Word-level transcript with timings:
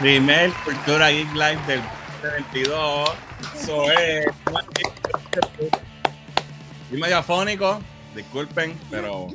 Primer 0.00 0.52
Cultura 0.64 1.10
Geek 1.10 1.32
Live 1.32 1.58
del 1.66 1.80
22. 2.52 3.10
Eso 3.54 3.90
es. 3.90 4.26
Y 6.92 6.96
medio 6.96 7.18
afónico, 7.18 7.80
disculpen, 8.14 8.74
pero 8.90 9.26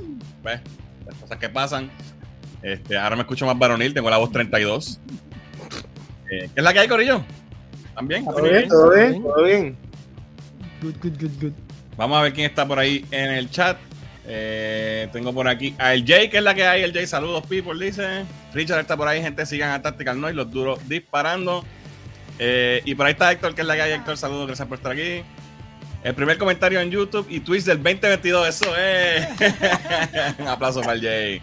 pues, 0.41 0.61
las 1.05 1.15
cosas 1.15 1.37
que 1.37 1.49
pasan. 1.49 1.91
Este, 2.61 2.97
ahora 2.97 3.17
me 3.17 3.23
escucho 3.23 3.45
más 3.45 3.59
varonil, 3.59 3.93
tengo 3.93 4.09
la 4.09 4.17
voz 4.17 4.31
32. 4.31 5.01
Eh, 6.31 6.39
¿Qué 6.39 6.49
es 6.55 6.63
la 6.63 6.71
que 6.71 6.79
hay, 6.79 6.87
Corillo? 6.87 7.23
¿También? 7.93 8.25
¿Todo 8.25 8.41
bien? 8.41 8.67
¿Todo 8.69 8.91
bien? 8.91 9.21
¿Todo 9.21 9.43
bien? 9.43 9.77
Good, 10.81 10.95
good, 11.01 11.21
good, 11.21 11.41
good. 11.41 11.53
Vamos 11.97 12.17
a 12.17 12.21
ver 12.21 12.33
quién 12.33 12.49
está 12.49 12.65
por 12.65 12.79
ahí 12.79 13.05
en 13.11 13.31
el 13.31 13.51
chat. 13.51 13.77
Eh, 14.25 15.09
tengo 15.11 15.33
por 15.33 15.47
aquí 15.49 15.75
a 15.77 15.93
el 15.93 16.05
Jay, 16.05 16.29
que 16.29 16.37
es 16.37 16.43
la 16.43 16.55
que 16.55 16.65
hay. 16.65 16.83
El 16.83 16.93
Jay, 16.93 17.05
saludos, 17.05 17.45
people, 17.47 17.85
dice. 17.85 18.23
Richard 18.53 18.79
está 18.79 18.95
por 18.95 19.07
ahí, 19.07 19.21
gente, 19.21 19.45
sigan 19.45 19.71
a 19.71 19.81
Tactical 19.81 20.19
Noise, 20.19 20.35
los 20.35 20.51
duros 20.51 20.79
disparando. 20.87 21.65
Eh, 22.39 22.81
y 22.85 22.95
por 22.95 23.05
ahí 23.05 23.13
está 23.13 23.31
Héctor, 23.31 23.55
que 23.55 23.61
es 23.61 23.67
la 23.67 23.73
hay. 23.73 23.91
Héctor, 23.91 24.17
saludos, 24.17 24.47
gracias 24.47 24.67
por 24.67 24.77
estar 24.77 24.91
aquí. 24.91 25.23
El 26.03 26.15
primer 26.15 26.37
comentario 26.37 26.81
en 26.81 26.91
YouTube 26.91 27.25
y 27.29 27.39
twist 27.39 27.65
del 27.65 27.81
2022, 27.81 28.47
eso 28.47 28.75
es. 28.75 29.27
Un 30.39 30.47
aplauso 30.47 30.81
para 30.81 30.93
el 30.93 31.01
Jay. 31.01 31.41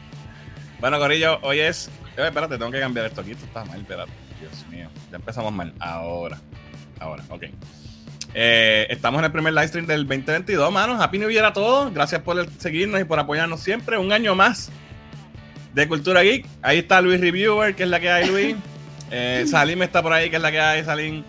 Bueno, 0.80 0.98
Corillo, 0.98 1.38
hoy 1.42 1.60
es. 1.60 1.88
Eh, 2.16 2.27
espérate, 2.27 2.59
tengo 2.59 2.70
que 2.70 2.80
cambiar 2.80 3.06
esto 3.06 3.23
aquí. 3.23 3.32
Esto 3.32 3.46
está 3.46 3.65
mal, 3.65 3.80
espérate. 3.80 4.12
Dios 4.38 4.66
mío, 4.68 4.88
ya 5.10 5.16
empezamos 5.16 5.52
mal. 5.52 5.73
Ahora, 5.80 6.38
ahora, 6.98 7.24
ok. 7.29 7.45
Eh, 8.34 8.87
estamos 8.90 9.18
en 9.18 9.24
el 9.24 9.32
primer 9.32 9.52
live 9.52 9.68
stream 9.68 9.87
del 9.87 10.06
2022, 10.06 10.73
manos. 10.73 11.01
Happy 11.01 11.18
New 11.18 11.30
Year 11.30 11.45
a 11.45 11.52
todos. 11.52 11.92
Gracias 11.92 12.20
por 12.23 12.46
seguirnos 12.59 13.01
y 13.01 13.04
por 13.04 13.18
apoyarnos 13.18 13.60
siempre. 13.60 13.98
Un 13.98 14.12
año 14.12 14.34
más 14.34 14.70
de 15.74 15.88
Cultura 15.88 16.23
Geek. 16.23 16.46
Ahí 16.63 16.79
está 16.79 17.01
Luis 17.01 17.21
Reviewer, 17.21 17.74
que 17.74 17.82
es 17.85 17.88
la 17.88 18.01
que 18.01 18.10
hay, 18.10 18.26
Luis. 18.29 18.57
Eh, 19.13 19.45
Salim 19.49 19.82
está 19.82 20.04
por 20.04 20.12
ahí, 20.12 20.30
que 20.30 20.37
es 20.37 20.43
la 20.43 20.52
que 20.52 20.60
hay, 20.60 20.85
Salim. 20.85 21.24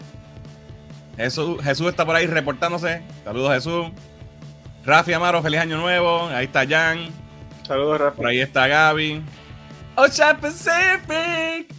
Jesús, 1.18 1.60
Jesús 1.64 1.88
está 1.88 2.06
por 2.06 2.16
ahí 2.16 2.28
reportándose. 2.28 3.02
Saludos, 3.24 3.54
Jesús. 3.56 3.88
Rafi 4.86 5.14
Amaro, 5.14 5.42
feliz 5.42 5.62
año 5.62 5.78
nuevo. 5.78 6.28
Ahí 6.28 6.46
está 6.46 6.64
Jan. 6.68 7.08
Saludos, 7.68 8.00
Rafa. 8.00 8.18
Por 8.18 8.28
ahí 8.28 8.40
está 8.40 8.68
Gaby. 8.68 9.24
Ocean 9.96 10.38
Pacific. 10.40 11.74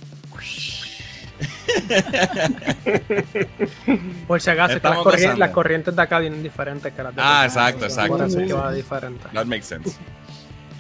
Por 4.27 4.41
si 4.41 4.51
acaso, 4.51 4.77
es 4.77 4.83
que 4.83 5.27
las, 5.29 5.39
las 5.39 5.51
corrientes 5.51 5.95
de 5.95 6.03
acá 6.03 6.19
vienen 6.19 6.43
diferentes 6.43 6.93
que 6.93 7.03
las 7.03 7.15
de 7.15 7.23
Ah, 7.23 7.43
allá. 7.43 7.47
exacto, 7.47 7.85
exacto. 7.85 8.17
Por 8.17 8.27
eso 8.27 8.37
sí, 8.39 8.43
es 8.43 8.49
que 8.49 8.55
va 8.55 8.73
diferente. 8.73 9.25
That 9.33 9.47
makes 9.47 9.65
sense. 9.67 9.97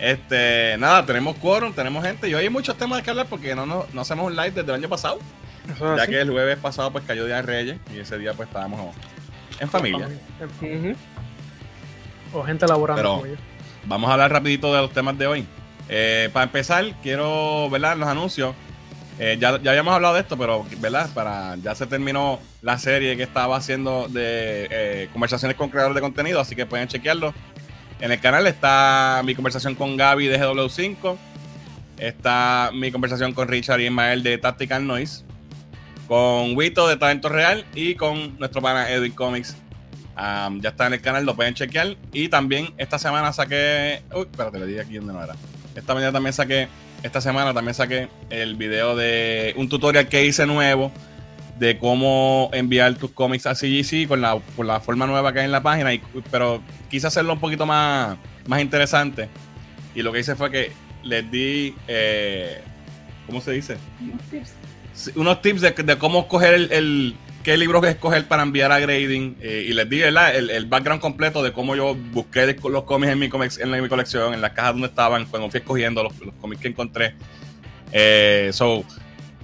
Este, 0.02 0.76
nada, 0.78 1.06
tenemos 1.06 1.36
quórum, 1.36 1.72
tenemos 1.72 2.04
gente. 2.04 2.28
Y 2.28 2.34
hoy 2.34 2.42
hay 2.42 2.50
muchos 2.50 2.76
temas 2.76 3.00
que 3.02 3.10
hablar 3.10 3.26
porque 3.30 3.54
no, 3.54 3.64
no, 3.66 3.86
no 3.92 4.00
hacemos 4.00 4.26
un 4.26 4.34
live 4.34 4.50
desde 4.50 4.68
el 4.70 4.74
año 4.74 4.88
pasado. 4.88 5.20
Eso 5.72 5.96
Ya 5.96 6.02
así. 6.02 6.10
que 6.10 6.20
el 6.20 6.30
jueves 6.30 6.58
pasado 6.58 6.90
pues 6.90 7.04
cayó 7.06 7.24
Día 7.24 7.36
de 7.36 7.42
Reyes 7.42 7.76
y 7.94 8.00
ese 8.00 8.18
día 8.18 8.32
pues 8.34 8.48
estábamos 8.48 8.94
en 9.60 9.68
familia. 9.70 10.08
O 12.32 12.42
gente 12.42 12.66
laborando 12.66 13.00
Pero- 13.02 13.14
como 13.16 13.26
yo. 13.26 13.34
Vamos 13.84 14.10
a 14.10 14.12
hablar 14.14 14.30
rapidito 14.32 14.72
de 14.74 14.80
los 14.80 14.92
temas 14.92 15.16
de 15.18 15.26
hoy. 15.26 15.46
Eh, 15.88 16.30
para 16.32 16.44
empezar, 16.44 16.84
quiero, 17.02 17.68
¿verdad? 17.70 17.96
Los 17.96 18.08
anuncios. 18.08 18.54
Eh, 19.18 19.36
ya, 19.40 19.60
ya 19.60 19.70
habíamos 19.72 19.92
hablado 19.94 20.14
de 20.14 20.20
esto, 20.20 20.36
pero, 20.38 20.64
¿verdad? 20.78 21.10
Para, 21.14 21.56
ya 21.56 21.74
se 21.74 21.86
terminó 21.86 22.38
la 22.62 22.78
serie 22.78 23.16
que 23.16 23.24
estaba 23.24 23.56
haciendo 23.56 24.06
de 24.08 24.68
eh, 24.70 25.08
conversaciones 25.12 25.56
con 25.56 25.68
creadores 25.68 25.94
de 25.96 26.00
contenido, 26.00 26.40
así 26.40 26.56
que 26.56 26.64
pueden 26.64 26.88
chequearlo. 26.88 27.34
En 28.02 28.10
el 28.10 28.18
canal 28.18 28.48
está 28.48 29.22
mi 29.24 29.36
conversación 29.36 29.76
con 29.76 29.96
Gaby 29.96 30.26
de 30.26 30.36
GW5. 30.36 31.16
Está 31.98 32.70
mi 32.74 32.90
conversación 32.90 33.32
con 33.32 33.46
Richard 33.46 33.78
y 33.78 33.84
Ismael 33.84 34.24
de 34.24 34.38
Tactical 34.38 34.84
Noise. 34.84 35.22
Con 36.08 36.56
Wito 36.56 36.88
de 36.88 36.96
Talento 36.96 37.28
Real 37.28 37.64
y 37.76 37.94
con 37.94 38.36
nuestro 38.40 38.60
pana 38.60 38.90
Edwin 38.90 39.12
Comics 39.12 39.56
ya 40.16 40.70
está 40.70 40.88
en 40.88 40.94
el 40.94 41.00
canal, 41.00 41.24
lo 41.24 41.36
pueden 41.36 41.54
chequear. 41.54 41.96
Y 42.12 42.28
también 42.28 42.74
esta 42.76 42.98
semana 42.98 43.32
saqué. 43.32 44.02
Uy, 44.12 44.22
espérate, 44.22 44.58
le 44.58 44.66
dije 44.66 44.80
aquí 44.80 44.96
donde 44.96 45.12
no 45.12 45.22
era. 45.22 45.36
Esta 45.76 45.94
mañana 45.94 46.10
también 46.10 46.32
saqué. 46.32 46.66
Esta 47.04 47.20
semana 47.20 47.54
también 47.54 47.74
saqué 47.74 48.08
el 48.30 48.56
video 48.56 48.96
de 48.96 49.54
un 49.56 49.68
tutorial 49.68 50.08
que 50.08 50.26
hice 50.26 50.44
nuevo 50.44 50.90
de 51.58 51.78
cómo 51.78 52.50
enviar 52.52 52.94
tus 52.96 53.10
cómics 53.12 53.46
a 53.46 53.54
CGC 53.54 54.08
con 54.08 54.20
la, 54.20 54.38
con 54.56 54.66
la 54.66 54.80
forma 54.80 55.06
nueva 55.06 55.32
que 55.32 55.40
hay 55.40 55.44
en 55.44 55.52
la 55.52 55.62
página. 55.62 55.92
Y, 55.94 56.02
pero 56.30 56.60
quise 56.90 57.06
hacerlo 57.06 57.34
un 57.34 57.40
poquito 57.40 57.66
más, 57.66 58.16
más 58.46 58.60
interesante. 58.60 59.28
Y 59.94 60.02
lo 60.02 60.12
que 60.12 60.20
hice 60.20 60.34
fue 60.34 60.50
que 60.50 60.72
les 61.04 61.30
di. 61.30 61.74
eh, 61.88 62.60
¿Cómo 63.26 63.40
se 63.40 63.52
dice? 63.52 63.76
Sí, 64.94 65.10
unos 65.14 65.40
tips 65.40 65.60
de, 65.60 65.70
de 65.70 65.96
cómo 65.98 66.20
escoger 66.20 66.54
el, 66.54 66.72
el- 66.72 67.16
qué 67.42 67.56
libros 67.56 67.84
escoger 67.84 68.28
para 68.28 68.44
enviar 68.44 68.70
a 68.70 68.78
grading 68.78 69.36
eh, 69.40 69.66
y 69.68 69.72
les 69.72 69.88
di. 69.88 70.00
El, 70.02 70.16
el 70.16 70.66
background 70.66 71.00
completo 71.00 71.42
de 71.42 71.52
cómo 71.52 71.74
yo 71.74 71.94
busqué 72.12 72.56
los 72.70 72.84
cómics 72.84 73.12
en 73.12 73.18
mi, 73.18 73.26
en, 73.60 73.70
la- 73.70 73.80
mi 73.82 73.88
colección, 73.88 74.32
en 74.34 74.40
las 74.40 74.52
cajas 74.52 74.72
donde 74.72 74.86
estaban, 74.88 75.26
cuando 75.26 75.50
fui 75.50 75.58
escogiendo 75.58 76.02
los, 76.04 76.18
los 76.20 76.34
cómics 76.40 76.62
que 76.62 76.68
encontré. 76.68 77.14
Eh, 77.92 78.50
so, 78.52 78.84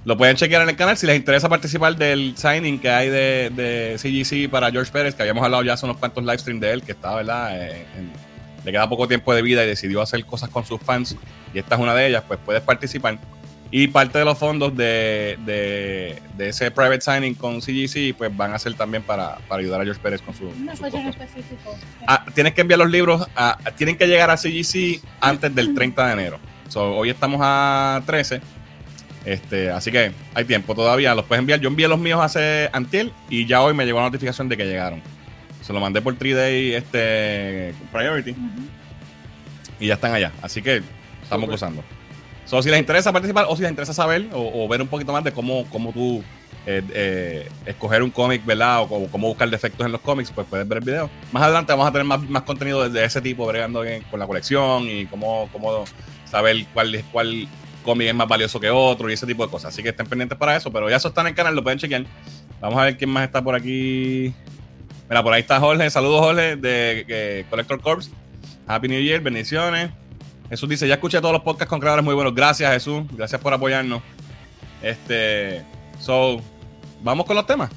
lo 0.09 0.17
pueden 0.17 0.35
chequear 0.35 0.63
en 0.63 0.69
el 0.69 0.75
canal 0.75 0.97
si 0.97 1.05
les 1.05 1.15
interesa 1.15 1.47
participar 1.49 1.95
del 1.95 2.35
signing 2.35 2.79
que 2.79 2.89
hay 2.89 3.09
de, 3.09 3.51
de 3.55 3.95
CGC 3.99 4.49
para 4.49 4.71
George 4.71 4.91
Pérez, 4.91 5.13
que 5.13 5.21
habíamos 5.21 5.43
hablado 5.43 5.61
ya 5.63 5.73
hace 5.73 5.85
unos 5.85 5.97
cuantos 5.97 6.23
live 6.23 6.39
streams 6.39 6.59
de 6.61 6.71
él, 6.71 6.81
que 6.81 6.93
está, 6.93 7.13
¿verdad? 7.15 7.55
Eh, 7.61 7.85
en- 7.95 8.11
le 8.65 8.71
queda 8.71 8.89
poco 8.89 9.07
tiempo 9.07 9.33
de 9.35 9.41
vida 9.43 9.63
y 9.63 9.67
decidió 9.67 10.01
hacer 10.01 10.25
cosas 10.25 10.49
con 10.49 10.65
sus 10.65 10.81
fans, 10.81 11.15
y 11.53 11.59
esta 11.59 11.75
es 11.75 11.81
una 11.81 11.93
de 11.93 12.07
ellas, 12.07 12.23
pues 12.27 12.39
puedes 12.43 12.61
participar. 12.63 13.19
Y 13.71 13.87
parte 13.89 14.17
de 14.17 14.25
los 14.25 14.35
fondos 14.35 14.75
de, 14.75 15.37
de, 15.45 16.19
de 16.35 16.49
ese 16.49 16.71
private 16.71 17.01
signing 17.01 17.35
con 17.35 17.61
CGC, 17.61 18.15
pues 18.17 18.35
van 18.35 18.51
a 18.53 18.57
ser 18.57 18.73
también 18.73 19.03
para, 19.03 19.37
para 19.47 19.61
ayudar 19.61 19.79
a 19.81 19.83
George 19.83 20.01
Pérez 20.01 20.21
con 20.23 20.33
su. 20.33 20.45
Una 20.47 20.73
con 20.75 20.93
en 20.95 21.07
específico. 21.07 21.77
Ah, 22.07 22.25
tienes 22.33 22.53
que 22.55 22.61
enviar 22.61 22.79
los 22.79 22.89
libros, 22.89 23.27
a- 23.35 23.59
tienen 23.77 23.95
que 23.95 24.07
llegar 24.07 24.31
a 24.31 24.37
CGC 24.37 24.99
antes 25.21 25.53
del 25.53 25.75
30 25.75 26.07
de 26.07 26.13
enero. 26.13 26.39
So, 26.67 26.95
hoy 26.97 27.11
estamos 27.11 27.39
a 27.43 28.01
13. 28.07 28.41
Este, 29.25 29.69
así 29.69 29.91
que 29.91 30.11
hay 30.33 30.45
tiempo 30.45 30.73
todavía, 30.75 31.13
los 31.13 31.25
puedes 31.25 31.39
enviar. 31.39 31.59
Yo 31.59 31.67
envié 31.69 31.87
los 31.87 31.99
míos 31.99 32.19
hace 32.21 32.69
antier 32.73 33.11
y 33.29 33.45
ya 33.45 33.61
hoy 33.61 33.73
me 33.73 33.85
llegó 33.85 33.99
la 33.99 34.05
notificación 34.05 34.47
de 34.49 34.57
que 34.57 34.65
llegaron. 34.65 35.01
Se 35.61 35.73
lo 35.73 35.79
mandé 35.79 36.01
por 36.01 36.17
3-Day 36.17 36.73
este, 36.73 37.73
Priority 37.91 38.35
y 39.79 39.87
ya 39.87 39.93
están 39.95 40.13
allá. 40.13 40.31
Así 40.41 40.61
que 40.61 40.77
estamos 41.21 41.45
Súper. 41.45 41.49
gozando. 41.49 41.83
So, 42.45 42.61
si 42.63 42.69
les 42.69 42.79
interesa 42.79 43.11
participar 43.13 43.45
o 43.47 43.55
si 43.55 43.61
les 43.61 43.69
interesa 43.71 43.93
saber 43.93 44.27
o, 44.33 44.63
o 44.63 44.67
ver 44.67 44.81
un 44.81 44.87
poquito 44.87 45.13
más 45.13 45.23
de 45.23 45.31
cómo, 45.31 45.65
cómo 45.69 45.91
tú 45.93 46.23
eh, 46.65 46.81
eh, 46.93 47.49
escoger 47.65 48.01
un 48.01 48.09
cómic, 48.09 48.43
¿verdad? 48.45 48.81
O 48.81 48.87
cómo, 48.87 49.07
cómo 49.07 49.27
buscar 49.27 49.49
defectos 49.49 49.85
en 49.85 49.91
los 49.91 50.01
cómics, 50.01 50.31
pues 50.33 50.47
puedes 50.49 50.67
ver 50.67 50.79
el 50.79 50.83
video. 50.83 51.09
Más 51.31 51.43
adelante 51.43 51.71
vamos 51.73 51.87
a 51.87 51.91
tener 51.91 52.05
más, 52.05 52.21
más 52.27 52.41
contenido 52.43 52.89
de 52.89 53.05
ese 53.05 53.21
tipo, 53.21 53.45
bregando 53.45 53.83
en- 53.85 54.01
con 54.03 54.19
la 54.19 54.25
colección 54.25 54.89
y 54.89 55.05
cómo, 55.05 55.47
cómo 55.51 55.83
saber 56.25 56.65
cuál, 56.73 56.95
es- 56.95 57.05
cuál 57.11 57.47
cómic 57.83 58.07
es 58.07 58.15
más 58.15 58.27
valioso 58.27 58.59
que 58.59 58.69
otro 58.69 59.09
y 59.09 59.13
ese 59.13 59.25
tipo 59.25 59.45
de 59.45 59.51
cosas. 59.51 59.73
Así 59.73 59.83
que 59.83 59.89
estén 59.89 60.07
pendientes 60.07 60.37
para 60.37 60.55
eso, 60.55 60.71
pero 60.71 60.89
ya 60.89 60.97
eso 60.97 61.09
está 61.09 61.21
en 61.21 61.27
el 61.27 61.35
canal, 61.35 61.55
lo 61.55 61.63
pueden 61.63 61.79
chequear. 61.79 62.05
Vamos 62.61 62.79
a 62.79 62.83
ver 62.83 62.97
quién 62.97 63.09
más 63.09 63.23
está 63.23 63.41
por 63.41 63.55
aquí. 63.55 64.33
Mira, 65.09 65.23
por 65.23 65.33
ahí 65.33 65.41
está 65.41 65.59
Jorge. 65.59 65.89
Saludos, 65.89 66.21
Jorge, 66.21 66.55
de 66.55 67.45
Collector 67.49 67.81
Corps. 67.81 68.11
Happy 68.67 68.87
New 68.87 69.01
Year, 69.01 69.21
bendiciones. 69.21 69.89
Jesús 70.49 70.67
dice, 70.67 70.87
ya 70.87 70.95
escuché 70.95 71.19
todos 71.21 71.33
los 71.33 71.43
podcasts 71.43 71.69
con 71.69 71.79
creadores 71.79 72.03
muy 72.03 72.15
buenos. 72.15 72.33
Gracias, 72.33 72.71
Jesús. 72.73 73.03
Gracias 73.11 73.39
por 73.39 73.53
apoyarnos. 73.53 74.01
Este, 74.81 75.63
so, 75.99 76.41
vamos 77.01 77.25
con 77.25 77.35
los 77.35 77.45
temas. 77.45 77.69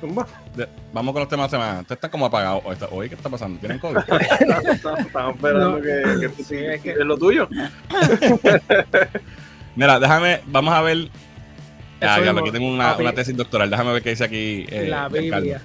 Zumba. 0.00 0.26
De- 0.56 0.68
vamos 0.92 1.12
con 1.12 1.20
los 1.20 1.28
temas 1.28 1.50
de 1.50 1.56
la 1.56 1.62
semana. 1.64 1.80
Ustedes 1.80 1.96
están 1.96 2.10
como 2.10 2.26
apagados. 2.26 2.62
Oye, 2.64 2.78
Oye, 2.90 3.08
¿qué 3.08 3.14
está 3.14 3.30
pasando? 3.30 3.58
¿Tienen 3.58 3.78
COVID? 3.78 3.96
Estamos 4.70 5.34
esperando 5.34 5.70
No. 5.70 5.80
que, 5.80 6.20
que 6.20 6.28
tú 6.28 6.44
sigas 6.44 6.80
que 6.80 6.90
es 6.90 6.96
lo 6.98 7.16
tuyo. 7.16 7.48
Mira, 9.76 9.98
déjame, 9.98 10.40
vamos 10.46 10.74
a 10.74 10.82
ver. 10.82 11.08
Ah, 12.00 12.20
ya, 12.22 12.32
aquí 12.32 12.50
tengo 12.50 12.68
una, 12.68 12.96
una 12.96 13.12
tesis 13.12 13.36
doctoral. 13.36 13.70
Déjame 13.70 13.92
ver 13.92 14.02
qué 14.02 14.10
dice 14.10 14.24
aquí. 14.24 14.66
eh, 14.68 14.86
la. 14.88 15.08
Biblia. 15.08 15.62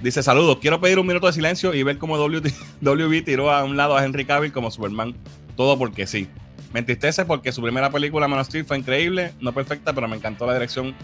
Dice, 0.00 0.22
saludos, 0.22 0.58
quiero 0.60 0.80
pedir 0.80 0.98
un 0.98 1.06
minuto 1.06 1.26
de 1.26 1.32
silencio 1.32 1.74
y 1.74 1.82
ver 1.82 1.98
cómo 1.98 2.16
WB 2.18 3.22
tiró 3.24 3.50
a 3.50 3.64
un 3.64 3.76
lado 3.76 3.96
a 3.96 4.04
Henry 4.04 4.24
Cavill 4.24 4.52
como 4.52 4.70
Superman. 4.70 5.14
Todo 5.56 5.78
porque 5.78 6.06
sí. 6.06 6.28
Me 6.72 6.80
entristece 6.80 7.24
porque 7.24 7.52
su 7.52 7.62
primera 7.62 7.90
película, 7.90 8.28
Man 8.28 8.40
of 8.40 8.46
Steel, 8.48 8.64
fue 8.66 8.76
increíble, 8.78 9.32
no 9.40 9.52
perfecta, 9.52 9.92
pero 9.94 10.06
me 10.08 10.16
encantó 10.16 10.46
la 10.46 10.52
dirección 10.52 10.94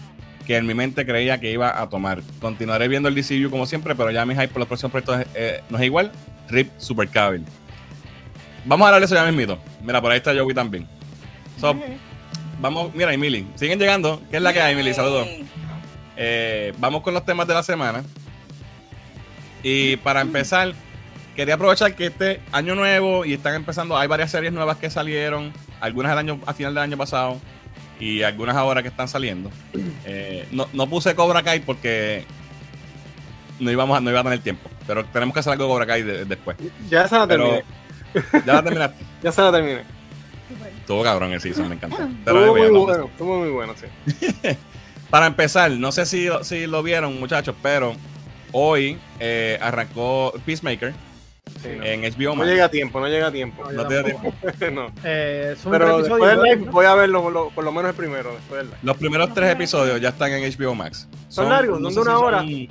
que 0.45 0.57
en 0.57 0.65
mi 0.65 0.73
mente 0.73 1.05
creía 1.05 1.39
que 1.39 1.51
iba 1.51 1.81
a 1.81 1.89
tomar. 1.89 2.21
Continuaré 2.39 2.87
viendo 2.87 3.09
el 3.09 3.15
DCU 3.15 3.49
como 3.49 3.65
siempre, 3.65 3.95
pero 3.95 4.11
ya 4.11 4.25
mi 4.25 4.33
hype 4.33 4.49
por 4.49 4.59
los 4.59 4.67
próximos 4.67 4.91
proyectos 4.91 5.25
eh, 5.35 5.61
no 5.69 5.77
es 5.77 5.83
igual. 5.85 6.11
RIP 6.49 6.69
Super 6.77 7.07
Cavill. 7.07 7.45
Vamos 8.65 8.85
a 8.85 8.89
hablar 8.89 9.01
de 9.01 9.05
eso 9.05 9.15
ya 9.15 9.25
mismito. 9.25 9.57
Mira, 9.81 10.01
por 10.01 10.11
ahí 10.11 10.17
está 10.17 10.33
Joey 10.33 10.53
también. 10.53 10.87
So, 11.59 11.75
vamos, 12.59 12.93
mira, 12.93 13.13
Emily, 13.13 13.47
siguen 13.55 13.79
llegando. 13.79 14.21
¿Qué 14.29 14.37
es 14.37 14.43
la 14.43 14.53
que 14.53 14.61
hay, 14.61 14.73
Emily? 14.73 14.93
Saludos. 14.93 15.27
Eh, 16.15 16.73
vamos 16.77 17.01
con 17.01 17.13
los 17.13 17.25
temas 17.25 17.47
de 17.47 17.53
la 17.53 17.63
semana. 17.63 18.03
Y 19.63 19.97
para 19.97 20.21
empezar, 20.21 20.73
quería 21.35 21.55
aprovechar 21.55 21.95
que 21.95 22.07
este 22.07 22.41
año 22.51 22.75
nuevo 22.75 23.25
y 23.25 23.33
están 23.33 23.55
empezando, 23.55 23.97
hay 23.97 24.07
varias 24.07 24.31
series 24.31 24.51
nuevas 24.51 24.77
que 24.77 24.89
salieron, 24.89 25.53
algunas 25.79 26.17
año, 26.17 26.39
a 26.45 26.53
final 26.53 26.73
del 26.73 26.83
año 26.83 26.97
pasado. 26.97 27.39
Y 28.03 28.23
algunas 28.23 28.55
ahora 28.55 28.81
que 28.81 28.89
están 28.89 29.07
saliendo. 29.07 29.49
Eh, 30.05 30.47
no, 30.51 30.67
no 30.73 30.87
puse 30.87 31.15
Cobra 31.15 31.41
Kai 31.43 31.61
porque 31.61 32.25
no 33.59 33.71
íbamos 33.71 33.97
a, 33.97 34.01
no 34.01 34.09
iba 34.09 34.19
a 34.19 34.23
tener 34.23 34.39
tiempo. 34.39 34.69
Pero 34.85 35.05
tenemos 35.05 35.33
que 35.33 35.39
hacer 35.39 35.53
algo 35.53 35.63
de 35.65 35.69
Cobra 35.69 35.85
Kai 35.85 36.03
de- 36.03 36.25
después. 36.25 36.57
Ya 36.89 37.07
se 37.07 37.15
la 37.17 37.27
Pero 37.27 37.61
terminé. 38.13 38.45
ya 38.45 38.53
la 38.53 38.63
terminaste. 38.63 39.05
Ya 39.23 39.31
se 39.31 39.41
la 39.41 39.51
terminé. 39.53 39.81
Estuvo 40.81 41.01
cabrón 41.01 41.31
el 41.31 41.39
season, 41.39 41.69
me 41.69 41.75
encantó. 41.75 42.03
Estuvo 42.03 42.39
muy 42.57 42.69
bueno, 42.69 43.05
estuvo 43.05 43.39
muy 43.39 43.49
bueno, 43.49 43.73
sí. 43.79 44.27
Para 45.09 45.27
empezar, 45.27 45.71
no 45.71 45.91
sé 45.93 46.05
si, 46.05 46.27
si 46.41 46.67
lo 46.67 46.83
vieron, 46.83 47.17
muchachos, 47.19 47.55
pero 47.63 47.95
hoy 48.51 48.97
eh, 49.19 49.57
arrancó 49.61 50.33
Peacemaker 50.45 50.93
Sí, 51.61 51.69
no. 51.77 51.83
en 51.83 52.01
HBO 52.01 52.29
No 52.29 52.35
Max. 52.37 52.49
llega 52.49 52.65
a 52.65 52.69
tiempo, 52.69 52.99
no 52.99 53.07
llega 53.07 53.27
a 53.27 53.31
tiempo. 53.31 53.63
No, 53.65 53.71
No 53.71 53.87
te 53.87 53.95
da 53.95 54.03
tampoco. 54.03 54.35
no. 54.73 54.91
Eh, 55.03 55.55
son 55.61 55.71
Pero 55.71 55.85
tres 55.97 56.09
después 56.09 56.31
del 56.31 56.41
live 56.43 56.65
¿no? 56.65 56.71
voy 56.71 56.85
a 56.85 56.95
verlo, 56.95 57.29
lo- 57.29 57.49
por 57.49 57.63
lo 57.63 57.71
menos 57.71 57.89
el 57.89 57.95
primero, 57.95 58.31
después 58.33 58.59
del 58.59 58.67
live. 58.67 58.77
Los 58.83 58.97
primeros 58.97 59.33
tres 59.33 59.51
episodios 59.51 59.99
ya 60.01 60.09
están 60.09 60.31
en 60.31 60.49
HBO 60.51 60.73
Max. 60.75 61.07
¿Son 61.29 61.49
largos? 61.49 61.79
no 61.81 61.89
¿Son 61.91 62.03
de 62.03 62.09
una 62.09 62.17
si 62.19 62.23
hora? 62.23 62.37
son- 62.39 62.67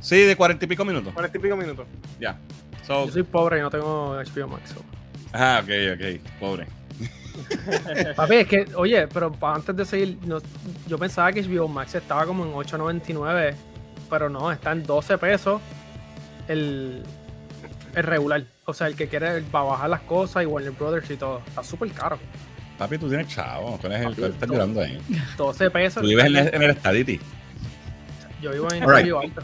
Sí, 0.00 0.20
de 0.22 0.34
cuarenta 0.36 0.64
y 0.64 0.68
pico 0.68 0.84
minutos. 0.84 1.12
Cuarenta 1.12 1.38
y 1.38 1.40
pico 1.40 1.56
minutos. 1.56 1.86
Ya. 2.18 2.36
So, 2.86 3.06
Yo 3.06 3.12
soy 3.12 3.22
pobre 3.22 3.58
y 3.58 3.60
no 3.60 3.70
tengo 3.70 4.14
HBO 4.16 4.48
Max. 4.48 4.70
so. 4.70 4.82
ah, 5.32 5.62
ok, 5.62 5.70
ok. 5.94 6.40
Pobre. 6.40 6.66
Papi, 8.16 8.34
es 8.36 8.46
que, 8.48 8.66
oye, 8.74 9.06
pero 9.08 9.32
antes 9.42 9.76
de 9.76 9.84
seguir, 9.84 10.18
no- 10.26 10.40
yo 10.88 10.98
pensaba 10.98 11.32
que 11.32 11.42
HBO 11.42 11.68
Max 11.68 11.94
estaba 11.94 12.26
como 12.26 12.44
en 12.44 12.52
8.99, 12.52 13.54
pero 14.10 14.28
no, 14.28 14.50
está 14.50 14.72
en 14.72 14.82
12 14.82 15.18
pesos 15.18 15.60
el, 16.48 17.02
el 17.94 18.02
regular. 18.02 18.44
O 18.64 18.74
sea, 18.74 18.86
el 18.86 18.96
que 18.96 19.08
quiere 19.08 19.40
va 19.54 19.60
a 19.60 19.64
bajar 19.64 19.90
las 19.90 20.00
cosas 20.02 20.42
y 20.42 20.46
Warner 20.46 20.72
Brothers 20.72 21.10
y 21.10 21.16
todo. 21.16 21.42
Está 21.46 21.62
súper 21.62 21.90
caro. 21.92 22.18
Papi, 22.78 22.98
tú 22.98 23.08
tienes 23.08 23.28
chavo. 23.28 23.78
Tú 23.80 23.86
eres 23.86 24.06
el 24.06 24.16
que 24.16 24.26
estás 24.26 24.48
llorando 24.48 24.80
ahí. 24.80 25.00
12 25.36 25.70
pesos. 25.70 26.02
Tú 26.02 26.08
vives 26.08 26.24
en 26.26 26.36
el, 26.36 26.54
en 26.54 26.62
el 26.62 26.76
Stadity. 26.76 27.20
Yo 28.40 28.50
vivo 28.50 28.72
en 28.72 28.82
Alright. 28.82 29.04
Río 29.04 29.20
Alto. 29.20 29.42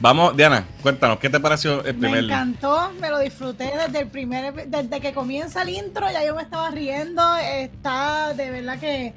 Vamos, 0.00 0.36
Diana, 0.36 0.64
cuéntanos, 0.82 1.18
¿qué 1.18 1.30
te 1.30 1.38
pareció 1.40 1.82
el 1.84 1.94
Me 1.94 2.08
primer? 2.08 2.24
encantó, 2.24 2.92
me 3.00 3.08
lo 3.10 3.18
disfruté 3.20 3.72
desde 3.86 4.00
el 4.00 4.08
primer, 4.08 4.66
desde 4.68 5.00
que 5.00 5.14
comienza 5.14 5.62
el 5.62 5.68
intro, 5.70 6.10
ya 6.10 6.26
yo 6.26 6.34
me 6.34 6.42
estaba 6.42 6.70
riendo, 6.70 7.22
está 7.36 8.34
de 8.34 8.50
verdad 8.50 8.78
que 8.78 9.14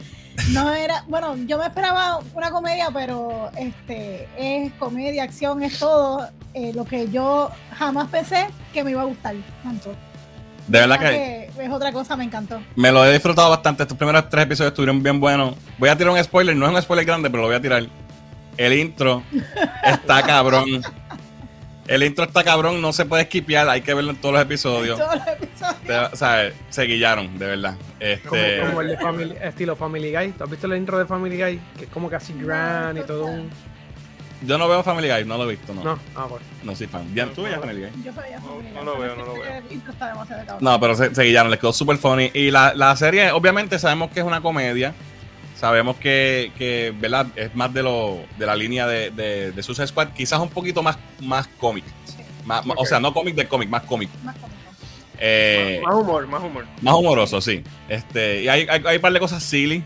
no 0.52 0.72
era, 0.74 1.04
bueno, 1.08 1.36
yo 1.46 1.58
me 1.58 1.66
esperaba 1.66 2.20
una 2.34 2.52
comedia, 2.52 2.90
pero 2.94 3.50
este 3.58 4.30
es 4.38 4.72
comedia, 4.74 5.24
acción, 5.24 5.64
es 5.64 5.78
todo 5.80 6.30
eh, 6.58 6.74
lo 6.74 6.86
que 6.86 7.10
yo 7.12 7.52
jamás 7.78 8.08
pensé 8.10 8.48
que 8.74 8.84
me 8.84 8.92
iba 8.92 9.02
a 9.02 9.06
gustar 9.06 9.36
tanto. 9.64 9.94
De 10.68 10.80
verdad 10.80 11.00
que 11.00 11.50
es 11.60 11.70
otra 11.70 11.92
cosa, 11.92 12.18
me 12.18 12.24
encantó. 12.26 12.60
me 12.76 12.92
lo 12.92 13.06
he 13.06 13.14
disfrutado 13.14 13.50
bastante. 13.50 13.84
Estos 13.84 13.98
primeros 13.98 14.28
tres 14.28 14.46
episodios 14.46 14.72
estuvieron 14.72 15.02
bien 15.02 15.20
buenos. 15.20 15.56
Voy 15.78 15.90
a 15.90 15.96
tirar 15.96 16.12
un 16.14 16.24
spoiler, 16.24 16.56
no 16.56 16.66
es 16.66 16.74
un 16.74 16.82
spoiler 16.82 17.06
grande, 17.06 17.30
pero 17.30 17.44
lo 17.44 17.48
voy 17.48 17.58
a 17.58 17.62
tirar. 17.62 17.86
El 18.58 18.74
intro 18.74 19.24
está 19.86 20.24
cabrón. 20.24 20.82
El 21.88 22.04
intro 22.04 22.26
está 22.26 22.44
cabrón, 22.44 22.82
no 22.82 22.92
se 22.92 23.06
puede 23.06 23.22
esquipear, 23.24 23.70
hay 23.70 23.80
que 23.82 23.94
verlo 23.94 24.12
en 24.12 24.18
todos 24.18 24.34
los 24.34 24.42
episodios. 24.42 25.00
Todos 25.00 25.16
los 25.16 25.28
episodios. 25.28 26.14
O 26.14 26.16
sea, 26.18 26.52
se 26.70 26.84
guillaron, 26.84 27.38
de 27.38 27.46
verdad. 27.46 27.76
Como, 28.28 28.36
Este, 28.36 28.60
como 28.66 28.82
el 28.82 28.88
de 28.90 28.98
Family, 28.98 29.36
estilo 29.42 29.76
Family 29.78 30.12
Guy. 30.12 30.32
¿Tú 30.32 30.44
has 30.44 30.50
visto 30.50 30.68
el 30.68 30.76
intro 30.76 30.98
de 30.98 31.06
Family 31.06 31.42
Guy? 31.42 31.62
Que 31.78 31.86
es 31.86 31.90
como 31.92 32.10
casi 32.10 32.34
grand 32.34 32.98
y 32.98 33.04
todo 33.04 33.28
un. 33.28 33.50
Yo 34.46 34.58
no 34.58 34.68
veo 34.68 34.84
Family 34.84 35.10
Guy, 35.10 35.26
no 35.26 35.38
lo 35.38 35.46
he 35.50 35.56
visto, 35.56 35.74
no. 35.74 35.84
No, 35.84 35.96
No, 35.96 36.00
ah, 36.16 36.28
pues. 36.64 36.78
soy 36.78 36.88
fan. 36.88 37.14
Diana, 37.14 37.32
¿tú 37.34 37.44
veías 37.44 37.60
Family 37.60 37.82
Guy? 37.82 38.04
Yo 38.04 38.14
sabía 38.14 38.40
familia, 38.42 38.72
no 38.74 38.84
lo 38.84 38.98
veo, 39.00 39.16
no 39.16 39.26
lo 39.26 39.34
veo. 39.34 39.44
No, 40.60 40.80
pero 40.80 40.96
se, 40.96 41.14
se 41.16 41.24
les 41.24 41.60
quedó 41.60 41.74
súper 41.74 41.98
funny. 41.98 42.32
Y 42.34 42.52
la, 42.52 42.74
la 42.76 42.96
serie, 42.96 43.32
obviamente, 43.32 43.80
sabemos 43.80 44.12
que 44.12 44.20
es 44.20 44.26
una 44.26 44.42
comedia. 44.42 44.94
Sabemos 45.60 45.96
que, 45.98 46.52
que 46.58 46.94
¿verdad? 47.00 47.28
Es 47.36 47.56
más 47.56 47.74
de 47.74 47.82
lo 47.82 48.20
de 48.38 48.46
la 48.46 48.56
línea 48.56 48.86
de, 48.86 49.10
de, 49.10 49.52
de 49.52 49.64
Suicide 49.64 49.88
Squad, 49.88 50.10
quizás 50.10 50.40
un 50.40 50.50
poquito 50.50 50.84
más, 50.84 50.98
más 51.20 51.48
cómic. 51.60 51.84
Sí, 52.06 52.18
Más- 52.46 52.64
más- 52.66 52.78
O 52.80 52.86
sea, 52.86 53.00
no 53.00 53.12
cómic 53.14 53.34
de 53.34 53.48
cómic, 53.48 53.68
más 53.68 53.82
cómic. 53.84 54.10
más 54.24 54.36
cómico. 54.36 54.58
Eh, 55.20 55.82
Más 55.84 55.96
humor, 55.96 56.28
más 56.28 56.44
humor. 56.44 56.66
más 56.80 56.94
humoroso, 56.94 57.42
sí. 57.42 57.64
Este, 57.90 58.44
y 58.44 58.48
hay, 58.50 58.68
hay, 58.70 58.84
hay 58.86 58.96
un 58.98 59.02
par 59.02 59.12
de 59.12 59.20
cosas 59.20 59.42
silly. 59.42 59.84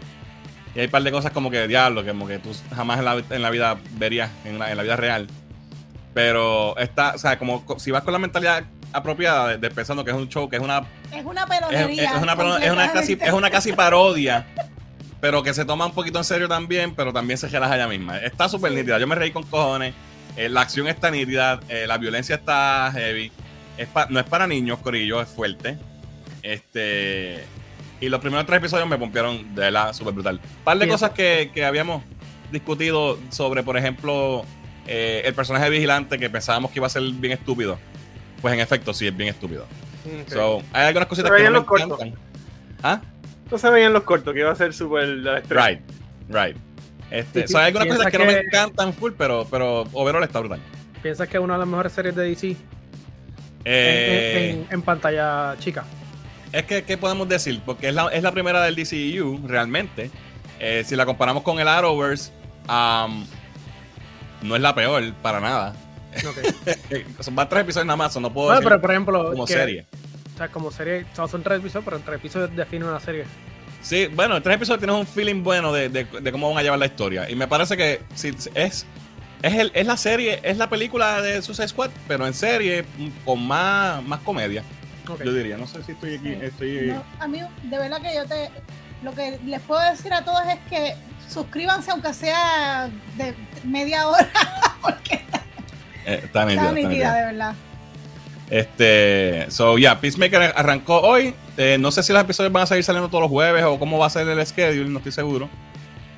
Y 0.76 0.80
hay 0.80 0.86
un 0.86 0.92
par 0.92 1.04
de 1.04 1.12
cosas 1.12 1.32
como 1.32 1.52
que 1.52 1.68
diablo, 1.68 2.04
que 2.04 2.10
como 2.12 2.28
que 2.28 2.40
tú 2.40 2.50
jamás 2.76 3.00
en 3.00 3.06
la, 3.06 3.22
en 3.30 3.42
la 3.42 3.50
vida 3.50 3.78
verías, 3.98 4.30
en 4.46 4.58
la, 4.60 4.72
en 4.72 4.78
la 4.78 4.84
vida 4.84 4.96
real. 4.96 5.28
Pero 6.14 6.78
está, 6.78 7.14
o 7.16 7.18
sea, 7.18 7.38
como 7.38 7.66
co- 7.66 7.80
si 7.80 7.92
vas 7.92 8.04
con 8.04 8.14
la 8.14 8.20
mentalidad 8.20 8.64
apropiada 8.94 9.50
de, 9.50 9.58
de 9.58 9.70
pensando 9.72 10.04
que 10.04 10.12
es 10.12 10.18
un 10.18 10.28
show, 10.30 10.50
que 10.50 10.58
es 10.58 10.62
una 10.62 10.84
Es 11.14 11.24
una 11.26 11.44
es, 11.44 11.48
pelonería. 11.48 12.04
es 12.16 12.22
una, 12.22 12.34
es, 12.60 12.72
una 12.72 12.92
casi, 12.92 13.18
es 13.22 13.34
una 13.34 13.50
casi 13.50 13.74
parodia, 13.74 14.46
pero 15.22 15.44
que 15.44 15.54
se 15.54 15.64
toma 15.66 15.86
un 15.86 15.94
poquito 15.94 16.18
en 16.18 16.26
serio 16.26 16.48
también, 16.50 16.94
pero 16.96 17.14
también 17.14 17.38
se 17.38 17.48
relaja 17.48 17.76
ella 17.76 17.88
misma. 17.88 18.18
Está 18.18 18.50
súper 18.50 18.72
Sí. 18.72 18.78
nítida. 18.78 18.98
Yo 19.00 19.08
me 19.08 19.16
reí 19.16 19.32
con 19.32 19.44
cojones. 19.44 19.94
eh, 20.38 20.48
la 20.50 20.62
acción 20.62 20.88
está 20.88 21.12
nítida, 21.12 21.60
eh, 21.70 21.86
la 21.88 21.98
violencia 21.98 22.36
está 22.36 22.90
heavy. 22.94 23.32
Es 23.78 23.88
pa- 23.88 24.08
no 24.10 24.20
es 24.20 24.26
para 24.26 24.48
niños, 24.48 24.80
Corillo, 24.80 25.22
es 25.22 25.28
fuerte. 25.30 25.78
Este. 26.44 27.44
Y 28.02 28.10
los 28.10 28.20
primeros 28.20 28.46
tres 28.46 28.58
episodios 28.58 28.90
me 28.90 28.98
pompearon 28.98 29.56
de 29.56 29.72
la 29.72 29.94
súper 29.94 30.14
brutal. 30.14 30.42
Un 30.44 30.64
par 30.64 30.78
de 30.78 30.88
cosas 30.88 31.12
que, 31.12 31.52
que 31.54 31.64
habíamos 31.64 32.04
discutido 32.52 33.18
sobre, 33.30 33.64
por 33.64 33.78
ejemplo, 33.78 34.44
eh, 34.88 35.22
el 35.24 35.34
personaje 35.34 35.70
vigilante 35.70 36.18
que 36.18 36.30
pensábamos 36.30 36.72
que 36.72 36.80
iba 36.80 36.88
a 36.88 36.90
ser 36.90 37.04
bien 37.04 37.32
estúpido. 37.34 37.78
Pues 38.42 38.54
en 38.56 38.60
efecto, 38.60 38.94
sí, 38.94 39.08
es 39.08 39.16
bien 39.16 39.30
estúpido. 39.30 39.66
Ok. 40.24 40.34
So, 40.34 40.64
hay 40.74 40.88
algunas 40.88 41.08
cositas 41.08 41.30
Se 41.32 41.38
que 41.38 41.44
no 41.44 41.50
me 41.52 41.58
los 41.60 41.66
cortos. 41.66 42.02
encantan. 42.02 42.20
¿Ah? 42.82 43.02
No 43.52 43.58
se 43.58 43.70
veían 43.70 43.94
los 43.94 44.02
cortos, 44.04 44.34
que 44.34 44.40
iba 44.40 44.52
a 44.52 44.56
ser 44.56 44.74
súper. 44.74 45.22
Right, 45.50 45.82
right. 46.28 46.58
Este, 47.12 47.48
so, 47.48 47.60
hay 47.60 47.68
algunas 47.68 47.88
cosas 47.98 48.12
que, 48.12 48.18
no 48.18 48.26
me 48.26 48.40
encantan 48.40 48.94
full, 48.94 49.12
pero, 49.18 49.46
pero 49.52 49.82
overall 49.94 50.24
está 50.24 50.40
brutal. 50.40 50.60
¿Piensas 51.04 51.28
que 51.28 51.38
es 51.38 51.44
una 51.44 51.54
de 51.54 51.60
las 51.60 51.68
mejores 51.68 51.92
series 51.92 52.16
de 52.16 52.24
DC 52.24 52.48
en- 52.50 52.58
Eh, 53.66 54.50
en, 54.54 54.60
en- 54.62 54.68
en 54.72 54.82
pantalla 54.82 55.56
chica? 55.60 55.84
Es 56.54 56.64
que, 56.66 56.84
¿qué 56.84 56.98
podemos 56.98 57.28
decir? 57.30 57.62
Porque 57.66 57.90
es 57.90 57.94
la, 57.96 58.08
es 58.10 58.24
la 58.24 58.32
primera 58.32 58.62
del 58.64 58.76
DCU, 58.76 59.48
realmente. 59.48 60.12
Eh, 60.60 60.84
si 60.86 60.96
la 60.96 61.06
comparamos 61.06 61.44
con 61.44 61.60
el 61.60 61.68
Arrowverse, 61.68 62.32
um, 62.70 63.26
no 64.42 64.56
es 64.56 64.62
la 64.62 64.76
peor, 64.76 65.14
para 65.22 65.40
nada. 65.40 65.74
Son 67.22 67.34
más 67.34 67.48
tres 67.50 67.62
episodios 67.64 67.86
nada 67.88 67.96
más, 67.98 68.16
no 68.20 68.32
puedo 68.34 68.48
Bueno, 68.48 68.60
decir 68.60 68.70
pero 68.70 68.82
por 68.82 68.92
ejemplo, 68.92 69.32
como 69.32 69.46
que- 69.46 69.54
serie. 69.54 69.86
O 70.34 70.38
sea, 70.38 70.48
como 70.50 70.72
serie, 70.72 71.06
o 71.12 71.16
sea, 71.16 71.28
son 71.28 71.44
tres 71.44 71.60
episodios, 71.60 71.86
pero 71.86 71.98
en 71.98 72.04
tres 72.04 72.18
episodios 72.18 72.56
define 72.56 72.86
una 72.86 73.00
serie. 73.00 73.26
Sí, 73.82 74.08
bueno, 74.08 74.38
en 74.38 74.44
tres 74.44 74.56
episodios 74.56 74.80
tienes 74.80 74.96
un 74.96 75.06
feeling 75.06 75.44
bueno 75.44 75.72
de, 75.72 75.88
de- 75.90 76.04
de 76.06 76.32
cómo 76.32 76.50
van 76.50 76.58
a 76.58 76.64
llevar 76.64 76.80
la 76.80 76.88
historia. 76.88 77.30
Y 77.30 77.36
me 77.36 77.48
parece 77.48 77.78
que 77.78 78.02
sí, 78.16 78.30
es, 78.56 78.86
es, 79.44 79.54
el- 79.54 79.72
es 79.74 79.86
la 79.86 79.98
serie, 79.98 80.40
es 80.44 80.58
la 80.58 80.68
película 80.70 81.22
de 81.22 81.42
Suicide 81.44 81.68
Squad, 81.68 81.92
pero 82.08 82.26
en 82.26 82.34
serie 82.34 82.86
con 83.24 83.46
más, 83.46 84.04
más 84.04 84.20
comedia. 84.22 84.64
Yo 85.24 85.34
diría, 85.34 85.58
no 85.58 85.68
sé 85.68 85.84
si 85.84 85.92
estoy 85.94 86.16
aquí, 86.16 86.30
Sí. 86.30 86.38
estoy... 86.42 86.88
No, 86.94 87.04
a 87.20 87.28
mí, 87.28 87.42
de 87.64 87.78
verdad 87.78 88.02
que 88.02 88.14
yo 88.16 88.26
te. 88.26 88.50
Lo 89.04 89.14
que 89.16 89.40
les 89.46 89.60
puedo 89.62 89.82
decir 89.90 90.14
a 90.14 90.24
todos 90.24 90.42
es 90.48 90.60
que 90.70 90.96
suscríbanse, 91.28 91.92
aunque 91.92 92.14
sea 92.14 92.90
de 93.18 93.34
media 93.64 94.08
hora, 94.08 94.30
porque 94.82 95.24
eh, 96.06 96.22
está 96.24 96.46
nítida, 96.46 96.62
está 96.68 96.80
está 96.80 96.88
nítida, 96.90 97.14
de 97.16 97.26
verdad. 97.26 97.54
Este, 98.52 99.46
so 99.50 99.78
yeah, 99.78 100.00
Peacemaker 100.00 100.54
arrancó 100.56 101.00
hoy. 101.02 101.34
Eh, 101.58 101.78
no 101.80 101.90
sé 101.90 102.04
si 102.04 102.12
los 102.12 102.22
episodios 102.22 102.52
van 102.52 102.64
a 102.64 102.66
seguir 102.68 102.84
saliendo 102.84 103.08
todos 103.10 103.22
los 103.24 103.32
jueves 103.32 103.64
o 103.64 103.80
cómo 103.80 103.98
va 103.98 104.08
a 104.08 104.10
ser 104.10 104.28
el 104.28 104.46
schedule, 104.46 104.90
no 104.90 104.98
estoy 105.00 105.14
seguro. 105.14 105.50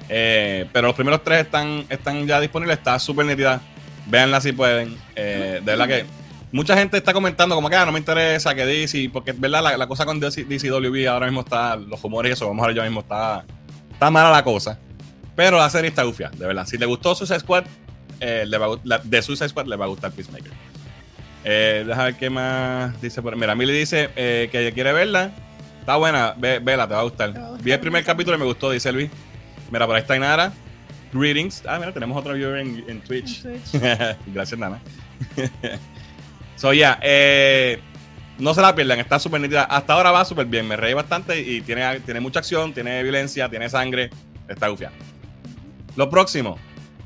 Eh, 0.09 0.67
pero 0.73 0.87
los 0.87 0.95
primeros 0.95 1.23
tres 1.23 1.45
están, 1.45 1.85
están 1.89 2.25
ya 2.27 2.39
disponibles, 2.39 2.77
está 2.79 2.97
súper 2.99 3.25
nítida. 3.27 3.61
Véanla 4.07 4.41
si 4.41 4.51
pueden. 4.51 4.97
Eh, 5.15 5.61
de 5.63 5.71
verdad 5.71 5.87
que 5.87 6.05
mucha 6.53 6.77
gente 6.77 6.95
está 6.95 7.11
comentando 7.11 7.53
como 7.55 7.69
que 7.69 7.75
ah, 7.75 7.85
no 7.85 7.91
me 7.91 7.99
interesa 7.99 8.55
que 8.55 8.65
DC, 8.65 9.09
porque 9.11 9.31
es 9.31 9.39
verdad 9.39 9.61
la, 9.61 9.75
la 9.77 9.87
cosa 9.87 10.05
con 10.05 10.19
DC, 10.21 10.45
DCWB 10.45 11.07
ahora 11.09 11.25
mismo 11.25 11.41
está, 11.41 11.75
los 11.75 12.01
rumores 12.01 12.29
y 12.29 12.33
eso, 12.33 12.47
vamos 12.47 12.63
a 12.63 12.67
ver 12.67 12.77
ya 12.77 12.83
mismo, 12.83 13.01
está, 13.01 13.43
está 13.91 14.09
mala 14.09 14.31
la 14.31 14.43
cosa. 14.43 14.79
Pero 15.35 15.57
la 15.57 15.69
serie 15.69 15.89
está 15.89 16.05
ufia, 16.05 16.29
de 16.29 16.45
verdad. 16.45 16.65
Si 16.67 16.77
le 16.77 16.85
gustó 16.85 17.15
Suicide 17.15 17.39
Squad, 17.39 17.65
eh, 18.19 18.45
le 18.47 18.57
va 18.57 18.77
la- 18.83 18.99
de 18.99 19.21
Suicide 19.21 19.49
Squad 19.49 19.65
le 19.65 19.75
va 19.75 19.85
a 19.85 19.87
gustar 19.87 20.11
Peacemaker. 20.11 20.51
Eh, 21.43 21.83
deja 21.85 22.03
ver 22.05 22.15
qué 22.15 22.29
más 22.29 23.01
dice 23.01 23.21
por 23.21 23.35
Mira, 23.35 23.53
Milly 23.55 23.73
dice 23.73 24.11
eh, 24.15 24.47
que 24.51 24.71
quiere 24.73 24.93
verla. 24.93 25.31
Está 25.79 25.97
buena, 25.97 26.33
ve, 26.37 26.59
vela, 26.59 26.87
te 26.87 26.93
va 26.93 27.01
a 27.01 27.03
gustar. 27.03 27.33
Vi 27.61 27.71
el 27.71 27.79
primer 27.79 28.05
capítulo 28.05 28.37
y 28.37 28.39
me 28.39 28.45
gustó, 28.45 28.69
dice 28.71 28.91
Luis. 28.93 29.09
Mira, 29.71 29.85
por 29.85 29.95
ahí 29.95 30.01
está 30.03 30.15
Inara. 30.15 30.53
Greetings. 31.11 31.63
Ah, 31.67 31.77
mira, 31.79 31.91
tenemos 31.91 32.15
otro 32.17 32.33
viewer 32.35 32.59
en, 32.59 32.85
en 32.87 33.01
Twitch. 33.01 33.43
En 33.43 33.59
Twitch. 33.59 33.81
Gracias, 34.27 34.57
Nana. 34.59 34.79
so, 36.55 36.73
ya, 36.73 36.99
eh, 37.01 37.79
no 38.39 38.53
se 38.53 38.61
la 38.61 38.73
pierdan, 38.75 38.99
está 38.99 39.19
súper 39.19 39.41
nítida. 39.41 39.63
Hasta 39.63 39.93
ahora 39.93 40.11
va 40.11 40.25
súper 40.25 40.45
bien, 40.45 40.67
me 40.67 40.75
reí 40.75 40.93
bastante 40.93 41.39
y 41.39 41.61
tiene, 41.61 41.99
tiene 42.01 42.19
mucha 42.19 42.39
acción, 42.39 42.73
tiene 42.73 43.01
violencia, 43.03 43.49
tiene 43.49 43.69
sangre. 43.69 44.09
Está 44.47 44.67
gufia. 44.67 44.91
Lo 45.95 46.09
próximo, 46.09 46.57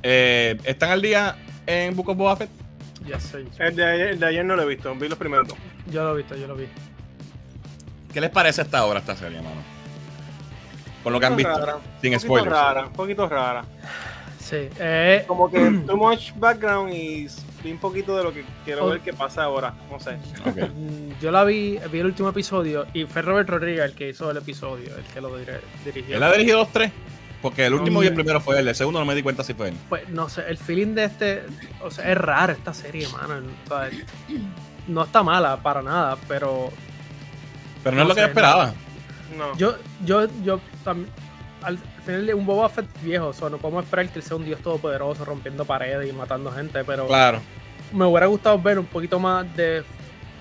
eh, 0.03 0.57
¿están 0.63 0.91
al 0.91 1.01
día 1.01 1.35
en 1.65 1.95
Book 1.95 2.09
of 2.09 2.17
Boba 2.17 2.35
Fett? 2.35 2.49
Ya 3.05 3.19
sé. 3.19 3.45
El 3.59 3.75
de, 3.75 3.85
ayer, 3.85 4.07
el 4.09 4.19
de 4.19 4.25
ayer 4.25 4.45
no 4.45 4.55
lo 4.55 4.63
he 4.63 4.65
visto, 4.67 4.93
vi 4.95 5.07
los 5.07 5.17
primeros 5.17 5.47
dos. 5.47 5.57
Yo 5.91 6.03
lo 6.03 6.13
he 6.13 6.17
visto, 6.17 6.35
yo 6.35 6.47
lo 6.47 6.55
vi. 6.55 6.67
¿Qué 8.13 8.21
les 8.21 8.29
parece 8.29 8.61
hasta 8.61 8.79
ahora 8.79 8.99
esta 8.99 9.15
serie, 9.15 9.41
mano? 9.41 9.77
con 11.07 11.13
lo 11.13 11.21
que 11.21 11.25
han 11.25 11.37
visto. 11.37 11.57
rara, 11.57 11.77
Sin 12.01 12.13
un 12.13 12.19
poquito 12.19 12.19
spoilers. 12.19 12.51
rara, 12.51 12.85
un 12.87 12.91
poquito 12.91 13.29
rara. 13.29 13.63
Sí. 14.49 14.69
Eh, 14.79 15.25
Como 15.27 15.49
que 15.51 15.59
too 15.87 15.97
much 15.97 16.31
background 16.35 16.93
y 16.93 17.27
vi 17.63 17.71
un 17.71 17.79
poquito 17.79 18.15
de 18.15 18.23
lo 18.23 18.33
que 18.33 18.45
quiero 18.63 18.85
Oh. 18.85 18.89
ver 18.89 19.01
qué 19.01 19.11
pasa 19.13 19.43
ahora. 19.43 19.73
No 19.91 19.99
sé. 19.99 20.13
Mm, 20.15 21.19
yo 21.21 21.31
la 21.31 21.43
vi, 21.43 21.79
vi 21.91 21.99
el 21.99 22.05
último 22.05 22.29
episodio 22.29 22.85
y 22.93 23.03
fue 23.05 23.21
Robert 23.21 23.49
Rodríguez 23.49 23.81
el 23.85 23.93
que 23.93 24.09
hizo 24.09 24.31
el 24.31 24.37
episodio, 24.37 24.95
el 24.95 25.03
que 25.03 25.19
lo 25.19 25.31
dirigió. 25.83 26.15
Él 26.15 26.23
ha 26.23 26.31
dirigido 26.31 26.59
los 26.59 26.71
tres. 26.71 26.91
Porque 27.41 27.65
el 27.65 27.73
último 27.75 27.99
No, 27.99 28.03
y 28.03 28.07
el 28.07 28.13
primero 28.15 28.39
fue 28.41 28.57
él. 28.59 28.67
El 28.67 28.73
segundo 28.75 28.99
no 28.99 29.05
me 29.05 29.13
di 29.15 29.21
cuenta 29.21 29.43
si 29.43 29.53
fue 29.53 29.69
él. 29.69 29.75
Pues 29.89 30.07
no 30.09 30.27
sé, 30.29 30.43
el 30.47 30.57
feeling 30.57 30.95
de 30.95 31.03
este, 31.03 31.43
o 31.83 31.91
sea, 31.91 32.09
es 32.11 32.17
raro 32.17 32.53
esta 32.53 32.73
serie, 32.73 33.07
mano. 33.09 33.45
o 33.65 33.67
sea, 33.67 33.89
no 34.87 35.03
está 35.03 35.21
mala 35.21 35.57
para 35.57 35.81
nada, 35.81 36.17
pero 36.27 36.69
Pero 37.83 37.95
no, 37.97 38.01
es 38.03 38.07
lo 38.07 38.15
que 38.15 38.21
yo 38.21 38.27
esperaba. 38.27 38.73
No. 39.37 39.55
yo, 39.57 39.75
yo, 40.05 40.27
yo 40.43 40.59
también, 40.83 41.09
al 41.61 41.77
de 42.05 42.33
un 42.33 42.45
Boba 42.45 42.69
Fett 42.69 42.85
viejo, 43.01 43.27
o 43.27 43.33
sea, 43.33 43.49
no 43.49 43.57
podemos 43.57 43.83
esperar 43.83 44.07
que 44.09 44.19
él 44.19 44.23
sea 44.23 44.37
un 44.37 44.45
dios 44.45 44.61
todopoderoso 44.61 45.25
rompiendo 45.25 45.65
paredes 45.65 46.09
y 46.09 46.13
matando 46.13 46.51
gente, 46.51 46.83
pero 46.85 47.07
Claro. 47.07 47.41
me 47.91 48.05
hubiera 48.05 48.27
gustado 48.27 48.57
ver 48.61 48.79
un 48.79 48.85
poquito 48.85 49.19
más 49.19 49.45
de, 49.57 49.83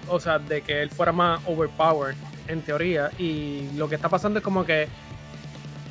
o 0.08 0.20
sea, 0.20 0.38
de 0.38 0.62
que 0.62 0.82
él 0.82 0.90
fuera 0.90 1.11
más 1.12 1.40
overpowered 1.46 2.14
en 2.49 2.62
teoría 2.62 3.11
y 3.18 3.68
lo 3.76 3.88
que 3.88 3.96
está 3.96 4.08
pasando 4.08 4.38
es 4.38 4.44
como 4.44 4.64
que 4.64 4.82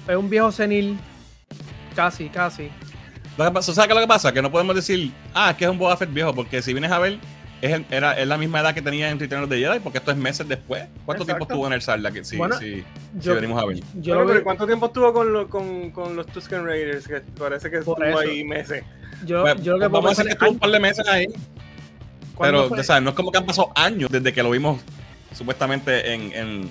es 0.08 0.16
un 0.16 0.30
viejo 0.30 0.52
senil, 0.52 0.98
casi, 1.96 2.30
casi. 2.30 2.70
Lo 3.38 3.44
que 3.46 3.52
pasa- 3.52 3.74
¿Sabes 3.74 3.88
qué 3.88 3.94
es 3.94 3.96
lo 3.96 4.02
que 4.02 4.08
pasa? 4.08 4.32
Que 4.32 4.42
no 4.42 4.50
podemos 4.52 4.76
decir, 4.76 5.12
ah, 5.34 5.52
es 5.52 5.58
que 5.58 5.66
es 5.66 5.70
un 5.70 5.78
Boba 5.78 5.98
Fett 5.98 6.14
viejo. 6.14 6.34
Porque 6.34 6.62
si 6.62 6.72
vienes 6.72 6.90
a 6.92 7.00
ver, 7.00 7.20
es, 7.62 7.72
el- 7.74 7.86
era, 7.90 8.14
es 8.14 8.28
la 8.28 8.38
misma 8.38 8.60
edad 8.62 8.74
que 8.74 8.82
tenía 8.82 9.10
en 9.10 9.20
Return 9.20 9.44
of 9.44 9.50
the 9.50 9.58
Jedi. 9.58 9.80
Porque 9.80 9.98
esto 10.00 10.12
es 10.12 10.18
meses 10.18 10.48
después. 10.48 10.84
¿Cuánto 11.06 11.24
Exacto. 11.24 11.26
tiempo 11.26 11.44
estuvo 11.46 11.68
en 11.68 11.74
el 11.74 11.82
Sarla? 11.82 12.12
Que, 12.12 12.24
si, 12.24 12.38
Bueno, 12.38 12.58
si, 12.58 12.84
venimos 13.24 13.62
a 13.62 13.66
ver. 13.66 13.78
yo 13.78 13.84
Bueno, 14.16 14.22
lo 14.22 14.28
pero 14.28 14.44
¿cuánto 14.44 14.66
tiempo 14.68 14.86
estuvo 14.88 15.14
con, 15.14 15.34
lo- 15.34 15.48
con, 15.50 15.92
con 15.92 16.16
los 16.16 16.26
Tusken 16.28 16.66
Raiders? 16.66 17.08
Que 17.08 17.22
parece 17.38 17.70
que 17.72 17.78
estuvo 17.78 18.02
eso. 18.04 18.20
ahí 18.20 18.44
meses. 18.44 18.84
yo, 19.26 19.42
Pues, 19.42 19.62
yo 19.62 19.74
lo 19.74 19.80
que 19.80 19.90
puedo 19.90 20.02
vamos 20.04 20.20
a 20.20 20.24
decir 20.24 20.26
que 20.26 20.30
es, 20.30 20.34
estuvo 20.36 20.52
un 20.52 20.60
par 20.60 20.70
de 20.72 20.80
meses 20.80 21.08
ahí. 21.08 21.28
¿cuándo 22.36 22.58
Pero, 22.60 22.70
fue? 22.70 22.80
o 22.80 22.84
sea, 22.84 23.00
no 23.02 23.10
es 23.12 23.16
como 23.16 23.32
que 23.32 23.38
han 23.38 23.46
pasado 23.46 23.72
años 23.76 24.10
desde 24.12 24.34
que 24.34 24.44
lo 24.44 24.50
vimos 24.52 24.82
supuestamente 25.34 26.14
en, 26.14 26.32
en, 26.34 26.70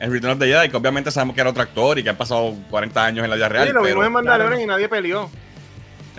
en 0.00 0.12
Return 0.12 0.32
of 0.34 0.38
the 0.38 0.46
Jedi. 0.46 0.68
Que 0.68 0.76
obviamente 0.76 1.10
sabemos 1.10 1.34
que 1.34 1.40
era 1.40 1.50
otro 1.50 1.62
actor 1.62 1.98
y 1.98 2.02
que 2.02 2.10
han 2.10 2.16
pasado 2.16 2.54
40 2.70 3.04
años 3.04 3.24
en 3.24 3.30
la 3.30 3.36
vida 3.36 3.48
real. 3.48 3.66
Sí, 3.68 3.72
lo 3.72 3.82
pero- 3.82 3.94
vimos 3.94 4.06
en 4.06 4.12
Mandalorian 4.12 4.50
claro. 4.50 4.62
y 4.64 4.66
nadie 4.66 4.88
peleó. 4.88 5.30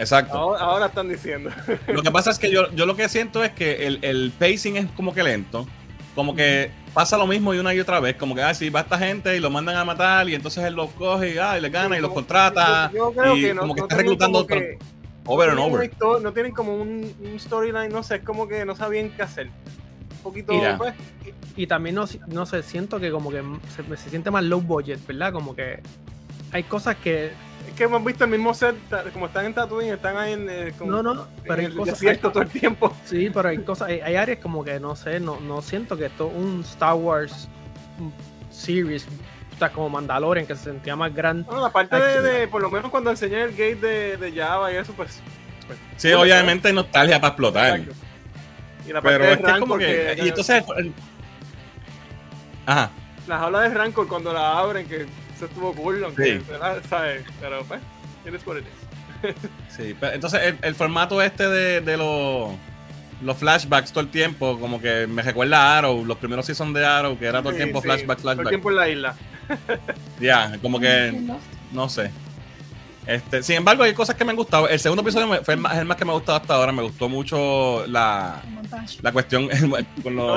Exacto. 0.01 0.36
Ahora, 0.36 0.60
ahora 0.62 0.86
están 0.88 1.08
diciendo. 1.08 1.51
Lo 1.88 2.01
que 2.01 2.12
pasa 2.12 2.31
es 2.31 2.39
que 2.39 2.51
yo, 2.51 2.72
yo 2.72 2.86
lo 2.86 2.96
que 2.96 3.08
siento 3.08 3.43
es 3.43 3.51
que 3.51 3.86
el, 3.86 4.00
el 4.01 4.31
pacing 4.38 4.77
es 4.77 4.88
como 4.96 5.13
que 5.13 5.24
lento. 5.24 5.67
Como 6.15 6.36
que 6.36 6.72
pasa 6.93 7.17
lo 7.17 7.25
mismo 7.27 7.53
y 7.53 7.60
una 7.60 7.74
y 7.74 7.79
otra 7.79 8.00
vez. 8.00 8.15
Como 8.15 8.34
que, 8.36 8.41
ah, 8.41 8.53
sí, 8.53 8.70
va 8.70 8.81
esta 8.81 8.98
gente 8.98 9.38
y 9.38 9.39
lo 9.39 9.50
mandan 9.50 9.75
a 9.77 9.86
matar 9.86 10.27
y 10.27 10.36
entonces 10.36 10.63
él 10.63 10.74
los 10.74 10.89
coge 10.91 11.36
y, 11.36 11.38
ah, 11.38 11.58
y 11.58 11.62
le 11.62 11.70
gana 11.70 11.98
y 11.98 12.01
los 12.01 12.12
contrata. 12.12 12.91
Yo, 12.91 13.13
yo 13.13 13.22
creo 13.22 13.38
y 13.38 13.41
que 13.41 13.53
no, 13.53 13.62
como 13.62 13.75
que 13.75 13.81
no 13.81 13.86
está 13.86 13.98
reclutando 13.98 14.39
como 14.39 14.48
que- 14.48 14.79
over 15.25 15.53
no 15.53 15.65
and 15.65 15.75
over. 15.75 16.22
No 16.22 16.34
tienen 16.34 16.51
como 16.51 16.75
un, 16.75 17.13
un 17.22 17.39
storyline, 17.39 17.91
no 17.91 18.01
sé, 18.01 18.15
es 18.15 18.24
como 18.24 18.48
que 18.48 18.65
no 18.65 18.75
sabían 18.75 19.12
qué 19.12 19.22
hacer. 19.22 19.48
Un 19.48 20.17
poquito, 20.24 20.53
pues, 20.77 20.93
Y 21.55 21.67
también 21.67 21.96
no, 21.96 22.05
no 22.27 22.46
sé, 22.48 22.63
siento 22.63 23.00
que 23.00 23.12
como 23.12 23.29
que 23.29 23.43
se, 23.75 23.98
se 23.98 24.10
siente 24.10 24.31
más 24.31 24.43
low 24.43 24.62
budget, 24.62 25.00
¿verdad? 25.05 25.31
Como 25.31 25.55
que 25.55 25.79
hay 26.51 26.63
cosas 26.63 26.96
que. 26.98 27.31
Que 27.81 27.85
hemos 27.85 28.05
visto 28.05 28.23
el 28.25 28.29
mismo 28.29 28.53
set, 28.53 28.75
como 29.11 29.25
están 29.25 29.45
en 29.47 29.55
Tatooine, 29.55 29.93
están 29.93 30.15
ahí 30.15 30.33
en, 30.33 30.47
eh, 30.50 30.71
como 30.77 30.91
No, 30.91 31.01
no, 31.01 31.13
en 31.23 31.27
pero 31.41 31.55
hay 31.55 31.65
el 31.65 31.73
cosas. 31.75 31.95
desierto 32.00 32.31
todo 32.31 32.43
el 32.43 32.50
tiempo. 32.50 32.95
Sí, 33.05 33.31
pero 33.33 33.50
hay 33.50 33.57
cosas, 33.63 33.88
hay, 33.89 34.01
hay 34.01 34.15
áreas 34.15 34.38
como 34.39 34.63
que 34.63 34.79
no 34.79 34.95
sé, 34.95 35.19
no, 35.19 35.39
no 35.39 35.63
siento 35.63 35.97
que 35.97 36.05
esto 36.05 36.27
es 36.29 36.35
un 36.35 36.61
Star 36.61 36.93
Wars 36.93 37.47
series, 38.51 39.07
o 39.55 39.57
sea, 39.57 39.71
como 39.71 39.89
Mandalorian, 39.89 40.45
que 40.45 40.55
se 40.55 40.65
sentía 40.65 40.95
más 40.95 41.11
grande. 41.13 41.43
Bueno, 41.47 41.63
la 41.63 41.71
parte 41.71 41.95
de, 42.00 42.21
de- 42.21 42.47
por 42.47 42.61
lo 42.61 42.69
menos 42.69 42.91
cuando 42.91 43.09
enseñé 43.09 43.41
el 43.41 43.51
gate 43.51 43.75
de, 43.77 44.17
de 44.17 44.31
Java 44.31 44.71
y 44.71 44.75
eso, 44.75 44.93
pues. 44.93 45.19
pues, 45.65 45.79
Sí, 45.97 46.09
bueno, 46.09 46.21
obviamente 46.21 46.67
hay 46.67 46.73
nostalgia 46.75 47.19
para 47.19 47.29
explotar. 47.29 47.79
exacto. 47.79 47.95
Y 48.88 48.93
la 48.93 49.01
parte 49.01 49.17
Pero 49.17 49.25
de 49.25 49.31
es 49.33 49.39
que 49.39 49.51
es 49.51 49.57
como 49.59 49.77
que. 49.77 49.85
que- 50.17 50.23
Y 50.25 50.29
entonces. 50.29 50.63
el- 50.77 50.93
Ajá. 52.65 52.91
la 53.27 53.39
jaula 53.39 53.61
de 53.61 53.69
Rancor 53.69 54.07
cuando 54.07 54.33
la 54.33 54.59
abren, 54.59 54.88
que 54.88 55.05
eso 55.45 55.45
estuvo 55.53 55.74
cool, 55.74 56.03
aunque, 56.03 56.24
Sí. 56.39 56.45
¿verdad? 56.50 56.81
¿sabes? 56.89 57.24
Pero 57.39 57.63
pues, 57.65 57.81
it 58.25 58.33
is. 58.36 59.36
Sí, 59.75 59.95
pero 60.00 60.13
entonces 60.13 60.41
el, 60.43 60.57
el 60.62 60.75
formato 60.75 61.21
este 61.21 61.48
de, 61.48 61.81
de 61.81 61.98
los, 61.98 62.50
los 63.21 63.38
flashbacks 63.38 63.91
todo 63.91 64.03
el 64.03 64.10
tiempo, 64.10 64.60
como 64.60 64.81
que 64.81 65.05
me 65.07 65.21
recuerda 65.21 65.57
a 65.75 65.77
Arrow, 65.79 66.03
los 66.05 66.17
primeros 66.17 66.45
seasons 66.45 66.74
de 66.74 66.86
Arrow, 66.86 67.17
que 67.17 67.25
era 67.25 67.39
todo 67.39 67.50
el 67.51 67.55
Sí, 67.57 67.63
tiempo 67.63 67.81
sí, 67.81 67.88
flashback, 67.88 68.19
Todo 68.19 68.31
el 68.31 68.38
flashback. 68.38 68.50
tiempo 68.50 68.69
en 68.71 68.75
la 68.77 68.89
isla. 68.89 69.15
Ya, 70.19 70.57
como 70.62 70.79
que, 70.79 71.21
No, 71.71 71.89
sé. 71.89 72.12
Este, 73.07 73.41
sin 73.43 73.57
embargo, 73.57 73.83
hay 73.83 73.93
cosas 73.93 74.15
que 74.15 74.24
me 74.24 74.29
han 74.31 74.38
gustado. 74.38 74.69
El 74.69 74.79
segundo 74.79 75.01
episodio 75.01 75.43
fue 75.43 75.55
el 75.55 75.60
más, 75.60 75.75
el 75.77 75.86
más 75.86 75.98
que 75.98 76.05
me 76.05 76.12
ha 76.12 76.13
gustado 76.13 76.38
hasta 76.38 76.53
ahora. 76.53 76.71
Me 76.71 76.83
gustó 76.83 77.10
mucho 77.10 77.86
la, 77.88 78.41
la 79.01 79.12
cuestión 79.12 79.50
con 80.03 80.15
Lo 80.15 80.36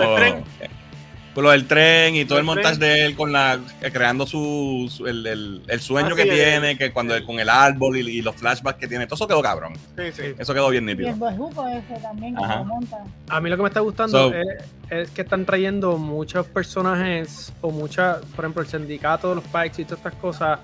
con 1.35 1.43
lo 1.45 1.51
del 1.51 1.67
tren 1.67 2.15
y 2.15 2.25
todo 2.25 2.39
el 2.39 2.45
montaje 2.45 2.77
de 2.79 3.07
él 3.07 3.17
con 3.17 3.33
la 3.33 3.59
eh, 3.83 3.91
creando 3.91 4.27
su, 4.27 4.89
su- 4.91 5.07
el, 5.07 5.27
el- 5.27 5.63
el 5.67 5.81
sueño 5.81 6.11
Ah, 6.13 6.17
que 6.17 6.23
sí, 6.23 6.29
el- 6.29 6.35
tiene, 6.37 6.79
que 6.79 6.93
cuando 6.93 7.15
con 7.27 7.41
el 7.41 7.49
árbol 7.49 7.97
y, 7.97 8.01
y 8.19 8.23
los 8.23 8.37
flashbacks 8.37 8.79
que 8.79 8.87
tiene, 8.87 9.07
todo 9.07 9.17
eso 9.17 9.27
quedó 9.27 9.43
cabrón. 9.43 9.75
Sí, 9.97 10.05
sí. 10.13 10.23
Eso 10.39 10.55
quedó 10.55 10.71
bien 10.71 10.85
Y 10.89 10.93
nítido. 10.95 11.09
el 11.11 11.15
bejuco 11.17 11.67
ese 11.69 12.01
también, 12.01 12.37
que 12.37 12.43
monta. 12.65 12.99
A 13.29 13.41
mí 13.41 13.51
lo 13.51 13.57
que 13.57 13.63
me 13.63 13.69
está 13.69 13.81
gustando 13.81 14.31
So- 14.31 14.35
es, 14.35 14.47
es 14.91 15.11
que 15.11 15.23
están 15.23 15.45
trayendo 15.45 15.99
muchos 15.99 16.47
personajes 16.47 17.53
o 17.61 17.71
muchas, 17.71 18.19
por 18.37 18.45
ejemplo, 18.45 18.63
el 18.63 18.69
sindicato 18.69 19.31
de 19.31 19.35
los 19.37 19.45
Pikes 19.45 19.83
y 19.83 19.85
todas 19.85 19.99
estas 19.99 20.15
cosas 20.15 20.59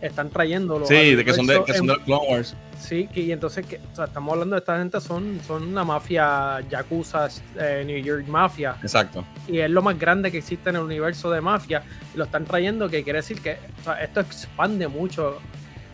están 0.00 0.30
trayéndolo. 0.30 0.86
Sí, 0.86 1.14
de 1.14 1.24
que 1.24 1.32
son 1.32 1.46
de, 1.46 1.62
que 1.64 1.74
son 1.74 1.86
de 1.86 1.92
en- 1.94 1.98
los 1.98 2.06
Clone 2.06 2.26
Wars. 2.28 2.54
Sí, 2.82 3.08
y 3.14 3.30
entonces 3.30 3.64
que, 3.64 3.80
o 3.92 3.94
sea, 3.94 4.06
estamos 4.06 4.32
hablando 4.32 4.56
de 4.56 4.58
esta 4.58 4.76
gente, 4.76 5.00
son, 5.00 5.38
son 5.46 5.62
una 5.68 5.84
mafia, 5.84 6.60
Yakuza, 6.68 7.28
eh, 7.56 7.84
New 7.86 8.02
York 8.02 8.26
Mafia, 8.26 8.74
Exacto. 8.82 9.24
y 9.46 9.60
es 9.60 9.70
lo 9.70 9.82
más 9.82 9.96
grande 9.96 10.32
que 10.32 10.38
existe 10.38 10.70
en 10.70 10.76
el 10.76 10.82
universo 10.82 11.30
de 11.30 11.40
mafia, 11.40 11.84
y 12.12 12.18
lo 12.18 12.24
están 12.24 12.44
trayendo, 12.44 12.88
que 12.88 13.04
quiere 13.04 13.20
decir 13.20 13.40
que 13.40 13.56
o 13.80 13.84
sea, 13.84 14.02
esto 14.02 14.18
expande 14.18 14.88
mucho 14.88 15.38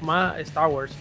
más 0.00 0.38
Star 0.40 0.68
Wars, 0.68 0.92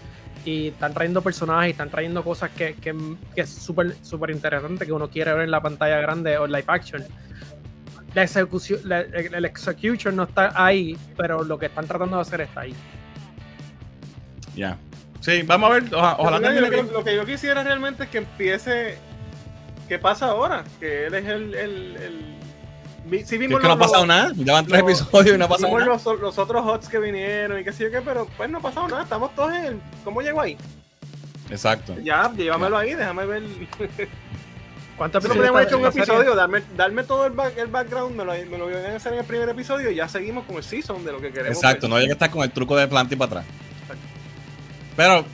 y 0.44 0.68
están 0.68 0.92
trayendo 0.92 1.22
personajes, 1.22 1.68
y 1.68 1.70
están 1.70 1.88
trayendo 1.88 2.22
cosas 2.22 2.50
que, 2.50 2.74
que, 2.74 2.94
que 3.34 3.40
es 3.40 3.48
súper 3.48 3.94
súper 4.02 4.28
interesante, 4.30 4.84
que 4.84 4.92
uno 4.92 5.08
quiere 5.08 5.32
ver 5.32 5.44
en 5.44 5.50
la 5.50 5.62
pantalla 5.62 5.96
grande 6.00 6.36
o 6.36 6.44
en 6.44 6.52
live 6.52 6.64
action. 6.66 7.02
La 8.14 8.24
ejecución, 8.24 8.80
la- 8.84 9.00
el, 9.00 9.34
el 9.34 9.44
execution 9.46 10.14
no 10.16 10.24
está 10.24 10.52
ahí, 10.54 10.98
pero 11.16 11.42
lo 11.44 11.58
que 11.58 11.66
están 11.66 11.86
tratando 11.86 12.16
de 12.16 12.22
hacer 12.22 12.42
está 12.42 12.60
ahí. 12.60 12.74
Ya. 14.54 14.76
Sí, 15.20 15.42
vamos 15.42 15.70
a 15.70 15.74
ver. 15.74 15.94
oja- 15.94 16.16
ojalá 16.18 16.38
Lo 16.38 16.48
que- 16.48 16.60
lo, 16.60 16.70
que, 16.70 16.76
bien. 16.82 16.92
lo 16.92 17.04
que 17.04 17.14
yo 17.16 17.26
quisiera 17.26 17.62
realmente 17.64 18.04
es 18.04 18.08
que 18.10 18.18
empiece. 18.18 18.98
¿Qué 19.88 19.98
pasa 19.98 20.26
ahora? 20.26 20.64
Que 20.80 21.06
él 21.06 21.14
es 21.14 21.26
el. 21.26 21.54
el, 21.54 21.96
el- 23.10 23.24
sí 23.26 23.38
vimos 23.38 23.56
es 23.56 23.62
que 23.62 23.66
no 23.68 23.72
ha 23.74 23.76
los- 23.76 23.86
pasado 23.86 24.06
nada. 24.06 24.32
Ya 24.36 24.52
van 24.52 24.66
tres 24.66 24.82
los- 24.82 25.00
episodios 25.00 25.34
y 25.34 25.38
no 25.38 25.44
ha 25.46 25.48
pasado 25.48 25.68
vimos 25.68 25.80
nada. 25.80 25.92
los, 26.12 26.20
los 26.20 26.38
otros 26.38 26.64
hots 26.66 26.88
que 26.88 26.98
vinieron 26.98 27.58
y 27.60 27.64
qué 27.64 27.72
sé 27.72 27.84
yo 27.84 27.90
qué, 27.90 28.00
pero 28.02 28.28
pues 28.36 28.48
no 28.50 28.58
ha 28.58 28.60
pasado 28.62 28.86
nada. 28.88 29.02
Estamos 29.02 29.34
todos 29.34 29.52
en 29.54 29.64
el. 29.64 29.80
¿Cómo 30.04 30.20
llegó 30.20 30.40
ahí? 30.40 30.56
Exacto. 31.50 31.96
Ya, 32.04 32.30
llévamelo 32.36 32.76
ahí, 32.76 32.94
déjame 32.94 33.24
ver. 33.26 33.42
¿Cuántos 34.96 35.24
Eso 35.24 35.32
lo 35.34 35.40
episodios 35.44 35.52
podríamos 35.52 35.60
está 35.62 35.62
hecho 35.62 35.78
un 35.78 35.86
episodio, 35.86 36.34
darme, 36.34 36.62
darme 36.76 37.02
todo 37.04 37.24
el, 37.26 37.32
back- 37.32 37.56
el 37.56 37.68
background, 37.68 38.16
me 38.16 38.24
lo, 38.24 38.32
me 38.32 38.58
lo 38.58 38.64
voy 38.64 38.74
a 38.74 38.96
hacer 38.96 39.12
en 39.12 39.20
el 39.20 39.24
primer 39.24 39.48
episodio 39.48 39.90
y 39.92 39.94
ya 39.94 40.08
seguimos 40.08 40.44
con 40.44 40.56
el 40.56 40.64
season 40.64 41.04
de 41.04 41.12
lo 41.12 41.20
que 41.20 41.30
queremos. 41.30 41.56
Exacto. 41.56 41.82
ver. 41.86 41.90
No 41.90 41.96
hay 41.96 42.06
que 42.06 42.12
estar 42.12 42.30
con 42.30 42.42
el 42.42 42.50
truco 42.50 42.76
de 42.76 42.88
planta 42.88 43.14
y 43.14 43.16
para 43.16 43.40
atrás. 43.40 43.46
Pero, 44.98 45.20
o 45.20 45.24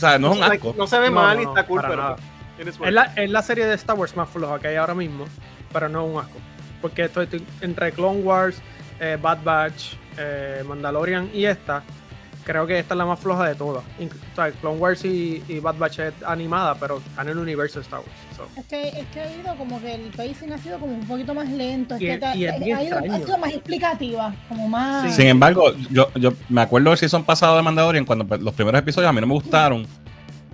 sea, 0.00 0.18
no 0.18 0.32
es 0.32 0.36
un 0.36 0.44
asco. 0.44 0.74
no 0.76 0.86
se 0.86 0.98
ve 0.98 1.06
No, 1.08 1.14
mal 1.16 1.40
y 1.40 1.44
no, 1.44 1.48
está 1.48 1.66
cool, 1.66 1.80
para 1.80 1.88
pero. 1.88 2.02
nada. 2.02 2.16
Es 2.58 2.92
la, 2.92 3.04
es 3.16 3.30
la 3.30 3.40
serie 3.40 3.64
de 3.64 3.74
Star 3.74 3.96
Wars 3.96 4.14
más 4.14 4.28
floja 4.28 4.58
que 4.58 4.68
hay 4.68 4.76
ahora 4.76 4.94
mismo, 4.94 5.24
pero 5.72 5.88
no 5.88 6.04
es 6.06 6.12
un 6.14 6.20
asco. 6.20 6.38
Porque 6.82 7.04
estoy, 7.04 7.24
estoy 7.24 7.42
entre 7.62 7.92
Clone 7.92 8.20
Wars, 8.20 8.60
eh, 9.00 9.16
Bad 9.20 9.38
Batch, 9.42 9.94
eh, 10.18 10.62
Mandalorian 10.68 11.30
y 11.32 11.46
esta. 11.46 11.82
Creo 12.46 12.64
que 12.64 12.78
esta 12.78 12.94
es 12.94 12.98
la 12.98 13.04
más 13.06 13.18
floja 13.18 13.48
de 13.48 13.56
todas. 13.56 13.82
O 13.82 14.34
sea, 14.36 14.52
Clone 14.52 14.78
Wars 14.78 15.04
y, 15.04 15.42
y 15.48 15.58
Bad 15.58 15.78
Batch 15.78 15.98
es 15.98 16.14
animada, 16.24 16.76
pero 16.76 16.98
están 16.98 17.26
en 17.26 17.32
el 17.32 17.38
universo 17.38 17.80
de 17.80 17.82
Star 17.82 17.98
Wars. 17.98 18.10
so. 18.36 18.46
Es 18.56 18.64
que, 18.66 18.88
es 19.00 19.06
que 19.12 19.20
ha 19.20 19.34
ido 19.34 19.56
como 19.56 19.80
que 19.80 19.94
el 19.96 20.02
pacing 20.12 20.52
ha 20.52 20.58
sido 20.58 20.78
como 20.78 20.94
un 20.94 21.04
poquito 21.08 21.34
más 21.34 21.48
lento. 21.48 21.96
Es 21.96 22.02
Y 22.02 22.04
que 22.04 22.12
ha, 22.24 22.36
ido, 22.36 22.52
ha 22.52 22.82
extraño. 22.82 23.16
sido 23.26 23.38
más 23.38 23.50
explicativa, 23.52 24.32
como 24.48 24.68
más. 24.68 25.10
Sí. 25.10 25.16
Sin 25.16 25.26
embargo, 25.26 25.72
yo, 25.90 26.08
yo 26.14 26.34
me 26.48 26.60
acuerdo 26.60 26.90
del 26.90 26.98
season 26.98 27.24
pasado 27.24 27.56
de 27.56 27.62
Mandalorian 27.62 28.04
cuando 28.04 28.24
pues, 28.24 28.40
los 28.40 28.54
primeros 28.54 28.78
episodios 28.80 29.10
a 29.10 29.12
mí 29.12 29.20
no 29.20 29.26
me 29.26 29.34
gustaron 29.34 29.84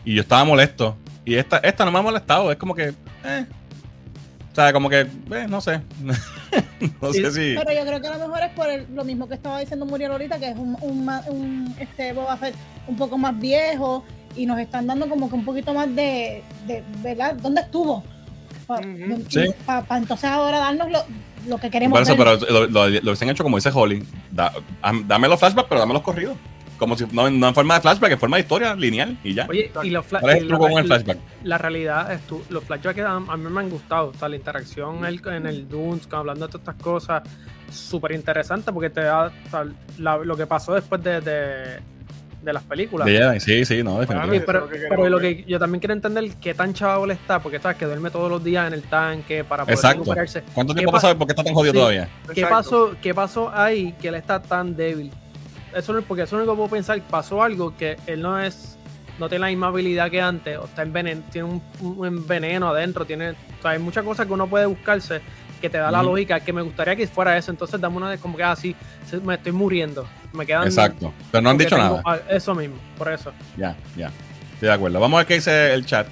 y 0.03 0.15
yo 0.15 0.23
estaba 0.23 0.45
molesto. 0.45 0.97
Y 1.27 1.35
esta, 1.35 1.59
esta 1.59 1.85
no 1.85 1.93
me 1.93 1.99
ha 1.99 2.03
molestado, 2.03 2.51
es 2.51 2.57
como 2.57 2.75
que, 2.75 2.95
eh. 3.25 3.47
O 4.53 4.55
sea, 4.55 4.73
como 4.73 4.89
que, 4.91 5.01
eh, 5.01 5.47
no 5.49 5.61
sé. 5.63 5.81
no 7.01 7.13
Sí, 7.13 7.23
sé 7.23 7.33
si. 7.33 7.55
Pero 7.59 7.73
yo 7.73 7.87
creo 7.87 8.01
que 8.01 8.09
a 8.09 8.19
lo 8.19 8.29
mejor 8.29 8.43
es 8.43 8.51
por 8.53 8.69
el- 8.71 8.87
lo 8.95 9.03
mismo 9.05 9.27
que 9.29 9.35
estaba 9.35 9.59
diciendo 9.61 9.87
Muriel 9.87 10.13
ahorita, 10.13 10.39
que 10.39 10.49
es 10.51 10.57
un, 10.57 10.77
un, 10.83 11.09
un, 11.29 11.75
este 11.79 12.13
Boba 12.13 12.37
Fett 12.37 12.55
un 12.87 12.97
poco 12.97 13.17
más 13.17 13.39
viejo 13.39 14.05
y 14.37 14.45
nos 14.47 14.59
están 14.59 14.87
dando 14.87 15.09
como 15.09 15.29
que 15.29 15.35
un 15.37 15.45
poquito 15.45 15.73
más 15.73 15.87
de, 15.95 16.43
de 16.67 16.83
¿verdad? 17.03 17.35
¿Dónde 17.35 17.63
estuvo? 17.63 18.03
Para. 18.67 18.83
Sí. 19.29 19.41
entonces 19.91 20.25
ahora 20.31 20.59
darnos 20.59 20.91
lo, 20.91 21.03
lo 21.49 21.59
que 21.59 21.71
queremos 21.71 21.99
Por 21.99 22.03
eso, 22.03 22.17
ver. 22.17 22.39
pero 22.39 22.53
lo, 22.53 22.67
lo, 22.69 22.89
lo 22.91 23.01
hubiesen 23.11 23.31
hecho 23.31 23.43
como 23.43 23.57
dice 23.57 23.71
Holly. 23.73 24.05
Da- 24.31 24.53
am- 24.83 25.07
dame 25.09 25.29
los 25.29 25.39
flashbacks, 25.39 25.69
pero 25.69 25.81
dame 25.81 25.95
los 25.95 26.03
corridos. 26.03 26.37
Como 26.83 26.97
si 26.97 27.07
no, 27.13 27.31
no 27.31 27.49
en 27.49 27.55
forma 27.55 27.75
de 27.77 27.81
flashback, 27.81 28.13
en 28.13 28.19
forma 28.19 28.37
de 28.37 28.43
historia 28.43 28.75
lineal 28.75 29.17
y 29.23 29.35
ya. 29.35 29.47
Oye, 29.49 29.71
y 29.85 29.91
los 29.91 30.05
fla- 30.05 30.21
¿Cuál 30.21 30.37
es 30.37 30.43
la- 30.43 30.49
truco 30.49 30.63
con 30.69 30.73
el 30.83 30.89
la- 30.89 30.95
flashback? 30.97 31.19
La 31.45 31.59
realidad 31.59 32.13
es 32.13 32.21
tú, 32.23 32.43
los 32.51 32.65
flashbacks 32.65 33.01
a, 33.01 33.13
a 33.17 33.37
mí 33.37 33.51
me 33.51 33.61
han 33.61 33.71
gustado. 33.71 34.09
O 34.09 34.15
sea, 34.15 34.29
la 34.29 34.37
interacción 34.37 34.99
en 34.99 35.05
el, 35.05 35.21
en 35.29 35.47
el 35.47 35.69
Dunes, 35.69 36.09
hablando 36.11 36.47
de 36.47 36.53
todas 36.53 36.63
estas 36.69 36.83
cosas, 36.83 37.23
súper 37.71 38.13
interesante 38.13 38.73
porque 38.73 38.91
te 38.91 39.03
da 39.03 39.27
o 39.47 39.51
sea, 39.51 39.65
la- 39.99 40.19
lo 40.19 40.37
que 40.37 40.47
pasó 40.47 40.75
después 40.75 41.03
de, 41.03 41.21
de, 41.21 41.81
de 42.43 42.53
las 42.53 42.63
películas. 42.65 43.09
Sí, 43.43 43.65
sí, 43.65 43.83
no, 43.85 44.01
definitivamente. 44.01 44.45
Pero, 44.45 44.65
es 44.65 44.65
lo 44.65 44.71
que 44.71 44.87
pero 44.89 45.09
lo 45.09 45.19
que 45.21 45.45
yo 45.47 45.59
también 45.61 45.79
quiero 45.81 45.95
entender 45.95 46.29
qué 46.41 46.55
tan 46.55 46.75
chaval 46.75 47.13
está, 47.13 47.41
porque 47.41 47.61
sabes 47.61 47.77
que 47.79 47.85
duerme 47.87 48.11
todos 48.11 48.29
los 48.29 48.43
días 48.43 48.67
en 48.67 48.75
el 48.75 48.83
tanque 48.83 49.45
para 49.45 49.63
poder 49.63 49.77
Exacto. 49.77 49.99
recuperarse. 50.01 50.43
¿Cuánto 50.53 50.75
¿Qué 50.75 50.79
tiempo 50.79 50.91
pa- 50.93 50.97
pasado 50.99 51.15
y 51.15 51.17
por 51.17 51.27
qué 51.29 51.33
está 51.33 51.45
tan 51.45 51.55
jodido 51.55 51.73
Sí. 51.73 51.79
todavía? 51.79 52.09
¿Qué 52.35 52.47
pasó, 52.47 52.97
¿Qué 53.01 53.15
pasó 53.15 53.51
ahí 53.55 53.95
que 54.01 54.09
él 54.09 54.17
está 54.17 54.43
tan 54.43 54.75
débil? 54.75 55.13
Eso 55.75 55.93
no 55.93 55.99
es 56.01 56.05
porque 56.05 56.23
eso 56.25 56.37
es 56.41 56.47
lo 56.47 56.53
único 56.53 56.53
que 56.53 56.57
puedo 56.69 56.71
pensar. 56.71 57.01
Pasó 57.03 57.43
algo 57.43 57.77
que 57.77 57.97
él 58.07 58.21
no 58.23 58.39
es, 58.39 58.77
no 59.19 59.29
tiene 59.29 59.41
la 59.47 59.49
misma 59.49 59.69
habilidad 59.69 60.11
que 60.11 60.21
antes, 60.21 60.57
o 60.59 60.65
está 60.65 60.83
envenen, 60.83 61.23
tiene 61.31 61.49
un, 61.49 61.63
un 61.81 62.27
veneno 62.27 62.69
adentro, 62.69 63.05
tiene, 63.05 63.31
o 63.31 63.35
sea, 63.63 63.73
hay 63.73 63.79
muchas 63.79 64.05
cosas 64.05 64.27
que 64.27 64.33
uno 64.33 64.47
puede 64.47 64.67
buscarse 64.67 65.21
que 65.61 65.71
te 65.71 65.79
da 65.79 65.93
la 65.93 66.03
lógica, 66.03 66.41
que 66.41 66.53
me 66.53 66.61
gustaría 66.61 66.97
que 66.97 67.07
fuera 67.07 67.37
eso. 67.39 67.51
Entonces 67.53 67.81
dame 67.81 67.97
una 67.97 68.11
de 68.11 68.19
como 68.19 68.37
que 68.37 68.43
así, 68.43 68.75
me 69.23 69.35
estoy 69.35 69.53
muriendo. 69.53 70.07
Me 70.33 70.45
quedan. 70.45 70.65
Exacto. 70.65 71.13
Pero 71.31 71.41
no 71.43 71.51
han 71.51 71.59
dicho 71.59 71.77
tengo- 71.77 72.01
nada. 72.01 72.03
ah, 72.05 72.19
Eso 72.29 72.53
mismo, 72.55 72.77
por 72.99 73.13
eso. 73.13 73.33
Ya, 73.57 73.77
ya. 73.97 74.11
Estoy 74.55 74.69
de 74.69 74.73
acuerdo. 74.73 74.99
Vamos 74.99 75.17
a 75.17 75.21
ver 75.21 75.27
qué 75.29 75.35
dice 75.35 75.73
el 75.73 75.87
chat. 75.87 76.07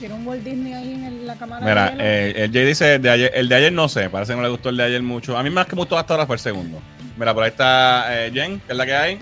Tiene 0.00 0.14
un 0.14 0.26
Walt 0.26 0.42
Disney 0.42 0.74
ahí 0.74 0.92
en 0.94 1.04
el- 1.04 1.26
la 1.26 1.36
cámara. 1.36 1.64
Mira, 1.64 1.90
de 1.90 2.30
eh, 2.30 2.44
el 2.44 2.52
Jay 2.52 2.64
dice, 2.66 2.96
el 2.96 3.02
de, 3.02 3.10
ayer, 3.10 3.30
el 3.34 3.48
de 3.48 3.54
ayer 3.54 3.72
no 3.72 3.88
sé, 3.88 4.10
parece 4.10 4.32
que 4.32 4.36
no 4.36 4.42
le 4.42 4.48
gustó 4.50 4.68
el 4.70 4.76
de 4.76 4.82
ayer 4.84 5.02
mucho. 5.02 5.38
A 5.38 5.42
mí 5.42 5.48
más 5.50 5.66
que 5.66 5.74
me 5.76 5.80
gustó 5.82 5.96
hasta 5.96 6.12
ahora 6.14 6.26
fue 6.26 6.34
el 6.36 6.40
segundo. 6.40 6.78
Mira, 7.16 7.34
por 7.34 7.42
ahí 7.42 7.50
está 7.50 8.26
eh, 8.26 8.30
Jen, 8.32 8.60
que 8.60 8.72
es 8.72 8.76
la 8.76 8.86
que 8.86 8.94
hay. 8.94 9.18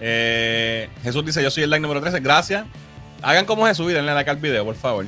Eh, 0.00 0.88
Jesús 1.02 1.24
dice, 1.24 1.42
yo 1.42 1.50
soy 1.50 1.64
el 1.64 1.70
like 1.70 1.82
número 1.82 2.00
13, 2.00 2.20
gracias. 2.20 2.64
Hagan 3.22 3.44
como 3.44 3.66
Jesús 3.66 3.90
y 3.90 3.94
denle 3.94 4.14
like 4.14 4.30
al 4.30 4.38
video, 4.38 4.64
por 4.64 4.74
favor. 4.74 5.06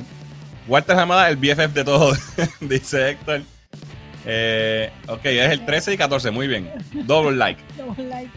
Walter 0.67 0.97
Hamada, 0.97 1.29
el 1.29 1.35
BFF 1.35 1.73
de 1.73 1.83
todo, 1.83 2.15
dice 2.61 3.09
Héctor. 3.09 3.41
Eh, 4.25 4.91
ok, 5.07 5.25
es 5.25 5.51
el 5.51 5.65
13 5.65 5.93
y 5.93 5.97
14, 5.97 6.31
muy 6.31 6.47
bien. 6.47 6.71
Doble 6.93 7.35
like. 7.35 7.61
Double 7.77 8.05
like. 8.05 8.31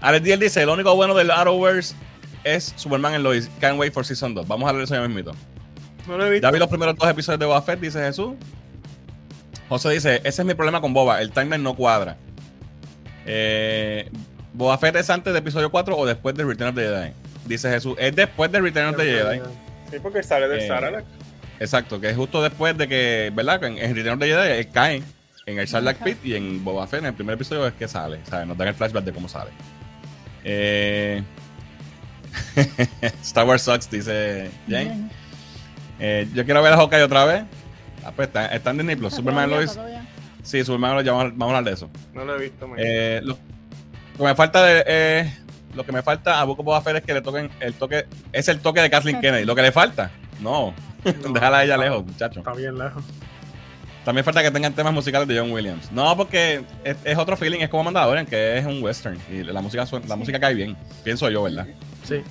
Alex 0.00 0.24
Diel 0.24 0.40
dice, 0.40 0.64
lo 0.64 0.74
único 0.74 0.94
bueno 0.94 1.14
del 1.14 1.30
Arrowverse 1.30 1.94
es 2.44 2.72
Superman 2.76 3.14
en 3.14 3.22
Lois. 3.22 3.50
Can't 3.60 3.78
wait 3.78 3.92
for 3.92 4.04
Season 4.04 4.34
2. 4.34 4.46
Vamos 4.46 4.68
a 4.68 4.72
ver 4.72 4.84
eso 4.84 4.94
ya 4.94 5.00
mismito. 5.02 5.32
No 6.06 6.16
lo 6.16 6.26
he 6.26 6.30
visto. 6.30 6.46
Ya 6.46 6.52
vi 6.52 6.58
los 6.58 6.68
primeros 6.68 6.96
dos 6.96 7.08
episodios 7.08 7.40
de 7.40 7.46
Boba 7.46 7.60
Fett, 7.62 7.80
dice 7.80 7.98
Jesús. 7.98 8.34
José 9.68 9.90
dice, 9.90 10.16
ese 10.24 10.42
es 10.42 10.44
mi 10.44 10.54
problema 10.54 10.80
con 10.80 10.94
Boba, 10.94 11.20
el 11.20 11.30
timeline 11.30 11.62
no 11.62 11.74
cuadra. 11.74 12.16
Eh, 13.30 14.10
Boba 14.54 14.78
Fett 14.78 14.96
es 14.96 15.10
antes 15.10 15.32
del 15.32 15.42
episodio 15.42 15.70
4 15.70 15.96
o 15.96 16.06
después 16.06 16.34
de 16.34 16.44
Return 16.44 16.70
of 16.70 16.74
the 16.76 16.82
Jedi. 16.82 17.12
Dice 17.44 17.70
Jesús, 17.70 17.94
es 17.98 18.16
después 18.16 18.50
de 18.50 18.60
Return 18.60 18.88
of 18.88 18.96
the 18.96 19.04
Jedi. 19.04 19.40
Sí, 19.90 19.96
porque 20.02 20.22
sale 20.22 20.48
del 20.48 20.60
Eh, 20.60 20.66
Sarlacc. 20.68 21.04
Exacto, 21.60 22.00
que 22.00 22.08
es 22.10 22.16
justo 22.16 22.42
después 22.42 22.76
de 22.78 22.88
que, 22.88 23.30
¿verdad? 23.34 23.62
En, 23.64 23.76
en 23.78 23.94
Return 23.94 24.14
of 24.14 24.20
the 24.20 24.26
Jedi 24.26 24.58
él 24.60 24.68
cae 24.72 25.02
en 25.46 25.58
el 25.58 25.68
Sarlacc 25.68 26.02
Pit 26.02 26.18
y 26.24 26.34
en 26.34 26.64
Boba 26.64 26.86
Fett 26.86 27.00
en 27.00 27.06
el 27.06 27.14
primer 27.14 27.34
episodio 27.34 27.66
es 27.66 27.74
que 27.74 27.86
sale. 27.86 28.18
¿sabes? 28.28 28.46
Nos 28.46 28.56
dan 28.56 28.68
el 28.68 28.74
flashback 28.74 29.04
de 29.04 29.12
cómo 29.12 29.28
sale. 29.28 29.50
Eh, 30.44 31.22
Star 33.22 33.46
Wars 33.46 33.62
Sucks, 33.62 33.90
dice 33.90 34.50
Jane. 34.68 35.10
Eh, 36.00 36.28
yo 36.34 36.44
quiero 36.44 36.62
ver 36.62 36.72
a 36.72 36.76
Hawkeye 36.76 37.02
otra 37.02 37.24
vez. 37.24 37.42
Ah, 38.04 38.12
pues 38.14 38.28
está, 38.28 38.46
está 38.46 38.70
en 38.70 38.78
Disney 38.78 38.96
Plus. 38.96 39.14
Superman 39.14 39.48
todavía, 39.50 39.72
Lois. 39.74 40.07
Sí, 40.42 40.64
Superman 40.64 41.04
ya 41.04 41.12
vamos, 41.12 41.32
vamos 41.36 41.54
a 41.54 41.58
hablar 41.58 41.64
de 41.64 41.72
eso. 41.76 41.90
No 42.14 42.24
lo 42.24 42.36
he 42.36 42.42
visto. 42.42 42.68
Eh, 42.76 43.20
lo, 43.22 43.34
lo 43.34 44.18
que 44.18 44.24
me 44.24 44.34
falta 44.34 44.64
de, 44.64 44.84
eh, 44.86 45.34
lo 45.74 45.84
que 45.84 45.92
me 45.92 46.02
falta 46.02 46.40
a 46.40 46.44
Buco 46.44 46.62
Boba 46.62 46.80
Fett 46.80 46.96
es 46.96 47.02
que 47.02 47.14
le 47.14 47.20
toquen 47.20 47.50
el 47.60 47.74
toque. 47.74 48.06
Es 48.32 48.48
el 48.48 48.60
toque 48.60 48.80
de 48.80 48.90
Kathleen 48.90 49.20
Kennedy. 49.20 49.44
Lo 49.44 49.54
que 49.54 49.62
le 49.62 49.72
falta. 49.72 50.10
No. 50.40 50.74
Déjala 51.04 51.58
a 51.58 51.64
ella 51.64 51.76
lejos, 51.76 52.04
muchacho. 52.04 52.40
Está 52.40 52.52
bien 52.54 52.76
lejos. 52.78 53.04
También 54.04 54.24
falta 54.24 54.42
que 54.42 54.50
tengan 54.50 54.72
temas 54.72 54.92
musicales 54.94 55.28
de 55.28 55.38
John 55.38 55.50
Williams. 55.52 55.92
No, 55.92 56.16
porque 56.16 56.62
es, 56.82 56.96
es 57.04 57.18
otro 57.18 57.36
feeling, 57.36 57.60
es 57.60 57.68
como 57.68 57.84
Mandalorian, 57.84 58.24
que 58.24 58.56
es 58.56 58.64
un 58.64 58.82
western. 58.82 59.18
Y 59.30 59.42
la 59.44 59.60
música 59.60 59.84
suena- 59.84 60.06
la 60.06 60.16
música 60.16 60.40
cae 60.40 60.54
bien. 60.54 60.76
Pienso 61.04 61.28
yo, 61.28 61.42
¿verdad? 61.42 61.66
Sí. 62.04 62.22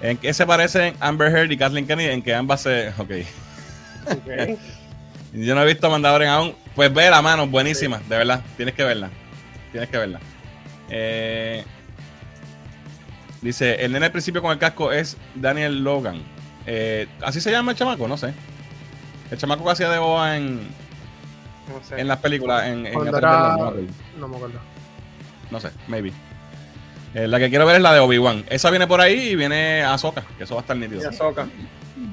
¿En 0.00 0.16
qué 0.16 0.32
se 0.32 0.46
parecen 0.46 0.94
Amber 1.00 1.34
Heard 1.34 1.50
y 1.50 1.56
Kathleen 1.56 1.86
Kennedy? 1.88 2.10
En 2.10 2.22
que 2.22 2.34
ambas 2.34 2.60
se. 2.62 2.88
Ok. 2.98 3.10
Ok. 4.10 4.58
Yo 5.32 5.54
no 5.54 5.62
he 5.62 5.66
visto 5.66 5.88
Mandalorian 5.90 6.30
aún. 6.30 6.54
Pues 6.74 6.92
ve 6.92 7.08
la 7.10 7.22
mano, 7.22 7.46
buenísima, 7.46 7.98
de 8.08 8.18
verdad. 8.18 8.42
Tienes 8.56 8.74
que 8.74 8.84
verla. 8.84 9.10
Tienes 9.70 9.88
que 9.88 9.98
verla. 9.98 10.20
Eh, 10.90 11.64
dice: 13.40 13.84
El 13.84 13.92
nene 13.92 14.06
al 14.06 14.12
principio 14.12 14.42
con 14.42 14.52
el 14.52 14.58
casco 14.58 14.92
es 14.92 15.16
Daniel 15.34 15.82
Logan. 15.82 16.22
Eh, 16.66 17.06
¿Así 17.22 17.40
se 17.40 17.50
llama 17.50 17.72
el 17.72 17.78
chamaco? 17.78 18.06
No 18.08 18.16
sé. 18.16 18.32
El 19.30 19.38
chamaco 19.38 19.64
que 19.64 19.70
hacía 19.70 19.88
de 19.90 19.98
boa 19.98 20.36
en, 20.36 20.56
No 21.68 21.82
sé. 21.86 22.00
en 22.00 22.08
las 22.08 22.18
películas. 22.18 22.64
En, 22.66 22.86
en 22.86 23.08
era- 23.08 23.56
no 23.56 23.56
me 23.56 23.62
acuerdo. 23.62 23.82
No 24.18 24.28
me 24.28 24.36
acuerdo. 24.36 24.58
No 25.50 25.60
sé, 25.60 25.70
maybe. 25.88 26.12
Eh, 27.14 27.26
la 27.28 27.38
que 27.38 27.50
quiero 27.50 27.66
ver 27.66 27.76
es 27.76 27.82
la 27.82 27.92
de 27.92 28.00
Obi-Wan. 28.00 28.44
Esa 28.48 28.70
viene 28.70 28.86
por 28.86 29.00
ahí 29.00 29.30
y 29.30 29.36
viene 29.36 29.82
Ahsoka, 29.82 30.22
que 30.38 30.44
eso 30.44 30.54
va 30.54 30.60
a 30.60 30.62
estar 30.62 30.76
nítido. 30.76 31.02
Y 31.02 31.04
Ahsoka. 31.04 31.46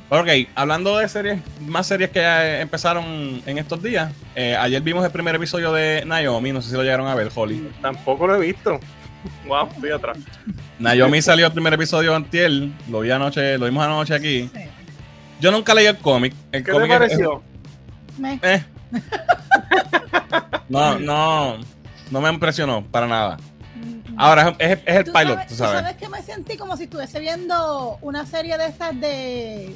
Ok, 0.09 0.27
hablando 0.55 0.97
de 0.97 1.07
series, 1.07 1.39
más 1.61 1.87
series 1.87 2.09
que 2.09 2.59
empezaron 2.61 3.41
en 3.45 3.57
estos 3.57 3.81
días. 3.81 4.11
eh, 4.35 4.55
ayer 4.55 4.81
vimos 4.81 5.05
el 5.05 5.11
primer 5.11 5.35
episodio 5.35 5.71
de 5.71 6.03
Naomi, 6.05 6.51
no 6.51 6.61
sé 6.61 6.69
si 6.69 6.75
lo 6.75 6.83
llegaron 6.83 7.07
a 7.07 7.15
ver, 7.15 7.29
Holly. 7.33 7.69
Tampoco 7.81 8.27
lo 8.27 8.35
he 8.35 8.47
visto. 8.47 8.79
Wow, 9.45 9.67
estoy 9.73 9.91
atrás. 9.91 10.17
Naomi 10.79 11.21
salió 11.21 11.45
el 11.47 11.51
primer 11.51 11.73
episodio 11.73 12.15
antier, 12.15 12.51
lo 12.89 13.01
vi 13.01 13.11
anoche, 13.11 13.57
lo 13.57 13.65
vimos 13.65 13.83
anoche 13.83 14.13
aquí. 14.15 14.49
Sí. 14.53 14.61
Yo 15.39 15.51
nunca 15.51 15.73
leí 15.73 15.85
el 15.87 15.97
cómic. 15.97 16.33
El 16.51 16.63
¿Qué 16.63 16.71
te 16.71 16.71
cómic 16.71 16.91
es- 16.91 16.97
pareció? 16.99 17.43
Me- 18.17 18.39
eh. 18.41 18.63
No, 20.69 20.99
no, 20.99 21.57
no 22.11 22.21
me 22.21 22.29
impresionó 22.29 22.83
para 22.85 23.07
nada. 23.07 23.37
Ahora 24.19 24.55
es, 24.59 24.79
el 24.85 25.03
¿Tú 25.05 25.11
pilot, 25.13 25.27
sabes, 25.33 25.47
tú 25.47 25.53
tú 25.53 25.57
sabes. 25.57 25.81
sabes 25.81 25.95
que 25.97 26.09
me 26.09 26.21
sentí 26.21 26.57
como 26.57 26.75
si 26.77 26.83
estuviese 26.83 27.19
viendo 27.19 27.97
una 28.01 28.25
serie 28.25 28.57
de 28.57 28.67
estas 28.67 28.99
de, 28.99 29.73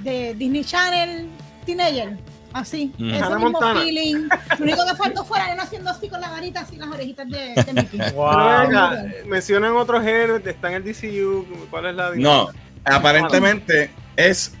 de 0.00 0.34
Disney 0.34 0.64
Channel 0.64 1.28
Teenager. 1.66 2.16
Así, 2.54 2.92
Mm. 2.98 3.08
ese 3.14 3.16
Hannah 3.24 3.36
mismo 3.36 3.50
Montana. 3.52 3.80
feeling. 3.80 4.28
Lo 4.58 4.64
único 4.64 4.84
que 4.86 4.94
faltó 4.94 5.24
fuera 5.24 5.50
él 5.52 5.58
haciendo 5.58 5.88
así 5.90 6.08
con 6.10 6.20
la 6.20 6.28
varita, 6.30 6.60
así 6.60 6.76
las 6.76 6.88
orejitas 6.88 7.26
de, 7.30 7.54
de 7.54 7.72
Mickey. 7.72 7.98
Wow. 8.14 9.26
Mencionan 9.26 9.74
otros 9.76 10.04
héroes, 10.04 10.46
están 10.46 10.72
en 10.74 10.82
el 10.86 10.92
DCU. 10.92 11.46
¿Cuál 11.70 11.86
es 11.86 11.94
la 11.94 12.10
No, 12.10 12.12
dinámica? 12.12 12.52
aparentemente 12.84 13.90
es 14.16 14.52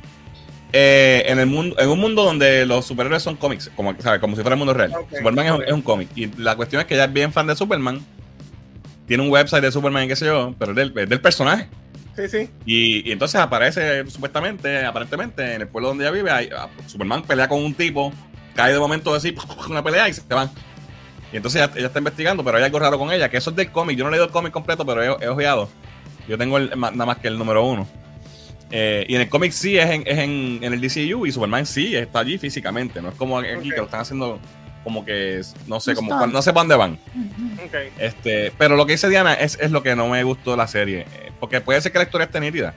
eh, 0.72 1.24
en 1.26 1.38
el 1.38 1.46
mundo, 1.46 1.76
en 1.78 1.90
un 1.90 1.98
mundo 2.00 2.24
donde 2.24 2.64
los 2.64 2.86
superhéroes 2.86 3.22
son 3.22 3.36
cómics, 3.36 3.70
como, 3.76 3.94
¿sabes? 4.00 4.20
como 4.20 4.36
si 4.36 4.40
fuera 4.42 4.54
el 4.54 4.58
mundo 4.58 4.72
real. 4.72 4.90
Superman 5.14 5.46
es 5.46 5.52
un- 5.52 5.74
un 5.74 5.82
cómic. 5.82 6.08
Y 6.16 6.28
la 6.40 6.56
cuestión 6.56 6.80
es 6.80 6.86
que 6.86 6.94
ella 6.94 7.04
es 7.04 7.12
bien 7.12 7.30
fan 7.30 7.46
de 7.46 7.54
Superman. 7.54 8.00
Tiene 9.06 9.22
un 9.22 9.30
website 9.30 9.62
de 9.62 9.72
Superman 9.72 10.08
qué 10.08 10.16
sé 10.16 10.26
yo, 10.26 10.54
pero 10.58 10.72
es 10.72 10.76
del, 10.76 10.92
es 10.98 11.08
del 11.08 11.20
personaje. 11.20 11.68
Sí, 12.16 12.28
sí. 12.28 12.50
Y, 12.66 13.08
y 13.08 13.12
entonces 13.12 13.40
aparece 13.40 14.04
supuestamente, 14.10 14.84
aparentemente, 14.84 15.54
en 15.54 15.62
el 15.62 15.68
pueblo 15.68 15.88
donde 15.88 16.04
ella 16.04 16.12
vive, 16.12 16.30
hay- 16.30 16.50
ah, 16.56 16.68
Superman 16.86 17.22
pelea 17.22 17.48
con 17.48 17.62
un 17.64 17.74
tipo, 17.74 18.12
cae 18.54 18.72
de 18.72 18.78
momento 18.78 19.14
así, 19.14 19.34
una 19.68 19.82
pelea 19.82 20.08
y 20.08 20.12
se 20.12 20.22
van. 20.28 20.50
Y 21.32 21.36
entonces 21.38 21.62
ella, 21.62 21.72
ella 21.76 21.86
está 21.86 21.98
investigando, 21.98 22.44
pero 22.44 22.58
hay 22.58 22.64
algo 22.64 22.78
raro 22.78 22.98
con 22.98 23.10
ella, 23.10 23.30
que 23.30 23.38
eso 23.38 23.50
es 23.50 23.56
del 23.56 23.70
cómic. 23.72 23.96
Yo 23.96 24.04
no 24.04 24.08
he 24.08 24.12
leído 24.12 24.26
el 24.26 24.30
cómic 24.30 24.52
completo, 24.52 24.84
pero 24.84 25.02
he, 25.02 25.24
he 25.24 25.28
ojeado. 25.28 25.70
Yo 26.28 26.36
tengo 26.38 26.58
el- 26.58 26.70
nada 26.78 27.06
más 27.06 27.16
que 27.18 27.28
el 27.28 27.38
número 27.38 27.64
uno. 27.64 27.88
Eh, 28.70 29.04
y 29.08 29.14
en 29.16 29.22
el 29.22 29.28
cómic 29.28 29.52
sí 29.52 29.76
es, 29.78 29.88
en, 29.90 30.02
es 30.06 30.18
en, 30.18 30.58
en 30.62 30.72
el 30.72 30.80
DCU 30.80 31.26
y 31.26 31.32
Superman 31.32 31.66
sí 31.66 31.94
está 31.96 32.20
allí 32.20 32.36
físicamente. 32.38 33.00
No 33.02 33.08
es 33.10 33.14
como 33.14 33.38
aquí 33.38 33.70
que 33.70 33.76
lo 33.76 33.84
están 33.84 34.00
haciendo 34.00 34.38
como 34.84 35.04
que, 35.04 35.40
no 35.66 35.80
sé, 35.80 35.94
como 35.94 36.26
no 36.26 36.42
sé 36.42 36.52
para 36.52 36.60
dónde 36.62 36.76
van. 36.76 36.98
Este, 37.98 38.52
pero 38.58 38.76
lo 38.76 38.86
que 38.86 38.92
dice 38.92 39.08
Diana 39.08 39.34
es, 39.34 39.58
es 39.60 39.70
lo 39.70 39.82
que 39.82 39.94
no 39.96 40.08
me 40.08 40.22
gustó 40.24 40.52
de 40.52 40.56
la 40.56 40.66
serie. 40.66 41.00
eh, 41.00 41.32
Porque 41.38 41.60
puede 41.60 41.80
ser 41.80 41.92
que 41.92 41.98
la 41.98 42.04
historia 42.04 42.24
esté 42.26 42.40
nítida. 42.40 42.74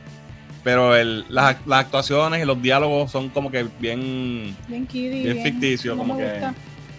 Pero 0.64 0.96
el, 0.96 1.26
las, 1.30 1.58
las 1.68 1.82
actuaciones 1.82 2.42
y 2.42 2.46
los 2.46 2.60
diálogos 2.62 3.12
son 3.12 3.30
como 3.30 3.52
que 3.52 3.68
bien. 3.80 4.56
Bien 4.68 4.88
kiddie. 4.88 5.32
Bien 5.34 5.44
ficticio, 5.44 5.92
no 5.94 6.00
como 6.00 6.16
me 6.16 6.24
que-. 6.24 6.42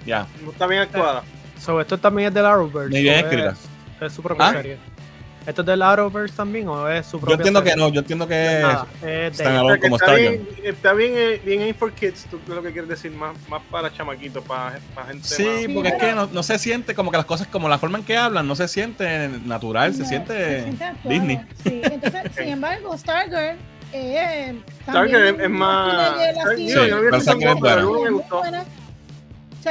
Ya. 0.06 0.26
No 0.44 0.52
está 0.52 0.66
bien 0.66 0.82
actuada. 0.82 1.22
So, 1.60 1.80
¿Esto 1.80 1.98
también 1.98 2.28
es 2.28 2.34
del 2.34 2.46
Arrowverse? 2.46 2.90
Muy 2.90 3.02
bien 3.02 3.14
escrita. 3.16 3.50
Es, 4.00 4.02
es 4.06 4.12
su 4.12 4.22
propia 4.22 4.46
¿Ah? 4.48 4.52
serie. 4.52 4.78
¿Esto 5.46 5.60
es 5.62 5.66
del 5.66 5.80
Arrowverse 5.82 6.34
también 6.34 6.66
o 6.68 6.88
es 6.88 7.06
su 7.06 7.18
Yo 7.18 7.20
propia 7.20 7.36
entiendo 7.36 7.62
que 7.62 7.76
no, 7.76 7.88
yo 7.88 8.00
entiendo 8.00 8.26
que 8.26 8.56
es. 8.56 8.62
Nada, 8.62 8.86
es 8.96 9.00
de 9.02 9.26
están 9.28 9.46
ella. 9.52 9.60
a- 9.60 9.64
O 9.64 9.66
sea, 9.68 9.74
que 9.76 9.80
como 9.82 9.96
está 9.96 10.06
Star 10.06 10.18
bien, 10.20 10.48
está 10.64 10.92
bien, 10.92 11.12
eh, 11.16 11.40
bien 11.44 11.62
aim 11.62 11.74
for 11.74 11.92
kids, 11.92 12.26
tú 12.30 12.40
lo 12.48 12.62
que 12.62 12.72
quieres 12.72 12.88
decir, 12.90 13.12
más, 13.12 13.36
más 13.48 13.62
para 13.70 13.92
chamaquitos, 13.92 14.42
para, 14.44 14.78
para 14.94 15.06
gente 15.08 15.28
Sí, 15.28 15.44
más- 15.44 15.60
Sí, 15.60 15.68
porque 15.68 15.88
es 15.90 15.94
que 15.94 16.12
no, 16.12 16.26
no 16.26 16.42
se 16.42 16.58
siente 16.58 16.94
como 16.96 17.10
que 17.12 17.16
las 17.16 17.26
cosas, 17.26 17.46
como 17.46 17.68
la 17.68 17.78
forma 17.78 17.98
en 17.98 18.04
que 18.04 18.16
hablan, 18.16 18.46
no 18.48 18.56
se 18.56 18.66
siente 18.66 19.28
natural, 19.44 19.94
se 19.94 20.04
siente. 20.04 20.64
Disney. 21.04 21.40
Sí, 21.62 21.80
entonces, 21.84 22.22
sin 22.36 22.48
embargo, 22.48 22.98
Stargirl 22.98 23.56
Eh, 23.92 24.52
también 24.84 25.16
es, 25.24 25.38
es 25.44 25.50
más. 25.50 26.16
tiene 26.56 26.72
hielo 26.72 27.16
Stark- 27.20 28.66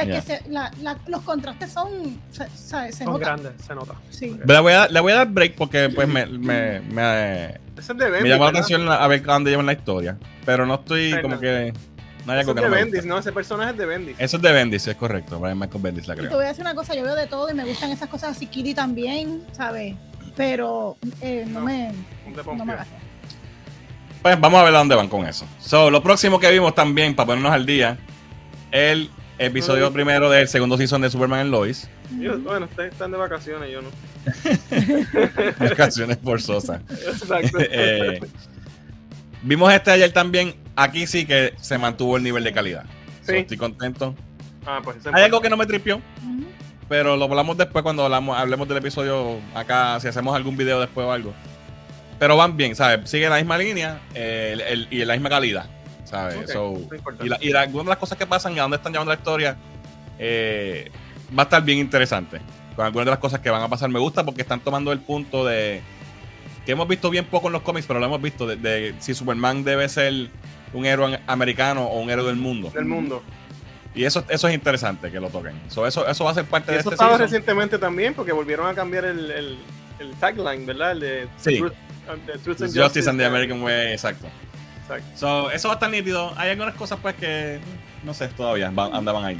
sea, 0.00 0.04
Ya. 0.04 0.14
que 0.14 0.20
se- 0.22 0.42
la- 0.50 0.70
la- 0.82 0.98
los 1.06 1.22
contrastes 1.22 1.72
son. 1.72 2.20
Se, 2.30 2.48
se, 2.50 2.92
se 2.92 3.04
Son 3.04 3.14
nota. 3.14 3.24
grandes, 3.26 3.52
se 3.66 3.74
nota. 3.74 3.94
Sí. 4.10 4.36
Le 4.44 4.60
voy, 4.60 4.72
a, 4.72 4.88
le 4.88 5.00
voy 5.00 5.12
a 5.12 5.16
dar 5.16 5.28
break 5.28 5.54
porque 5.56 5.88
pues 5.88 6.06
me, 6.08 6.26
me, 6.26 6.80
me, 6.80 7.44
Ese 7.46 7.58
es 7.78 7.88
de 7.88 7.94
me 7.94 8.10
Bendis. 8.10 8.30
llamó 8.32 8.44
la 8.44 8.50
atención 8.50 8.88
a 8.88 9.06
ver 9.06 9.22
a 9.28 9.32
dónde 9.32 9.50
llevan 9.50 9.66
la 9.66 9.72
historia. 9.72 10.16
Pero 10.44 10.66
no 10.66 10.74
estoy 10.74 11.20
como 11.22 11.34
no. 11.36 11.40
que. 11.40 11.72
No 12.24 12.32
hay 12.32 12.40
algo 12.40 12.50
es 12.52 12.54
que 12.56 12.60
de 12.62 12.68
no 12.68 12.74
me 12.74 12.82
Bendis, 12.82 13.06
no, 13.06 13.18
ese 13.18 13.30
personaje 13.30 13.70
es 13.70 13.76
de 13.78 13.86
Bendis. 13.86 14.16
Eso 14.18 14.36
es 14.38 14.42
de 14.42 14.52
Bendis, 14.52 14.86
es 14.88 14.96
correcto. 14.96 15.38
Brian 15.38 15.58
Michael 15.58 15.80
Bendis 15.82 16.08
la 16.08 16.14
Y 16.14 16.16
te 16.16 16.22
creo. 16.24 16.36
voy 16.36 16.44
a 16.44 16.48
decir 16.48 16.62
una 16.62 16.74
cosa, 16.74 16.94
yo 16.94 17.04
veo 17.04 17.14
de 17.14 17.26
todo 17.28 17.48
y 17.50 17.54
me 17.54 17.64
gustan 17.64 17.90
esas 17.92 18.08
cosas 18.08 18.36
así, 18.36 18.46
Kitty 18.48 18.74
también, 18.74 19.44
¿sabes? 19.52 19.94
Pero 20.36 20.96
eh, 21.20 21.44
no, 21.46 21.60
No, 21.60 21.66
me. 21.66 21.92
No 22.56 22.64
me. 22.64 22.74
Pues 24.22 24.40
vamos 24.40 24.60
a 24.60 24.64
ver 24.64 24.74
a 24.74 24.78
dónde 24.78 24.94
van 24.96 25.08
con 25.08 25.24
eso. 25.26 25.46
So, 25.60 25.88
lo 25.90 26.02
próximo 26.02 26.40
que 26.40 26.50
vimos 26.50 26.74
también, 26.74 27.14
para 27.14 27.26
ponernos 27.28 27.52
al 27.52 27.64
día, 27.64 27.96
el 28.72 29.08
episodio 29.38 29.92
primero 29.92 30.30
del 30.30 30.48
segundo 30.48 30.76
season 30.76 31.02
de 31.02 31.10
Superman 31.10 31.40
and 31.40 31.50
Lois. 31.50 31.88
Yo- 32.18 32.38
bueno, 32.38 32.66
ustedes 32.66 32.92
están 32.92 33.10
de 33.10 33.18
vacaciones, 33.18 33.70
yo 33.70 33.82
no. 33.82 33.88
Canciones 35.76 36.18
forzosas. 36.22 36.80
Exacto. 36.90 37.58
Eh, 37.70 38.20
vimos 39.42 39.72
este 39.72 39.90
ayer 39.90 40.12
también. 40.12 40.54
Aquí 40.76 41.06
sí 41.06 41.24
que 41.26 41.54
se 41.60 41.78
mantuvo 41.78 42.16
el 42.16 42.22
nivel 42.22 42.44
de 42.44 42.52
calidad. 42.52 42.84
So, 43.24 43.32
Sí. 43.32 43.38
estoy 43.38 43.56
contento. 43.56 44.14
ah, 44.66 44.80
pues 44.84 44.98
Hay 45.12 45.22
algo 45.24 45.40
que 45.40 45.48
no 45.50 45.56
me 45.56 45.66
tripió, 45.66 46.00
pero 46.88 47.16
lo 47.16 47.24
hablamos 47.24 47.56
después 47.56 47.82
cuando 47.82 48.04
hablamos, 48.04 48.36
hablemos 48.38 48.68
del 48.68 48.78
episodio 48.78 49.38
acá, 49.54 49.98
si 50.00 50.08
hacemos 50.08 50.36
algún 50.36 50.56
video 50.56 50.80
después 50.80 51.06
o 51.06 51.12
algo. 51.12 51.32
Pero 52.18 52.36
van 52.36 52.56
bien, 52.56 52.74
¿sabes? 52.76 53.08
Sigue 53.10 53.28
la 53.28 53.36
misma 53.36 53.58
línea 53.58 54.00
eh, 54.14 54.50
el- 54.52 54.60
el- 54.60 54.88
y 54.90 55.04
la 55.04 55.14
misma 55.14 55.28
calidad, 55.30 55.66
¿sabes? 56.06 56.36
Ok, 56.36 56.46
So, 56.50 56.72
no 56.88 56.96
importa. 56.96 57.24
y 57.24 57.28
la- 57.28 57.38
y 57.40 57.50
la- 57.50 57.60
algunas 57.62 57.86
de 57.86 57.90
las 57.90 57.98
cosas 57.98 58.16
que 58.18 58.26
pasan 58.26 58.54
y 58.54 58.58
a 58.58 58.62
dónde 58.62 58.76
están 58.78 58.92
llevando 58.92 59.12
la 59.12 59.18
historia 59.18 59.56
eh, 60.18 60.90
va 61.36 61.42
a 61.42 61.44
estar 61.44 61.62
bien 61.62 61.78
interesante. 61.78 62.40
Con 62.74 62.84
algunas 62.84 63.06
de 63.06 63.10
las 63.10 63.18
cosas 63.20 63.40
que 63.40 63.50
van 63.50 63.62
a 63.62 63.68
pasar 63.68 63.88
me 63.88 63.98
gusta 63.98 64.24
porque 64.24 64.42
están 64.42 64.60
tomando 64.60 64.92
el 64.92 65.00
punto 65.00 65.44
de 65.44 65.80
que 66.64 66.72
hemos 66.72 66.88
visto 66.88 67.10
bien 67.10 67.24
poco 67.24 67.46
en 67.46 67.52
los 67.54 67.62
cómics, 67.62 67.86
pero 67.86 68.00
lo 68.00 68.06
hemos 68.06 68.20
visto 68.20 68.46
de, 68.46 68.56
de 68.56 68.94
si 68.98 69.14
Superman 69.14 69.62
debe 69.64 69.88
ser 69.88 70.30
un 70.72 70.84
héroe 70.84 71.20
americano 71.26 71.84
o 71.86 72.00
un 72.00 72.10
héroe 72.10 72.26
del 72.26 72.36
mundo. 72.36 72.70
del 72.70 72.84
mundo. 72.84 73.22
Y 73.94 74.04
eso, 74.04 74.24
eso 74.28 74.48
es 74.48 74.54
interesante 74.54 75.10
que 75.10 75.18
lo 75.20 75.30
toquen. 75.30 75.54
So, 75.68 75.86
eso, 75.86 76.06
eso 76.06 76.24
va 76.24 76.32
a 76.32 76.34
ser 76.34 76.44
parte 76.44 76.72
Y 76.72 76.74
de 76.74 76.80
eso 76.80 76.90
este 76.90 76.96
estaba 76.96 77.12
season. 77.12 77.26
recientemente 77.26 77.78
también, 77.78 78.12
porque 78.14 78.32
volvieron 78.32 78.66
a 78.68 78.74
cambiar 78.74 79.06
el, 79.06 79.30
el, 79.30 79.58
el 80.00 80.10
tagline, 80.16 80.66
¿verdad? 80.66 80.92
El 80.92 81.00
de 81.00 81.28
Sí. 81.38 81.56
Truth, 81.58 81.72
the 82.26 82.38
Truth 82.40 82.62
and 82.62 82.76
Justice, 82.76 83.08
and 83.08 83.18
the 83.18 83.24
American 83.24 83.62
Way, 83.62 83.92
exacto. 83.92 84.26
Exacto. 84.88 85.06
So, 85.16 85.50
eso 85.50 85.68
va 85.68 85.74
a 85.74 85.76
estar 85.76 85.90
nítido. 85.90 86.32
Hay 86.36 86.50
algunas 86.50 86.74
cosas 86.74 86.98
pues 87.02 87.14
que 87.16 87.58
no 88.04 88.14
sé, 88.14 88.28
todavía 88.28 88.70
van- 88.72 88.94
andaban 88.94 89.24
ahí. 89.24 89.38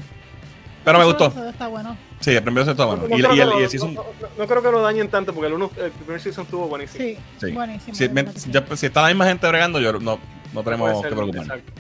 Pero 0.85 0.99
me 0.99 1.05
Eso- 1.05 1.15
gustó. 1.19 1.27
eso 1.41 1.49
está 1.49 1.67
bueno. 1.69 1.97
Sí, 2.21 2.31
el 2.31 2.43
primero 2.43 2.65
se 2.65 2.71
está 2.73 2.85
bueno. 2.85 3.07
No, 3.09 3.17
Y, 3.17 3.21
creo 3.21 3.33
y 3.33 3.37
que 3.37 3.43
el, 3.43 3.49
lo- 3.49 3.61
y 3.61 3.63
el 3.65 3.71
season- 3.71 3.95
no- 3.95 4.05
no- 4.21 4.29
no 4.39 4.47
creo 4.47 4.63
que 4.63 4.71
lo 4.71 4.81
dañen 4.83 5.09
tanto, 5.09 5.33
porque 5.35 5.49
el, 5.49 5.53
uno, 5.55 5.71
el 5.77 5.91
primer 5.93 6.21
season 6.21 6.45
estuvo 6.45 6.67
buenísimo. 6.69 7.05
Sí, 7.05 7.19
Sí. 7.41 7.53
buenísimo. 7.53 7.95
si, 7.95 8.09
me- 8.09 8.25
ya, 8.51 8.65
pues, 8.65 8.81
si 8.81 8.87
está 8.87 9.03
la 9.03 9.09
misma 9.09 9.27
gente 9.27 9.47
bregando, 9.49 9.81
yo 9.81 9.93
no, 9.95 10.19
no 10.53 10.63
tenemos 10.65 11.01
ser, 11.01 11.11
que 11.11 11.15
preocuparnos. 11.17 11.57
exacto. 11.59 11.73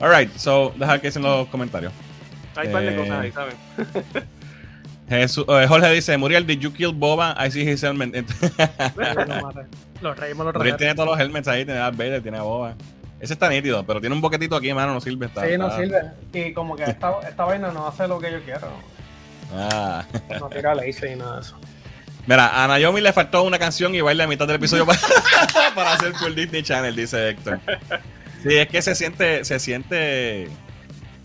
Alright, 0.00 0.36
so, 0.36 0.72
deja 0.76 1.00
que 1.00 1.08
dicen 1.08 1.22
los 1.22 1.48
comentarios. 1.48 1.92
Hay 2.56 2.66
un 2.68 2.72
par 2.72 2.82
de 2.82 2.92
Eh, 2.94 2.96
cosas 2.96 3.20
ahí, 3.20 3.32
¿saben? 3.32 3.54
Jesús- 5.08 5.46
eh, 5.48 5.66
Jorge 5.66 5.90
dice, 5.92 6.18
Muriel, 6.18 6.46
did 6.46 6.58
you 6.60 6.72
kill 6.72 6.92
Boba? 6.92 7.34
I 7.44 7.50
see 7.50 7.62
his 7.68 7.82
helmet. 7.82 8.14
Los 10.00 10.16
reímos, 10.16 10.46
los 10.46 10.54
reímos. 10.54 10.78
tiene 10.78 10.94
todos 10.94 11.08
los 11.08 11.18
helmets 11.20 11.48
ahí, 11.48 11.64
tiene 11.64 11.80
a 11.80 11.90
Vader, 11.90 12.22
tiene 12.22 12.38
a 12.38 12.42
Boba. 12.42 12.74
Ese 13.20 13.32
está 13.32 13.48
nítido, 13.48 13.84
pero 13.84 14.00
tiene 14.00 14.14
un 14.14 14.20
boquetito 14.20 14.54
aquí, 14.56 14.72
mano, 14.72 14.94
no 14.94 15.00
sirve. 15.00 15.26
Está, 15.26 15.44
Sí, 15.46 15.58
no 15.58 15.68
está- 15.68 15.80
sirve. 15.80 16.48
Y 16.48 16.52
como 16.52 16.76
que 16.76 16.84
esta, 16.84 17.12
esta 17.28 17.44
vaina 17.44 17.70
no 17.72 17.86
hace 17.88 18.06
lo 18.06 18.18
que 18.20 18.30
yo 18.30 18.40
quiero. 18.44 18.68
Ah. 19.52 20.04
No 20.38 20.48
tira 20.48 20.74
laser 20.74 21.12
y 21.12 21.16
nada 21.16 21.36
de 21.36 21.40
eso. 21.42 21.56
Mira, 22.26 22.62
a 22.62 22.68
Naomi 22.68 23.00
le 23.00 23.12
faltó 23.12 23.42
una 23.42 23.58
canción 23.58 23.94
y 23.94 24.00
baila 24.02 24.24
a 24.24 24.26
mitad 24.26 24.46
del 24.46 24.56
episodio 24.56 24.84
para, 24.86 24.98
para 25.74 25.94
hacer 25.94 26.12
por 26.12 26.34
Disney 26.34 26.62
Channel, 26.62 26.94
dice 26.94 27.30
Héctor. 27.30 27.58
Sí, 28.42 28.54
es 28.56 28.68
que 28.68 28.82
se 28.82 28.94
siente, 28.94 29.44
se 29.44 29.58
siente 29.58 30.48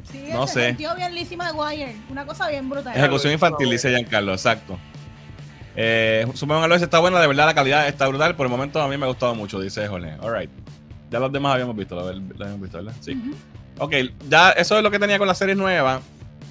Sí, 0.09 0.29
no 0.31 0.47
se 0.47 0.53
sé. 0.53 0.67
sintió 0.69 0.95
bien 0.95 1.13
Lizzie 1.13 1.35
McGuire. 1.37 1.95
Una 2.09 2.25
cosa 2.25 2.47
bien 2.49 2.69
brutal. 2.69 2.95
ejecución 2.95 3.33
infantil, 3.33 3.69
dice 3.69 3.89
Giancarlo, 3.89 4.31
exacto. 4.31 4.79
Eh, 5.75 6.27
Superman 6.35 6.69
Lois 6.69 6.81
está 6.81 6.99
buena, 6.99 7.19
de 7.19 7.27
verdad 7.27 7.45
la 7.47 7.53
calidad 7.55 7.87
está 7.87 8.07
brutal. 8.07 8.35
Por 8.35 8.45
el 8.45 8.51
momento 8.51 8.81
a 8.81 8.87
mí 8.87 8.97
me 8.97 9.05
ha 9.05 9.09
gustado 9.09 9.33
mucho, 9.35 9.59
dice 9.59 9.87
Jorge. 9.87 10.11
Alright. 10.21 10.49
Ya 11.09 11.19
los 11.19 11.31
demás 11.31 11.53
habíamos 11.53 11.75
visto, 11.75 11.99
habíamos 11.99 12.61
visto, 12.61 12.77
¿verdad? 12.77 12.93
Sí. 13.01 13.11
Ujú. 13.13 13.35
Ok, 13.79 13.93
ya 14.29 14.51
eso 14.51 14.77
es 14.77 14.83
lo 14.83 14.91
que 14.91 14.99
tenía 14.99 15.17
con 15.17 15.27
las 15.27 15.37
series 15.37 15.57
nuevas. 15.57 16.01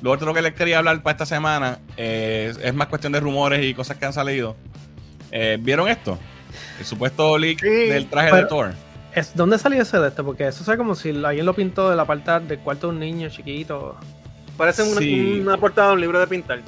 Lo 0.03 0.11
otro 0.11 0.35
que 0.35 0.43
les 0.43 0.55
quería 0.55 0.79
hablar 0.79 1.01
para 1.03 1.13
esta 1.13 1.27
semana 1.27 1.79
eh, 1.97 2.53
es 2.63 2.75
más 2.75 2.89
cuestión 2.89 3.13
de 3.13 3.21
rumores 3.21 3.65
y 3.65 3.75
cosas 3.75 3.97
que 3.97 4.05
han 4.05 4.13
salido. 4.13 4.57
Eh, 5.31 5.57
¿Vieron 5.61 5.89
esto? 5.89 6.19
El 6.79 6.85
supuesto 6.85 7.39
leak 7.39 7.61
Sí, 7.61 7.69
del 7.69 8.07
traje 8.09 8.35
de 8.35 8.45
Thor. 8.47 8.73
Es, 9.15 9.35
¿Dónde 9.37 9.59
salió 9.59 9.83
ese 9.83 9.99
de 10.01 10.09
este? 10.09 10.23
Porque 10.25 10.49
eso 10.49 10.69
es 10.71 10.77
como 10.79 10.95
si 10.95 11.11
alguien 11.11 11.47
lo 11.47 11.55
pintó 11.55 11.89
de 11.91 11.97
la 11.97 12.05
parte 12.05 12.31
del 12.41 12.59
cuarto 12.59 12.89
de 12.89 12.95
un 12.95 12.99
niño 13.01 13.29
chiquito. 13.29 13.97
Parece 14.57 14.83
una, 14.83 15.01
Sí. 15.01 15.39
una 15.41 15.57
portada 15.57 15.89
de 15.89 15.95
un 15.95 16.01
libro 16.01 16.19
de 16.19 16.27
pintar. 16.27 16.61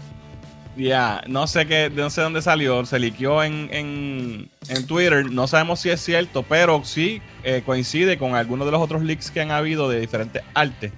Ya, 0.76 1.22
no 1.28 1.46
sé 1.46 1.66
qué, 1.66 1.88
no 1.94 2.10
sé 2.10 2.20
dónde 2.20 2.42
salió, 2.42 2.84
se 2.84 2.98
liqueó 2.98 3.44
en, 3.44 3.68
en, 3.72 4.48
en 4.68 4.86
Twitter, 4.88 5.24
no 5.30 5.46
sabemos 5.46 5.78
si 5.80 5.90
es 5.90 6.00
cierto, 6.00 6.42
pero 6.42 6.82
sí 6.84 7.22
eh, 7.44 7.62
coincide 7.64 8.18
con 8.18 8.34
algunos 8.34 8.66
de 8.66 8.72
los 8.72 8.80
otros 8.80 9.02
leaks 9.04 9.30
que 9.30 9.40
han 9.40 9.52
habido 9.52 9.88
de 9.88 10.00
diferentes 10.00 10.42
artes. 10.52 10.90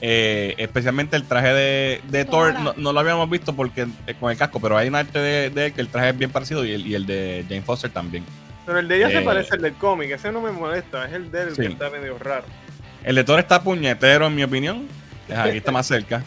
Eh, 0.00 0.54
especialmente 0.58 1.16
el 1.16 1.22
traje 1.24 1.54
de, 1.54 2.00
de 2.08 2.24
Thor, 2.24 2.58
no, 2.60 2.74
no 2.76 2.92
lo 2.92 3.00
habíamos 3.00 3.30
visto 3.30 3.54
porque 3.54 3.86
eh, 4.06 4.14
con 4.18 4.30
el 4.30 4.36
casco, 4.36 4.60
pero 4.60 4.76
hay 4.76 4.88
un 4.88 4.96
arte 4.96 5.18
de, 5.18 5.50
de 5.50 5.66
él 5.66 5.72
que 5.72 5.80
el 5.80 5.88
traje 5.88 6.10
es 6.10 6.18
bien 6.18 6.30
parecido 6.30 6.64
y 6.64 6.72
el, 6.72 6.86
y 6.86 6.94
el 6.94 7.06
de 7.06 7.44
Jane 7.48 7.62
Foster 7.62 7.90
también. 7.90 8.24
Pero 8.66 8.80
el 8.80 8.88
de 8.88 8.96
ella 8.96 9.08
Eh. 9.08 9.12
se 9.12 9.20
parece 9.22 9.54
al 9.54 9.62
del 9.62 9.74
cómic, 9.74 10.10
ese 10.10 10.32
no 10.32 10.40
me 10.42 10.50
molesta, 10.50 11.06
es 11.06 11.12
el 11.12 11.30
de 11.30 11.42
él 11.42 11.48
Sí. 11.54 11.62
que 11.62 11.68
está 11.68 11.88
medio 11.90 12.18
raro. 12.18 12.44
El 13.04 13.14
de 13.14 13.24
Thor 13.24 13.38
está 13.38 13.62
puñetero, 13.62 14.26
en 14.26 14.34
mi 14.34 14.42
opinión. 14.42 14.88
Aquí 15.34 15.58
está 15.58 15.70
más 15.70 15.86
cerca. 15.86 16.22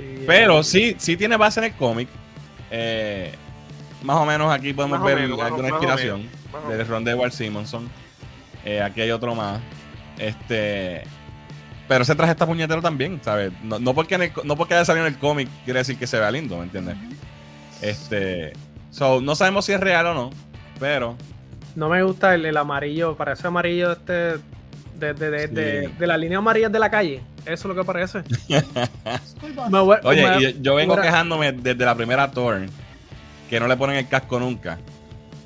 Sí, 0.00 0.24
Pero 0.26 0.62
sí, 0.62 0.96
sí 0.98 1.16
tiene 1.16 1.36
base 1.36 1.60
en 1.60 1.64
el 1.66 1.72
cómic. 1.74 2.08
Eh, 2.70 3.32
más 4.02 4.16
o 4.16 4.24
menos 4.26 4.52
aquí 4.52 4.72
podemos 4.72 5.02
ver 5.02 5.16
menos, 5.20 5.38
alguna 5.40 5.62
más 5.68 5.72
inspiración 5.72 6.28
Más 6.52 6.68
del 6.68 6.86
ron 6.86 7.04
de 7.04 7.14
Walt 7.14 7.32
Simonson. 7.34 7.88
Eh, 8.64 8.80
aquí 8.82 9.00
hay 9.02 9.10
otro 9.10 9.34
más. 9.34 9.60
Este. 10.18 11.02
Pero 11.88 12.02
ese 12.02 12.14
traje 12.14 12.32
está 12.32 12.46
puñetero 12.46 12.80
también, 12.80 13.20
¿sabes? 13.22 13.52
No, 13.64 13.78
no 13.80 13.94
porque, 13.94 14.14
en 14.14 14.22
el 14.22 14.32
co- 14.32 14.42
no 14.44 14.54
porque 14.56 14.74
haya 14.74 14.84
salido 14.84 15.06
en 15.06 15.12
el 15.14 15.18
cómic 15.18 15.48
quiere 15.64 15.80
decir 15.80 15.98
que 15.98 16.06
se 16.06 16.18
vea 16.20 16.30
lindo, 16.30 16.56
¿me 16.58 16.64
entiendes? 16.64 16.96
Este. 17.82 18.52
So, 18.90 19.20
no 19.20 19.34
sabemos 19.34 19.64
si 19.64 19.72
es 19.72 19.80
real 19.80 20.06
o 20.06 20.14
no, 20.14 20.30
pero. 20.78 21.16
No 21.76 21.88
me 21.88 22.02
gusta 22.02 22.34
el, 22.34 22.44
el 22.46 22.56
amarillo, 22.56 23.16
parece 23.16 23.46
amarillo 23.46 23.92
este 23.92 24.12
de, 24.12 25.14
de, 25.14 25.30
de, 25.30 25.48
Sí. 25.48 25.54
de, 25.54 25.88
de 25.98 26.06
las 26.06 26.18
líneas 26.18 26.38
amarillas 26.40 26.70
de 26.72 26.78
la 26.78 26.90
calle. 26.90 27.22
Eso 27.46 27.52
es 27.52 27.64
lo 27.64 27.74
que 27.74 27.84
parece. 27.84 28.22
Oye, 30.04 30.26
me- 30.28 30.60
yo 30.60 30.74
vengo 30.74 30.94
Mira. 30.94 31.02
quejándome 31.02 31.52
desde 31.52 31.84
la 31.84 31.94
primera 31.94 32.30
Thor 32.30 32.60
que 33.48 33.58
no 33.60 33.66
le 33.66 33.76
ponen 33.76 33.96
el 33.96 34.08
casco 34.08 34.38
nunca. 34.38 34.78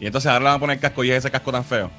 Y 0.01 0.07
entonces 0.07 0.31
ahora 0.31 0.41
le 0.41 0.45
van 0.47 0.55
a 0.57 0.59
poner 0.61 0.75
el 0.77 0.81
casco 0.81 1.05
y 1.05 1.11
es 1.11 1.19
ese 1.19 1.31
casco 1.31 1.53
tan 1.53 1.65
feo. 1.65 1.91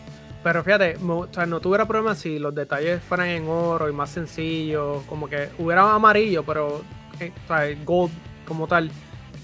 Pero 0.43 0.63
fíjate, 0.63 0.97
me- 0.99 1.13
o 1.13 1.27
sea, 1.31 1.45
no 1.45 1.59
tuviera 1.59 1.85
problema 1.85 2.13
si 2.13 2.37
los 2.37 2.53
detalles 2.53 3.01
fueran 3.01 3.27
en 3.29 3.47
oro 3.47 3.89
y 3.89 3.93
más 3.93 4.09
sencillos, 4.11 5.03
como 5.07 5.27
que 5.27 5.49
hubiera 5.57 5.91
amarillo, 5.93 6.43
pero 6.43 6.83
eh, 7.19 7.31
o 7.45 7.47
sea, 7.47 7.63
gold 7.83 8.11
como 8.47 8.67
tal. 8.67 8.91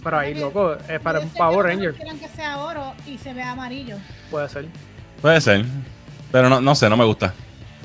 Pero 0.03 0.17
ahí, 0.17 0.33
loco, 0.33 0.75
es 0.89 0.99
para 0.99 1.19
un 1.19 1.29
Power 1.29 1.65
que 1.67 1.73
Ranger, 1.73 1.93
Quieren 1.93 2.19
que 2.19 2.27
sea 2.27 2.57
oro 2.57 2.93
y 3.07 3.17
se 3.19 3.33
vea 3.33 3.51
amarillo. 3.51 3.97
puede 4.29 4.49
ser. 4.49 4.65
Puede 5.21 5.39
ser. 5.41 5.65
Pero 6.31 6.49
no, 6.49 6.59
no 6.61 6.73
sé, 6.75 6.89
no 6.89 6.97
me 6.97 7.05
gusta. 7.05 7.33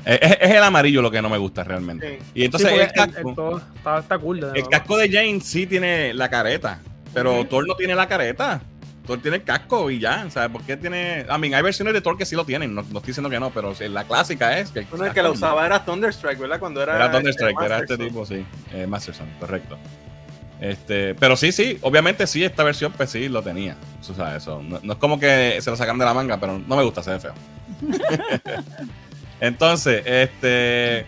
Es, 0.07 0.19
es- 0.39 0.51
el 0.51 0.63
amarillo 0.63 1.01
lo 1.01 1.11
que 1.11 1.21
no 1.21 1.29
me 1.29 1.37
gusta 1.37 1.63
realmente. 1.63 2.19
Sí. 2.19 2.25
Y 2.35 2.45
entonces 2.45 2.69
Sí, 2.69 2.75
el 2.75 2.91
casco. 2.91 3.29
el 3.29 3.35
todo 3.35 3.61
está, 3.75 3.99
está 3.99 4.17
cool. 4.17 4.39
de 4.41 4.59
El 4.59 4.67
casco 4.69 4.97
de 4.97 5.09
Jane 5.09 5.39
sí 5.41 5.67
tiene 5.67 6.13
la 6.13 6.29
careta. 6.29 6.79
Pero 7.13 7.33
Ujú. 7.35 7.45
Thor 7.45 7.67
no 7.67 7.75
tiene 7.75 7.95
la 7.95 8.07
careta. 8.07 8.61
Thor 9.05 9.19
tiene 9.21 9.37
el 9.37 9.43
casco 9.43 9.89
y 9.89 9.99
ya. 9.99 10.29
¿Sabes 10.29 10.49
por 10.49 10.61
qué 10.63 10.75
tiene.? 10.77 11.25
A 11.29 11.37
mí, 11.37 11.53
hay 11.53 11.61
versiones 11.61 11.93
de 11.93 12.01
Thor 12.01 12.17
que 12.17 12.25
sí 12.25 12.35
lo 12.35 12.45
tienen. 12.45 12.75
No, 12.75 12.81
no 12.83 12.99
estoy 12.99 13.07
diciendo 13.07 13.29
que 13.29 13.39
no, 13.39 13.49
pero 13.51 13.73
sí, 13.73 13.87
la 13.87 14.03
clásica 14.03 14.57
es 14.59 14.69
que. 14.71 14.79
el 14.79 14.85
Bueno, 14.85 15.05
el 15.05 15.13
que 15.13 15.21
la 15.23 15.31
usaba 15.31 15.65
era 15.65 15.83
Thunderstrike, 15.85 16.37
¿verdad? 16.39 16.59
Cuando 16.59 16.81
era. 16.83 16.95
Era 16.95 17.11
Thunderstrike, 17.11 17.61
era 17.65 17.79
este 17.79 17.97
tipo, 17.97 18.25
sí. 18.25 18.45
Eh, 18.73 18.85
Masterson, 18.87 19.27
correcto. 19.39 19.77
Este, 20.59 21.13
pero 21.15 21.35
sí, 21.37 21.51
sí, 21.51 21.77
obviamente 21.81 22.25
sí, 22.27 22.43
esta 22.43 22.63
versión 22.63 22.91
pues 22.91 23.09
sí 23.11 23.29
lo 23.29 23.41
tenía. 23.43 23.75
Tú 24.05 24.13
sabes, 24.13 24.41
eso. 24.43 24.61
No, 24.61 24.79
no 24.83 24.93
es 24.93 24.99
como 24.99 25.19
que 25.19 25.57
se 25.61 25.69
lo 25.69 25.75
sacan 25.77 25.97
de 25.99 26.05
la 26.05 26.13
manga, 26.13 26.39
pero 26.39 26.57
no 26.59 26.75
me 26.75 26.83
gusta, 26.83 27.01
se 27.03 27.11
ve 27.11 27.19
feo. 27.19 27.33
Entonces, 29.41 30.03
este. 30.05 31.05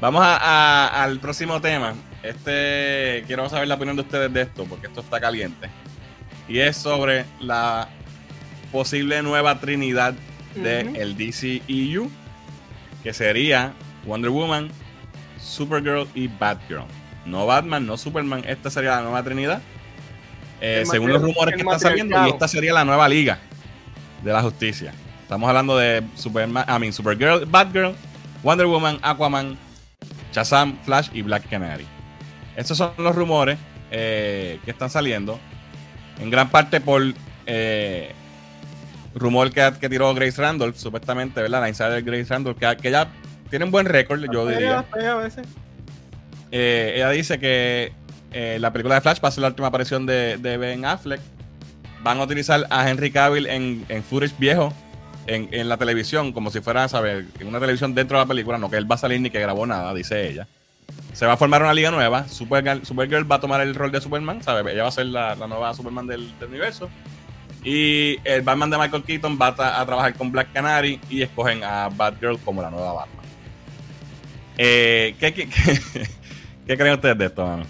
Vamos 0.00 0.22
a- 0.24 0.36
a- 0.36 1.02
al 1.04 1.18
próximo 1.20 1.60
tema. 1.60 1.94
Este. 2.22 3.24
Quiero 3.26 3.48
saber 3.48 3.68
la 3.68 3.74
opinión 3.74 3.96
de 3.96 4.02
ustedes 4.02 4.32
de 4.32 4.42
esto, 4.42 4.64
porque 4.64 4.86
esto 4.86 5.00
está 5.00 5.20
caliente. 5.20 5.68
Y 6.48 6.58
es 6.58 6.76
sobre 6.76 7.24
la 7.38 7.88
posible 8.72 9.22
nueva 9.22 9.60
Trinidad 9.60 10.14
del 10.54 10.88
Ujú. 10.88 10.96
el 11.00 11.16
DCEU, 11.16 12.10
que 13.02 13.12
sería 13.12 13.72
Wonder 14.04 14.30
Woman, 14.30 14.68
Supergirl 15.38 16.08
y 16.14 16.26
Batgirl. 16.28 16.84
No 17.26 17.46
Batman, 17.46 17.86
no 17.86 17.96
Superman, 17.96 18.42
esta 18.46 18.70
sería 18.70 18.92
la 18.96 19.02
nueva 19.02 19.22
Trinidad. 19.22 19.60
Eh, 20.60 20.84
según 20.90 21.12
los 21.12 21.22
rumores 21.22 21.54
que 21.54 21.60
están 21.62 21.80
saliendo, 21.80 22.26
y 22.26 22.30
esta 22.30 22.48
sería 22.48 22.72
la 22.72 22.84
nueva 22.84 23.08
liga 23.08 23.38
de 24.24 24.32
la 24.32 24.42
justicia. 24.42 24.92
Estamos 25.30 25.48
hablando 25.48 25.76
de 25.76 26.02
Superman, 26.16 26.64
I 26.68 26.80
mean, 26.80 26.92
Supergirl, 26.92 27.44
Batgirl, 27.46 27.94
Wonder 28.42 28.66
Woman, 28.66 28.98
Aquaman, 29.00 29.56
Shazam, 30.32 30.76
Flash 30.82 31.08
y 31.12 31.22
Black 31.22 31.48
Canary. 31.48 31.86
Estos 32.56 32.76
son 32.76 32.90
los 32.98 33.14
rumores 33.14 33.56
eh, 33.92 34.58
que 34.64 34.72
están 34.72 34.90
saliendo. 34.90 35.38
En 36.18 36.30
gran 36.30 36.50
parte 36.50 36.80
por 36.80 37.00
eh, 37.46 38.10
rumor 39.14 39.52
que, 39.52 39.72
que 39.80 39.88
tiró 39.88 40.12
Grace 40.14 40.42
Randolph, 40.42 40.74
supuestamente, 40.74 41.40
¿verdad? 41.40 41.60
La 41.60 41.68
insider 41.68 42.02
Grace 42.02 42.24
Randolph, 42.24 42.58
que, 42.58 42.76
que 42.78 42.88
ella 42.88 43.06
tiene 43.50 43.66
un 43.66 43.70
buen 43.70 43.86
récord, 43.86 44.20
yo 44.32 44.46
Pega, 44.46 44.58
diría. 44.58 44.84
pega 44.92 45.12
a 45.12 45.16
veces. 45.18 45.46
Eh, 46.50 46.94
ella 46.96 47.10
dice 47.10 47.38
que 47.38 47.92
eh, 48.32 48.58
la 48.60 48.72
película 48.72 48.96
de 48.96 49.00
Flash 49.00 49.20
va 49.22 49.28
a 49.28 49.30
ser 49.30 49.42
la 49.42 49.48
última 49.50 49.68
aparición 49.68 50.06
de, 50.06 50.38
de 50.38 50.56
Ben 50.56 50.84
Affleck. 50.84 51.20
Van 52.02 52.18
a 52.18 52.24
utilizar 52.24 52.66
a 52.68 52.90
Henry 52.90 53.12
Cavill 53.12 53.46
en, 53.46 53.86
en 53.88 54.02
footage 54.02 54.34
viejo 54.36 54.74
en, 55.34 55.68
la 55.68 55.76
televisión, 55.76 56.32
como 56.32 56.50
si 56.50 56.60
fuera, 56.60 56.88
¿sabes? 56.88 57.24
En 57.38 57.46
una 57.46 57.60
televisión 57.60 57.94
dentro 57.94 58.18
de 58.18 58.24
la 58.24 58.28
película, 58.28 58.58
no 58.58 58.70
que 58.70 58.76
él 58.76 58.90
va 58.90 58.96
a 58.96 58.98
salir 58.98 59.20
ni 59.20 59.30
que 59.30 59.40
grabó 59.40 59.66
nada, 59.66 59.94
dice 59.94 60.28
ella. 60.28 60.46
Se 61.12 61.26
va 61.26 61.34
a 61.34 61.36
formar 61.36 61.62
una 61.62 61.72
liga 61.74 61.90
nueva. 61.90 62.26
Supergirl, 62.28 62.84
Supergirl 62.84 63.30
va 63.30 63.36
a 63.36 63.40
tomar 63.40 63.60
el 63.60 63.74
rol 63.74 63.92
de 63.92 64.00
Superman, 64.00 64.42
¿sabes? 64.42 64.72
Ella 64.72 64.82
va 64.82 64.88
a 64.88 64.92
ser 64.92 65.06
la, 65.06 65.34
la 65.36 65.46
nueva 65.46 65.72
Superman 65.74 66.06
del, 66.06 66.32
universo. 66.46 66.88
Y 67.62 68.16
el 68.24 68.42
Batman 68.42 68.70
de 68.70 68.78
Michael 68.78 69.02
Keaton 69.04 69.38
va 69.40 69.48
a, 69.48 69.56
tra- 69.56 69.78
a 69.80 69.86
trabajar 69.86 70.14
con 70.14 70.32
Black 70.32 70.52
Canary 70.52 71.00
y 71.10 71.22
escogen 71.22 71.62
a 71.62 71.88
Batgirl 71.90 72.38
como 72.38 72.62
la 72.62 72.70
nueva 72.70 72.92
Batman. 72.92 73.24
Eh, 74.58 75.14
¿qué, 75.20 75.32
qué, 75.32 75.48
qué- 75.48 75.80
qué 76.66 76.76
creen 76.76 76.94
ustedes 76.94 77.18
de 77.18 77.26
esto, 77.26 77.46
mano? 77.46 77.64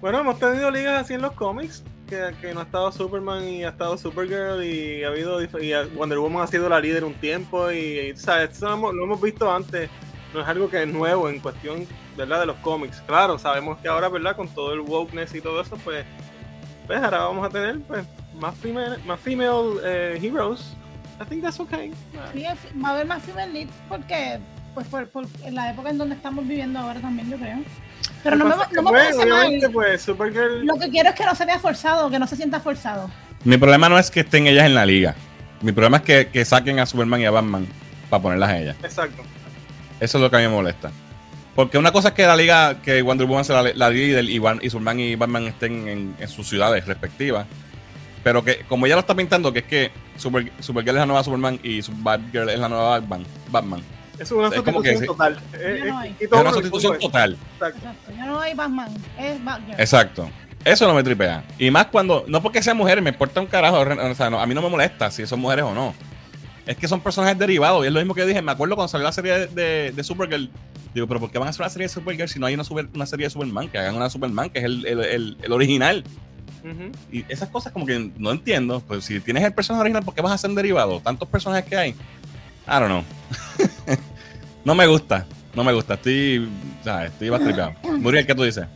Bueno, 0.00 0.20
hemos 0.20 0.38
tenido 0.38 0.70
ligas 0.70 1.02
así 1.02 1.14
en 1.14 1.22
los 1.22 1.32
cómics. 1.32 1.82
Que, 2.08 2.34
que 2.40 2.52
no 2.52 2.60
ha 2.60 2.64
estado 2.64 2.92
Superman 2.92 3.48
y 3.48 3.64
ha 3.64 3.70
estado 3.70 3.96
Supergirl 3.96 4.62
y 4.62 5.04
ha 5.04 5.08
habido 5.08 5.42
y 5.42 5.72
Wonder 5.94 6.18
Woman 6.18 6.42
ha 6.42 6.46
sido 6.46 6.68
la 6.68 6.78
líder 6.78 7.02
un 7.04 7.14
tiempo 7.14 7.70
y, 7.70 8.14
¿sabes? 8.16 8.60
Lo 8.60 8.72
hemos, 8.74 9.20
visto 9.20 9.50
antes. 9.50 9.88
No 10.34 10.40
es 10.40 10.48
algo 10.48 10.68
que 10.68 10.82
es 10.82 10.88
nuevo 10.88 11.28
en 11.28 11.40
cuestión, 11.40 11.86
¿verdad? 12.16 12.40
De 12.40 12.46
los 12.46 12.56
cómics. 12.56 13.02
Claro, 13.06 13.38
sabemos 13.38 13.78
que 13.78 13.88
ahora, 13.88 14.08
¿verdad? 14.08 14.36
Con 14.36 14.48
todo 14.48 14.74
el 14.74 14.80
wokeness 14.80 15.34
y 15.34 15.40
todo 15.40 15.60
eso, 15.60 15.76
pues, 15.84 16.04
pues 16.86 17.02
ahora 17.02 17.18
vamos 17.20 17.46
a 17.46 17.50
tener 17.50 17.80
pues, 17.82 18.04
más 18.34 18.54
female, 18.56 18.98
más 19.06 19.20
female 19.20 19.78
eh, 19.84 20.18
heroes. 20.20 20.76
I 21.20 21.24
think 21.24 21.42
that's 21.42 21.60
okay. 21.60 21.92
Va 22.84 22.88
a 22.88 22.92
haber 22.92 23.06
más 23.06 23.22
female 23.22 23.52
lead 23.52 23.68
porque, 23.88 24.40
pues, 24.74 24.86
por, 24.88 25.08
por- 25.08 25.26
en 25.44 25.54
la 25.54 25.70
época 25.70 25.90
en 25.90 25.98
donde 25.98 26.14
estamos 26.16 26.46
viviendo 26.46 26.78
ahora 26.78 27.00
también, 27.00 27.30
yo 27.30 27.36
creo. 27.38 27.58
Pero 28.22 28.36
no 28.36 28.46
me, 28.46 28.54
no 28.72 28.82
me 28.82 28.90
pues, 28.90 29.16
parece 29.16 29.26
mal. 29.26 29.70
pues 29.72 30.02
Supergirl 30.02 30.66
Lo 30.66 30.76
que 30.76 30.90
quiero 30.90 31.10
es 31.10 31.14
que 31.14 31.24
no 31.24 31.34
se 31.34 31.46
vea 31.46 31.58
forzado, 31.58 32.10
que 32.10 32.18
no 32.18 32.26
se 32.26 32.36
sienta 32.36 32.60
forzado. 32.60 33.10
Mi 33.44 33.56
problema 33.56 33.88
no 33.88 33.98
es 33.98 34.10
que 34.10 34.20
estén 34.20 34.46
ellas 34.46 34.66
en 34.66 34.74
la 34.74 34.84
liga. 34.84 35.14
Mi 35.60 35.72
problema 35.72 35.98
es 35.98 36.02
que, 36.02 36.28
que 36.28 36.44
saquen 36.44 36.78
a 36.78 36.86
Superman 36.86 37.20
y 37.20 37.24
a 37.26 37.30
Batman 37.30 37.66
para 38.10 38.22
ponerlas 38.22 38.50
a 38.50 38.58
ellas. 38.58 38.76
Exacto. 38.82 39.22
Eso 40.00 40.18
es 40.18 40.22
lo 40.22 40.30
que 40.30 40.36
a 40.36 40.40
mí 40.40 40.46
me 40.46 40.52
molesta. 40.52 40.90
Porque 41.54 41.78
una 41.78 41.92
cosa 41.92 42.08
es 42.08 42.14
que 42.14 42.26
la 42.26 42.36
liga, 42.36 42.82
que 42.82 43.00
Wonder 43.00 43.26
Woman 43.26 43.44
sea 43.44 43.62
la, 43.62 43.72
la 43.74 43.90
líder 43.90 44.24
y, 44.24 44.40
y 44.62 44.70
Superman 44.70 45.00
y 45.00 45.14
Batman 45.14 45.44
estén 45.44 45.86
en, 45.88 46.16
en 46.18 46.28
sus 46.28 46.48
ciudades 46.48 46.86
respectivas. 46.86 47.46
Pero 48.24 48.42
que, 48.42 48.64
como 48.68 48.86
ella 48.86 48.96
lo 48.96 49.00
está 49.02 49.14
pintando, 49.14 49.52
que 49.52 49.60
es 49.60 49.64
que 49.66 49.90
Super, 50.16 50.50
Supergirl 50.58 50.96
es 50.96 51.00
la 51.00 51.06
nueva 51.06 51.22
Superman 51.22 51.60
y 51.62 51.80
Batgirl 51.88 52.48
es 52.48 52.58
la 52.58 52.68
nueva 52.68 52.98
Batman. 53.00 53.24
Batman. 53.50 53.82
Es 54.18 54.30
una 54.30 54.48
Es 54.48 54.62
como 54.62 54.80
que 54.82 54.92
sustitución 54.94 55.00
sí. 55.00 55.06
total. 55.06 55.40
Eh, 55.54 55.82
Ya 55.84 55.92
no 55.92 56.02
eh, 56.04 56.14
Es 56.20 56.32
una 56.32 56.52
sustitución 56.52 56.92
pongo 56.94 57.06
total. 57.06 57.32
Exacto. 57.54 57.78
Exacto. 57.78 58.12
Ya 58.16 58.26
no 58.26 58.40
hay 58.40 58.54
Batman, 58.54 58.88
es 59.18 59.44
Batgirl. 59.44 59.80
Exacto. 59.80 60.30
Eso 60.64 60.86
no 60.88 60.94
me 60.94 61.02
tripea. 61.02 61.44
Y 61.58 61.70
más 61.70 61.86
cuando, 61.86 62.24
no 62.28 62.42
porque 62.42 62.62
sean 62.62 62.76
mujeres, 62.76 63.02
me 63.04 63.10
importa 63.10 63.40
un 63.40 63.46
carajo. 63.46 63.80
O 63.80 64.14
sea, 64.14 64.30
no, 64.30 64.40
a 64.40 64.46
mí 64.46 64.54
no 64.54 64.62
me 64.62 64.68
molesta 64.70 65.10
si 65.10 65.26
son 65.26 65.40
mujeres 65.40 65.64
o 65.64 65.74
no. 65.74 65.94
Es 66.66 66.76
que 66.78 66.88
son 66.88 67.00
personajes 67.02 67.38
derivados. 67.38 67.84
Y 67.84 67.88
es 67.88 67.92
lo 67.92 68.00
mismo 68.00 68.14
que 68.14 68.24
dije. 68.24 68.40
Me 68.40 68.52
acuerdo 68.52 68.74
cuando 68.74 68.88
salió 68.88 69.04
la 69.04 69.12
serie 69.12 69.32
de, 69.32 69.46
de, 69.48 69.92
de 69.92 70.04
Supergirl. 70.04 70.48
Digo, 70.94 71.06
pero 71.08 71.20
¿por 71.20 71.30
qué 71.30 71.38
van 71.38 71.48
a 71.48 71.50
hacer 71.50 71.60
una 71.62 71.68
serie 71.70 71.86
de 71.88 71.92
Supergirl 71.92 72.28
si 72.28 72.38
no 72.38 72.46
hay 72.46 72.54
una, 72.54 72.64
super- 72.64 72.88
una 72.94 73.04
serie 73.04 73.26
de 73.26 73.30
Superman? 73.30 73.68
Que 73.68 73.76
hagan 73.78 73.96
una 73.96 74.08
Superman, 74.08 74.48
que 74.48 74.60
es 74.60 74.64
el, 74.64 74.86
el- 74.86 75.00
el- 75.00 75.36
el 75.42 75.52
original. 75.52 76.04
Y 77.12 77.26
esas 77.30 77.50
cosas 77.50 77.72
como 77.74 77.84
que 77.84 78.10
no 78.16 78.30
entiendo. 78.30 78.80
Pues 78.86 79.04
si 79.04 79.20
tienes 79.20 79.44
el 79.44 79.52
personaje 79.52 79.82
original, 79.82 80.02
¿por 80.02 80.14
qué 80.14 80.22
vas 80.22 80.32
a 80.32 80.36
hacer 80.36 80.48
un 80.48 80.56
derivado? 80.56 81.00
Tantos 81.00 81.28
personajes 81.28 81.66
que 81.68 81.76
hay. 81.76 81.94
I 82.66 82.80
don't 82.80 82.88
know. 82.88 83.04
no 84.64 84.74
me 84.74 84.86
gusta. 84.86 85.26
No 85.54 85.64
me 85.64 85.72
gusta. 85.72 85.94
Estoy, 85.94 86.50
o 86.80 86.84
sea, 86.84 87.06
estoy 87.06 87.28
bastripeado. 87.28 87.74
Muriel, 87.98 88.26
¿qué 88.26 88.34
tú 88.34 88.42
dices? 88.42 88.66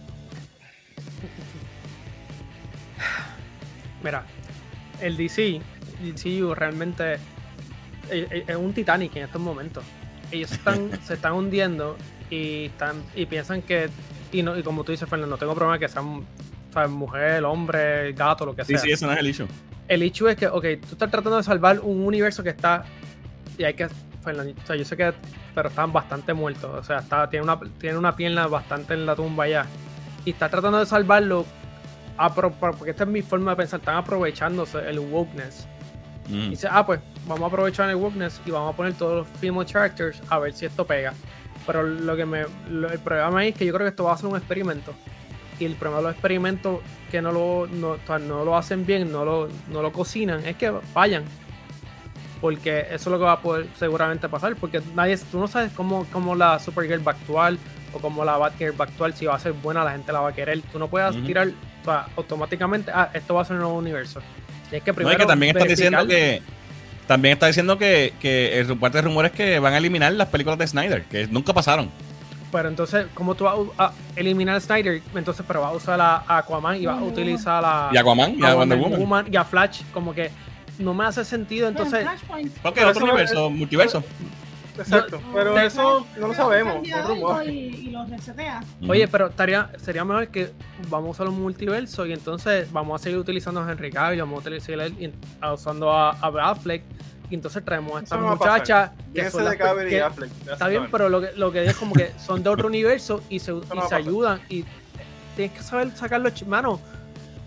Mira, 4.03 4.25
el 5.01 5.17
DC, 5.17 5.61
DCU 6.03 6.55
realmente 6.55 7.19
es, 8.11 8.57
un 8.57 8.73
Titanic 8.73 9.17
en 9.17 9.25
estos 9.25 9.41
momentos. 9.41 9.85
Ellos 10.31 10.53
están, 10.53 10.91
se 11.05 11.15
están 11.15 11.33
hundiendo 11.33 11.97
y 12.31 12.67
están 12.67 13.03
y 13.15 13.27
piensan 13.27 13.63
que 13.63 13.89
y, 14.31 14.43
no, 14.43 14.57
y 14.59 14.63
como 14.63 14.85
tú 14.85 14.93
dices, 14.93 15.09
Fernando, 15.09 15.35
no 15.35 15.39
tengo 15.39 15.55
problema 15.55 15.79
que 15.79 15.89
sean 15.89 16.25
¿sabes? 16.73 16.91
mujer, 16.91 17.45
hombre, 17.45 18.13
gato, 18.13 18.45
lo 18.45 18.55
que 18.55 18.65
Sí, 18.65 18.73
sea. 18.75 18.81
sí, 18.81 18.91
eso 18.91 19.07
no 19.07 19.13
es 19.13 19.19
el 19.19 19.27
issue. 19.27 19.47
El 19.89 20.03
hecho 20.03 20.29
es 20.29 20.37
que, 20.37 20.47
ok, 20.47 20.65
tú 20.83 20.93
estás 20.93 21.11
tratando 21.11 21.39
de 21.39 21.43
salvar 21.43 21.81
un 21.81 22.03
universo 22.05 22.43
que 22.43 22.51
está. 22.51 22.85
Y 23.59 23.65
hay 23.65 23.75
que. 23.75 23.85
O 23.87 23.91
sea, 24.67 24.77
yo 24.77 24.85
sé 24.85 24.97
que. 24.97 25.13
Pero 25.55 25.69
están 25.69 25.93
bastante 25.93 26.33
muertos. 26.33 26.71
O 26.75 26.83
sea, 26.83 26.99
está, 26.99 27.29
tiene, 27.29 27.45
una, 27.45 27.59
tiene 27.79 27.99
una 27.99 28.15
pierna 28.17 28.47
bastante 28.47 28.95
en 28.95 29.05
la 29.05 29.15
tumba 29.17 29.47
ya. 29.49 29.67
Y 30.25 30.31
está 30.31 30.49
tratando 30.49 30.79
de 30.79 30.87
salvarlo. 30.87 31.45
apro- 32.17 32.53
porque 32.61 32.91
esta 32.91 33.05
es 33.05 33.11
mi 33.11 33.23
forma 33.23 33.53
de 33.53 33.57
pensar. 33.59 33.81
Están 33.81 33.97
aprovechándose 33.97 34.79
el 34.89 34.99
wokeness. 35.01 35.67
Mm. 36.29 36.51
dice, 36.51 36.69
ah, 36.71 36.85
pues 36.85 37.01
vamos 37.27 37.45
a 37.45 37.47
aprovechar 37.47 37.89
el 37.89 37.97
wokeness 37.97 38.39
y 38.45 38.51
vamos 38.51 38.75
a 38.75 38.77
poner 38.77 38.93
todos 38.93 39.17
los 39.27 39.39
female 39.41 39.65
characters 39.67 40.21
a 40.29 40.39
ver 40.39 40.53
si 40.53 40.67
esto 40.67 40.87
pega. 40.87 41.15
Pero 41.67 41.83
lo 41.83 42.17
que 42.17 42.27
me. 42.27 42.45
lo- 42.71 42.91
el 42.91 42.99
problema 42.99 43.45
es 43.47 43.55
que 43.55 43.65
yo 43.67 43.73
creo 43.73 43.87
que 43.87 43.91
esto 43.91 44.05
va 44.05 44.13
a 44.13 44.17
ser 44.19 44.27
un 44.27 44.37
experimento. 44.37 44.93
Y 45.59 45.65
el 45.65 45.75
problema 45.75 45.99
de 45.99 46.03
los 46.05 46.13
experimentos 46.13 46.81
que 47.11 47.21
no 47.23 47.33
lo, 47.33 47.67
no, 47.67 47.97
no 48.21 48.45
lo 48.45 48.57
hacen 48.57 48.87
bien, 48.87 49.11
no 49.11 49.25
lo, 49.25 49.49
no 49.73 49.83
lo 49.83 49.91
cocinan, 49.93 50.45
es 50.47 50.55
que 50.57 50.71
fallan. 50.93 51.25
Porque 52.41 52.81
eso 52.81 52.95
es 52.95 53.07
lo 53.07 53.19
que 53.19 53.25
va 53.25 53.33
a 53.33 53.41
poder 53.41 53.67
seguramente 53.79 54.29
pasar. 54.29 54.55
Porque 54.57 54.81
nadie, 54.95 55.19
tú 55.31 55.39
no 55.39 55.49
sabes 55.49 55.73
cómo, 55.73 56.07
cómo 56.13 56.35
la 56.35 56.59
Supergirl 56.59 57.07
va 57.07 57.13
a 57.13 57.15
actuar 57.15 57.55
o 57.93 57.99
cómo 57.99 58.25
la 58.25 58.37
Batgirl 58.37 58.81
va 58.81 58.85
a 58.85 58.89
actuar. 58.89 59.13
Si 59.13 59.27
va 59.27 59.35
a 59.35 59.39
ser 59.39 59.53
buena, 59.53 59.85
la 59.85 59.93
gente 59.93 60.13
la 60.13 60.21
va 60.21 60.31
a 60.31 60.33
querer. 60.33 60.61
Tú 60.73 60.79
no 60.79 60.89
puedes 60.89 61.21
tirar 61.25 61.49
o 61.49 61.85
sea, 61.85 62.07
automáticamente, 62.17 62.91
ah, 62.95 63.11
esto 63.15 63.35
va 63.35 63.43
a 63.43 63.45
ser 63.45 63.57
un 63.57 63.63
nuevo 63.63 63.79
universo. 63.79 64.21
Tienes 64.69 64.85
que 64.85 64.91
No, 64.91 64.97
primero 64.97 65.17
y 65.17 65.21
que 65.21 65.27
también 65.27 65.57
está 65.57 65.69
diciendo 65.69 66.07
que. 66.07 66.43
También 67.07 67.33
está 67.33 67.47
diciendo 67.47 67.79
que, 67.79 68.13
que 68.21 68.61
el 68.61 68.77
parte 68.77 68.99
de 68.99 69.03
rumores 69.03 69.33
que 69.33 69.59
van 69.61 69.73
a 69.73 69.79
eliminar 69.79 70.13
las 70.13 70.29
películas 70.29 70.59
de 70.59 70.67
Snyder, 70.67 71.05
que 71.05 71.27
nunca 71.27 71.55
pasaron. 71.55 71.91
Pero 72.53 72.69
entonces, 72.69 73.07
¿cómo 73.15 73.35
tú 73.35 73.45
vas 73.45 73.55
a, 73.79 73.93
eliminar 74.15 74.57
a 74.57 74.61
Snyder? 74.61 75.01
Entonces, 75.15 75.45
pero 75.47 75.63
vas 75.63 75.73
a 75.73 75.77
usar 75.77 76.01
a 76.01 76.25
Aquaman 76.39 76.77
y 76.77 76.85
vas 76.85 76.99
a 76.99 77.03
utilizar 77.03 77.63
a, 77.65 77.91
Y 77.93 77.97
Aquaman 77.97 78.39
y 78.39 78.45
a 78.45 78.51
a 78.51 78.55
Wonder 78.55 78.79
Woman. 78.79 79.27
y 79.31 79.37
a 79.37 79.45
Flash. 79.45 79.83
Como 79.93 80.15
que 80.15 80.31
no 80.79 80.95
me 80.95 81.05
hace 81.05 81.25
sentido. 81.25 81.69
Entonces. 81.69 82.07
Porque 82.63 82.81
Pero 82.81 82.89
otro 82.91 82.91
eso- 82.91 83.05
universo, 83.05 83.51
multiverso. 83.51 84.05
Exacto. 84.79 85.21
Pero 85.35 85.55
de- 85.55 85.67
eso 85.67 86.07
no 86.21 86.29
lo 86.29 86.35
sabemos. 86.35 86.87
Y, 86.87 87.51
y 87.51 87.91
lo 87.91 88.05
resetea. 88.07 88.61
oye, 88.89 89.09
pero 89.09 89.27
estaría, 89.27 89.71
sería 89.79 90.05
mejor 90.05 90.29
que 90.29 90.53
vamos 90.89 91.09
a 91.09 91.11
usar 91.23 91.29
un 91.29 91.43
multiverso 91.43 92.07
y 92.07 92.13
entonces 92.13 92.71
vamos 92.73 93.01
a 93.01 93.03
seguir 93.03 93.19
utilizando 93.19 93.61
a 93.61 93.71
Henry 93.71 93.91
Cavill, 93.91 94.21
vamos 94.21 94.47
a 94.47 94.61
seguir 94.61 95.13
usando 95.53 95.93
a, 95.93 96.11
a 96.13 96.51
Affleck 96.51 96.83
y 97.29 97.35
entonces 97.35 97.65
traemos 97.65 97.97
a 98.01 98.05
estas 98.05 98.21
muchachas 98.21 98.91
que 99.13 99.29
son 99.31 99.41
de 99.43 99.49
las 99.51 99.57
Cavill 99.57 99.87
y 99.89 99.91
que- 99.91 100.01
Affleck. 100.03 100.31
Está 100.53 100.69
bien, 100.69 100.87
pero 100.93 101.09
lo 101.09 101.21
que, 101.23 101.33
lo 101.35 101.51
que 101.51 101.61
digo 101.61 101.71
es 101.73 101.77
como 101.77 101.95
que 101.95 102.13
son 102.25 102.43
de 102.45 102.49
otro 102.49 102.69
universo 102.69 103.21
y 103.29 103.41
se, 103.41 103.53
y 103.53 103.81
se 103.89 103.95
ayudan 103.97 104.41
y 104.49 104.65
tienes 105.35 105.57
que 105.57 105.63
saber 105.65 105.91
sacarlo, 105.97 106.29
ch- 106.31 106.47
mano. 106.47 106.81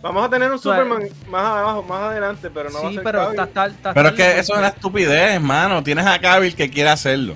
Vamos 0.01 0.25
a 0.25 0.29
tener 0.29 0.51
un 0.51 0.57
sea, 0.59 0.71
Superman 0.73 1.03
más 1.29 1.41
abajo, 1.45 1.83
más 1.83 2.01
adelante, 2.01 2.49
pero 2.49 2.69
no 2.69 2.81
va 2.81 2.87
a 2.87 2.89
sí, 2.89 2.95
ser 2.95 3.03
pero 3.03 3.19
Cavill. 3.19 3.39
está, 3.39 3.43
está- 3.65 3.65
está- 3.67 3.93
Pero 3.93 4.09
es 4.09 4.15
que 4.15 4.31
eso 4.39 4.53
es 4.53 4.59
una 4.59 4.67
estupidez, 4.69 5.31
hermano. 5.35 5.83
Tienes 5.83 6.05
a 6.07 6.19
Cavill 6.19 6.55
que 6.55 6.69
quiere 6.71 6.89
hacerlo. 6.89 7.35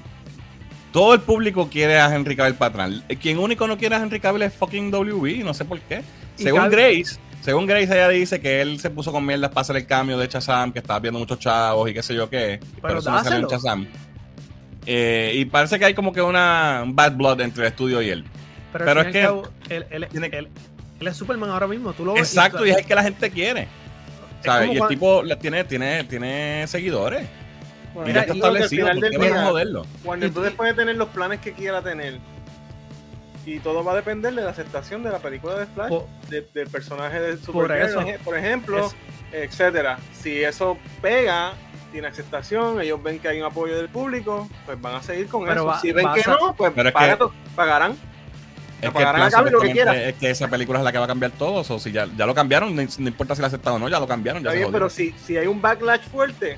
Todo 0.91 1.13
el 1.13 1.21
público 1.21 1.69
quiere 1.69 1.99
a 1.99 2.13
Henry 2.13 2.36
Cavill 2.36 2.56
para 2.56 2.69
atrás. 2.86 3.04
Quien 3.21 3.38
único 3.38 3.67
no 3.67 3.78
quiere 3.78 3.95
a 3.95 3.99
Henry 4.01 4.19
Cavill 4.19 4.41
es 4.43 4.54
fucking 4.54 4.89
WB, 4.91 5.43
no 5.43 5.54
sé 5.54 5.65
por 5.65 5.80
qué. 5.82 6.01
Según 6.36 6.62
Cavill- 6.62 6.69
Grace, 6.71 7.19
según 7.41 7.65
Grace 7.67 7.84
ella 7.93 8.10
dice 8.10 8.39
que 8.41 8.62
él 8.62 8.80
se 8.80 8.89
puso 8.89 9.12
con 9.12 9.25
mierdas 9.25 9.49
para 9.49 9.62
hacer 9.62 9.75
el 9.75 9.86
cambio 9.86 10.17
de 10.17 10.28
Chazam, 10.28 10.71
que 10.71 10.80
estaba 10.80 10.99
viendo 10.99 11.19
muchos 11.19 11.38
chavos 11.39 11.89
y 11.89 11.93
qué 11.93 12.01
sé 12.01 12.15
yo 12.15 12.30
qué. 12.30 12.60
Pero, 12.82 12.99
eso 12.99 13.12
no 13.12 13.23
salió 13.23 13.39
en. 13.39 13.47
Shazam. 13.47 13.88
Eh, 14.88 15.34
y 15.36 15.45
parece 15.45 15.78
que 15.80 15.86
hay 15.86 15.93
como 15.93 16.13
que 16.13 16.21
una 16.21 16.82
un 16.84 16.95
bad 16.95 17.12
blood 17.13 17.41
entre 17.41 17.63
el 17.63 17.67
estudio 17.69 18.01
y 18.01 18.10
él. 18.10 18.23
Pero, 18.71 18.86
Pero 18.86 19.01
es 19.01 19.08
que- 19.08 19.21
cabo, 19.21 19.43
él, 19.69 19.86
él- 19.89 20.08
tiene- 20.10 20.28
él- 20.32 20.49
él 21.00 21.08
es 21.08 21.18
Superman 21.18 21.50
ahora 21.50 21.68
mismo. 21.68 21.94
Tú 21.94 22.06
lo 22.06 22.14
ves 22.14 22.22
Exacto, 22.30 22.66
y 22.66 22.70
tú- 22.70 22.76
es 22.76 22.82
el 22.82 22.86
que 22.86 22.96
la 22.96 23.04
gente 23.04 23.30
quiere. 23.32 23.62
es 23.64 23.68
¿sabes? 24.46 24.70
Y 24.70 24.72
el 24.74 24.78
cuan- 24.80 24.90
tipo 24.90 25.24
le- 25.24 25.36
tiene, 25.38 25.64
tiene, 25.64 26.04
tiene 26.04 26.66
seguidores. 26.68 27.28
Bueno, 27.94 28.10
Y 28.10 28.14
ya 28.14 28.22
está 28.22 28.34
establecido, 28.34 28.88
final 28.88 29.00
¿por 29.00 29.04
qué 29.04 29.10
del 29.10 29.18
van 29.30 29.38
a 29.38 29.40
día, 29.42 29.50
joderlo? 29.50 29.86
Warner 30.04 30.30
Y- 30.30 30.32
Brothers 30.34 30.56
puede 30.56 30.74
tener 30.74 30.96
los 30.98 31.08
planes 31.10 31.40
que 31.40 31.54
quiera 31.54 31.82
tener. 31.82 32.20
Y 33.46 33.60
todo 33.60 33.84
va 33.84 33.94
a 33.94 33.96
depender 33.96 34.34
de 34.34 34.42
la 34.42 34.50
aceptación 34.50 35.04
de 35.04 35.12
la 35.12 35.20
película 35.20 35.56
de 35.56 35.66
Flash, 35.68 35.90
Po- 35.90 36.10
de- 36.30 36.48
del 36.54 36.68
personaje 36.68 37.20
de 37.22 37.34
eje- 37.36 38.20
por 38.24 38.36
ejemplo, 38.38 38.92
etcétera. 39.32 39.98
Si 40.20 40.44
eso 40.44 40.78
pega, 41.02 41.54
tiene 41.92 42.08
aceptación, 42.08 42.82
ellos 42.82 43.02
ven 43.02 43.20
que 43.20 43.28
hay 43.30 43.40
un 43.40 43.46
apoyo 43.46 43.78
del 43.78 43.88
público, 43.88 44.50
pues 44.66 44.82
van 44.82 44.96
a 44.96 45.04
seguir 45.04 45.28
con 45.28 45.44
Pero 45.46 45.62
eso. 45.62 45.66
va- 45.66 45.80
si 45.80 45.92
ven 45.92 46.08
que 46.14 46.22
a- 46.22 46.34
no, 46.34 46.56
pues 46.56 46.72
paga- 46.74 47.18
que- 47.18 47.26
pagarán. 47.56 47.96
Es 48.76 48.82
que, 48.82 48.88
el 48.88 48.94
pagarán 48.94 49.16
plan 49.16 49.28
a 49.28 49.32
Cable 49.32 49.52
lo 49.52 49.60
que 49.60 49.68
supuestamente 49.68 49.94
quiera. 49.94 50.10
es 50.10 50.16
que 50.16 50.30
esa 50.30 50.48
película 50.48 50.80
es 50.80 50.86
la 50.86 50.92
que 50.92 50.98
va 50.98 51.06
a 51.06 51.08
cambiar 51.08 51.32
todo. 51.32 51.54
O 51.76 51.80
si 51.80 51.92
ya, 51.92 52.08
ya 52.18 52.26
lo 52.26 52.36
cambiaron, 52.36 52.76
no, 52.76 52.82
no 52.82 53.08
importa 53.08 53.36
si 53.36 53.42
la 53.42 53.48
aceptado 53.48 53.78
o 53.78 53.80
no, 53.80 53.90
ya 53.90 54.00
lo 54.00 54.08
cambiaron. 54.08 54.44
Ya 54.44 54.50
Está 54.50 54.54
se 54.54 54.58
bien, 54.60 54.72
pero 54.72 54.90
si, 54.90 55.12
si 55.26 55.38
hay 55.38 55.48
un 55.48 55.62
backlash 55.62 56.02
fuerte, 56.10 56.58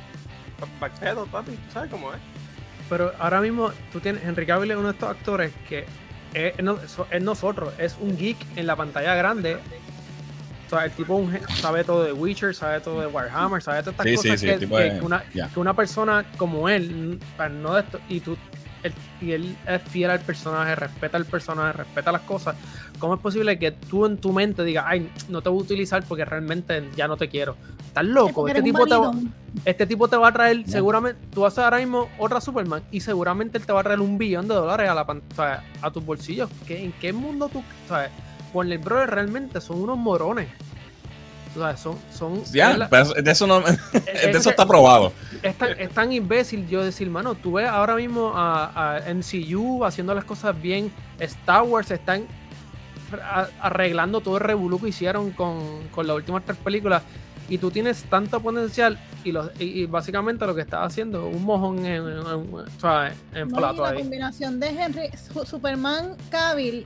backpedal, 0.79 1.25
papi, 1.31 1.51
tú 1.51 1.71
sabes 1.73 1.89
cómo 1.89 2.11
es. 2.13 2.19
Pero 2.89 3.11
ahora 3.19 3.41
mismo 3.41 3.71
tú 3.91 3.99
tienes, 3.99 4.23
Henry 4.23 4.45
Cavill 4.45 4.71
es 4.71 4.77
uno 4.77 4.87
de 4.87 4.93
estos 4.93 5.09
actores 5.09 5.51
que 5.67 5.85
es, 6.33 6.57
no- 6.63 6.77
so- 6.87 7.07
es 7.11 7.21
nosotros, 7.21 7.73
es 7.77 7.95
un 7.99 8.17
geek 8.17 8.37
en 8.55 8.65
la 8.67 8.75
pantalla 8.75 9.13
grande. 9.15 9.57
O 10.65 10.69
sea, 10.69 10.83
el 10.85 10.91
tipo 10.91 11.15
un 11.15 11.37
sabe 11.61 11.83
todo 11.85 12.03
de 12.03 12.11
Witcher, 12.11 12.53
sabe 12.53 12.81
todo 12.81 12.99
de 13.01 13.07
Warhammer, 13.07 13.61
sabe 13.61 13.79
todas 13.83 13.93
estas 13.93 14.05
Sí, 14.05 14.15
cosas 14.15 14.31
sí, 14.31 14.37
sí, 14.37 14.53
que, 14.53 14.67
que- 14.67 14.75
de- 14.95 15.01
una, 15.01 15.23
que 15.23 15.59
una 15.59 15.73
persona 15.73 16.25
como 16.37 16.67
él, 16.67 17.19
no 17.61 17.73
de 17.75 17.81
esto, 17.81 17.99
y 18.09 18.19
tú 18.19 18.37
él- 18.83 18.93
y 19.21 19.31
él 19.31 19.55
es 19.67 19.81
fiel 19.83 20.09
al 20.11 20.19
personaje, 20.19 20.75
respeta 20.75 21.17
al 21.17 21.25
personaje, 21.25 21.73
respeta 21.73 22.11
las 22.11 22.21
cosas. 22.21 22.55
¿Cómo 22.99 23.15
es 23.15 23.19
posible 23.19 23.57
que 23.59 23.71
tú 23.71 24.05
en 24.05 24.17
tu 24.17 24.31
mente 24.33 24.63
digas, 24.63 24.85
ay, 24.87 25.09
no 25.29 25.41
te 25.41 25.49
voy 25.49 25.59
a 25.59 25.63
utilizar 25.63 26.03
porque 26.03 26.25
realmente 26.25 26.89
ya 26.95 27.07
no 27.07 27.17
te 27.17 27.27
quiero? 27.29 27.55
Estás 27.87 28.05
loco, 28.05 28.47
este 28.47 28.61
tipo, 28.63 28.85
te 28.85 28.95
va, 28.95 29.11
este 29.65 29.87
tipo 29.87 30.07
te 30.07 30.17
va 30.17 30.27
a 30.27 30.31
traer, 30.33 30.63
seguramente, 30.69 31.19
tú 31.33 31.41
vas 31.41 31.51
a 31.51 31.53
hacer 31.53 31.63
ahora 31.65 31.77
mismo 31.77 32.09
otra 32.19 32.39
Superman 32.41 32.83
y 32.91 32.99
seguramente 32.99 33.57
él 33.57 33.65
te 33.65 33.73
va 33.73 33.79
a 33.81 33.83
traer 33.83 33.99
un 34.01 34.17
billón 34.17 34.47
de 34.47 34.53
dólares 34.55 34.89
a 34.89 34.93
la 34.93 35.05
pan- 35.05 35.21
o 35.31 35.35
sea, 35.35 35.63
a 35.81 35.89
tus 35.91 36.05
bolsillos. 36.05 36.49
¿Qué- 36.67 36.83
¿En 36.83 36.91
qué 36.93 37.11
mundo 37.13 37.49
tú, 37.49 37.63
sabes? 37.87 38.09
Warner 38.53 38.77
Brothers 38.79 39.09
realmente 39.11 39.59
son 39.61 39.81
unos 39.81 39.97
morones. 39.97 40.47
O 41.57 41.59
sea, 41.59 41.75
son, 41.75 41.97
son 42.13 42.43
Ya, 42.53 42.77
la- 42.77 42.87
pero 42.89 43.13
de 43.13 43.31
eso, 43.31 43.47
no, 43.47 43.59
de 43.61 43.71
es- 44.13 44.35
eso 44.35 44.49
está 44.51 44.65
probado. 44.65 45.11
es 45.41 45.57
tan, 45.57 45.71
es 45.79 45.89
tan 45.89 46.11
imbécil 46.11 46.67
yo 46.67 46.83
decir, 46.83 47.09
mano, 47.09 47.35
tú 47.35 47.53
ves 47.53 47.67
ahora 47.67 47.95
mismo 47.95 48.31
a, 48.35 48.97
a 48.97 49.13
MCU 49.13 49.83
haciendo 49.83 50.13
las 50.13 50.23
cosas 50.23 50.59
bien, 50.61 50.91
Star 51.19 51.63
Wars 51.63 51.89
están 51.91 52.27
arreglando 53.61 54.21
todo 54.21 54.37
el 54.37 54.43
revolú 54.43 54.79
que 54.81 54.89
hicieron 54.89 55.31
con, 55.31 55.87
con 55.91 56.07
las 56.07 56.15
últimas 56.15 56.43
tres 56.45 56.57
películas 56.57 57.03
y 57.49 57.57
tú 57.57 57.71
tienes 57.71 58.03
tanto 58.03 58.41
potencial 58.41 58.99
y, 59.23 59.31
los, 59.31 59.49
y, 59.59 59.63
y 59.81 59.85
básicamente 59.85 60.45
lo 60.45 60.53
que 60.53 60.61
estás 60.61 60.81
haciendo 60.85 61.27
un 61.27 61.43
mojón 61.45 61.79
en, 61.85 62.03
en- 62.07 62.17
en- 62.17 63.47
No, 63.49 63.71
y 63.73 63.77
la 63.77 63.89
ahí. 63.89 63.97
combinación 63.97 64.59
de 64.59 64.67
Henry, 64.67 65.09
Su- 65.33 65.45
Superman, 65.45 66.15
Cavill 66.29 66.85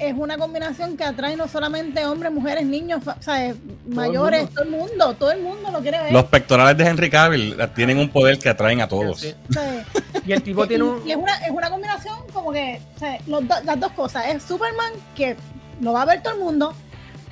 es 0.00 0.14
una 0.16 0.36
combinación 0.38 0.96
que 0.96 1.04
atrae 1.04 1.36
no 1.36 1.46
solamente 1.48 2.04
hombres, 2.06 2.32
mujeres, 2.32 2.64
niños, 2.66 3.02
sea, 3.20 3.54
mayores, 3.88 4.42
mundo. 4.42 4.52
todo 4.54 4.64
el 4.64 4.70
mundo, 4.70 5.14
todo 5.14 5.30
el 5.32 5.42
mundo 5.42 5.70
lo 5.70 5.80
quiere 5.80 6.02
ver. 6.02 6.12
Los 6.12 6.24
pectorales 6.24 6.76
de 6.76 6.84
Henry 6.86 7.10
Cavill 7.10 7.56
tienen 7.74 7.98
un 7.98 8.08
poder 8.08 8.38
que 8.38 8.48
atraen 8.48 8.80
a 8.80 8.88
todos. 8.88 9.20
Sí. 9.20 9.34
O 9.48 9.52
sea, 9.52 9.84
Y 10.26 10.32
el 10.32 10.42
tipo 10.42 10.66
tiene 10.66 10.84
un... 10.84 11.06
y 11.06 11.12
es 11.12 11.16
una, 11.16 11.34
es 11.38 11.50
una 11.50 11.70
combinación 11.70 12.16
como 12.32 12.52
que, 12.52 12.80
o 12.96 12.98
sea, 12.98 13.18
los 13.26 13.46
do- 13.46 13.62
las 13.64 13.80
dos 13.80 13.92
cosas, 13.92 14.26
es 14.28 14.42
Superman 14.42 14.92
que 15.14 15.36
lo 15.80 15.92
va 15.92 16.02
a 16.02 16.06
ver 16.06 16.22
todo 16.22 16.34
el 16.34 16.40
mundo 16.40 16.74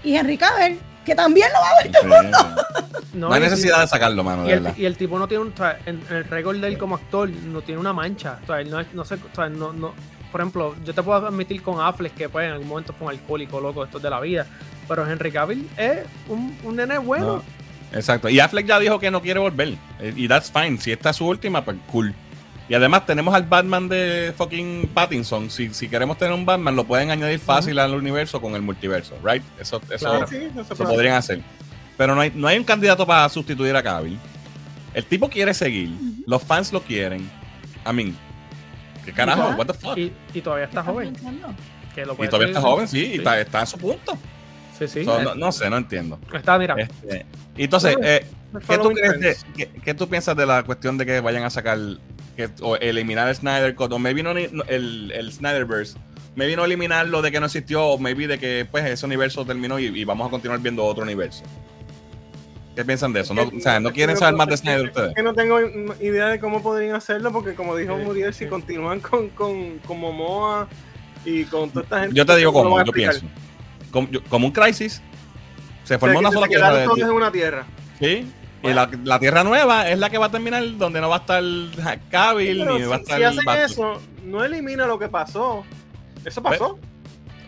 y 0.05 0.15
Henry 0.17 0.37
Cavill 0.39 0.79
que 1.05 1.15
también 1.15 1.49
lo 1.53 1.61
va 1.61 1.69
a 1.71 2.23
ver. 2.23 2.65
No, 3.15 3.29
no, 3.31 3.35
hay 3.35 3.41
necesidad 3.41 3.81
de 3.81 3.87
sacarlo, 3.89 4.23
mano, 4.23 4.47
Y 4.47 4.53
el, 4.53 4.69
y 4.77 4.85
el 4.85 4.97
tipo 4.97 5.19
no 5.19 5.27
tiene 5.27 5.43
un. 5.43 5.53
o 5.53 5.57
sea, 5.57 5.79
en, 5.87 6.01
en 6.11 6.17
el 6.19 6.25
récord 6.25 6.57
de 6.61 6.69
él 6.69 6.77
como 6.79 6.95
actor 6.97 7.29
no 7.31 7.63
tiene 7.63 7.81
una 7.81 7.93
mancha. 7.93 8.39
O 8.45 8.47
sea, 8.47 8.61
él 8.61 8.71
no, 8.71 8.79
es- 8.79 8.93
no 8.93 9.05
sé. 9.05 9.15
O 9.15 9.35
sea, 9.35 9.49
no, 9.49 9.73
no, 9.73 9.93
por 10.31 10.41
ejemplo, 10.41 10.75
yo 10.85 10.95
te 10.95 11.03
puedo 11.03 11.27
admitir 11.27 11.63
con 11.63 11.81
Affleck 11.81 12.15
que 12.15 12.29
pues, 12.29 12.47
en 12.47 12.53
algún 12.53 12.69
momento 12.69 12.93
fue 12.93 13.07
un 13.09 13.13
alcohólico 13.13 13.61
loco, 13.61 13.85
esto 13.85 13.99
es 13.99 14.03
de 14.03 14.11
la 14.11 14.21
vida. 14.21 14.47
Pero 14.87 15.09
Henry 15.09 15.31
Cavill 15.31 15.69
es 15.77 15.99
un, 16.29 16.57
un 16.65 16.77
nene 16.77 16.99
bueno. 16.99 17.43
No, 17.93 17.99
exacto. 17.99 18.29
Y 18.29 18.41
Affleck 18.41 18.67
ya 18.67 18.79
dijo 18.79 18.99
que 18.99 19.11
no 19.11 19.21
quiere 19.21 19.41
volver. 19.41 19.75
Y 20.17 20.29
that's 20.29 20.51
fine. 20.51 20.79
Si 20.79 20.93
esta 20.93 21.11
es 21.11 21.17
su 21.17 21.27
última, 21.27 21.65
pues 21.65 21.77
cool. 21.91 22.15
Y 22.69 22.75
además 22.75 23.07
tenemos 23.07 23.35
al 23.35 23.45
Batman 23.45 23.89
de 23.89 24.35
fucking 24.37 24.91
Pattinson. 24.93 25.51
Si, 25.51 25.73
si 25.73 25.89
queremos 25.89 26.19
tener 26.19 26.35
un 26.35 26.45
Batman, 26.45 26.77
lo 26.77 26.85
pueden 26.85 27.11
añadir 27.11 27.39
fácil 27.39 27.79
al 27.79 27.95
universo 27.95 28.41
con 28.41 28.55
el 28.55 28.63
multiverso, 28.63 29.15
right? 29.25 29.43
Eso, 29.59 29.81
eso, 29.91 30.11
Claro. 30.11 30.27
Sí, 30.27 30.49
eso 30.59 30.85
podrían 30.85 31.15
hacer. 31.15 31.41
Pero 31.97 32.15
no 32.15 32.21
hay, 32.21 32.31
no 32.35 32.47
hay 32.47 32.59
un 32.59 32.65
candidato 32.65 33.07
para 33.07 33.29
sustituir 33.31 33.75
a 33.75 33.83
Cavill. 33.83 34.19
El 34.93 35.05
tipo 35.05 35.29
quiere 35.29 35.55
seguir. 35.55 35.91
Los 36.27 36.43
fans 36.43 36.73
lo 36.73 36.83
quieren. 36.83 37.31
I 37.87 37.93
mean, 37.93 38.17
¿qué 39.11 39.15
carajo? 39.17 39.43
Ajá. 39.43 39.57
What 39.57 39.67
the 39.67 39.75
fuck? 39.75 39.97
Y, 39.97 40.03
Y, 40.03 40.13
y 40.35 40.41
todavía 40.43 40.67
está 40.67 40.83
¿Qué 40.83 40.91
joven. 40.91 41.17
Que 41.95 42.05
lo 42.07 42.15
puede 42.15 42.29
todavía 42.31 42.49
está 42.49 42.61
joven, 42.61 42.87
sí, 42.87 43.13
y 43.15 43.17
está, 43.17 43.41
está 43.41 43.61
en 43.61 43.67
su 43.67 43.79
punto. 43.79 44.17
Sí, 44.79 44.87
sí. 44.87 45.05
So, 45.05 45.21
no, 45.23 45.35
no 45.35 45.51
sé, 45.51 45.69
no 45.71 45.77
entiendo. 45.79 46.19
Está, 46.33 46.59
mira. 46.59 46.75
Este, 46.79 47.27
y 47.57 47.65
entonces, 47.65 47.97
eh, 48.03 48.25
¿Qué 48.69 48.79
tú, 48.79 48.91
crees 48.91 49.21
de- 49.21 49.37
qué, 49.57 49.69
qué 49.83 49.95
tú 49.95 50.09
piensas 50.09 50.37
de 50.37 50.47
la 50.47 50.63
cuestión 50.63 50.97
de 50.99 51.05
que 51.07 51.21
vayan 51.21 51.43
a 51.45 51.51
sacar 51.51 51.79
que, 52.37 52.49
o 52.63 52.77
eliminar 52.77 53.29
el 53.29 53.35
Snyder 53.35 53.75
Cut 53.75 53.93
o 53.93 53.99
maybe 53.99 54.23
no 54.23 54.31
el, 54.33 55.11
el 55.13 55.33
Snyderverse? 55.33 55.97
Maybe 56.37 56.55
no 56.55 56.65
eliminarlo 56.65 57.21
de 57.21 57.33
que 57.33 57.41
no 57.41 57.47
existió 57.47 57.85
o 57.85 57.99
maybe 57.99 58.29
de 58.29 58.39
que 58.39 58.67
pues 58.71 58.85
ese 58.85 59.05
universo 59.05 59.45
terminó 59.45 59.79
y, 59.81 59.87
y 59.87 60.05
vamos 60.05 60.29
a 60.29 60.31
continuar 60.31 60.61
viendo 60.61 60.85
otro 60.85 61.03
universo. 61.03 61.43
¿Qué 62.79 62.85
piensan 62.85 63.13
de 63.13 63.23
eso? 63.23 63.35
No, 63.35 63.43
o 63.43 63.61
sea, 63.61 63.81
¿no 63.81 63.91
quieren 63.93 64.17
saber 64.17 64.37
más 64.37 64.47
de 64.47 64.57
Snyder 64.57 64.85
ustedes? 64.87 65.09
Es 65.09 65.15
que 65.17 65.23
no 65.25 65.35
tengo 65.35 65.59
idea 66.01 66.29
de 66.29 66.39
cómo 66.39 66.63
podrían 66.63 66.95
hacerlo, 66.95 67.33
porque 67.33 67.55
como 67.57 67.75
dijo 67.75 67.97
Muriel, 67.97 68.33
si 68.33 68.47
continúan 68.47 69.01
con, 69.01 69.31
con, 69.31 69.79
con 69.81 69.99
Momoa 69.99 70.69
y 71.25 71.43
con 71.47 71.71
toda 71.71 71.83
esta 71.83 72.01
gente. 72.03 72.15
Yo 72.15 72.25
te 72.25 72.37
digo 72.37 72.53
¿cómo 72.53 72.81
yo 72.85 72.93
pienso. 72.93 73.27
Como, 73.91 74.09
yo- 74.11 74.23
como 74.29 74.47
un 74.47 74.53
crisis. 74.53 75.03
Se 75.83 75.97
O 75.97 75.99
sea, 75.99 75.99
formó 75.99 76.21
una 76.21 76.29
se 76.29 76.35
sola 76.37 76.47
quedaron 76.47 76.71
tierra. 76.77 76.85
todos 76.85 76.99
de- 76.99 77.05
en 77.05 77.11
una 77.11 77.33
tierra. 77.33 77.67
Sí. 77.99 78.33
Y 78.63 78.69
la, 78.73 78.89
la 79.03 79.19
tierra 79.19 79.43
nueva 79.43 79.89
es 79.91 79.99
la 79.99 80.09
que 80.09 80.19
va 80.19 80.27
a 80.27 80.31
terminar 80.31 80.63
donde 80.77 81.01
no 81.01 81.09
va 81.09 81.17
a 81.17 81.19
estar 81.19 81.43
Pero 81.43 82.79
ni 82.79 82.85
va 82.85 82.95
a 82.95 82.99
estar 82.99 83.19
si 83.19 83.25
hacen 83.25 83.45
Batman. 83.45 83.65
eso, 83.65 84.01
no 84.25 84.45
elimina 84.45 84.87
lo 84.87 85.01
que 85.01 85.09
pasó. 85.09 85.65
Eso 86.25 86.41
pasó. 86.41 86.79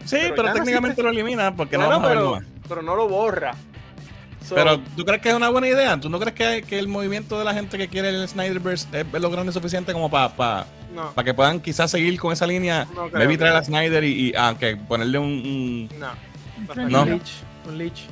Sí, 0.04 0.16
pero 0.22 0.34
pero, 0.34 0.42
ya 0.42 0.48
no 0.50 0.54
técnicamente 0.56 1.02
lo 1.04 1.10
elimina 1.10 1.54
porque 1.54 1.76
Bueno, 1.76 1.92
no 1.92 2.00
vamos 2.00 2.36
a 2.36 2.40
más. 2.40 2.44
pero 2.68 2.82
no 2.82 2.96
lo 2.96 3.08
borra. 3.08 3.54
So, 4.50 4.56
Pero 4.56 4.80
¿tú 4.96 5.04
crees 5.04 5.22
que 5.22 5.28
es 5.28 5.34
una 5.36 5.48
buena 5.48 5.68
idea? 5.68 5.96
¿Tú 6.00 6.10
no 6.10 6.18
crees 6.18 6.34
que, 6.34 6.62
que 6.66 6.76
el 6.80 6.88
movimiento 6.88 7.38
de 7.38 7.44
la 7.44 7.54
gente 7.54 7.78
que 7.78 7.86
quiere 7.86 8.08
el 8.08 8.26
Snyderverse 8.26 8.88
es 8.92 9.06
lo 9.22 9.30
grande 9.30 9.52
suficiente 9.52 9.92
como 9.92 10.10
para 10.10 10.66
no, 10.92 11.14
que 11.24 11.32
puedan 11.32 11.60
quizás 11.60 11.92
seguir 11.92 12.18
con 12.18 12.32
esa 12.32 12.48
línea? 12.48 12.84
no. 12.92 13.08
Maybe 13.12 13.38
traer 13.38 13.54
a 13.54 13.62
Snyder 13.62 14.02
y, 14.02 14.30
y 14.30 14.34
aunque 14.34 14.76
ponerle 14.76 15.18
un, 15.18 15.26
un, 15.28 15.88
No. 16.00 16.82
Un 16.82 16.90
No. 16.90 17.04
leech. 17.04 17.30
Un 17.68 17.78
leech. 17.78 18.08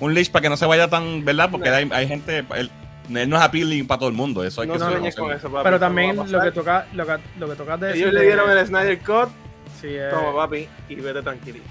un 0.00 0.14
para 0.32 0.42
que 0.42 0.48
no 0.48 0.56
se 0.56 0.64
vaya 0.64 0.88
tan, 0.88 1.26
¿verdad? 1.26 1.50
Porque 1.50 1.68
No. 1.68 1.76
hay, 1.76 1.90
hay 1.92 2.08
gente, 2.08 2.38
él, 2.56 2.70
él 3.14 3.28
no 3.28 3.36
es 3.36 3.42
appealing 3.42 3.86
para 3.86 3.98
todo 3.98 4.08
el 4.08 4.14
mundo, 4.14 4.42
eso 4.44 4.62
hay 4.62 4.68
No 4.68 4.72
que 4.72 4.78
reconocerlo. 4.80 5.24
con 5.26 5.36
eso, 5.36 5.50
papi. 5.50 5.64
Pero 5.64 5.76
no 5.76 5.80
también 5.80 6.16
lo 6.16 6.40
que, 6.40 6.52
toca, 6.52 6.86
lo, 6.94 7.04
que, 7.04 7.16
lo 7.38 7.50
que 7.50 7.54
tocas 7.56 7.80
de 7.80 7.86
decir 7.88 8.02
Ellos 8.04 8.14
le 8.14 8.22
dieron 8.22 8.50
el 8.50 8.66
Snyder 8.66 8.98
Cut. 9.00 9.28
sí, 9.78 9.88
eh, 9.90 10.08
Toma, 10.10 10.34
papi, 10.34 10.66
y 10.88 10.94
vete 10.94 11.20
tranquilito. 11.20 11.66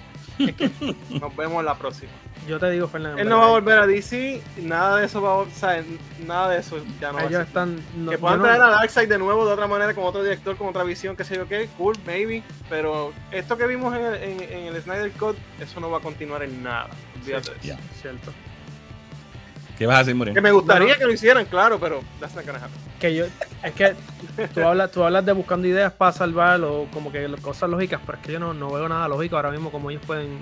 Nos 1.20 1.36
vemos 1.36 1.64
la 1.64 1.76
próxima. 1.76 2.12
yo 2.48 2.60
te 2.60 2.70
digo, 2.72 2.88
Fernando. 2.88 3.22
Él 3.22 3.30
no 3.30 3.38
va 3.40 3.46
a 3.46 3.50
volver 3.50 3.80
a 3.80 3.88
DC, 3.88 4.42
nada 4.62 4.98
de 4.98 5.06
eso 5.06 5.22
va 5.22 5.32
a, 5.32 5.36
o 5.38 5.48
sea, 5.50 5.84
nada 6.26 6.50
de 6.50 6.60
eso 6.60 6.78
ya 7.00 7.10
no 7.12 7.16
va 7.20 7.22
a 7.22 7.26
Ellos 7.28 7.42
están. 7.48 7.80
no- 7.96 8.12
que 8.12 8.18
puedan 8.18 8.40
no- 8.40 8.44
traer 8.46 8.62
a 8.62 8.70
Darkseid 8.70 9.08
de 9.10 9.18
nuevo 9.20 9.46
de 9.46 9.54
otra 9.54 9.68
manera, 9.68 9.94
con 9.94 10.04
otro 10.06 10.24
director, 10.24 10.58
con 10.58 10.68
otra 10.68 10.84
visión, 10.84 11.16
qué 11.16 11.24
sé 11.24 11.36
yo 11.36 11.48
qué, 11.48 11.70
cool, 11.78 11.96
maybe. 12.06 12.44
Pero 12.70 13.14
esto 13.32 13.58
que 13.58 13.68
vimos 13.68 13.96
en 13.96 14.04
el, 14.06 14.16
en- 14.24 14.42
en 14.42 14.76
el 14.76 14.82
Snyder 14.82 15.12
Cut, 15.12 15.38
eso 15.60 15.80
no 15.80 15.90
va 15.92 16.00
a 16.00 16.02
continuar 16.02 16.42
en 16.44 16.64
nada. 16.64 16.90
Olvídate 17.22 17.52
de 17.52 17.58
eso. 17.74 17.78
Cierto. 18.02 18.32
¿Qué 19.82 19.88
vas 19.88 19.96
a 19.96 20.00
decir, 20.02 20.14
Muriel? 20.14 20.36
Que 20.36 20.42
me 20.42 20.52
gustaría 20.52 20.90
No, 20.90 20.94
no. 20.94 21.00
que 21.00 21.06
lo 21.06 21.12
hicieran, 21.12 21.46
claro, 21.46 21.80
pero 21.80 22.02
that's 22.20 22.36
not 22.36 22.46
gonna 22.46 22.60
happen. 22.60 22.78
Que 23.00 23.16
yo. 23.16 23.26
Es 23.64 23.72
que 23.74 23.96
tú 24.54 24.62
hablas, 24.64 24.92
tú 24.92 25.04
hablas 25.04 25.26
de 25.26 25.32
buscando 25.32 25.68
ideas 25.68 25.92
para 25.92 26.12
salvarlo, 26.12 26.86
como 26.94 27.12
que 27.12 27.28
cosas 27.42 27.68
lógicas, 27.68 28.00
pero 28.06 28.20
es 28.20 28.24
que 28.24 28.32
yo 28.34 28.40
no, 28.40 28.54
no 28.54 28.72
veo 28.72 28.88
nada 28.88 29.08
lógico 29.08 29.38
ahora 29.38 29.50
mismo 29.50 29.72
como 29.72 29.90
ellos 29.90 30.04
pueden. 30.06 30.40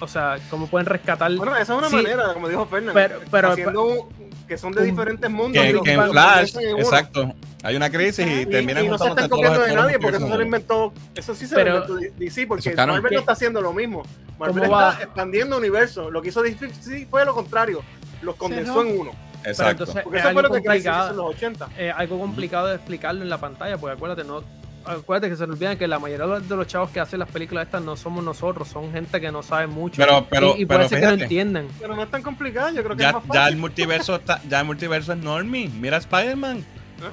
O 0.00 0.08
sea, 0.08 0.38
cómo 0.48 0.68
pueden 0.68 0.86
rescatar. 0.86 1.30
Bueno, 1.34 1.54
esa 1.54 1.74
es 1.74 1.78
una 1.78 1.90
Sí. 1.90 1.96
manera, 1.96 2.32
como 2.32 2.48
dijo 2.48 2.64
Fernández, 2.64 2.94
Pero- 2.94 3.20
pero- 3.30 3.50
haciendo 3.50 3.84
un- 3.84 4.29
que 4.50 4.58
son 4.58 4.72
de 4.72 4.82
diferentes 4.82 5.30
mundos. 5.30 5.62
Que, 5.62 5.70
y 5.70 5.72
los- 5.72 5.82
que 5.84 5.92
en 5.92 6.10
Flash, 6.10 6.56
exacto, 6.76 7.32
hay 7.62 7.76
una 7.76 7.88
crisis 7.88 8.26
y 8.26 8.40
Y, 8.40 8.46
terminan 8.46 8.84
y 8.84 8.88
no 8.88 8.98
se 8.98 9.06
están 9.06 9.28
copiando 9.28 9.60
de 9.60 9.74
nadie 9.76 9.96
porque 10.00 10.16
eso 10.16 10.26
se 10.28 10.36
lo 10.36 10.42
inventó. 10.42 10.92
Eso 11.14 11.34
sí 11.36 11.46
se 11.46 11.54
Pero- 11.54 11.78
lo 11.86 11.94
inventó 11.94 12.18
DC 12.18 12.46
porque 12.48 12.72
canon. 12.72 12.96
Marvel 12.96 13.12
no 13.14 13.20
está 13.20 13.32
haciendo 13.32 13.60
lo 13.60 13.72
mismo. 13.72 14.02
Marvel 14.40 14.64
¿Cómo 14.64 14.72
va? 14.72 14.90
está 14.90 15.04
expandiendo 15.04 15.56
universo. 15.56 16.10
Lo 16.10 16.20
que 16.20 16.30
hizo 16.30 16.42
DC 16.42 16.68
sí 16.80 17.06
fue 17.08 17.24
lo 17.24 17.32
contrario. 17.32 17.80
Los 18.22 18.34
condensó 18.34 18.82
en 18.82 18.98
uno. 19.00 19.12
Exacto. 19.44 19.84
entonces- 19.84 20.02
Porque 20.02 20.18
Es 20.18 20.24
eso 20.24 20.32
fue 20.34 20.42
lo 20.42 20.50
que 20.50 20.76
hizo 20.78 21.10
en 21.10 21.16
los 21.16 21.26
80. 21.26 21.68
eh, 21.78 21.92
algo 21.96 22.18
complicado 22.18 22.66
de 22.66 22.74
explicarlo 22.74 23.22
en 23.22 23.30
la 23.30 23.38
pantalla, 23.38 23.78
porque 23.78 23.94
acuérdate, 23.94 24.24
no. 24.24 24.42
Acuérdate 24.84 25.28
que 25.30 25.36
se 25.36 25.46
nos 25.46 25.56
olvida 25.56 25.76
que 25.76 25.86
la 25.86 25.98
mayoría 25.98 26.26
de 26.40 26.56
los- 26.56 26.66
chavos 26.66 26.90
que 26.90 27.00
hacen 27.00 27.18
las 27.20 27.28
películas 27.28 27.66
estas 27.66 27.82
no 27.82 27.96
somos 27.96 28.24
nosotros, 28.24 28.68
son 28.68 28.90
gente 28.92 29.20
que 29.20 29.30
no 29.30 29.42
sabe 29.42 29.66
mucho. 29.66 29.96
Pero- 30.02 30.26
pero- 30.30 30.56
y, 30.56 30.62
y 30.62 30.66
pero 30.66 30.78
puede 30.80 30.88
ser 30.88 31.00
que 31.00 31.06
no 31.06 31.10
fíjate. 31.12 31.22
entiendan. 31.24 31.68
Pero 31.80 31.96
no 31.96 32.02
es 32.02 32.10
tan 32.10 32.22
complicado. 32.22 32.70
Yo 32.70 32.82
creo 32.82 32.96
que 32.96 33.02
es 33.02 33.08
Ya, 33.08 33.12
más 33.12 33.22
ya 33.24 33.32
el 33.40 33.44
fácil. 33.44 33.58
multiverso 33.58 34.14
está, 34.16 34.40
ya 34.48 34.60
el 34.60 34.66
multiverso 34.66 35.12
es 35.12 35.18
normie. 35.18 35.68
Mira 35.68 35.96
a 35.96 36.00
Spider-Man. 36.00 36.64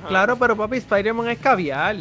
Claro, 0.08 0.38
pero 0.38 0.56
papi, 0.58 0.78
Spider-Man 0.78 1.30
es 1.30 1.40
caviar. 1.40 1.96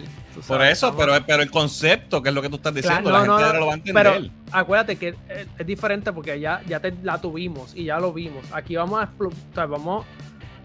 Por 0.46 0.60
eso, 0.62 0.94
pero, 0.96 1.12
pero 1.26 1.42
el 1.42 1.50
concepto, 1.50 2.22
que 2.22 2.28
es 2.28 2.34
lo 2.34 2.42
que 2.42 2.50
tú 2.50 2.56
estás 2.56 2.74
diciendo, 2.74 3.08
Claro, 3.08 3.20
la 3.20 3.26
no, 3.26 3.32
gente 3.38 3.40
no, 3.42 3.46
ahora 3.46 3.58
lo 3.60 3.66
va 3.66 3.72
a 3.72 3.76
entender. 3.76 4.02
Pero 4.12 4.30
acuérdate 4.52 4.96
que 4.96 5.08
es, 5.08 5.46
es 5.58 5.66
diferente 5.66 6.12
porque 6.12 6.38
ya, 6.38 6.60
ya 6.68 6.78
te, 6.80 6.92
la 7.02 7.18
tuvimos 7.20 7.74
y 7.74 7.84
ya 7.84 7.98
lo 7.98 8.12
vimos. 8.12 8.44
Aquí 8.52 8.76
vamos 8.76 9.00
a 9.02 9.08
o 9.18 9.30
sea, 9.54 9.64
vamos 9.66 10.04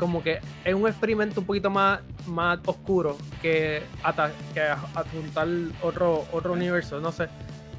como 0.02 0.24
que 0.24 0.40
es 0.66 0.74
un 0.74 0.88
experimento 0.88 1.42
un 1.42 1.46
poquito 1.46 1.70
más, 1.70 2.00
más 2.26 2.58
oscuro 2.66 3.16
que, 3.40 3.84
ata- 4.02 4.32
que 4.52 4.60
adjuntar 4.62 5.48
otro, 5.84 6.26
otro 6.32 6.54
universo, 6.54 7.00
no 7.00 7.12
sé. 7.12 7.28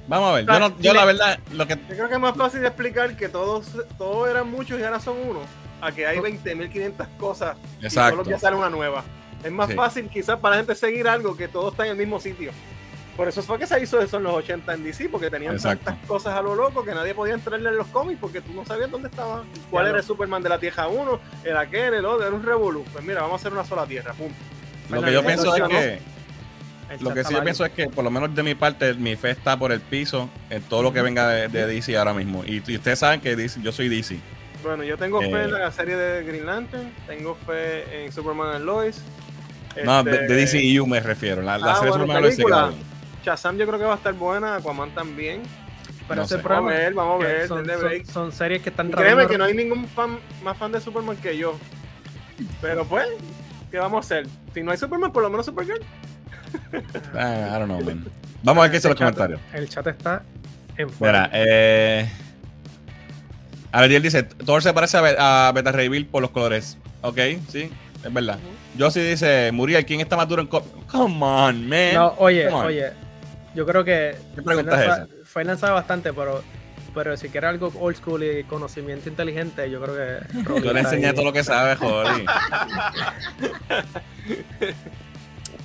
Vamos 0.07 0.31
a 0.31 0.35
ver, 0.37 0.47
yo, 0.47 0.59
no- 0.61 0.79
yo 0.79 0.95
la 0.95 1.05
verdad, 1.05 1.41
lo 1.53 1.66
que 1.66 1.75
Yo 1.75 1.81
creo 1.97 2.09
que 2.09 2.14
es 2.14 2.20
más 2.20 2.37
fácil 2.37 2.61
de 2.61 2.68
explicar 2.68 3.16
que 3.16 3.29
todos, 3.29 3.73
todos 3.99 4.31
eran 4.31 4.49
muchos 4.49 4.79
y 4.79 4.85
ahora 4.85 5.01
son 5.01 5.16
uno, 5.29 5.41
a 5.81 5.91
que 5.91 6.07
hay 6.07 6.18
20.500 6.20 7.09
cosas 7.18 7.57
y 7.81 7.87
Exacto. 7.87 8.18
los 8.18 8.29
días 8.29 8.41
sale 8.41 8.55
una 8.57 8.70
nueva. 8.70 9.03
Es 9.43 9.51
más 9.51 9.68
Sí. 9.70 9.75
fácil 9.75 10.09
quizás 10.09 10.39
para 10.39 10.55
la 10.55 10.61
gente 10.62 10.77
seguir 10.77 11.09
algo 11.09 11.37
que 11.37 11.49
todo 11.49 11.70
está 11.73 11.85
en 11.87 11.91
el 11.91 11.97
mismo 11.99 12.20
sitio. 12.20 12.53
Por 13.17 13.29
eso 13.29 13.43
fue 13.43 13.59
que 13.59 13.67
se 13.67 13.81
hizo 13.83 14.01
eso 14.01 14.17
en 14.17 14.23
los 14.23 14.33
80 14.35 14.73
en 14.73 14.85
DC, 14.85 15.09
porque 15.11 15.29
tenían 15.29 15.55
Exacto. 15.55 15.85
tantas 15.85 16.07
cosas 16.09 16.35
a 16.35 16.41
lo 16.41 16.55
loco 16.55 16.83
que 16.83 16.95
nadie 16.95 17.15
podía 17.15 17.35
entrarle 17.35 17.69
en 17.69 17.77
los 17.77 17.87
cómics 17.89 18.19
porque 18.21 18.41
tú 18.41 18.53
no 18.55 18.65
sabías 18.65 18.91
dónde 18.91 19.09
estaba. 19.09 19.45
¿Cuál 19.71 19.89
era 19.89 19.99
el 19.99 20.03
Superman 20.05 20.43
de 20.43 20.49
la 20.49 20.59
Tierra 20.59 20.89
1? 20.89 21.21
El 21.45 21.57
aquel, 21.59 21.93
el 21.95 22.05
otro, 22.07 22.27
era 22.27 22.35
un 22.35 22.43
revolú. 22.43 22.85
Pues 22.91 23.05
mira, 23.05 23.21
vamos 23.21 23.35
a 23.35 23.37
hacer 23.43 23.53
una 23.53 23.65
sola 23.65 23.85
Tierra, 23.87 24.15
punto. 24.15 24.35
Lo 24.89 25.03
que 25.03 25.13
yo 25.13 25.25
pienso 25.25 25.55
es 25.55 25.63
que 25.63 25.99
lo 27.01 27.15
que 27.15 27.25
sí 27.25 27.33
yo 27.35 27.43
pienso 27.43 27.65
es 27.65 27.73
que 27.73 27.89
por 27.89 28.05
lo 28.05 28.11
menos 28.11 28.35
de 28.35 28.43
mi 28.43 28.55
parte 28.55 28.93
mi 28.95 29.17
fe 29.17 29.31
está 29.31 29.57
por 29.59 29.73
el 29.73 29.81
piso 29.81 30.29
en 30.51 30.63
todo 30.63 30.83
lo 30.83 30.93
que 30.93 31.01
venga 31.01 31.27
de, 31.29 31.49
de 31.49 31.67
DC 31.67 31.97
ahora 31.97 32.13
mismo. 32.15 32.45
Y, 32.45 32.63
y 32.67 32.77
ustedes 32.77 32.99
saben 32.99 33.21
que 33.21 33.35
DC, 33.37 33.61
yo 33.63 33.73
soy 33.73 33.89
DC. 33.89 34.19
Bueno, 34.63 34.85
yo 34.85 34.97
tengo 34.97 35.21
Eh. 35.23 35.31
fe 35.31 35.43
en 35.45 35.53
la 35.53 35.71
serie 35.73 35.97
de 35.97 36.23
Green 36.25 36.47
Lantern, 36.47 36.93
tengo 37.07 37.35
fe 37.47 38.05
en 38.05 38.13
Superman 38.13 38.57
and 38.57 38.65
Lois. 38.65 39.03
No, 39.85 40.01
Este, 40.01 40.11
de, 40.11 40.27
de 40.35 40.43
DCEU 40.47 40.87
me 40.87 41.01
refiero. 41.01 41.41
La, 41.41 41.57
la 41.57 41.73
Ah, 41.73 41.75
serie 41.77 41.91
bueno, 41.91 42.05
Superman 42.05 42.23
película. 42.31 42.73
Shazam 43.23 43.57
yo 43.57 43.66
creo 43.66 43.79
que 43.79 43.85
va 43.85 43.95
a 43.95 43.97
estar 43.97 44.12
buena, 44.14 44.57
Aquaman 44.57 44.91
también. 44.95 45.43
Pero 46.09 46.16
No 46.20 46.23
ese 46.25 46.37
sé. 46.37 46.43
Vamos 46.43 46.73
a 46.73 46.75
ver, 46.75 46.95
vamos 46.95 47.23
a 47.25 47.27
ver. 47.27 47.49
son, 47.49 47.59
denle 47.59 47.75
son- 47.75 47.83
break. 47.85 48.07
son 48.07 48.33
series 48.33 48.62
que 48.62 48.70
están 48.70 48.89
Y 48.89 48.93
créeme 48.93 49.27
que 49.27 49.39
no 49.39 49.45
hay 49.45 49.55
ningún 49.55 49.87
fan 49.87 50.18
más 50.43 50.57
fan 50.59 50.73
de 50.73 50.81
Superman 50.81 51.16
que 51.16 51.37
yo. 51.39 51.57
Pero 52.61 52.85
pues, 52.85 53.07
¿qué 53.70 53.79
vamos 53.79 53.99
a 53.99 54.01
hacer? 54.01 54.27
Si 54.53 54.62
no 54.62 54.73
hay 54.73 54.77
Superman, 54.79 55.12
por 55.12 55.23
lo 55.23 55.31
menos 55.31 55.47
Supergirl. 55.47 55.81
Ah, 57.14 57.55
I 57.57 57.59
don't 57.59 57.66
know, 57.66 57.81
man. 57.81 58.05
Vamos 58.43 58.61
a 58.61 58.62
ver 58.68 58.70
qué 58.73 58.77
dicen 58.79 58.91
los 58.91 59.01
El 59.01 59.07
chat- 59.07 59.14
comentarios. 59.14 59.41
El 59.55 59.68
chat 59.68 59.87
está 59.87 60.23
en 60.77 60.91
fuego. 60.91 61.12
Mira, 61.12 61.31
eh. 61.33 62.11
Ariel 63.70 64.03
dice: 64.03 64.23
Thor 64.25 64.62
se 64.62 64.73
parece 64.75 64.99
a, 64.99 65.49
a 65.49 65.53
Beta 65.53 65.73
Ray 65.73 65.89
Bill 65.89 66.07
por 66.07 66.20
los 66.23 66.31
colores. 66.31 66.77
Ok, 67.03 67.18
sí, 67.49 67.70
es 68.05 68.12
verdad. 68.12 68.39
Josie 68.79 69.03
dice: 69.09 69.51
Muriel, 69.53 69.85
¿quién 69.87 70.01
está 70.01 70.16
más 70.16 70.29
duro 70.29 70.43
en 70.43 70.49
co 70.49 70.62
Come 70.91 71.25
on, 71.25 71.68
man. 71.68 71.95
No, 71.95 72.14
oye, 72.18 72.49
on. 72.49 72.66
oye. 72.66 72.93
Yo 73.55 73.66
creo 73.66 73.84
que 73.84 74.16
¿Qué 74.34 74.42
Fernan 74.42 74.66
sa- 74.86 75.07
Fernan 75.24 75.59
sabe 75.59 75.72
bastante, 75.74 76.12
pero, 76.12 76.42
pero 76.94 77.16
si 77.16 77.28
quiere 77.28 77.46
algo 77.48 77.72
old 77.78 77.96
school 77.96 78.22
y 78.24 78.44
conocimiento 78.44 79.09
inteligente, 79.09 79.70
yo 79.70 79.80
creo 79.82 79.94
que. 79.94 80.61
Yo 80.64 80.72
le 80.72 80.80
enseñé 80.80 81.09
ahí. 81.09 81.14
todo 81.14 81.24
lo 81.26 81.32
que 81.32 81.44
sabe, 81.44 81.76
Jolly. 81.76 82.24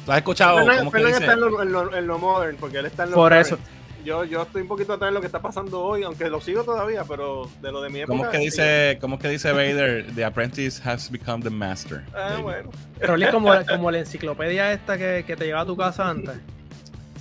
¿Tú 0.05 0.11
has 0.11 0.17
escuchado? 0.17 0.57
Fernan, 0.59 0.77
¿Cómo 0.79 0.91
que 0.91 0.97
Fernan 0.99 1.21
está 1.21 1.33
en 1.33 1.39
lo, 1.39 1.61
en, 1.61 1.71
lo, 1.71 1.95
en 1.95 2.07
lo 2.07 2.17
modern, 2.19 2.57
porque 2.57 2.77
él 2.79 2.85
está 2.85 3.03
en 3.03 3.11
lo 3.11 3.15
Por 3.15 3.29
current. 3.31 3.45
eso. 3.47 3.57
Yo, 4.05 4.23
yo 4.23 4.43
estoy 4.43 4.61
un 4.61 4.69
poquito 4.69 4.93
atrás 4.93 5.09
en 5.09 5.15
lo 5.15 5.19
que 5.19 5.25
está 5.25 5.41
pasando 5.41 5.81
hoy, 5.81 6.03
aunque 6.03 6.29
lo 6.29 6.39
sigo 6.39 6.63
todavía, 6.63 7.03
pero 7.03 7.49
de 7.61 7.71
lo 7.73 7.81
de 7.81 7.89
mi 7.89 7.99
época. 7.99 8.17
¿Cómo 8.17 8.23
es 8.25 8.31
que 8.31 8.37
sí. 8.37 8.43
dice, 8.45 8.97
cómo 9.01 9.15
es 9.15 9.21
que 9.21 9.27
dice 9.29 9.51
Vader? 9.51 10.05
The 10.15 10.23
apprentice 10.23 10.81
has 10.87 11.11
become 11.11 11.43
the 11.43 11.49
master. 11.49 12.03
Ah, 12.15 12.37
bueno. 12.41 12.69
Rolly 13.01 13.27
como, 13.31 13.51
como 13.67 13.91
la 13.91 13.99
enciclopedia 13.99 14.71
esta 14.71 14.97
que, 14.97 15.25
que 15.27 15.35
te 15.35 15.45
lleva 15.45 15.61
a 15.61 15.65
tu 15.65 15.75
casa 15.75 16.09
antes. 16.09 16.37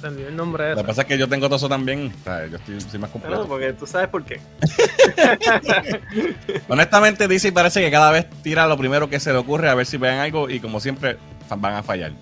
Se 0.01 0.07
olvidó 0.09 0.29
el 0.29 0.37
nombre 0.37 0.65
de 0.65 0.71
Lo 0.75 0.83
que 0.83 0.89
pasa 0.89 1.03
es 1.03 1.09
que 1.09 1.19
yo 1.19 1.29
tengo 1.29 1.47
todo 1.47 1.57
eso 1.57 1.69
también. 1.69 2.13
O 2.21 2.25
sea, 2.25 2.47
yo 2.47 2.57
estoy, 2.57 2.81
soy 2.81 2.99
más 2.99 3.11
No, 3.11 3.21
completo. 3.21 3.49
porque 3.49 3.73
tú 3.73 3.87
sabes 3.87 4.09
por 4.09 4.25
qué. 4.25 4.41
Honestamente, 6.69 7.29
DC 7.29 7.53
parece 7.53 7.81
que 7.81 7.91
cada 7.91 8.11
vez 8.11 8.27
tira 8.43 8.67
lo 8.67 8.77
primero 8.77 9.09
que 9.09 9.21
se 9.21 9.33
le 9.33 9.39
ocurre 9.39 9.69
a 9.69 9.75
ver 9.75 9.87
si 9.87 9.97
ven 9.97 10.19
algo 10.19 10.51
y 10.51 10.61
como 10.61 10.81
siempre 10.81 11.19
van 11.57 11.75
a 11.75 11.83
fallar. 11.83 12.13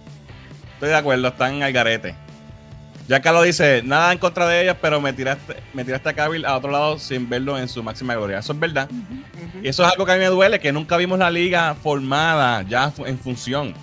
Estoy 0.75 0.91
de 0.91 0.97
acuerdo, 0.97 1.29
están 1.29 1.62
al 1.62 1.72
garete. 1.72 2.14
Ya 3.07 3.20
Carlos 3.20 3.45
dice, 3.45 3.83
nada 3.85 4.12
en 4.12 4.18
contra 4.18 4.47
de 4.47 4.62
ellas, 4.62 4.77
pero 4.81 4.99
me 5.01 5.12
tiraste, 5.12 5.57
me 5.75 5.85
tiraste 5.85 6.09
a 6.09 6.12
Cavill 6.14 6.47
a 6.47 6.57
otro 6.57 6.70
lado 6.70 6.99
sin 6.99 7.29
verlo 7.29 7.59
en 7.59 7.68
su 7.68 7.83
máxima 7.83 8.14
gloria. 8.14 8.39
Eso 8.39 8.55
es 8.55 8.61
verdad. 8.61 8.89
Y 9.62 9.68
eso 9.68 9.85
es 9.85 9.93
algo 9.93 10.07
que 10.07 10.12
a 10.12 10.14
mí 10.14 10.20
me 10.20 10.29
duele, 10.29 10.59
que 10.59 10.72
nunca 10.72 10.97
vimos 10.97 11.18
la 11.18 11.31
liga 11.31 11.75
formada, 11.75 12.62
ya 12.62 12.91
en 13.05 13.18
función. 13.18 13.75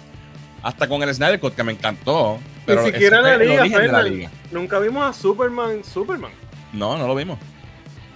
Hasta 0.63 0.87
con 0.87 1.03
el 1.03 1.13
Snyder 1.13 1.39
Cut, 1.39 1.55
que 1.55 1.63
me 1.63 1.71
encantó. 1.71 2.39
Pero 2.65 2.83
Ni 2.83 2.91
siquiera 2.91 3.21
la 3.21 3.37
liga, 3.37 3.65
la. 3.65 4.29
Nunca 4.51 4.79
vimos 4.79 5.03
a 5.03 5.13
Superman, 5.13 5.83
Superman. 5.83 6.31
No, 6.73 6.97
no 6.97 7.07
lo 7.07 7.15
vimos. 7.15 7.39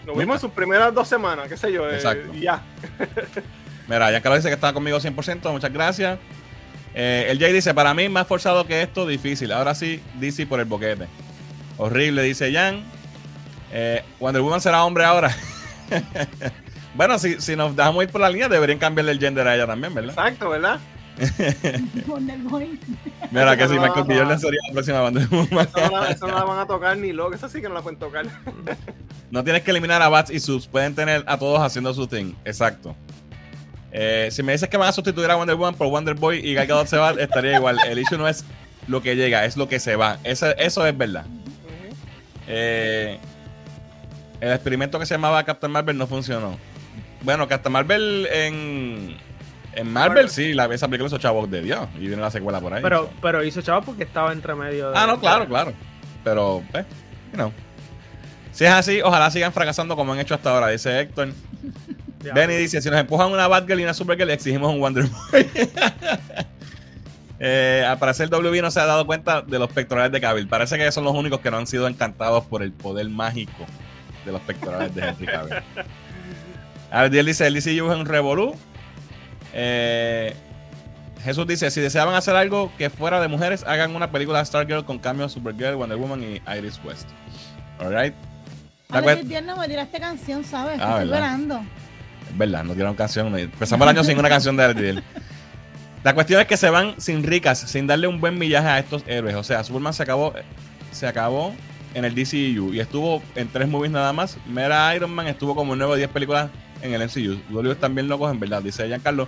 Lo 0.05 0.11
Nunca. 0.13 0.19
vimos 0.19 0.35
en 0.35 0.41
sus 0.41 0.51
primeras 0.51 0.93
dos 0.93 1.07
semanas, 1.07 1.47
qué 1.47 1.57
sé 1.57 1.71
yo. 1.71 1.89
eh, 1.89 1.95
Exacto. 1.95 2.31
ya. 2.33 2.61
Mira, 3.87 4.11
ya 4.11 4.21
Carlos 4.21 4.39
dice 4.39 4.49
que 4.49 4.55
estaba 4.55 4.73
conmigo 4.73 4.99
100%, 4.99 5.51
muchas 5.51 5.71
gracias. 5.73 6.19
Eh, 6.93 7.27
el 7.29 7.39
Jay 7.39 7.51
dice, 7.53 7.73
para 7.73 7.93
mí 7.93 8.07
más 8.07 8.25
forzado 8.27 8.65
que 8.65 8.81
esto, 8.81 9.05
difícil. 9.05 9.51
Ahora 9.51 9.75
sí, 9.75 10.01
DC 10.19 10.45
por 10.47 10.59
el 10.59 10.65
boquete. 10.65 11.07
Horrible, 11.77 12.23
dice 12.23 12.51
Jan. 12.53 12.83
Eh, 13.71 14.03
Wonder 14.19 14.41
Woman 14.41 14.61
será 14.61 14.83
hombre 14.85 15.03
ahora. 15.03 15.35
bueno, 16.95 17.19
si, 17.19 17.41
si 17.41 17.55
nos 17.55 17.75
dejamos 17.75 18.03
ir 18.03 18.09
por 18.09 18.21
la 18.21 18.29
línea, 18.29 18.47
deberían 18.47 18.79
cambiarle 18.79 19.11
el 19.11 19.19
gender 19.19 19.47
a 19.47 19.55
ella 19.55 19.67
también, 19.67 19.93
¿verdad? 19.93 20.11
Exacto, 20.11 20.49
¿verdad? 20.49 20.79
Wonder 22.07 22.39
Boy. 22.39 22.80
Mira, 23.32 23.55
que 23.57 23.68
si 23.68 23.76
No, 23.76 23.82
Michael. 23.82 24.05
Jordan 24.05 24.39
sería 24.39 24.59
la 24.68 24.74
próxima 24.74 25.01
Woman. 25.01 25.18
Eso 25.24 25.89
no, 25.89 26.01
la, 26.01 26.11
eso 26.11 26.28
no 26.28 26.36
la 26.36 26.43
van 26.43 26.59
a 26.59 26.68
tocar 26.68 26.97
ni 26.97 27.13
loco. 27.13 27.34
Eso 27.36 27.47
sí 27.49 27.61
que 27.61 27.70
no 27.70 27.74
la 27.74 27.82
pueden 27.82 27.99
tocar. 27.99 28.26
No 29.32 29.43
tienes 29.43 29.63
que 29.63 29.72
eliminar 29.72 30.01
a 30.01 30.09
Bats 30.09 30.30
y 30.32 30.39
Subs. 30.39 30.68
Pueden 30.68 30.95
tener 30.95 31.24
a 31.28 31.38
todos 31.38 31.59
haciendo 31.61 31.93
su 31.93 32.07
thing. 32.07 32.34
Exacto. 32.45 32.95
Eh, 33.91 34.28
si 34.32 34.43
me 34.43 34.51
dices 34.51 34.68
que 34.68 34.78
van 34.78 34.89
a 34.89 34.91
sustituir 34.91 35.32
a 35.32 35.36
Wonder 35.36 35.55
Woman 35.55 35.76
por 35.76 35.88
Wonder 35.88 36.16
Boy 36.16 36.39
y 36.45 36.53
Gal 36.53 36.68
Gadot 36.68 36.88
se 36.88 36.97
va, 36.97 37.11
estaría 37.11 37.55
igual. 37.55 37.78
El 37.88 37.97
issue 37.97 38.18
no 38.18 38.28
es 38.28 38.43
lo 38.88 39.01
que 39.01 39.16
llega, 39.16 39.45
es 39.45 39.55
lo 39.55 39.70
que 39.70 39.80
se 39.80 39.95
va. 39.95 40.20
Eso, 40.24 40.47
eso 40.57 40.86
es 40.86 40.97
verdad. 40.97 41.26
Eh, 42.47 43.18
el 44.41 44.51
experimento 44.51 44.99
que 44.99 45.05
se 45.05 45.13
llamaba 45.13 45.43
Captain 45.43 45.72
Marvel 45.72 45.97
no 45.97 46.07
funcionó. 46.07 46.57
Bueno, 47.22 47.47
Captain 47.47 47.74
Marvel 47.74 48.28
en, 48.32 49.18
en 49.76 49.91
Marvel, 49.91 50.30
sí, 50.30 50.53
la, 50.53 50.65
esa 50.65 50.88
película 50.88 51.07
hizo 51.07 51.17
chavos 51.17 51.49
de 51.51 51.61
Dios. 51.61 51.88
Y 51.95 52.07
viene 52.07 52.17
la 52.17 52.32
secuela 52.32 52.59
por 52.59 52.73
ahí. 52.73 52.82
Pero, 52.82 53.09
pero 53.21 53.43
hizo 53.43 53.61
chavo 53.61 53.82
porque 53.82 54.03
estaba 54.03 54.32
entre 54.32 54.55
medio 54.55 54.91
de. 54.91 54.97
Ah, 54.97 55.05
no, 55.05 55.19
claro, 55.19 55.45
claro. 55.47 55.73
Pero, 56.23 56.63
pues, 56.71 56.86
you 57.32 57.38
know. 57.38 57.51
Si 58.51 58.63
es 58.63 58.71
así, 58.71 59.01
ojalá 59.01 59.30
sigan 59.32 59.51
fracasando 59.51 59.97
como 59.97 60.13
han 60.13 60.19
hecho 60.19 60.34
hasta 60.34 60.51
ahora, 60.51 60.69
dice 60.69 61.01
Héctor. 61.01 61.34
Benny 62.34 62.55
dice, 62.55 62.82
si 62.82 62.89
nos 62.89 62.99
empujan 62.99 63.32
una 63.32 63.47
Batgirl 63.47 63.82
y 63.82 63.84
una 63.84 63.93
Supergirl, 63.93 64.30
exigimos 64.32 64.73
un 64.73 64.80
Wonder 64.80 65.05
Boy. 65.05 65.49
eh, 67.39 67.86
al 67.88 67.99
parecer 67.99 68.30
WB 68.30 68.61
no 68.61 68.71
se 68.71 68.80
ha 68.80 68.86
dado 68.86 69.05
cuenta 69.05 69.41
de 69.41 69.59
los 69.59 69.69
pectorales 69.71 70.11
de 70.11 70.21
Cavill. 70.21 70.47
Parece 70.47 70.78
que 70.78 70.89
son 70.91 71.03
los 71.03 71.13
únicos 71.13 71.41
que 71.41 71.51
no 71.51 71.57
han 71.57 71.67
sido 71.67 71.88
encantados 71.88 72.45
por 72.45 72.63
el 72.63 72.71
poder 72.71 73.09
mágico 73.09 73.65
de 74.26 74.32
los 74.32 74.41
pectorales 74.41 74.95
de 74.95 75.09
Henry 75.09 75.26
Cavill. 75.26 75.55
Abdiel 76.91 77.26
dice, 77.26 77.45
el 77.45 77.53
DCU 77.53 77.91
es 77.91 77.97
un 77.97 78.05
revolú. 78.05 78.55
Eh, 79.56 80.36
Jesús 81.24 81.47
dice, 81.47 81.72
si 81.72 81.82
deseaban 81.82 82.14
hacer 82.14 82.36
algo 82.36 82.72
que 82.78 82.89
fuera 82.91 83.20
de 83.20 83.28
mujeres, 83.28 83.64
hagan 83.64 83.95
una 83.95 84.12
película 84.12 84.39
de 84.39 84.45
Stargirl 84.45 84.86
con 84.86 84.99
cambios 84.99 85.32
Supergirl, 85.32 85.76
Wonder 85.76 85.97
Woman 85.97 86.22
y 86.24 86.41
Iris 86.58 86.80
West. 86.84 87.08
Alright. 87.80 88.14
La 88.89 88.99
A 88.99 89.01
cue- 89.01 89.28
ver, 89.28 89.43
no 89.43 89.58
me 89.58 89.68
tiraste 89.68 89.99
canción, 89.99 90.43
¿sabes? 90.43 90.80
Ah, 90.80 90.99
Estoy 91.01 91.06
esperando. 91.06 91.62
Es 92.30 92.38
verdad, 92.38 92.64
no 92.64 92.74
tiraron 92.74 92.95
canción. 92.95 93.36
Empezamos 93.38 93.86
el 93.88 93.89
año 93.95 94.03
sin 94.03 94.20
una 94.20 94.30
canción 94.30 94.56
de 94.56 94.64
Ariel. 94.66 95.03
La 96.03 96.14
cuestión 96.14 96.39
es 96.39 96.45
que 96.45 96.58
se 96.58 96.70
van 96.70 96.93
sin 97.01 97.24
ricas, 97.24 97.58
sin 97.60 97.88
darle 97.88 98.08
un 98.08 98.22
buen 98.22 98.38
millaje 98.38 98.68
a 98.68 98.78
estos 98.78 99.03
héroes. 99.08 99.34
O 99.36 99.43
sea, 99.43 99.64
Superman 99.64 99.93
se 99.93 100.03
acabó, 100.03 100.34
se 100.91 101.08
acabó 101.08 101.56
en 101.95 102.06
el 102.06 102.14
DCU 102.14 102.74
y 102.76 102.80
estuvo 102.80 103.24
en 103.36 103.47
tres 103.47 103.68
movies 103.68 103.91
nada 103.91 104.14
más. 104.14 104.38
Mera 104.45 104.95
Iron 104.95 105.10
Man 105.10 105.26
estuvo 105.26 105.56
como 105.56 105.74
en 105.74 105.80
9 105.80 105.93
o 105.93 105.95
10 105.95 106.10
películas 106.10 106.51
en 106.82 106.93
el 106.93 107.01
MCU. 107.03 107.39
Los 107.61 107.73
están 107.73 107.95
bien 107.95 108.07
locos, 108.07 108.32
en 108.32 108.39
verdad, 108.39 108.61
dice 108.61 108.88
Giancarlo. 108.88 109.28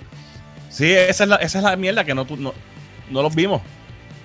Sí, 0.70 0.92
esa 0.92 1.24
es 1.24 1.30
la, 1.30 1.36
esa 1.38 1.58
es 1.60 1.64
la 1.64 1.76
mierda 1.76 2.04
que 2.04 2.14
no, 2.14 2.26
no, 2.38 2.54
no 3.10 3.22
los 3.22 3.34
vimos. 3.36 3.62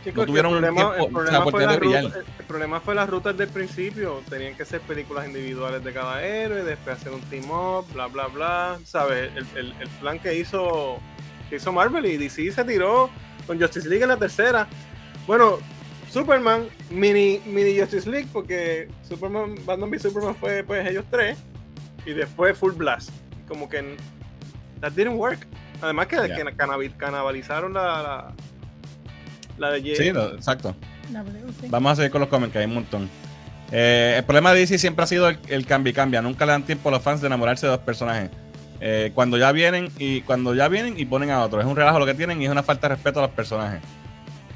Chicos, 0.05 0.16
No 0.23 0.27
tuvieron 0.27 0.53
el 0.55 0.59
problema, 0.61 0.95
tiempo, 0.95 1.07
el 1.07 1.12
problema 1.12 1.43
fue 1.45 1.77
brillar. 1.79 2.05
rutas, 2.05 2.25
el 2.41 2.45
problema 2.47 2.81
fue 2.81 2.95
las 2.97 3.09
rutas 3.09 3.37
del 3.39 3.49
principio. 3.49 4.20
Tenían 4.29 4.57
que 4.57 4.64
ser 4.64 4.81
películas 4.81 5.27
individuales 5.29 5.85
de 5.85 5.93
cada 5.93 6.25
héroe, 6.25 6.64
después 6.64 6.97
hacer 6.99 7.12
un 7.12 7.20
team 7.23 7.49
up, 7.51 7.87
bla, 7.93 8.09
bla, 8.09 8.27
bla. 8.27 8.79
¿Sabes? 8.85 9.31
El, 9.37 9.47
el- 9.57 9.75
el 9.81 9.89
plan 10.01 10.18
que 10.18 10.37
hizo, 10.37 10.99
que 11.49 11.57
hizo 11.57 11.70
Marvel 11.73 12.05
y 12.07 12.16
DC 12.16 12.51
se 12.51 12.64
tiró 12.64 13.11
con 13.47 13.61
Justice 13.61 13.89
League 13.89 14.03
en 14.03 14.09
la 14.09 14.16
tercera. 14.16 14.66
Bueno, 15.27 15.59
Superman, 16.11 16.66
mini, 16.91 17.41
mini 17.47 17.79
Justice 17.79 18.11
League, 18.11 18.27
porque 18.33 18.89
Superman, 19.09 19.55
Batman 19.64 19.89
v 19.89 19.99
Superman 20.01 20.35
fue 20.35 20.64
pues 20.64 20.85
ellos 20.91 21.05
tres. 21.11 21.39
Y 22.07 22.13
después 22.13 22.57
Full 22.59 22.73
Blast. 22.73 23.11
Como 23.49 23.69
que 23.69 23.97
that 24.81 24.93
didn't 24.93 25.17
work. 25.19 25.47
Además 25.81 26.07
que, 26.07 26.17
Ya. 26.17 26.37
que 26.37 26.57
canabalizaron 26.97 27.73
la, 27.75 28.03
la- 28.03 28.33
La 29.59 29.71
de 29.71 29.83
Jay. 29.83 29.97
Sí, 29.97 30.11
lo- 30.13 30.35
exacto. 30.35 30.75
Sí. 31.61 31.67
Vamos 31.69 31.93
a 31.93 31.97
seguir 31.97 32.11
con 32.11 32.21
los 32.21 32.31
comments, 32.31 32.53
que 32.53 32.59
hay 32.61 32.65
un 32.67 32.75
montón. 32.75 33.09
Eh, 33.71 34.15
el 34.19 34.25
problema 34.25 34.53
de 34.53 34.61
DC 34.61 34.79
siempre 34.79 35.03
ha 35.05 35.07
sido 35.07 35.29
el, 35.29 35.39
el 35.49 35.67
cambio 35.67 35.91
y 35.91 35.95
cambia. 35.95 36.23
Nunca 36.23 36.47
le 36.47 36.53
dan 36.53 36.63
tiempo 36.65 36.89
a 36.89 36.93
los 36.93 37.03
fans 37.03 37.21
de 37.21 37.27
enamorarse 37.27 37.67
de 37.67 37.71
dos 37.73 37.81
personajes. 37.81 38.31
Eh, 38.81 39.13
cuando 39.15 39.37
ya 39.39 39.53
vienen 39.53 39.91
y 39.99 40.23
cuando 40.23 40.55
ya 40.55 40.69
vienen 40.69 40.99
y 40.99 41.05
ponen 41.05 41.31
a 41.31 41.43
otro. 41.45 41.61
Es 41.61 41.67
un 41.67 41.77
relajo 41.77 41.99
lo 41.99 42.07
que 42.07 42.15
tienen 42.15 42.41
y 42.43 42.47
es 42.47 42.51
una 42.51 42.63
falta 42.63 42.89
de 42.89 42.95
respeto 42.97 43.21
a 43.21 43.23
los 43.23 43.31
personajes. 43.33 43.81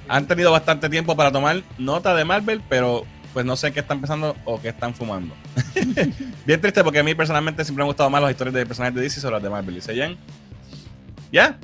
Han 0.08 0.26
tenido 0.26 0.50
bastante 0.52 0.88
tiempo 0.88 1.16
para 1.16 1.30
tomar 1.32 1.62
nota 1.78 2.14
de 2.14 2.24
Marvel, 2.24 2.62
pero 2.68 3.04
pues 3.36 3.44
no 3.44 3.54
sé 3.54 3.70
qué 3.70 3.80
están 3.80 4.00
pensando 4.00 4.34
o 4.46 4.58
qué 4.58 4.70
están 4.70 4.94
fumando. 4.94 5.34
Bien 6.46 6.58
triste 6.58 6.82
porque 6.82 7.00
a 7.00 7.02
mí 7.02 7.14
personalmente 7.14 7.66
siempre 7.66 7.82
me 7.82 7.84
han 7.84 7.88
gustado 7.88 8.08
más 8.08 8.22
las 8.22 8.30
historias 8.30 8.54
de 8.54 8.64
personajes 8.64 8.94
de 8.94 9.02
DC 9.02 9.20
sobre 9.20 9.34
las 9.34 9.42
de 9.42 9.50
Marvel. 9.50 9.74
Dice 9.74 9.94
Jen. 9.94 10.16
Ya. 11.30 11.58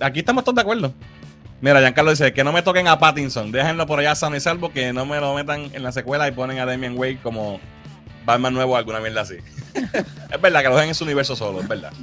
Aquí 0.00 0.18
estamos 0.18 0.44
todos 0.44 0.56
de 0.56 0.60
acuerdo. 0.60 0.92
Mira, 1.62 1.80
Giancarlo 1.80 2.10
dice 2.10 2.34
que 2.34 2.44
no 2.44 2.52
me 2.52 2.60
toquen 2.60 2.88
a 2.88 2.98
Pattinson. 2.98 3.52
Déjenlo 3.52 3.86
por 3.86 4.00
allá 4.00 4.14
sano 4.14 4.36
y 4.36 4.40
salvo. 4.40 4.70
Que 4.70 4.92
no 4.92 5.06
me 5.06 5.18
lo 5.18 5.34
metan 5.34 5.70
en 5.72 5.82
la 5.82 5.92
secuela 5.92 6.28
y 6.28 6.32
ponen 6.32 6.58
a 6.58 6.66
Damian 6.66 6.98
Wade 6.98 7.20
como 7.22 7.58
Batman 8.26 8.52
nuevo 8.52 8.74
o 8.74 8.76
alguna 8.76 9.00
mierda 9.00 9.22
así. 9.22 9.36
es 9.74 10.40
verdad 10.42 10.60
que 10.60 10.68
lo 10.68 10.74
dejen 10.74 10.90
en 10.90 10.94
su 10.94 11.04
universo 11.04 11.34
solo, 11.36 11.62
es 11.62 11.68
verdad. 11.68 11.94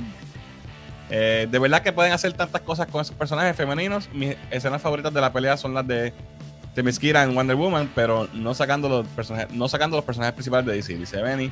Eh, 1.11 1.47
de 1.47 1.59
verdad 1.59 1.83
que 1.83 1.93
pueden 1.93 2.11
hacer 2.11 2.33
tantas 2.33 2.61
cosas 2.61 2.87
con 2.87 3.01
esos 3.01 3.15
personajes 3.15 3.55
femeninos. 3.55 4.09
Mis 4.11 4.35
escenas 4.49 4.81
favoritas 4.81 5.13
de 5.13 5.21
la 5.21 5.31
pelea 5.31 5.57
son 5.57 5.75
las 5.75 5.85
de 5.85 6.11
Themyscira 6.73 7.23
en 7.23 7.35
Wonder 7.35 7.55
Woman, 7.55 7.91
pero 7.93 8.27
no 8.33 8.53
sacando 8.53 8.89
los 8.89 9.07
personajes, 9.07 9.51
no 9.53 9.67
sacando 9.67 9.97
los 9.97 10.05
personajes 10.05 10.33
principales 10.33 10.65
de 10.65 10.73
DC. 10.73 10.95
Dice 10.97 11.21
Benny. 11.21 11.51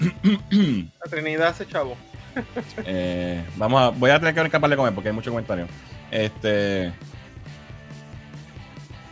La 0.00 1.10
Trinidad 1.10 1.50
ese 1.50 1.66
chavo. 1.66 1.96
Eh, 2.86 3.44
vamos 3.56 3.82
a, 3.82 3.88
voy 3.88 4.08
a 4.10 4.18
tener 4.20 4.32
que 4.32 4.40
escapar 4.40 4.70
de 4.70 4.76
comer 4.76 4.94
porque 4.94 5.08
hay 5.08 5.14
muchos 5.14 5.32
comentarios. 5.32 5.68
Este 6.12 6.92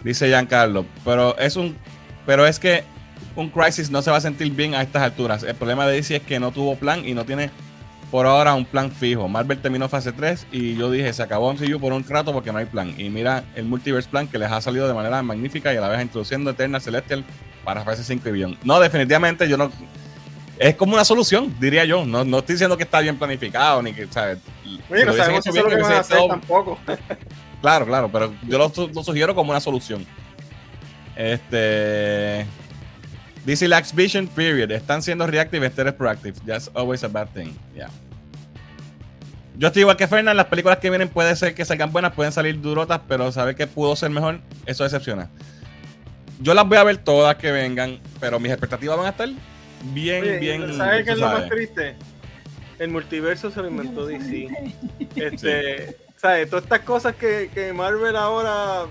dice 0.05 0.29
Giancarlo, 0.29 0.87
pero 1.05 1.37
es 1.37 1.57
un 1.57 1.77
pero 2.25 2.47
es 2.47 2.61
que 2.61 2.85
un 3.35 3.51
crisis 3.51 3.91
no 3.91 4.03
se 4.03 4.11
va 4.11 4.19
a 4.19 4.21
sentir 4.21 4.51
bien 4.53 4.75
a 4.75 4.83
estas 4.83 5.03
alturas. 5.03 5.43
El 5.43 5.57
problema 5.57 5.87
de 5.87 5.95
DC 5.95 6.17
es 6.17 6.23
que 6.23 6.39
no 6.39 6.53
tuvo 6.53 6.77
plan 6.77 7.07
y 7.07 7.15
no 7.15 7.25
tiene 7.25 7.51
por 8.11 8.27
ahora 8.27 8.55
un 8.55 8.65
plan 8.65 8.91
fijo. 8.91 9.29
Marvel 9.29 9.59
terminó 9.61 9.89
fase 9.89 10.13
3 10.13 10.47
y 10.51 10.77
yo 10.77 10.91
dije, 10.91 11.13
se 11.13 11.23
acabó 11.23 11.53
MCU 11.53 11.79
por 11.79 11.93
un 11.93 12.05
rato 12.09 12.33
porque 12.33 12.51
no 12.53 12.59
hay 12.59 12.67
plan. 12.67 12.95
Y 12.99 13.11
mira 13.11 13.45
el 13.55 13.65
multiverse 13.67 14.09
plan 14.09 14.27
que 14.29 14.39
les 14.39 14.51
ha 14.51 14.61
salido 14.61 14.89
de 14.89 14.95
manera 14.95 15.23
magnífica 15.23 15.73
y 15.75 15.77
a 15.77 15.81
la 15.81 15.89
vez 15.89 16.01
introduciendo 16.03 16.51
Eternal 16.51 16.81
Celestial 16.81 17.25
para 17.65 17.85
fase 17.85 18.03
5 18.05 18.29
y 18.29 18.33
Beyond. 18.33 18.59
No, 18.65 18.81
definitivamente 18.81 19.49
yo 19.49 19.57
no 19.59 19.71
es 20.59 20.75
como 20.75 20.95
una 20.95 21.05
solución, 21.05 21.55
diría 21.61 21.85
yo. 21.85 22.05
No, 22.07 22.25
no 22.25 22.39
estoy 22.39 22.55
diciendo 22.55 22.77
que 22.77 22.83
está 22.85 23.01
bien 23.01 23.17
planificado 23.19 23.83
ni 23.83 23.93
que, 23.93 24.07
¿sabes? 24.09 24.39
Oye, 24.91 25.05
no 25.05 25.13
sabemos 25.13 25.45
si 25.45 25.51
es 25.51 25.55
lo 25.57 25.65
bien, 25.67 25.77
que 25.77 25.83
van 25.83 25.93
a 25.93 25.99
hacer 26.01 26.17
estado- 26.17 26.29
tampoco. 26.29 26.79
Claro, 27.61 27.87
claro, 27.87 28.09
pero 28.11 28.33
yo 28.47 28.59
lo 28.59 29.03
sugiero 29.05 29.35
como 29.35 29.51
una 29.51 29.61
solución. 29.61 30.07
Este. 31.17 32.47
DC 33.47 33.69
lacks 33.69 33.95
vision, 33.95 34.27
period. 34.29 34.71
Están 34.71 35.03
siendo 35.03 35.27
reactive 35.27 35.65
instead 35.65 35.87
of 35.87 35.97
proactive. 35.97 36.35
That's 36.45 36.71
always 36.75 37.03
a 37.05 37.09
bad 37.09 37.29
thing. 37.35 37.57
Yeah. 37.75 37.91
Yo 39.59 39.69
estoy 39.69 39.83
igual 39.83 39.97
que 39.97 40.07
Fernan. 40.07 40.37
Las 40.37 40.47
películas 40.47 40.79
que 40.79 40.89
vienen 40.89 41.09
puede 41.09 41.35
ser 41.35 41.55
que 41.55 41.65
salgan 41.65 41.91
buenas, 41.91 42.13
pueden 42.13 42.33
salir 42.33 42.61
durotas, 42.61 43.01
pero 43.09 43.33
saber 43.33 43.57
que 43.57 43.67
pudo 43.67 43.97
ser 43.97 44.11
mejor, 44.11 44.41
eso 44.67 44.85
decepciona. 44.85 45.29
Yo 46.41 46.55
las 46.55 46.69
voy 46.69 46.79
a 46.79 46.85
ver 46.85 46.99
todas 46.99 47.35
que 47.37 47.51
vengan, 47.51 47.99
pero 48.21 48.39
mis 48.39 48.53
expectativas 48.53 48.97
van 48.97 49.07
a 49.07 49.11
estar 49.11 49.29
bien, 49.93 50.23
Oye, 50.23 50.39
bien. 50.39 50.77
¿Sabes 50.77 51.05
qué 51.05 51.11
es 51.11 51.19
lo 51.19 51.27
más 51.27 51.49
triste? 51.49 51.97
El 52.79 52.91
multiverso 52.91 53.51
se 53.51 53.61
lo 53.61 53.69
inventó 53.69 54.07
DC. 54.07 54.49
Este, 55.17 55.97
¿sabes? 56.17 56.49
Todas 56.49 56.65
estas 56.65 56.81
cosas 56.81 57.17
que, 57.17 57.51
que 57.53 57.73
Marvel 57.73 58.15
ahora 58.15 58.87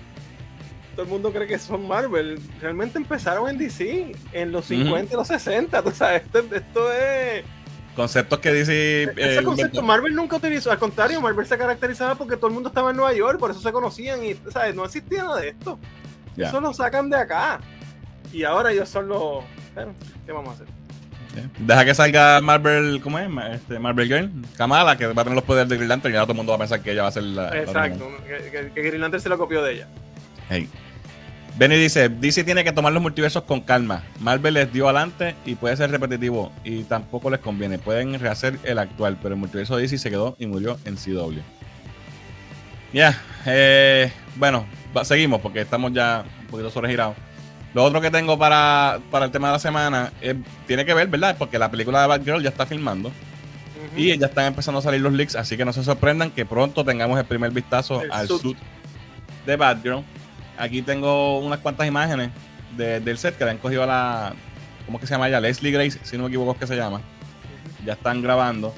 todo 0.97 1.05
el 1.05 1.11
mundo 1.11 1.31
cree 1.31 1.45
que 1.45 1.59
son 1.59 1.87
Marvel, 1.87 2.39
realmente 2.59 2.97
empezaron 2.97 3.47
en 3.47 3.59
DC 3.59 4.15
en 4.33 4.51
los 4.51 4.65
50 4.65 5.13
y 5.13 5.15
los 5.15 5.27
60, 5.27 5.83
tú 5.83 5.91
sabes, 5.91 6.23
esto, 6.23 6.39
esto 6.39 6.91
es 6.91 7.45
Conceptos 7.95 8.39
que 8.39 8.51
dice. 8.51 9.03
ese 9.15 9.43
concepto 9.43 9.83
Marvel 9.83 10.15
nunca 10.15 10.37
utilizó, 10.37 10.71
al 10.71 10.79
contrario, 10.79 11.21
Marvel 11.21 11.45
se 11.45 11.55
caracterizaba 11.55 12.15
porque 12.15 12.35
todo 12.35 12.47
el 12.47 12.55
mundo 12.55 12.69
estaba 12.69 12.89
en 12.89 12.97
Nueva 12.97 13.13
York, 13.13 13.37
por 13.37 13.51
eso 13.51 13.59
se 13.59 13.71
conocían 13.71 14.25
y 14.25 14.33
¿sabes? 14.51 14.73
no 14.73 14.85
existía 14.85 15.23
nada 15.23 15.39
de 15.39 15.49
esto. 15.49 15.77
Eso 16.35 16.59
lo 16.59 16.73
sacan 16.73 17.11
de 17.11 17.17
acá. 17.17 17.59
Y 18.33 18.43
ahora 18.43 18.71
ellos 18.71 18.89
son 18.89 19.07
los 19.07 19.43
bueno, 19.75 19.93
¿qué 20.25 20.31
vamos 20.31 20.49
a 20.49 20.53
hacer? 20.53 20.67
Deja 21.59 21.85
que 21.85 21.93
salga 21.93 22.41
Marvel, 22.41 23.01
¿cómo 23.03 23.19
es? 23.19 23.29
Este, 23.53 23.77
Marvel 23.77 24.07
Girl, 24.07 24.31
Kamala, 24.57 24.97
que 24.97 25.05
va 25.05 25.21
a 25.21 25.25
tener 25.25 25.35
los 25.35 25.43
poderes 25.43 25.69
de 25.69 25.75
Green 25.75 25.89
Lantern 25.89 26.13
y 26.13 26.17
ahora 26.17 26.25
todo 26.25 26.33
el 26.33 26.37
mundo 26.37 26.51
va 26.51 26.55
a 26.55 26.59
pensar 26.59 26.81
que 26.81 26.91
ella 26.91 27.03
va 27.03 27.09
a 27.09 27.11
ser 27.11 27.23
la. 27.23 27.55
Exacto, 27.55 28.09
que, 28.27 28.51
que, 28.51 28.71
que 28.73 28.81
Green 28.81 29.01
Lantern 29.01 29.21
se 29.21 29.29
lo 29.29 29.37
copió 29.37 29.63
de 29.63 29.73
ella. 29.73 29.87
Hey. 30.49 30.69
Benny 31.57 31.75
dice, 31.77 32.07
DC 32.09 32.43
tiene 32.43 32.63
que 32.63 32.71
tomar 32.71 32.93
los 32.93 33.01
multiversos 33.01 33.43
con 33.43 33.61
calma. 33.61 34.03
Marvel 34.19 34.53
les 34.53 34.71
dio 34.71 34.85
adelante 34.87 35.35
y 35.43 35.55
puede 35.55 35.75
ser 35.75 35.89
repetitivo 35.89 36.51
y 36.63 36.83
tampoco 36.83 37.31
les 37.31 37.39
conviene. 37.39 37.79
Pueden 37.79 38.19
rehacer 38.19 38.59
el 38.63 38.77
actual, 38.77 39.17
pero 39.21 39.33
el 39.33 39.39
multiverso 39.39 39.75
de 39.75 39.81
DC 39.83 39.97
se 39.97 40.09
quedó 40.11 40.35
y 40.39 40.45
murió 40.45 40.77
en 40.85 40.95
CW. 40.97 41.39
Ya, 42.93 43.19
eh, 43.47 44.11
bueno, 44.35 44.65
va- 44.95 45.03
seguimos 45.03 45.41
porque 45.41 45.61
estamos 45.61 45.91
ya 45.93 46.23
un 46.41 46.47
poquito 46.47 46.69
sobregirados. 46.69 47.15
Lo 47.73 47.83
otro 47.83 48.01
que 48.01 48.11
tengo 48.11 48.37
para, 48.37 48.99
para 49.09 49.25
el 49.25 49.31
tema 49.31 49.47
de 49.47 49.53
la 49.53 49.59
semana 49.59 50.13
es- 50.21 50.35
tiene 50.67 50.85
que 50.85 50.93
ver, 50.93 51.07
¿verdad? 51.07 51.35
Porque 51.39 51.57
la 51.57 51.71
película 51.71 52.01
de 52.01 52.07
Batgirl 52.07 52.41
ya 52.43 52.49
está 52.49 52.67
filmando 52.67 53.11
y 53.95 54.15
ya 54.17 54.27
están 54.27 54.45
empezando 54.45 54.77
a 54.79 54.83
salir 54.83 55.01
los 55.01 55.11
leaks, 55.11 55.35
así 55.35 55.57
que 55.57 55.65
no 55.65 55.73
se 55.73 55.83
sorprendan 55.83 56.29
que 56.29 56.45
pronto 56.45 56.85
tengamos 56.85 57.19
el 57.19 57.25
primer 57.25 57.49
vistazo 57.51 58.01
El 58.03 58.11
al 58.11 58.27
suit. 58.27 58.41
suit 58.41 58.57
de 59.47 59.55
Batgirl. 59.55 60.03
Aquí 60.57 60.81
tengo 60.81 61.39
unas 61.39 61.59
cuantas 61.59 61.87
imágenes 61.87 62.31
de- 62.75 62.99
del 62.99 63.17
set 63.17 63.37
que 63.37 63.45
le 63.45 63.51
han 63.51 63.57
cogido 63.57 63.83
a 63.83 63.85
la. 63.87 64.33
¿Cómo 64.85 64.97
es 64.97 65.01
que 65.01 65.07
se 65.07 65.13
llama 65.13 65.27
ella? 65.27 65.39
Leslie 65.41 65.71
Grace, 65.71 65.99
si 66.03 66.17
no 66.17 66.23
me 66.23 66.29
equivoco, 66.29 66.53
es 66.53 66.57
que 66.59 66.67
se 66.67 66.75
llama. 66.75 67.01
Ya 67.85 67.93
están 67.93 68.21
grabando. 68.21 68.73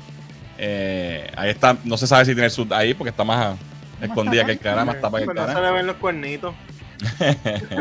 Eh, 0.58 1.32
ahí 1.38 1.50
está, 1.52 1.78
no 1.86 1.96
se 1.98 2.06
sabe 2.08 2.26
si 2.26 2.32
tiene 2.34 2.46
el 2.46 2.52
suit 2.52 2.72
ahí 2.74 2.94
porque 2.94 3.10
está 3.12 3.24
más 3.24 3.56
escondida 4.02 4.44
que 4.46 4.52
el 4.54 4.60
cara, 4.60 4.84
más 4.84 5.00
tapa 5.00 5.18
que 5.20 5.24
el 5.24 5.30
Pero 5.30 5.42
no 5.42 5.48
se 5.48 5.54
cara. 5.54 5.68
le 5.68 5.74
ven 5.78 5.88
los 5.88 5.96
cuernitos. 5.98 6.54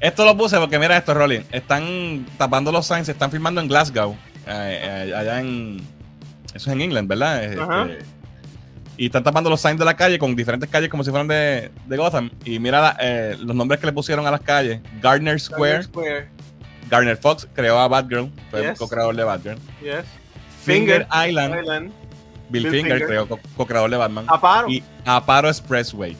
Esto 0.00 0.24
lo 0.24 0.36
puse 0.36 0.58
porque 0.58 0.78
mira 0.78 0.96
esto, 0.96 1.14
Rolling. 1.14 1.40
Están 1.50 2.26
tapando 2.36 2.70
los 2.70 2.86
signs, 2.86 3.06
se 3.06 3.12
están 3.12 3.30
filmando 3.30 3.60
en 3.62 3.68
Glasgow, 3.68 4.14
eh, 4.46 5.06
eh, 5.08 5.14
allá 5.16 5.40
en. 5.40 5.78
Eso 6.54 6.68
es 6.70 6.74
en 6.76 6.80
England, 6.82 7.08
¿verdad? 7.08 7.44
Este, 7.44 7.60
Ajá. 7.62 7.86
Y 8.96 9.06
están 9.06 9.22
tapando 9.24 9.50
los 9.50 9.60
signs 9.60 9.78
de 9.78 9.84
la 9.84 9.94
calle 9.96 10.18
con 10.18 10.34
diferentes 10.36 10.68
calles 10.70 10.88
como 10.88 11.04
si 11.04 11.10
fueran 11.10 11.28
de, 11.28 11.70
de 11.86 11.96
Gotham. 11.96 12.30
Y 12.44 12.58
mira 12.58 12.80
la- 12.80 12.96
eh, 13.00 13.36
los 13.38 13.54
nombres 13.54 13.80
que 13.80 13.86
le 13.86 13.92
pusieron 13.92 14.26
a 14.26 14.30
las 14.30 14.40
calles: 14.40 14.80
Gardner 15.00 15.38
Square. 15.40 15.82
Square. 15.84 16.28
Gardner 16.88 17.16
Fox 17.16 17.48
creó 17.52 17.78
a 17.78 17.88
Batgirl, 17.88 18.30
fue 18.50 18.60
el 18.60 18.70
Yes. 18.70 18.78
co-creador 18.78 19.16
de 19.16 19.24
Batgirl. 19.24 19.58
Yes. 19.82 20.04
Finger, 20.64 21.06
Finger 21.10 21.28
Island, 21.28 21.60
Island. 21.62 21.92
Bill, 22.48 22.62
Bill 22.62 22.70
Finger, 22.72 22.92
Finger. 22.92 23.06
creó 23.08 23.28
co- 23.28 23.40
co-creador 23.56 23.90
de 23.90 23.96
Batman. 23.96 24.24
Aparo. 24.28 24.68
Y 24.68 24.82
Aparo 25.04 25.48
Expressway. 25.48 26.16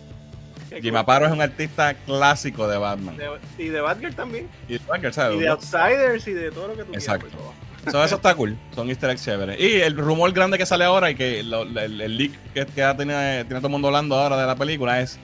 Qué 0.68 0.82
Jim 0.82 0.90
cool. 0.90 0.98
Aparo 0.98 1.26
es 1.26 1.32
un 1.32 1.40
artista 1.40 1.94
clásico 1.94 2.66
de 2.68 2.76
Batman. 2.78 3.16
De- 3.16 3.64
y 3.64 3.68
de 3.68 3.80
Batgirl 3.80 4.14
también. 4.14 4.48
Y 4.68 4.74
de 4.74 4.80
Batgirl, 4.86 5.12
¿sabes? 5.14 5.36
Y 5.36 5.40
de 5.40 5.48
Outsiders 5.48 6.26
y 6.26 6.32
de 6.32 6.50
todo 6.50 6.68
lo 6.68 6.74
que 6.76 6.82
tú 6.84 6.92
Exacto. 6.94 7.26
quieras. 7.28 7.40
por 7.44 7.52
favor. 7.54 7.65
So, 7.90 8.02
eso 8.04 8.16
está 8.16 8.34
cool. 8.34 8.56
Son 8.74 8.88
easter 8.88 9.10
eggs 9.10 9.24
chéveres. 9.24 9.60
Y 9.60 9.80
el 9.80 9.96
rumor 9.96 10.32
grande 10.32 10.58
que 10.58 10.66
sale 10.66 10.84
ahora 10.84 11.10
y 11.10 11.14
que 11.14 11.42
lo- 11.42 11.62
el, 11.62 12.00
el 12.00 12.16
leak 12.16 12.32
que, 12.52 12.66
que 12.66 12.82
tenido, 12.96 13.18
tiene 13.18 13.44
todo 13.44 13.66
el 13.66 13.70
mundo 13.72 13.88
hablando 13.88 14.16
ahora 14.16 14.36
de 14.40 14.46
la 14.46 14.56
película 14.56 15.00
es 15.00 15.18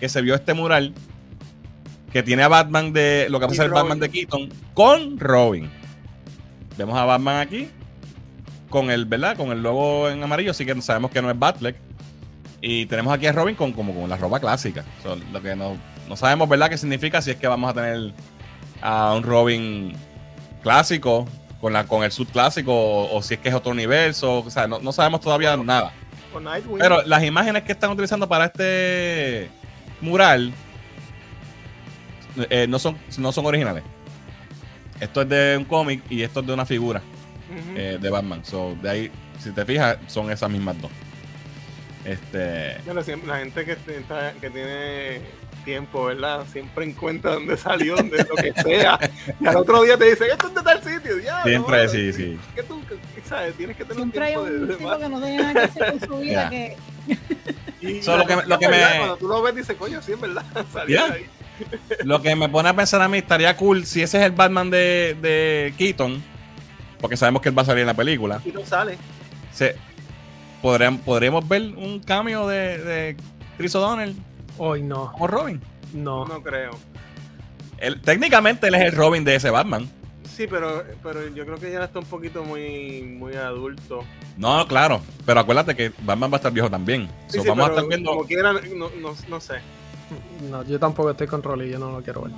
que 0.00 0.08
se 0.08 0.20
vio 0.22 0.34
este 0.34 0.52
mural 0.54 0.92
que 2.12 2.22
tiene 2.22 2.42
a 2.42 2.48
Batman 2.48 2.92
de 2.92 3.26
lo 3.30 3.38
que 3.38 3.46
va 3.46 3.52
a 3.52 3.54
ser 3.54 3.66
el. 3.66 3.72
Batman 3.72 4.00
de 4.00 4.08
Keaton 4.10 4.48
con 4.74 5.18
Robin. 5.18 5.70
Vemos 6.76 6.96
a 6.98 7.04
Batman 7.04 7.40
aquí 7.40 7.68
con 8.68 8.90
el, 8.90 9.04
¿verdad? 9.04 9.36
Con 9.36 9.50
el 9.50 9.62
logo 9.62 10.08
en 10.08 10.22
amarillo, 10.22 10.50
así 10.50 10.64
que 10.66 10.80
sabemos 10.82 11.10
que 11.10 11.22
no 11.22 11.30
es 11.30 11.38
Batfleck. 11.38 11.76
Y 12.60 12.86
tenemos 12.86 13.12
aquí 13.12 13.26
a 13.26 13.32
Robin 13.32 13.54
con, 13.54 13.72
como 13.72 13.94
con 13.94 14.08
la 14.10 14.16
ropa 14.16 14.40
clásica. 14.40 14.84
So, 15.02 15.16
lo 15.32 15.40
que 15.40 15.54
no, 15.54 15.76
no 16.08 16.16
sabemos, 16.16 16.48
¿verdad? 16.48 16.68
¿Qué 16.70 16.78
significa? 16.78 17.22
Si 17.22 17.30
es 17.30 17.36
que 17.36 17.46
vamos 17.46 17.70
a 17.70 17.74
tener 17.74 18.12
a 18.82 19.14
un 19.14 19.22
Robin 19.22 19.92
clásico 20.62 21.26
con, 21.60 21.72
la, 21.72 21.84
con 21.86 22.04
el 22.04 22.12
sud 22.12 22.28
clásico 22.28 22.72
o, 22.72 23.16
o 23.16 23.22
si 23.22 23.34
es 23.34 23.40
que 23.40 23.48
es 23.48 23.54
otro 23.54 23.72
universo. 23.72 24.40
O 24.40 24.50
sea, 24.50 24.66
no, 24.66 24.78
no 24.80 24.92
sabemos 24.92 25.20
todavía 25.20 25.56
nada. 25.56 25.92
Con 26.32 26.44
Nightwing. 26.44 26.78
Pero 26.78 27.02
las 27.02 27.22
imágenes 27.24 27.62
que 27.62 27.72
están 27.72 27.90
utilizando 27.90 28.28
para 28.28 28.46
este 28.46 29.50
mural 30.00 30.52
eh, 32.50 32.66
no, 32.68 32.78
son, 32.78 32.96
no 33.18 33.32
son 33.32 33.46
originales. 33.46 33.82
Esto 35.00 35.22
es 35.22 35.28
de 35.28 35.56
un 35.56 35.64
cómic 35.64 36.02
y 36.10 36.22
esto 36.22 36.40
es 36.40 36.46
de 36.46 36.52
una 36.52 36.66
figura 36.66 37.00
eh, 37.76 37.98
de 38.00 38.10
Batman. 38.10 38.44
So, 38.44 38.76
de 38.82 38.90
ahí, 38.90 39.10
si 39.38 39.50
te 39.52 39.64
fijas, 39.64 39.96
son 40.06 40.30
esas 40.30 40.50
mismas 40.50 40.80
dos. 40.80 40.90
Este. 42.04 42.78
Bueno, 42.84 43.02
la 43.26 43.38
gente 43.38 43.64
que, 43.64 43.72
está- 43.72 44.32
que 44.40 44.50
tiene 44.50 45.20
tiempo, 45.68 46.06
¿verdad? 46.06 46.46
Siempre 46.50 46.86
encuentra 46.86 47.32
dónde 47.34 47.56
salió, 47.58 47.96
de 47.96 48.24
lo 48.24 48.34
que 48.36 48.52
sea. 48.62 48.98
Y 49.38 49.46
al 49.46 49.56
otro 49.56 49.82
día 49.82 49.98
te 49.98 50.06
dicen, 50.06 50.28
esto 50.32 50.48
es 50.48 50.54
de 50.54 50.62
tal 50.62 50.82
sitio. 50.82 51.18
Ya, 51.22 51.42
Siempre, 51.42 51.82
no, 51.84 51.88
sí, 51.90 52.12
sí. 52.14 52.38
Que 52.54 52.62
tú, 52.62 52.80
sabes, 53.28 53.54
tienes 53.54 53.76
que 53.76 53.84
tener 53.84 53.96
Siempre 53.98 54.26
tiempo 54.28 54.42
un 54.44 54.66
de 54.68 54.74
tipo 54.76 54.88
más. 54.88 54.98
que 54.98 55.08
no 55.10 55.20
tiene 55.20 55.36
nada 55.42 55.52
que 55.52 55.60
hacer 55.60 55.90
con 55.98 56.08
su 56.08 56.16
vida 56.20 56.48
que 56.50 56.76
Y 57.80 58.02
So, 58.02 58.16
lo 58.16 58.26
que- 58.26 58.34
lo 58.34 58.58
me- 58.58 58.96
Cuando 58.96 59.16
tú 59.18 59.28
lo 59.28 59.42
ves, 59.42 59.54
dices, 59.54 59.76
coño, 59.76 60.00
sí, 60.02 60.12
es 60.12 60.20
verdad. 60.20 60.42
Salió 60.72 60.96
Yeah. 61.06 61.12
ahí. 61.14 61.26
Lo 62.04 62.22
que 62.22 62.34
me 62.34 62.48
pone 62.48 62.68
a 62.70 62.74
pensar 62.74 63.02
a 63.02 63.08
mí 63.08 63.18
estaría 63.18 63.54
cool 63.56 63.84
si 63.84 64.00
ese 64.02 64.18
es 64.18 64.24
el 64.24 64.32
Batman 64.32 64.70
de, 64.70 65.16
de 65.20 65.74
Keaton, 65.76 66.22
porque 67.00 67.16
sabemos 67.16 67.42
que 67.42 67.50
él 67.50 67.58
va 67.58 67.62
a 67.62 67.66
salir 67.66 67.82
en 67.82 67.88
la 67.88 67.94
película. 67.94 68.40
Y 68.44 68.50
no 68.52 68.64
sale. 68.64 68.96
Se, 69.52 69.76
podríamos, 70.62 71.00
podríamos 71.02 71.46
ver 71.46 71.62
un 71.76 72.00
cambio 72.00 72.46
de, 72.46 72.78
de 72.78 73.16
Chris 73.58 73.74
O'Donnell 73.74 74.14
Hoy 74.58 74.82
no, 74.82 75.10
como 75.12 75.26
Robin. 75.26 75.60
no. 75.94 76.24
No 76.26 76.42
creo. 76.42 76.70
Él- 77.78 78.00
técnicamente 78.02 78.68
él 78.68 78.74
es 78.74 78.82
el 78.82 78.92
Robin 78.92 79.24
de 79.24 79.36
ese 79.36 79.50
Batman. 79.50 79.88
Sí, 80.36 80.46
pero, 80.46 80.84
pero 81.02 81.26
yo 81.34 81.44
creo 81.44 81.58
que 81.58 81.70
ya 81.72 81.82
está 81.84 81.98
un 81.98 82.04
poquito 82.04 82.44
muy, 82.44 83.02
muy 83.02 83.34
adulto. 83.34 84.04
No, 84.36 84.66
claro, 84.68 85.00
pero 85.26 85.40
acuérdate 85.40 85.74
que 85.74 85.92
Batman 86.02 86.30
va 86.30 86.34
a 86.34 86.38
estar 86.38 86.52
viejo 86.52 86.70
también. 86.70 87.08
Sí, 87.28 87.38
So, 87.38 87.42
sí, 87.42 87.48
vamos 87.48 87.64
a 87.64 87.68
pero 87.70 87.80
estar 87.80 87.88
viendo. 87.88 88.10
Como 88.10 88.24
quiera, 88.24 88.52
no, 88.52 88.60
no, 89.00 89.14
no 89.28 89.40
sé. 89.40 89.54
No, 90.50 90.62
yo 90.64 90.78
tampoco 90.78 91.10
estoy 91.10 91.26
con 91.26 91.42
Rolly, 91.42 91.70
yo 91.70 91.78
no 91.78 91.90
lo 91.92 92.02
quiero 92.02 92.22
ver. 92.22 92.32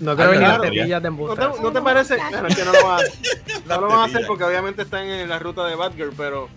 No 0.00 0.12
Ah, 0.12 0.16
quiero 0.16 0.30
ver 0.30 0.38
ni 0.40 0.46
las 0.46 0.56
claro. 0.58 0.62
tetillas 0.72 1.02
de 1.02 1.10
¿No 1.10 1.34
te, 1.34 1.62
no 1.62 1.72
te 1.72 1.80
parece? 1.82 2.16
Bueno, 2.16 2.46
es 2.48 2.56
que 2.56 2.64
no 2.64 2.72
lo 2.72 2.84
van 2.86 3.00
a, 3.00 3.02
no 3.74 3.80
lo 3.82 3.88
van 3.88 3.98
a 4.00 4.04
hacer 4.04 4.26
porque 4.26 4.44
obviamente 4.44 4.82
están 4.82 5.06
en 5.06 5.28
la 5.28 5.38
ruta 5.38 5.66
de 5.66 5.74
Batgirl, 5.74 6.12
pero 6.16 6.48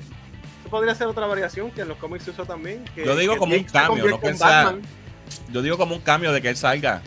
podría 0.72 0.96
ser 0.96 1.06
otra 1.08 1.28
variación 1.28 1.70
que 1.70 1.82
en 1.82 1.90
los 1.90 1.98
cómics 1.98 2.24
se 2.24 2.32
usó 2.32 2.46
también. 2.46 2.84
que- 2.96 3.06
Yo 3.06 3.16
digo 3.16 3.34
que 3.34 3.40
como 3.40 3.54
un 3.56 3.64
cambio, 3.66 4.08
no 4.08 4.18
Batman. 4.18 4.82
Yo 5.52 5.62
digo 5.62 5.78
como 5.78 5.94
un 5.96 6.02
cambio 6.02 6.32
de 6.32 6.42
que 6.42 6.50
él 6.50 6.58
salga. 6.58 7.02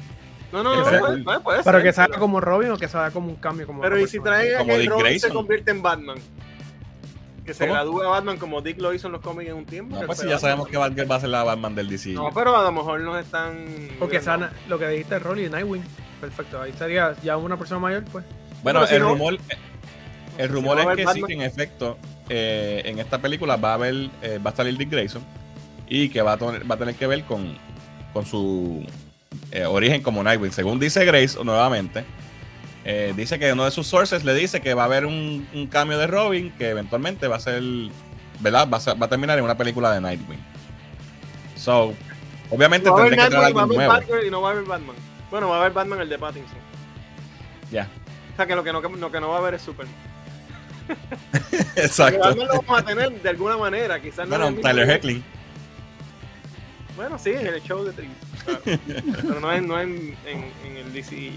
No, 0.52 0.62
no, 0.62 0.84
puede, 0.84 1.00
puede- 1.24 1.40
puede 1.40 1.62
Pero 1.64 1.78
ser, 1.78 1.82
que 1.86 1.92
salga 1.92 2.08
pero- 2.10 2.20
como 2.20 2.40
Robin 2.40 2.70
o 2.70 2.76
que 2.78 2.86
salga 2.86 3.10
como 3.10 3.28
un 3.28 3.36
cambio 3.36 3.66
como 3.66 3.80
Pero 3.82 3.98
y 3.98 4.06
si 4.06 4.20
trae 4.20 4.54
a 4.54 4.58
Como 4.58 4.72
que 4.74 4.78
Dick 4.78 4.90
Robin 4.90 5.20
se 5.20 5.28
convierte 5.30 5.70
en 5.72 5.82
Batman. 5.82 6.18
Que 7.44 7.52
se 7.52 7.64
¿Cómo? 7.64 7.74
gradúe 7.74 8.02
a 8.02 8.08
Batman 8.08 8.38
como 8.38 8.62
Dick 8.62 8.80
lo 8.80 8.94
hizo 8.94 9.08
en 9.08 9.12
los 9.14 9.20
cómics 9.20 9.50
en 9.50 9.56
un 9.56 9.66
tiempo. 9.66 9.96
No, 10.00 10.06
pues 10.06 10.18
si 10.20 10.28
ya 10.28 10.38
sabemos 10.38 10.68
que 10.68 10.78
Batgirl 10.78 11.10
va 11.10 11.16
a 11.16 11.20
ser 11.20 11.28
la 11.28 11.42
Batman 11.44 11.74
del 11.74 11.88
DC. 11.88 12.12
No, 12.12 12.30
pero 12.32 12.56
a 12.56 12.62
lo 12.62 12.72
mejor 12.72 13.00
nos 13.00 13.18
están. 13.22 13.66
Porque 13.98 14.20
sana, 14.22 14.52
lo 14.68 14.78
que 14.78 14.86
dijiste 14.88 15.18
Rolly, 15.18 15.50
Nightwing. 15.50 15.82
Perfecto, 16.20 16.62
ahí 16.62 16.72
sería 16.78 17.14
ya 17.22 17.36
una 17.36 17.58
persona 17.58 17.80
mayor, 17.80 18.04
pues. 18.10 18.24
Bueno, 18.62 18.86
si 18.86 18.94
el 18.94 19.02
no- 19.02 19.10
rumor, 19.10 19.36
el 20.38 20.48
rumor 20.48 20.78
es 20.80 20.86
que 20.96 21.06
sí, 21.12 21.22
que 21.22 21.32
en 21.34 21.42
efecto, 21.42 21.98
eh, 22.28 22.82
en 22.84 22.98
esta 22.98 23.18
película 23.18 23.56
va 23.56 23.72
a 23.72 23.74
haber, 23.74 24.10
eh, 24.22 24.38
va 24.44 24.50
a 24.50 24.56
salir 24.56 24.76
Dick 24.76 24.90
Grayson 24.90 25.22
y 25.88 26.08
que 26.08 26.22
va 26.22 26.32
a, 26.32 26.36
tener- 26.38 26.70
va 26.70 26.74
a 26.76 26.78
tener 26.78 26.94
que 26.94 27.06
ver 27.06 27.24
con, 27.24 27.56
con 28.12 28.24
su 28.26 28.84
eh, 29.50 29.64
origen 29.66 30.02
como 30.02 30.22
Nightwing. 30.22 30.52
Según 30.52 30.78
dice 30.80 31.04
Grace, 31.04 31.42
nuevamente, 31.44 32.04
eh, 32.84 33.12
dice 33.16 33.38
que 33.38 33.52
uno 33.52 33.64
de 33.64 33.70
sus 33.70 33.86
sources 33.86 34.24
le 34.24 34.34
dice 34.34 34.60
que 34.60 34.74
va 34.74 34.82
a 34.82 34.86
haber 34.86 35.06
un, 35.06 35.46
un 35.54 35.66
cambio 35.66 35.98
de 35.98 36.06
Robin 36.06 36.50
que 36.58 36.70
eventualmente 36.70 37.28
va 37.28 37.36
a 37.36 37.40
ser, 37.40 37.62
¿verdad? 38.40 38.68
Va 38.72 38.78
a, 38.78 38.80
ser- 38.80 39.00
va 39.00 39.06
a 39.06 39.08
terminar 39.08 39.38
en 39.38 39.44
una 39.44 39.56
película 39.56 39.92
de 39.92 40.00
Nightwing. 40.00 40.38
So, 41.56 41.94
obviamente 42.50 42.88
haber 42.88 43.04
tendría 43.04 43.24
que 43.24 43.30
traer 43.30 43.44
algo 43.46 43.66
nuevo. 43.66 43.92
Batgirl 43.92 44.26
y 44.26 44.30
no 44.30 44.42
va 44.42 44.48
a 44.48 44.52
haber 44.52 44.64
Batman. 44.64 44.96
Bueno, 45.30 45.48
va 45.48 45.56
a 45.56 45.60
haber 45.60 45.72
Batman 45.72 46.00
el 46.00 46.08
de 46.08 46.18
Pattinson. 46.18 46.58
Ya, 47.70 47.88
O 48.32 48.36
sea 48.36 48.46
que 48.46 48.54
lo 48.54 48.62
que 48.62 48.72
no, 48.72 48.80
lo 48.80 49.10
que 49.12 49.20
no 49.20 49.28
va 49.30 49.36
a 49.36 49.38
haber 49.38 49.54
es 49.54 49.62
Superman. 49.62 49.94
Exacto. 51.76 52.20
Batman 52.20 52.46
lo 52.48 52.62
vamos 52.62 52.78
a 52.78 52.84
tener 52.84 53.22
de 53.22 53.28
alguna 53.28 53.56
manera, 53.56 54.00
quizás 54.00 54.28
no. 54.28 54.34
en 54.36 54.40
Bueno, 54.54 54.60
Tyler. 54.60 54.90
Hecklin. 54.90 55.24
Bueno, 56.96 57.18
sí, 57.18 57.30
en 57.30 57.46
el 57.46 57.62
show 57.62 57.84
de 57.84 57.92
Tri. 57.92 58.08
claro. 58.44 58.60
Pero 59.22 59.40
no, 59.40 59.52
en, 59.52 59.66
no 59.66 59.80
en, 59.80 60.16
en, 60.26 60.44
en 60.64 60.76
el 60.76 60.92
DCU. 60.92 61.32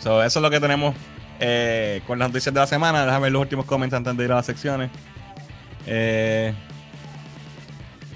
So, 0.00 0.22
eso 0.22 0.38
es 0.38 0.42
lo 0.42 0.50
que 0.50 0.60
tenemos 0.60 0.94
eh, 1.40 2.02
con 2.06 2.18
las 2.18 2.28
noticias 2.28 2.54
de 2.54 2.60
la 2.60 2.66
semana. 2.66 3.04
Déjame 3.04 3.24
ver 3.24 3.32
los 3.32 3.42
últimos 3.42 3.64
comments 3.66 3.94
antes 3.94 4.16
de 4.16 4.24
ir 4.24 4.32
a 4.32 4.36
las 4.36 4.46
secciones. 4.46 4.90
Eh, 5.86 6.54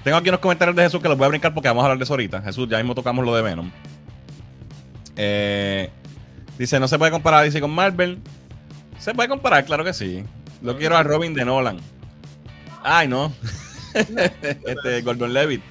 tengo 0.03 0.17
aquí 0.17 0.29
unos 0.29 0.39
comentarios 0.39 0.75
de 0.75 0.83
Jesús 0.83 1.01
que 1.01 1.09
los 1.09 1.17
voy 1.17 1.25
a 1.25 1.29
brincar 1.29 1.53
porque 1.53 1.67
vamos 1.67 1.81
a 1.81 1.85
hablar 1.85 1.97
de 1.97 2.03
eso 2.03 2.13
ahorita. 2.13 2.41
Jesús, 2.41 2.69
ya 2.69 2.77
mismo 2.77 2.95
tocamos 2.95 3.25
lo 3.25 3.35
de 3.35 3.41
Venom. 3.41 3.69
Eh, 5.17 5.89
dice, 6.57 6.79
no 6.79 6.87
se 6.87 6.97
puede 6.97 7.11
comparar 7.11 7.43
DC 7.43 7.59
con 7.59 7.71
Marvel. 7.71 8.19
Se 8.99 9.13
puede 9.13 9.29
comparar, 9.29 9.65
claro 9.65 9.83
que 9.83 9.93
sí. 9.93 10.23
Lo 10.61 10.77
quiero 10.77 10.97
a 10.97 11.03
Robin 11.03 11.33
de 11.33 11.45
Nolan. 11.45 11.79
Ay, 12.83 13.07
no. 13.07 13.31
este, 13.93 15.01
Gordon 15.01 15.33
Levitt. 15.33 15.61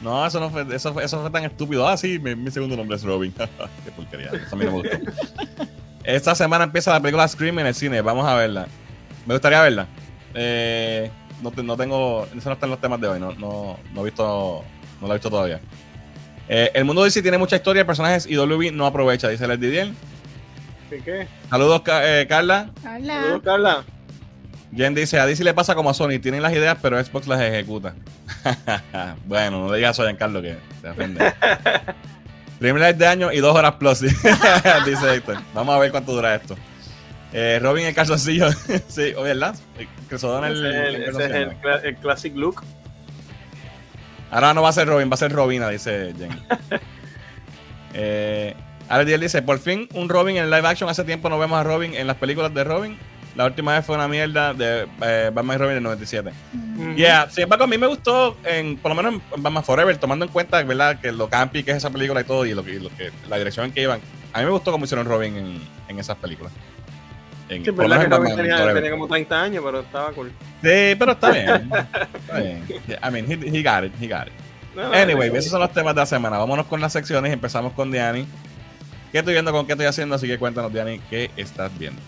No, 0.00 0.26
eso 0.26 0.40
no 0.40 0.50
fue, 0.50 0.66
eso 0.74 0.92
fue, 0.92 1.04
eso 1.04 1.20
fue 1.20 1.30
tan 1.30 1.44
estúpido. 1.44 1.86
Ah, 1.86 1.96
sí, 1.96 2.18
mi, 2.18 2.50
segundo 2.50 2.76
nombre 2.76 2.96
es 2.96 3.04
Robin. 3.04 3.32
Qué 3.84 3.90
porquería. 3.94 4.28
Eso 4.28 4.54
a 4.54 4.58
mí 4.58 4.64
no 4.64 4.72
me 4.72 4.78
gustó. 4.78 4.98
Esta 6.04 6.34
semana 6.34 6.64
empieza 6.64 6.92
la 6.92 7.00
película 7.00 7.26
Scream 7.28 7.60
en 7.60 7.66
el 7.66 7.74
cine. 7.74 8.00
Vamos 8.00 8.26
a 8.26 8.34
verla. 8.34 8.66
Me 9.26 9.34
gustaría 9.34 9.60
verla. 9.62 9.86
Eh, 10.34 11.10
no, 11.40 11.52
no 11.62 11.76
tengo. 11.76 12.26
Eso 12.36 12.48
no 12.48 12.54
está 12.54 12.66
en 12.66 12.70
los 12.70 12.80
temas 12.80 13.00
de 13.00 13.08
hoy. 13.08 13.20
No, 13.20 13.32
no, 13.34 13.78
no 13.92 14.00
he 14.00 14.04
visto. 14.04 14.64
No 15.00 15.06
la 15.06 15.14
he 15.14 15.16
visto 15.18 15.30
todavía. 15.30 15.60
Eh, 16.48 16.70
el 16.74 16.84
mundo 16.84 17.04
DC 17.04 17.22
tiene 17.22 17.38
mucha 17.38 17.56
historia 17.56 17.82
de 17.82 17.86
personajes 17.86 18.26
y 18.26 18.34
WB 18.34 18.72
no 18.72 18.86
aprovecha, 18.86 19.28
dice 19.28 19.46
Les 19.46 19.60
Didier. 19.60 19.92
Saludos, 21.50 21.82
eh, 21.88 22.26
Carla. 22.28 22.70
Hola. 22.84 23.14
Saludos, 23.22 23.42
Carla. 23.44 23.84
Jen 24.74 24.94
dice: 24.94 25.18
A 25.18 25.26
DC 25.26 25.44
le 25.44 25.54
pasa 25.54 25.74
como 25.74 25.90
a 25.90 25.94
Sony. 25.94 26.18
Tienen 26.20 26.42
las 26.42 26.52
ideas, 26.52 26.78
pero 26.80 27.02
Xbox 27.02 27.26
las 27.26 27.40
ejecuta. 27.40 27.94
bueno, 29.26 29.66
no 29.68 29.72
digas 29.72 29.96
eso, 29.96 30.02
Giancarlo, 30.04 30.40
que 30.42 30.56
te 30.80 30.88
ofende. 30.90 31.32
Primer 32.58 32.80
live 32.80 32.94
de 32.94 33.06
año 33.06 33.32
y 33.32 33.38
dos 33.38 33.56
horas 33.56 33.72
plus, 33.74 34.00
dice 34.86 35.14
Héctor. 35.14 35.38
Vamos 35.52 35.74
a 35.74 35.78
ver 35.78 35.90
cuánto 35.90 36.12
dura 36.12 36.34
esto. 36.34 36.56
Eh, 37.32 37.58
Robin 37.62 37.86
el 37.86 37.94
calzoncillo. 37.94 38.50
sí, 38.88 39.14
oye, 39.16 39.34
¿verdad? 39.34 39.56
Que 40.08 40.18
se 40.18 40.26
dona 40.26 40.48
el, 40.48 40.54
Ese 40.64 40.68
es 40.68 40.74
el, 40.74 40.94
el 40.94 41.02
ese 41.02 41.10
es 41.10 41.16
calzoncillo. 41.16 41.50
el, 41.50 41.60
cla- 41.60 41.80
el 41.84 41.96
classic 41.96 42.36
look. 42.36 42.62
Ahora 44.30 44.54
no 44.54 44.62
va 44.62 44.68
a 44.68 44.72
ser 44.72 44.86
Robin, 44.88 45.10
va 45.10 45.14
a 45.14 45.18
ser 45.18 45.32
Robina, 45.32 45.68
dice 45.68 46.14
Jen. 46.16 46.30
eh, 47.94 48.54
Alex 48.94 49.20
dice: 49.20 49.42
Por 49.42 49.58
fin 49.58 49.88
un 49.94 50.08
Robin 50.08 50.36
en 50.36 50.50
live 50.50 50.66
action. 50.66 50.88
Hace 50.88 51.04
tiempo 51.04 51.28
no 51.28 51.38
vemos 51.38 51.58
a 51.58 51.64
Robin 51.64 51.94
en 51.94 52.06
las 52.06 52.16
películas 52.16 52.52
de 52.54 52.64
Robin. 52.64 52.98
La 53.34 53.46
última 53.46 53.72
vez 53.74 53.86
fue 53.86 53.96
una 53.96 54.08
mierda 54.08 54.52
de 54.52 54.86
eh, 55.00 55.30
Batman 55.32 55.56
y 55.56 55.58
Robin 55.58 55.74
del 55.76 55.82
97. 55.82 56.30
Ujú. 56.76 56.94
Yeah, 56.96 57.30
sin 57.30 57.44
embargo, 57.44 57.64
a 57.64 57.66
mí 57.66 57.78
me 57.78 57.86
gustó, 57.86 58.36
en, 58.44 58.76
por 58.76 58.90
lo 58.90 58.94
menos 59.02 59.22
en 59.34 59.42
Batman 59.42 59.64
Forever, 59.64 59.96
tomando 59.96 60.26
en 60.26 60.30
cuenta 60.30 60.62
¿verdad? 60.62 61.00
que 61.00 61.10
lo 61.12 61.30
campi 61.30 61.62
que 61.62 61.70
es 61.70 61.78
esa 61.78 61.88
película 61.88 62.20
y 62.20 62.24
todo, 62.24 62.44
y 62.44 62.52
lo 62.52 62.62
que, 62.62 62.72
y 62.74 62.78
lo 62.78 62.90
que 62.90 63.10
la 63.30 63.38
dirección 63.38 63.64
en 63.64 63.72
que 63.72 63.80
iban. 63.80 64.00
A 64.34 64.40
mí 64.40 64.44
me 64.44 64.50
gustó 64.50 64.70
cómo 64.70 64.84
hicieron 64.84 65.06
Robin 65.06 65.34
en, 65.36 65.60
en 65.88 65.98
esas 65.98 66.16
películas. 66.18 66.52
En- 67.48 67.64
Sí, 67.64 67.72
por 67.72 67.88
verdad 67.88 68.04
que 68.04 68.10
Robin 68.14 68.36
tenía, 68.36 68.90
como 68.90 69.08
30 69.08 69.42
años, 69.42 69.62
pero 69.64 69.80
estaba 69.80 70.12
cool. 70.12 70.30
Sí, 70.62 70.94
pero 70.98 71.12
está 71.12 71.30
bien. 71.30 71.70
está 72.14 72.38
bien. 72.38 72.64
I 72.88 73.10
mean, 73.10 73.26
he, 73.30 73.58
he 73.58 73.62
got 73.62 73.84
it, 73.84 73.92
he 73.98 74.06
got 74.08 74.26
it. 74.26 74.32
No, 74.74 74.88
no, 74.88 74.92
Anyway, 74.92 75.30
no, 75.30 75.36
esos 75.36 75.50
son 75.50 75.60
los 75.60 75.72
temas 75.72 75.94
de 75.94 76.00
la 76.02 76.06
semana. 76.06 76.36
Vámonos 76.38 76.66
con 76.66 76.80
las 76.82 76.92
secciones 76.92 77.30
y 77.30 77.32
empezamos 77.32 77.72
con 77.72 77.90
Diani. 77.90 78.26
¿Qué 79.12 79.18
estoy 79.18 79.34
viendo 79.34 79.52
con 79.52 79.66
qué 79.66 79.72
estoy 79.72 79.84
haciendo? 79.84 80.14
Así 80.14 80.26
que 80.26 80.38
cuéntanos, 80.38 80.72
Diani, 80.72 80.98
¿qué 81.10 81.30
estás 81.36 81.70
viendo? 81.78 82.00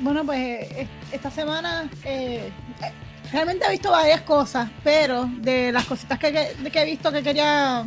Bueno, 0.00 0.22
pues 0.22 0.38
eh, 0.38 0.86
esta 1.12 1.30
semana 1.30 1.88
eh, 2.04 2.52
eh, 2.82 2.92
realmente 3.32 3.64
he 3.66 3.70
visto 3.70 3.90
varias 3.90 4.20
cosas, 4.20 4.68
pero 4.84 5.30
de 5.38 5.72
las 5.72 5.86
cositas 5.86 6.18
que, 6.18 6.28
he 6.62 6.84
visto 6.84 7.10
que 7.10 7.22
quería 7.22 7.86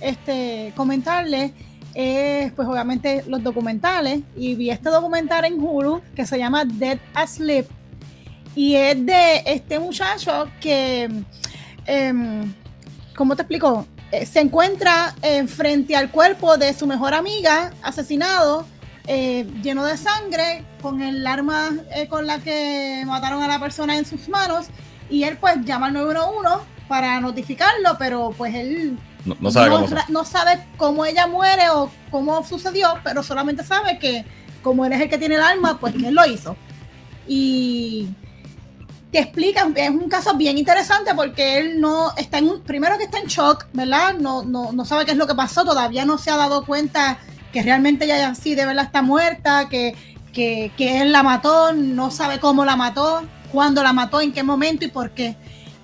este, 0.00 0.72
comentarles 0.76 1.50
es 1.94 2.52
pues 2.52 2.66
obviamente 2.66 3.24
los 3.26 3.42
documentales 3.42 4.20
y 4.36 4.54
vi 4.54 4.70
este 4.70 4.88
documental 4.88 5.44
en 5.44 5.54
Hulu 5.60 6.00
que 6.14 6.26
se 6.26 6.38
llama 6.38 6.64
Dead 6.64 6.98
Asleep 7.14 7.66
y 8.56 8.74
es 8.74 9.04
de 9.04 9.42
este 9.46 9.78
muchacho 9.80 10.48
que, 10.60 11.08
em, 11.86 12.52
¿cómo 13.16 13.34
te 13.34 13.42
explico? 13.42 13.86
Eh, 14.14 14.26
se 14.26 14.38
encuentra 14.40 15.14
eh, 15.22 15.46
frente 15.48 15.96
al 15.96 16.10
cuerpo 16.10 16.56
de 16.56 16.72
su 16.72 16.86
mejor 16.86 17.14
amiga 17.14 17.72
asesinado 17.82 18.64
eh, 19.08 19.44
lleno 19.62 19.84
de 19.84 19.96
sangre, 19.96 20.64
con 20.80 21.02
el 21.02 21.26
arma 21.26 21.72
eh, 21.94 22.06
con 22.06 22.26
la 22.26 22.38
que 22.38 23.02
mataron 23.06 23.42
a 23.42 23.48
la 23.48 23.58
persona 23.58 23.96
en 23.98 24.04
sus 24.06 24.28
manos, 24.28 24.66
y 25.10 25.24
él 25.24 25.36
pues 25.38 25.56
llama 25.64 25.86
al 25.88 25.94
911 25.94 26.64
para 26.86 27.20
notificarlo, 27.20 27.96
pero 27.98 28.32
pues 28.38 28.54
él 28.54 28.96
No, 29.24 29.36
no 29.40 29.50
sabe 29.50 29.70
cómo. 29.70 29.86
ra- 29.88 30.06
no 30.08 30.24
sabe 30.24 30.64
cómo 30.76 31.04
ella 31.04 31.26
muere 31.26 31.68
o 31.70 31.90
cómo 32.10 32.44
sucedió, 32.44 32.94
pero 33.02 33.22
solamente 33.22 33.64
sabe 33.64 33.98
que 33.98 34.24
como 34.62 34.86
él 34.86 34.92
es 34.92 35.00
el 35.00 35.08
que 35.10 35.18
tiene 35.18 35.34
el 35.34 35.42
arma, 35.42 35.78
pues 35.80 35.92
que 35.94 36.06
él 36.08 36.14
lo 36.14 36.24
hizo. 36.24 36.56
Y 37.26 38.08
te 39.14 39.20
explica, 39.20 39.64
es 39.76 39.90
un 39.90 40.08
caso 40.08 40.34
bien 40.34 40.58
interesante 40.58 41.14
porque 41.14 41.58
él 41.58 41.80
no 41.80 42.12
está 42.16 42.38
en 42.38 42.48
un, 42.48 42.62
primero 42.62 42.98
que 42.98 43.04
está 43.04 43.20
en 43.20 43.26
shock, 43.26 43.68
¿verdad? 43.72 44.14
No, 44.18 44.42
no, 44.42 44.72
no 44.72 44.84
sabe 44.84 45.04
qué 45.04 45.12
es 45.12 45.16
lo 45.16 45.28
que 45.28 45.36
pasó, 45.36 45.64
todavía 45.64 46.04
no 46.04 46.18
se 46.18 46.32
ha 46.32 46.36
dado 46.36 46.66
cuenta 46.66 47.18
que 47.52 47.62
realmente 47.62 48.06
ella 48.06 48.34
sí 48.34 48.56
de 48.56 48.66
verdad 48.66 48.86
está 48.86 49.02
muerta, 49.02 49.68
que, 49.68 49.94
que, 50.32 50.72
que 50.76 51.00
él 51.00 51.12
la 51.12 51.22
mató, 51.22 51.72
no 51.72 52.10
sabe 52.10 52.40
cómo 52.40 52.64
la 52.64 52.74
mató, 52.74 53.22
cuándo 53.52 53.84
la 53.84 53.92
mató, 53.92 54.20
en 54.20 54.32
qué 54.32 54.42
momento 54.42 54.84
y 54.84 54.88
por 54.88 55.12
qué. 55.12 55.36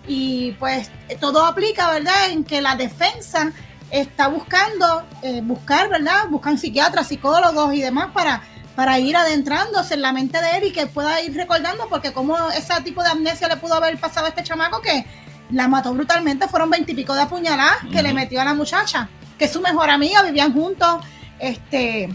Y 0.08 0.50
pues 0.58 0.90
todo 1.20 1.46
aplica, 1.46 1.88
¿verdad? 1.88 2.30
En 2.30 2.42
que 2.42 2.60
la 2.60 2.74
defensa 2.74 3.52
está 3.92 4.26
buscando, 4.26 5.04
eh, 5.22 5.40
buscar, 5.44 5.88
¿verdad? 5.88 6.26
Buscan 6.30 6.58
psiquiatras, 6.58 7.06
psicólogos 7.06 7.72
y 7.74 7.80
demás 7.80 8.08
para, 8.12 8.42
para 8.80 8.98
ir 8.98 9.14
adentrándose 9.14 9.92
en 9.92 10.00
la 10.00 10.10
mente 10.10 10.40
de 10.40 10.56
él 10.56 10.64
y 10.64 10.72
que 10.72 10.86
pueda 10.86 11.20
ir 11.20 11.34
recordando, 11.34 11.86
porque 11.90 12.14
como 12.14 12.34
ese 12.52 12.72
tipo 12.82 13.02
de 13.02 13.10
amnesia 13.10 13.46
le 13.46 13.58
pudo 13.58 13.74
haber 13.74 14.00
pasado 14.00 14.24
a 14.24 14.30
este 14.30 14.42
chamaco 14.42 14.80
que, 14.80 15.04
la 15.50 15.68
mató 15.68 15.92
brutalmente, 15.92 16.48
fueron 16.48 16.70
veintipico 16.70 17.12
de 17.12 17.20
apuñaladas 17.20 17.76
que 17.92 18.02
le 18.02 18.14
metió 18.14 18.40
a 18.40 18.44
la 18.46 18.54
muchacha, 18.54 19.10
que 19.38 19.44
es 19.44 19.52
su 19.52 19.60
mejor 19.60 19.90
amiga, 19.90 20.22
vivían 20.22 20.54
juntos, 20.54 21.04
este, 21.38 22.08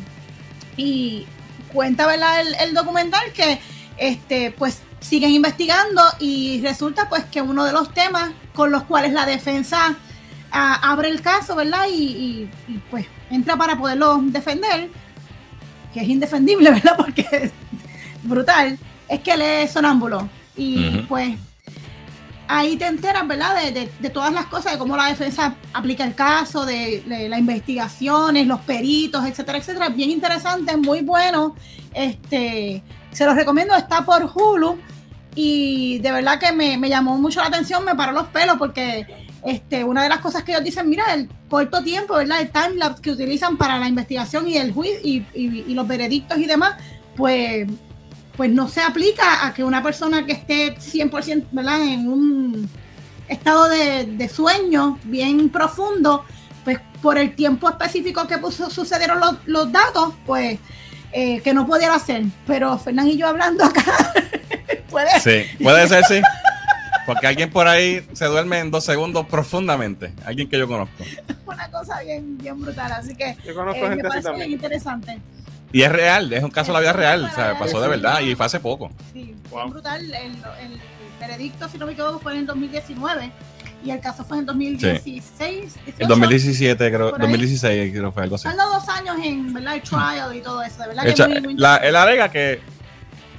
y 0.76 1.28
cuenta, 1.72 2.07
¿verdad? 2.07 2.41
El, 2.41 2.55
el 2.55 2.74
documental 2.74 3.32
que, 3.32 3.61
este, 3.97 4.49
pues 4.49 4.82
siguen 5.01 5.30
investigando 5.30 6.01
y 6.20 6.61
resulta 6.63 7.07
pues 7.09 7.26
que 7.26 7.43
uno 7.43 7.63
de 7.66 7.74
los 7.74 7.93
temas 7.93 8.32
con 8.55 8.72
los 8.72 8.86
cuales 8.86 9.13
la 9.13 9.28
defensa 9.28 9.95
ah, 10.51 10.80
abre 10.82 11.09
el 11.09 11.22
caso, 11.22 11.55
¿verdad? 11.55 11.86
Y, 11.91 11.93
y- 11.93 12.51
y, 12.70 12.78
pues 12.89 13.05
entra 13.30 13.55
para 13.55 13.78
poderlo 13.78 14.18
defender, 14.24 14.89
que 15.95 16.01
es 16.01 16.09
indefendible, 16.09 16.69
¿verdad? 16.77 16.95
Porque 16.97 17.25
es 17.31 17.51
brutal, 18.21 18.77
es 19.07 19.19
que 19.21 19.31
él 19.31 19.41
es 19.41 19.71
sonámbulo. 19.71 20.27
Y 20.57 20.89
pues 21.07 21.35
ahí 22.47 22.75
te 22.75 22.85
enteras, 22.85 23.25
¿verdad? 23.27 23.55
De, 23.63 23.71
de- 23.71 23.89
de 23.99 24.09
todas 24.09 24.31
las 24.33 24.45
cosas, 24.47 24.73
de 24.73 24.77
cómo 24.77 24.95
la 24.97 25.07
defensa 25.07 25.55
aplica 25.73 26.03
el 26.03 26.13
caso, 26.15 26.65
de, 26.65 27.01
de 27.07 27.29
las 27.29 27.39
investigaciones, 27.39 28.45
los 28.45 28.59
peritos, 28.61 29.25
etcétera, 29.25 29.57
etcétera. 29.57 29.89
Bien 29.89 30.11
interesante, 30.11 30.75
muy 30.77 31.01
bueno. 31.01 31.55
Este, 31.93 32.83
se 33.11 33.25
los 33.25 33.35
recomiendo, 33.35 33.73
está 33.75 34.03
por 34.05 34.29
Hulu. 34.33 34.77
Y 35.33 35.99
de 35.99 36.11
verdad 36.11 36.39
que 36.39 36.51
me, 36.51 36.77
me 36.77 36.87
llamó 36.89 37.17
mucho 37.17 37.41
la 37.41 37.47
atención, 37.47 37.83
me 37.85 37.95
paró 37.95 38.11
los 38.13 38.27
pelos 38.27 38.57
porque 38.57 39.05
este, 39.45 39.83
una 39.83 40.03
de 40.03 40.09
las 40.09 40.19
cosas 40.19 40.43
que 40.43 40.51
ellos 40.51 40.63
dicen, 40.63 40.87
mira, 40.89 41.13
el 41.13 41.27
corto 41.49 41.83
tiempo, 41.83 42.15
¿verdad? 42.15 42.41
El 42.41 42.49
timelapse 42.49 43.01
que 43.01 43.11
utilizan 43.11 43.57
para 43.57 43.77
la 43.77 43.87
investigación 43.87 44.47
y 44.47 44.57
el 44.57 44.73
juicio 44.73 44.99
y, 45.03 45.73
los 45.73 45.87
veredictos 45.87 46.37
y 46.37 46.45
demás, 46.45 46.75
pues, 47.15 47.67
pues 48.35 48.49
no 48.49 48.67
se 48.67 48.81
aplica 48.81 49.45
a 49.45 49.53
que 49.53 49.63
una 49.63 49.83
persona 49.83 50.25
que 50.25 50.33
esté 50.33 50.75
100%, 50.77 51.47
¿verdad? 51.51 51.81
En 51.81 52.07
un 52.07 52.69
estado 53.27 53.69
de, 53.69 54.29
sueño 54.29 54.99
bien 55.03 55.49
profundo, 55.49 56.25
pues 56.63 56.79
por 57.01 57.17
el 57.17 57.35
tiempo 57.35 57.69
específico 57.69 58.27
que 58.27 58.39
sucedieron 58.51 59.19
los, 59.45 59.71
datos, 59.71 60.13
pues 60.25 60.59
eh, 61.11 61.41
que 61.41 61.53
no 61.53 61.65
pudiera 61.65 61.95
hacer. 61.95 62.23
Pero 62.47 62.77
Fernán 62.77 63.07
y 63.07 63.17
yo 63.17 63.27
hablando 63.27 63.63
acá, 63.63 63.83
puede 64.89 65.19
Sí, 65.19 65.63
puede 65.63 65.87
ser, 65.87 66.03
sí. 66.05 66.21
Porque 67.05 67.27
alguien 67.27 67.49
por 67.51 67.67
ahí 67.67 68.05
se 68.13 68.25
duerme 68.25 68.59
en 68.59 68.71
dos 68.71 68.83
segundos 68.83 69.25
profundamente. 69.27 70.11
Alguien 70.25 70.49
que 70.49 70.57
yo 70.57 70.67
conozco. 70.67 71.03
una 71.45 71.69
cosa 71.69 72.01
bien, 72.01 72.37
bien 72.37 72.59
brutal. 72.59 72.91
Así 72.91 73.15
que 73.15 73.35
Yo 73.45 73.53
conozco 73.55 73.79
eh, 73.85 73.89
me 73.89 73.95
gente 73.95 74.07
así 74.07 74.21
parece 74.21 74.31
bien 74.39 74.51
interesante. 74.51 75.19
Y 75.71 75.81
es 75.81 75.91
real, 75.91 76.31
es 76.31 76.43
un 76.43 76.51
caso 76.51 76.67
de 76.71 76.73
la 76.73 76.79
vida 76.79 76.93
real. 76.93 77.25
O 77.25 77.35
sea, 77.35 77.57
pasó 77.59 77.81
de 77.81 77.87
verdad 77.89 78.21
y 78.21 78.33
fue 78.35 78.45
hace 78.45 78.59
poco. 78.59 78.91
Sí, 79.13 79.35
Wow. 79.51 79.69
brutal. 79.69 80.03
El, 80.03 80.13
el 80.33 80.81
veredicto, 81.19 81.67
si 81.69 81.77
no 81.77 81.85
me 81.85 81.93
equivoco, 81.93 82.19
fue 82.19 82.33
en 82.33 82.39
el 82.39 82.45
2019 82.45 83.31
y 83.83 83.91
el 83.91 83.99
caso 83.99 84.23
fue 84.25 84.37
en 84.37 84.41
el 84.41 84.45
2016. 84.47 85.75
El 85.77 85.83
18. 85.85 86.07
2017, 86.07 86.87
creo, 86.91 87.09
Por 87.11 87.21
ahí. 87.21 87.27
2016 87.27 87.91
creo 87.91 88.05
que 88.09 88.11
fue 88.13 88.23
algo 88.23 88.35
así. 88.35 88.43
Tardó 88.45 88.69
dos 88.71 88.89
años 88.89 89.17
en 89.23 89.53
¿verdad? 89.53 89.75
el 89.75 89.81
trial 89.81 90.35
y 90.35 90.41
todo 90.41 90.61
eso. 90.63 90.81
De 90.81 90.87
verdad 90.87 91.05
El 91.07 91.13
que 91.13 91.27
muy, 91.27 91.41
muy 91.41 91.53
la- 91.55 91.77
él 91.77 91.95
alega 91.95 92.29
que 92.29 92.59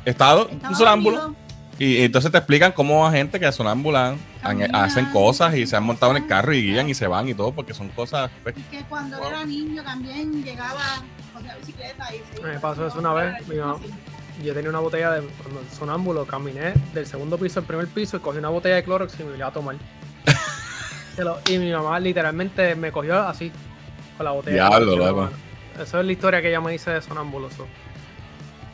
estaba 0.05 0.43
Estaba 0.43 0.69
un 0.71 0.77
sonámbulo 0.77 1.35
y, 1.79 1.97
y 1.99 2.03
entonces 2.05 2.31
te 2.33 2.39
explican 2.39 2.73
cómo 2.73 3.07
a 3.07 3.11
gente 3.13 3.39
que 3.41 3.51
sonámbulan 3.53 4.15
han- 4.43 4.59
Caminan, 4.59 4.75
hacen 4.77 5.07
cosas 5.07 5.55
y 5.57 5.67
se 5.67 5.77
han 5.77 5.83
montado 5.85 6.13
en 6.17 6.23
el 6.23 6.29
carro 6.29 6.53
y 6.55 6.63
guían 6.63 6.89
y 6.89 6.95
se 6.95 7.07
van 7.07 7.29
y 7.29 7.35
todo 7.35 7.53
porque 7.53 7.75
son 7.75 7.89
cosas 7.91 8.31
pues, 8.43 8.57
Y 8.57 8.63
que 8.63 8.83
cuando 8.85 9.19
era 9.27 9.45
niño 9.45 9.83
también 9.83 10.43
llegaba 10.45 11.03
con 11.35 11.47
la 11.47 11.55
bicicleta 11.57 12.09
y 12.15 12.21
se 12.35 12.43
Me 12.43 12.59
pasó 12.59 12.87
eso 12.87 12.99
una 12.99 13.13
vez, 13.13 13.47
mi 13.49 13.57
mamá. 13.57 13.79
Yo 14.45 14.53
tenía 14.53 14.69
una 14.71 14.81
botella 14.81 15.13
de 15.13 15.23
cuando 15.43 15.63
sonámbulo, 15.77 16.27
caminé 16.27 16.75
del 16.93 17.07
segundo 17.07 17.39
piso 17.39 17.61
al 17.61 17.67
primer 17.67 17.87
piso 17.89 18.19
y 18.19 18.21
cogí 18.21 18.39
una 18.39 18.51
botella 18.51 18.77
de 18.77 18.85
Clorox 18.85 19.19
y 19.19 19.25
me 19.25 19.37
iba 19.37 19.47
a 19.49 19.53
tomar. 19.53 19.77
Y 21.49 21.57
mi 21.57 21.73
mamá 21.73 21.99
literalmente 21.99 22.75
me 22.75 22.93
cogió 22.93 23.19
así, 23.23 23.51
con 24.19 24.25
la 24.25 24.33
botella. 24.33 24.65
de 24.65 24.69
Diablo, 24.69 24.97
la. 25.77 25.83
Esa 25.83 26.01
es 26.01 26.07
la 26.07 26.13
historia 26.13 26.43
que 26.43 26.49
ella 26.51 26.61
me 26.61 26.73
dice 26.73 26.91
de 26.91 27.01
sonámbulo. 27.01 27.49
so. 27.51 27.67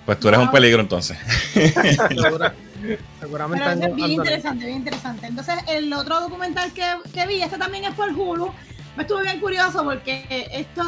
pues 0.05 0.19
tú 0.19 0.27
eres 0.27 0.41
un 0.41 0.51
peligro 0.51 0.81
entonces. 0.81 1.17
Segura- 2.83 2.99
seguramente 3.21 3.65
Pero 3.65 3.71
es 3.91 3.95
bien 3.97 4.11
interesante, 4.27 4.65
bien 4.67 4.77
interesante. 4.79 5.27
Entonces, 5.27 5.55
el 5.69 5.93
otro 5.93 6.21
documental 6.21 6.73
que, 6.73 6.85
que 7.13 7.27
vi, 7.27 7.43
este 7.43 7.59
también 7.59 7.85
es 7.85 7.95
por 7.95 8.11
Hulu, 8.11 8.51
me 8.97 9.03
estuve 9.05 9.23
bien 9.23 9.41
curioso 9.41 9.83
porque 9.85 10.47
esto 10.53 10.83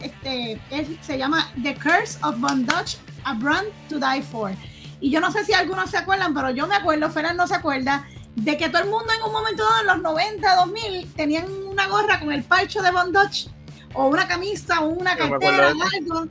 este, 0.00 0.60
es- 0.70 0.88
se 1.00 1.16
llama 1.18 1.50
The 1.62 1.74
Curse 1.74 2.18
of 2.22 2.38
Von 2.38 2.66
Dutch, 2.66 2.96
A 3.24 3.34
Brand 3.34 3.68
to 3.88 3.98
Die 3.98 4.22
For. 4.22 4.52
Y 5.00 5.10
yo 5.10 5.20
no 5.20 5.30
sé 5.30 5.44
si 5.44 5.52
algunos 5.52 5.90
se 5.90 5.96
acuerdan, 5.96 6.34
pero 6.34 6.50
yo 6.50 6.66
me 6.66 6.74
acuerdo, 6.74 7.08
Ferran 7.10 7.36
no 7.36 7.46
se 7.46 7.54
acuerda, 7.54 8.04
de 8.34 8.56
que 8.56 8.68
todo 8.68 8.82
el 8.82 8.90
mundo 8.90 9.12
en 9.16 9.22
un 9.22 9.32
momento 9.32 9.64
dado, 9.64 9.80
en 9.80 9.86
los 9.86 10.02
90, 10.02 10.54
2000, 10.56 11.12
tenían 11.14 11.46
una 11.68 11.86
gorra 11.88 12.20
con 12.20 12.32
el 12.32 12.42
parcho 12.44 12.82
de 12.82 12.90
Von 12.90 13.12
Dutch, 13.12 13.48
o 13.94 14.06
una 14.08 14.28
camisa, 14.28 14.80
o 14.80 14.88
una 14.88 15.16
cartera, 15.16 15.68
algo. 15.98 16.28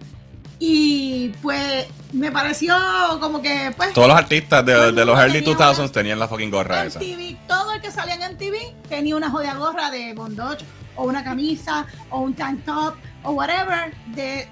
Y 0.59 1.29
pues 1.41 1.85
me 2.13 2.31
pareció 2.31 2.75
como 3.19 3.41
que, 3.41 3.71
pues, 3.77 3.93
Todos 3.93 4.07
los 4.07 4.17
artistas 4.17 4.65
de, 4.65 4.91
de 4.91 5.05
los 5.05 5.17
early 5.19 5.41
tenía 5.41 5.55
2000s 5.57 5.79
una- 5.79 5.91
tenían 5.91 6.19
la 6.19 6.27
fucking 6.27 6.49
gorra 6.49 6.81
en 6.81 6.87
esa. 6.87 6.99
TV, 6.99 7.37
todo 7.47 7.73
el 7.73 7.81
que 7.81 7.91
salía 7.91 8.15
en 8.25 8.37
TV 8.37 8.73
tenía 8.89 9.15
una 9.15 9.29
jodida 9.29 9.53
gorra 9.55 9.91
de 9.91 10.13
Bondoch 10.13 10.59
o 10.95 11.03
una 11.03 11.23
camisa 11.23 11.85
o 12.09 12.19
un 12.21 12.33
tank 12.33 12.63
top 12.65 12.95
o 13.23 13.31
whatever 13.31 13.93
de, 14.07 14.47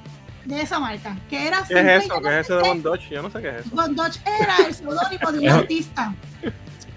de 0.46 0.62
esa 0.62 0.78
marca. 0.80 1.18
Que 1.30 1.48
era 1.48 1.64
¿Qué 1.68 1.80
es 1.80 2.04
eso? 2.04 2.22
¿Qué 2.22 2.40
es 2.40 2.46
eso 2.46 2.60
de 2.60 2.82
Dodge? 2.82 3.10
Yo 3.10 3.22
no 3.24 3.32
sé 3.32 3.42
qué 3.42 3.50
es 3.50 3.66
eso. 3.66 3.70
Von 3.76 3.96
Dutch 3.96 4.18
era 4.26 4.58
el 4.68 4.76
seudónimo 4.76 5.32
de 5.32 5.40
un 5.40 5.50
artista. 5.50 6.14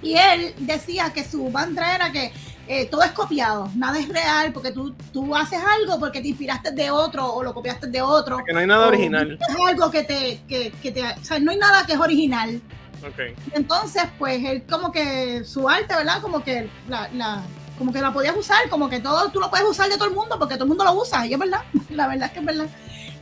Y 0.03 0.15
él 0.17 0.55
decía 0.59 1.13
que 1.15 1.25
su 1.25 1.49
mantra 1.51 1.95
era 1.95 2.13
que 2.13 2.31
eh, 2.69 2.87
todo 2.87 3.03
es 3.03 3.13
copiado, 3.13 3.71
nada 3.75 3.99
es 3.99 4.09
real, 4.09 4.53
porque 4.53 4.73
tú, 4.73 4.95
tú 5.11 5.35
haces 5.35 5.59
algo 5.59 5.99
porque 5.99 6.21
te 6.21 6.29
inspiraste 6.29 6.71
de 6.73 6.91
otro 6.91 7.27
o 7.27 7.43
lo 7.43 7.55
copiaste 7.55 7.87
de 7.87 8.03
otro. 8.03 8.45
Que 8.45 8.53
no 8.53 8.59
hay 8.59 8.67
nada 8.67 8.89
original. 8.89 9.39
Es 9.41 9.57
algo 9.67 9.91
que 9.91 10.05
te, 10.05 10.43
que, 10.47 10.71
que 10.83 10.93
te. 10.93 11.03
O 11.03 11.25
sea, 11.25 11.39
no 11.39 11.51
hay 11.51 11.57
nada 11.57 11.87
que 11.87 11.95
es 11.95 11.99
original. 11.99 12.61
Ok. 13.07 13.35
Entonces, 13.55 14.03
pues 14.19 14.45
él 14.45 14.65
como 14.69 14.93
que 14.93 15.45
su 15.45 15.67
arte, 15.67 15.95
¿verdad? 15.95 16.21
Como 16.21 16.45
que 16.45 16.69
la, 16.89 17.09
la, 17.15 17.43
como 17.79 17.91
que 17.91 18.03
la 18.03 18.13
podías 18.13 18.37
usar, 18.37 18.69
como 18.69 18.91
que 18.91 19.01
todo 19.01 19.31
tú 19.31 19.41
lo 19.41 19.49
puedes 19.49 19.67
usar 19.67 19.89
de 19.89 19.97
todo 19.97 20.09
el 20.09 20.15
mundo, 20.15 20.39
porque 20.39 20.57
todo 20.57 20.65
el 20.65 20.69
mundo 20.69 20.85
lo 20.85 20.93
usa, 20.93 21.27
y 21.27 21.33
es 21.33 21.39
verdad, 21.39 21.63
la 21.91 22.07
verdad 22.07 22.27
es 22.27 22.33
que 22.33 22.41
es 22.41 22.45
verdad. 22.45 22.67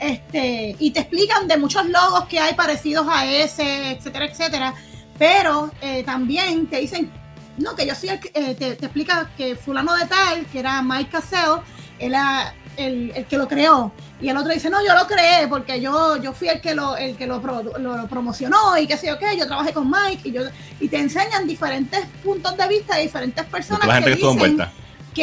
Este, 0.00 0.76
y 0.78 0.90
te 0.90 1.00
explican 1.00 1.46
de 1.46 1.56
muchos 1.56 1.86
logos 1.86 2.24
que 2.26 2.40
hay 2.40 2.54
parecidos 2.54 3.06
a 3.08 3.26
ese, 3.26 3.92
etcétera, 3.92 4.26
etcétera. 4.26 4.74
Pero 5.18 5.70
eh, 5.80 6.02
también 6.02 6.66
te 6.66 6.78
dicen, 6.78 7.10
no, 7.58 7.74
que 7.74 7.86
yo 7.86 7.94
soy 7.94 8.10
el 8.10 8.20
que, 8.20 8.30
eh, 8.34 8.54
te, 8.54 8.74
te 8.76 8.86
explica 8.86 9.30
que 9.36 9.56
fulano 9.56 9.94
de 9.96 10.06
tal, 10.06 10.46
que 10.46 10.58
era 10.58 10.82
Mike 10.82 11.10
Cassell, 11.10 11.60
era 11.98 12.54
el, 12.76 13.12
el 13.14 13.24
que 13.26 13.38
lo 13.38 13.48
creó. 13.48 13.92
Y 14.20 14.28
el 14.30 14.36
otro 14.36 14.52
dice, 14.52 14.70
no, 14.70 14.78
yo 14.86 14.94
lo 14.94 15.06
creé 15.06 15.46
porque 15.48 15.80
yo, 15.80 16.16
yo 16.16 16.32
fui 16.32 16.48
el 16.48 16.60
que 16.60 16.74
lo, 16.74 16.96
el 16.96 17.16
que 17.16 17.26
lo, 17.26 17.40
pro- 17.42 17.62
lo- 17.62 17.96
lo 17.96 18.06
promocionó 18.08 18.76
y 18.78 18.86
qué 18.86 18.96
sé 18.96 19.08
yo 19.08 19.18
qué, 19.18 19.36
yo 19.36 19.46
trabajé 19.46 19.72
con 19.74 19.90
Mike 19.90 20.28
y 20.28 20.32
yo 20.32 20.42
y 20.80 20.88
te 20.88 20.98
enseñan 20.98 21.46
diferentes 21.46 22.06
puntos 22.24 22.56
de 22.56 22.66
vista 22.68 22.96
de 22.96 23.02
diferentes 23.02 23.44
personas 23.46 23.86
La 23.86 23.94
gente 23.94 24.10
que 24.10 24.16
dicen 24.16 24.38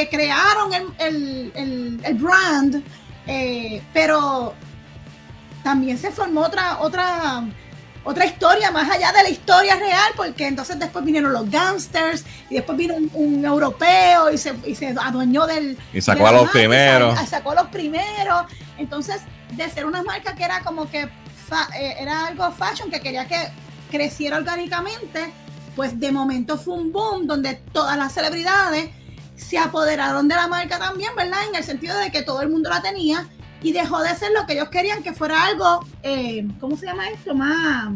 crearon 0.10 0.74
el, 0.74 0.86
el- 1.00 1.52
el- 1.56 2.02
el 2.04 2.14
brand, 2.16 2.84
eh, 3.28 3.82
pero 3.94 4.54
también 5.64 5.98
se 5.98 6.12
formó 6.12 6.42
otra, 6.42 6.80
otra, 6.82 7.44
otra 8.06 8.26
historia 8.26 8.70
más 8.72 8.89
allá 8.89 9.12
de 9.14 9.24
la 9.24 9.30
historia 9.30 9.76
real, 9.76 10.12
porque 10.16 10.47
entonces 10.47 10.78
después 10.80 11.04
vinieron 11.06 11.32
los 11.32 11.49
gangsters 11.49 12.26
y 12.49 12.56
después 12.56 12.78
vino 12.78 12.95
un, 12.95 13.10
un 13.14 13.45
europeo 13.45 14.30
y 14.32 14.38
se, 14.38 14.54
y 14.66 14.76
se 14.76 14.88
adueñó 14.99 15.45
del, 15.47 15.78
Y 15.93 16.01
sacó 16.01 16.28
a 16.28 16.32
los 16.32 16.41
marca, 16.43 16.51
primeros. 16.60 17.16
sa- 17.20 17.26
Sacó 17.26 17.51
a 17.51 17.56
los 17.56 17.68
primeros. 17.68 18.43
Entonces, 18.78 19.22
de 19.51 19.70
ser 19.70 19.86
una 19.86 20.04
marca 20.04 20.36
que 20.36 20.43
era 20.43 20.62
como 20.62 20.89
que 20.89 21.08
fa- 21.47 21.70
eh, 21.80 21.95
era 21.99 22.28
algo 22.28 22.51
fashion, 22.51 22.89
que 22.91 22.99
quería 22.99 23.28
que 23.28 23.38
creciera 23.91 24.38
orgánicamente, 24.38 25.32
pues 25.76 25.99
de 25.99 26.12
momento 26.12 26.58
fue 26.58 26.74
un 26.76 26.91
boom 26.91 27.26
donde 27.28 27.56
todas 27.72 27.97
las 27.97 28.12
celebridades 28.14 28.89
se 29.36 29.58
apoderaron 29.58 30.28
de 30.28 30.36
la 30.36 30.47
marca 30.47 30.78
también, 30.78 31.12
¿verdad? 31.16 31.39
En 31.49 31.56
el 31.56 31.64
sentido 31.64 31.97
de 31.97 32.12
que 32.12 32.22
todo 32.22 32.41
el 32.41 32.49
mundo 32.49 32.70
la 32.70 32.82
tenía 32.82 33.28
y 33.64 33.72
dejó 33.72 34.01
de 34.03 34.14
ser 34.16 34.32
lo 34.34 34.45
que 34.45 34.53
ellos 34.53 34.70
querían 34.70 35.01
que 35.01 35.14
fuera 35.14 35.43
algo, 35.45 35.86
eh, 36.03 36.45
¿cómo 36.59 36.78
se 36.78 36.86
llama 36.86 37.09
esto? 37.09 37.34
Más, 37.34 37.93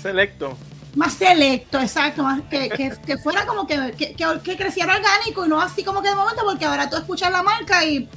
Selecto. 0.00 0.56
más 0.94 1.14
selecto, 1.14 1.80
exacto, 1.80 2.22
más 2.22 2.40
que, 2.50 2.68
que, 2.68 2.92
que 3.04 3.18
fuera 3.18 3.46
como 3.46 3.66
que, 3.66 3.92
que, 3.96 4.14
que- 4.14 4.56
creciera 4.56 4.94
orgánico 4.96 5.44
y 5.44 5.48
no 5.48 5.60
así 5.60 5.82
como 5.82 6.02
que 6.02 6.08
de 6.10 6.14
momento, 6.14 6.42
porque 6.44 6.64
ahora 6.64 6.88
tú 6.88 6.96
escuchas 6.96 7.30
la 7.32 7.42
marca 7.42 7.84
y 7.84 8.08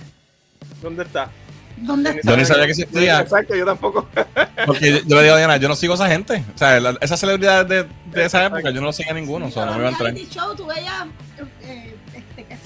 ¿Dónde 0.82 1.04
está? 1.04 1.30
¿dónde 1.78 2.22
Yo 2.24 2.38
ni 2.38 2.45
sabía 2.45 2.66
que 2.66 2.72
existía. 2.72 3.22
Exacto, 3.22 3.56
yo 3.56 3.66
tampoco. 3.66 4.08
Porque 4.68 4.91
yo, 4.91 4.97
yo 5.08 5.16
le 5.16 5.24
digo 5.24 5.34
a 5.34 5.38
Diana, 5.38 5.58
yo 5.58 5.68
no 5.68 5.76
sigo 5.76 5.93
a 5.93 5.95
esa 5.95 6.08
gente. 6.08 6.43
O 6.54 6.58
sea, 6.58 6.80
la- 6.80 6.95
esas 7.02 7.20
celebridades 7.20 7.68
de, 7.68 7.88
de 8.12 8.26
esa 8.26 8.45
época, 8.45 8.70
yo 8.70 8.82
no 8.82 8.88
lo 8.88 8.93
sigo 8.93 9.10
a 9.10 9.14
ninguno. 9.16 9.47
O 9.47 9.52
sea, 9.52 9.66
no 9.66 9.72
me 9.74 9.78
iba 9.80 9.88
a 9.88 9.91
entrar. 9.91 10.14
show 10.16 10.56
tú 10.56 10.68
veías, 10.68 11.06
eh, 11.64 11.95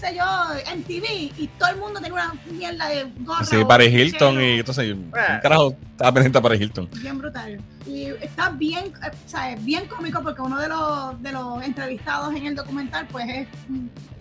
sé 0.07 0.15
yo, 0.15 0.71
en 0.71 0.83
TV 0.83 1.31
y 1.37 1.49
todo 1.57 1.69
el 1.69 1.77
mundo 1.77 1.99
tiene 1.99 2.13
una 2.13 2.33
mierda 2.51 2.87
de 2.89 3.05
gorra. 3.19 3.45
Sí, 3.45 3.57
Paris 3.67 3.93
Hilton 3.93 4.35
chero. 4.35 4.45
y 4.45 4.59
entonces, 4.59 4.93
un 4.93 5.11
carajo, 5.11 5.75
estaba 5.91 6.11
pendiente 6.13 6.37
a 6.37 6.41
Paris 6.41 6.61
Hilton. 6.61 6.89
Bien 7.01 7.17
brutal. 7.17 7.61
Y 7.85 8.05
está 8.21 8.49
bien, 8.49 8.85
eh, 8.85 9.11
o 9.25 9.29
sea, 9.29 9.51
es 9.51 9.63
bien 9.63 9.87
cómico 9.87 10.21
porque 10.21 10.41
uno 10.41 10.59
de 10.59 10.67
los, 10.67 11.21
de 11.21 11.31
los 11.31 11.63
entrevistados 11.63 12.35
en 12.35 12.45
el 12.45 12.55
documental, 12.55 13.07
pues 13.11 13.25
es 13.29 13.47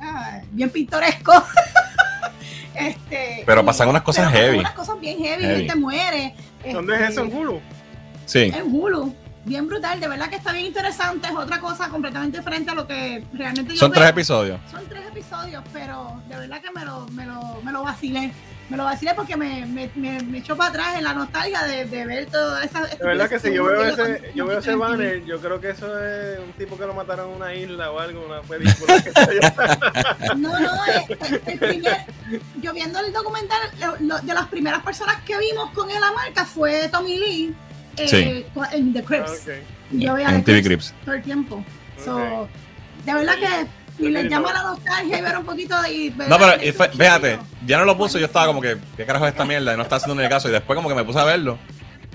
ah, 0.01 0.41
bien 0.53 0.71
pintoresco. 0.71 1.33
este, 2.75 3.43
Pero 3.47 3.63
y- 3.63 3.65
pasan 3.65 3.89
unas 3.89 4.03
cosas 4.03 4.25
pero 4.25 4.31
pasan 4.33 4.45
heavy. 4.47 4.59
unas 4.61 4.73
cosas 4.73 5.01
bien 5.01 5.19
heavy, 5.19 5.43
Heavy. 5.43 5.57
gente 5.59 5.75
muere. 5.77 6.35
¿Dónde 6.73 6.95
es 6.95 7.01
este, 7.01 7.13
eso 7.13 7.25
en 7.25 7.37
Hulu? 7.37 7.61
Sí. 8.27 8.53
En 8.55 8.75
Hulu. 8.75 9.15
Bien 9.45 9.67
brutal, 9.67 10.01
de 10.01 10.09
verdad 10.09 10.29
que 10.31 10.37
está 10.37 10.53
bien 10.53 10.67
interesante. 10.67 11.29
Es 11.29 11.35
otra 11.35 11.61
cosa 11.61 11.89
completamente 11.89 12.39
diferente 12.39 12.71
a 12.71 12.75
lo 12.75 12.87
que 12.87 13.23
realmente 13.35 13.75
yo 13.75 13.79
Son 13.79 13.93
tres 13.93 14.09
episodios. 14.09 14.59
Son 14.71 14.85
tres 14.89 15.03
episodios, 15.07 15.63
pero 15.73 16.23
de 16.29 16.37
verdad 16.39 16.61
que 16.63 16.71
me 16.71 16.85
lo, 16.85 17.07
me 17.09 17.27
lo, 17.27 17.61
me 17.63 17.71
lo 17.73 17.83
vacilé. 17.83 18.33
Me 18.71 18.79
lo 18.79 18.85
vacilé 18.85 19.13
porque 19.13 19.37
me, 19.37 19.67
me, 19.67 19.91
me, 19.95 20.19
me 20.23 20.39
echó 20.39 20.57
para 20.57 20.71
atrás 20.71 20.97
en 20.97 21.05
la 21.05 21.13
nostalgia 21.13 21.63
de, 21.65 21.85
de 21.85 22.07
ver 22.07 22.27
toda 22.31 22.65
esa. 22.65 22.81
De 22.87 22.97
verdad 23.05 23.29
que 23.29 23.39
si 23.39 23.53
yo 23.53 23.65
veo 23.65 23.83
ese, 23.85 24.33
yo 24.35 24.47
veo 24.47 24.59
ese 24.61 24.75
banner, 24.75 25.23
yo 25.27 25.39
creo 25.39 25.61
que 25.61 25.69
eso 25.69 26.03
es 26.03 26.39
un 26.39 26.51
tipo 26.55 26.79
que 26.79 26.87
lo 26.87 26.95
mataron 26.95 27.29
en 27.29 27.37
una 27.37 27.55
isla 27.55 27.91
o 27.91 27.99
algo, 28.01 28.25
una 28.25 28.41
película. 28.41 29.03
que. 29.03 29.13
No, 30.39 30.59
no, 30.59 30.87
eh, 30.87 31.07
el, 31.29 31.43
el 31.47 31.59
primer, 31.59 31.97
yo 32.63 32.73
viendo 32.73 32.99
el 33.01 33.13
documental, 33.13 33.59
lo- 33.79 33.97
lo- 34.01 34.19
de 34.21 34.33
las 34.33 34.47
primeras 34.49 34.83
personas 34.83 35.17
que 35.27 35.37
vimos 35.37 35.71
con 35.73 35.91
él 35.91 36.01
la 36.01 36.13
marca 36.13 36.47
fue 36.47 36.89
Tommy 36.89 37.19
Lee 37.19 37.55
eh, 37.97 38.09
Sí. 38.09 38.45
en 38.73 38.93
The 38.93 39.03
Crips. 39.05 39.31
Ok. 39.31 39.49
Yo 39.93 40.15
veía 40.15 40.29
En 40.31 40.43
The 40.45 40.53
TV 40.53 40.63
Crips 40.63 40.91
Crips. 40.91 41.05
todo 41.05 41.15
el 41.15 41.23
tiempo. 41.23 41.65
So, 42.05 42.17
Ok. 42.43 42.49
de 43.05 43.15
verdad 43.15 43.35
que 43.39 43.67
si 44.03 44.09
les 44.11 44.29
llama 44.29 44.53
la 44.53 44.63
nostalgia 44.63 45.19
y 45.19 45.23
ver 45.23 45.39
un 45.39 45.45
poquito 45.45 45.81
de. 45.83 45.93
y 45.93 46.11
No, 46.11 46.39
pero 46.39 46.55
el- 46.55 46.65
y 46.69 46.73
fue- 46.73 46.89
fíjate, 46.89 47.39
ya 47.67 47.79
no 47.79 47.85
lo 47.85 47.97
puso, 47.97 48.19
yo 48.19 48.27
estaba 48.27 48.47
como 48.47 48.61
que, 48.61 48.77
¿qué 48.97 49.07
carajo 49.07 49.27
es 49.27 49.33
esta 49.33 49.45
mierda? 49.45 49.73
Y 49.73 49.77
no 49.77 49.83
estaba 49.85 49.99
haciendo 49.99 50.21
ni 50.23 50.29
caso. 50.29 50.49
Y 50.49 50.53
después 50.53 50.77
como 50.77 50.89
que 50.89 50.95
me 50.95 51.05
puse 51.05 51.19
a 51.21 51.25
verlo. 51.25 51.59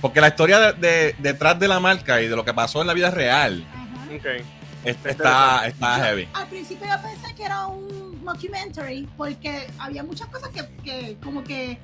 Porque 0.01 0.21
la 0.21 0.29
historia 0.29 0.59
de, 0.59 0.73
de- 0.73 1.15
detrás 1.19 1.59
de 1.59 1.67
la 1.67 1.79
marca 1.79 2.21
y 2.21 2.27
de 2.27 2.35
lo 2.35 2.43
que 2.45 2.53
pasó 2.53 2.81
en 2.81 2.87
la 2.87 2.93
vida 2.93 3.11
real 3.11 3.65
Ajá. 3.73 4.15
Ok. 4.15 4.25
es- 4.85 4.97
está, 5.05 5.67
está 5.67 5.97
Yo, 5.97 6.03
heavy. 6.03 6.27
Al 6.33 6.47
principio 6.47 6.87
yo 6.87 7.01
pensé 7.01 7.35
que 7.35 7.43
era 7.43 7.67
un 7.67 8.23
mockumentary 8.23 9.07
porque 9.17 9.67
había 9.77 10.03
muchas 10.03 10.27
cosas 10.27 10.49
que, 10.49 10.65
que 10.83 11.17
como 11.23 11.43
que 11.43 11.77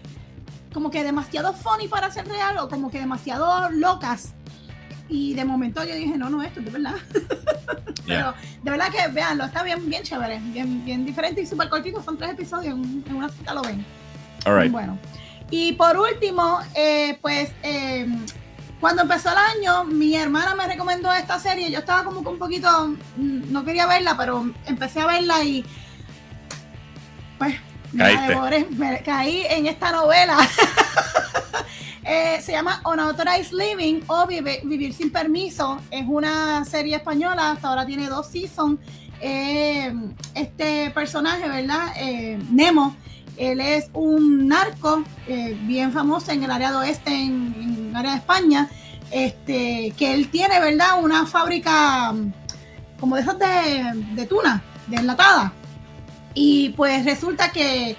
como 0.75 0.91
que 0.91 1.05
demasiado 1.05 1.53
funny 1.53 1.87
para 1.87 2.11
ser 2.11 2.27
real 2.27 2.57
o 2.57 2.67
como 2.67 2.91
que 2.91 2.99
demasiado 2.99 3.69
locas. 3.71 4.33
Y 5.07 5.33
de 5.33 5.45
momento 5.45 5.81
yo 5.85 5.95
dije, 5.95 6.17
no, 6.17 6.29
no, 6.29 6.43
esto 6.43 6.59
es 6.59 6.65
de 6.65 6.71
verdad. 6.71 6.95
Pero 8.05 8.33
de 8.61 8.71
verdad 8.71 8.89
que 8.91 9.07
veanlo, 9.07 9.45
está 9.45 9.63
bien, 9.63 9.89
bien 9.89 10.03
chévere, 10.03 10.37
bien, 10.39 10.83
bien 10.83 11.05
diferente 11.05 11.39
y 11.39 11.45
súper 11.45 11.69
cortito, 11.69 12.03
son 12.03 12.17
tres 12.17 12.31
episodios, 12.31 12.73
en, 12.73 13.05
en 13.07 13.15
una 13.15 13.29
cita 13.29 13.53
lo 13.53 13.61
ven. 13.61 13.85
Alright. 14.43 14.69
Bueno. 14.69 14.99
Y 15.49 15.71
por 15.73 15.97
último, 15.97 16.59
eh, 16.75 17.19
pues 17.21 17.53
eh, 17.63 18.05
cuando 18.81 19.03
empezó 19.03 19.29
el 19.31 19.37
año, 19.37 19.85
mi 19.85 20.17
hermana 20.17 20.55
me 20.55 20.67
recomendó 20.67 21.09
esta 21.13 21.39
serie. 21.39 21.71
Yo 21.71 21.79
estaba 21.79 22.03
como 22.03 22.21
que 22.21 22.27
un 22.27 22.37
poquito, 22.37 22.89
mm, 23.15 23.49
no 23.49 23.63
quería 23.63 23.87
verla, 23.87 24.17
pero 24.17 24.51
empecé 24.65 24.99
a 24.99 25.07
verla 25.07 25.41
y 25.41 25.63
pues 27.37 27.55
Caíste. 27.97 28.27
devoré. 28.27 28.67
Me 28.71 29.01
caí 29.03 29.43
en 29.49 29.67
esta 29.67 29.91
novela. 29.91 30.37
Eh, 32.07 32.39
se 32.43 32.51
llama 32.51 32.81
Unauthorized 32.85 33.51
Living 33.51 34.01
o 34.05 34.27
Vive- 34.27 34.61
Vivir 34.63 34.93
sin 34.93 35.11
Permiso. 35.11 35.79
Es 35.89 36.03
una 36.07 36.63
serie 36.63 36.97
española, 36.97 37.49
hasta 37.49 37.69
ahora 37.69 37.83
tiene 37.83 38.07
dos 38.07 38.27
seasons. 38.27 38.79
Eh, 39.19 39.91
este 40.35 40.91
personaje, 40.91 41.49
¿verdad? 41.49 41.93
Eh, 41.97 42.37
Nemo, 42.51 42.95
él 43.37 43.59
es 43.59 43.89
un 43.93 44.47
narco 44.47 45.03
bien 45.61 45.91
famoso 45.93 46.31
en 46.31 46.43
el 46.43 46.51
área 46.51 46.69
de 46.71 46.77
oeste, 46.77 47.09
en, 47.11 47.55
en 47.59 47.87
el 47.89 47.95
área 47.95 48.11
de 48.11 48.17
España. 48.17 48.69
Este, 49.09 49.91
que 49.97 50.13
él 50.13 50.29
tiene, 50.29 50.59
¿verdad? 50.59 51.01
Una 51.01 51.25
fábrica 51.25 52.13
como 52.99 53.15
de 53.15 53.21
esas 53.23 53.39
de, 53.39 54.03
de 54.13 54.25
tuna, 54.27 54.61
de 54.85 54.97
enlatada. 54.97 55.53
Y 56.35 56.69
pues 56.69 57.03
resulta 57.05 57.51
que 57.51 57.95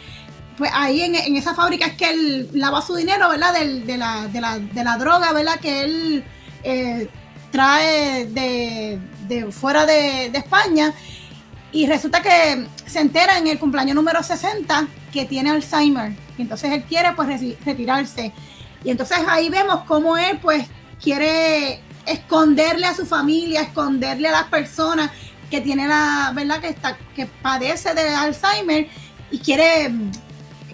pues 0.57 0.70
ahí 0.72 1.03
en, 1.03 1.14
esa 1.37 1.55
fábrica 1.55 1.87
es 1.87 1.95
que 1.95 2.11
él 2.11 2.49
lava 2.53 2.80
su 2.80 2.95
dinero, 2.95 3.28
¿verdad? 3.28 3.53
Del- 3.55 3.87
de, 3.87 3.97
la, 3.99 4.26
de, 4.28 4.41
la, 4.41 4.59
de 4.59 4.84
la 4.84 4.97
droga, 4.97 5.32
¿verdad? 5.32 5.59
Que 5.61 5.82
él 5.82 6.24
eh, 6.62 7.09
trae 7.51 8.26
de, 8.26 8.99
de 9.26 9.51
fuera 9.53 9.84
de, 9.84 10.30
de 10.30 10.39
España. 10.39 10.95
Y 11.72 11.87
resulta 11.87 12.22
que 12.22 12.66
se 12.87 13.01
entera 13.01 13.37
en 13.37 13.49
el 13.49 13.59
cumpleaños 13.59 13.95
número 13.97 14.22
60 14.22 14.87
que 15.12 15.24
tiene 15.26 15.51
Alzheimer. 15.51 16.12
Y 16.39 16.43
entonces 16.43 16.72
él 16.72 16.84
quiere 16.84 17.12
pues 17.14 17.28
retirarse. 17.64 18.32
Y 18.84 18.91
entonces 18.91 19.18
ahí 19.28 19.51
vemos 19.51 19.80
cómo 19.87 20.16
él 20.16 20.39
pues 20.41 20.66
quiere 21.03 21.80
esconderle 22.07 22.87
a 22.87 22.95
su 22.95 23.05
familia, 23.05 23.62
esconderle 23.62 24.28
a 24.28 24.32
las 24.32 24.45
personas 24.45 25.11
que 25.51 25.61
tiene 25.61 25.86
la, 25.86 26.32
¿verdad? 26.34 26.61
Que 26.61 26.68
está, 26.68 26.97
que 27.14 27.26
padece 27.26 27.94
de 27.94 28.09
Alzheimer 28.09 28.88
y 29.30 29.38
quiere 29.38 29.92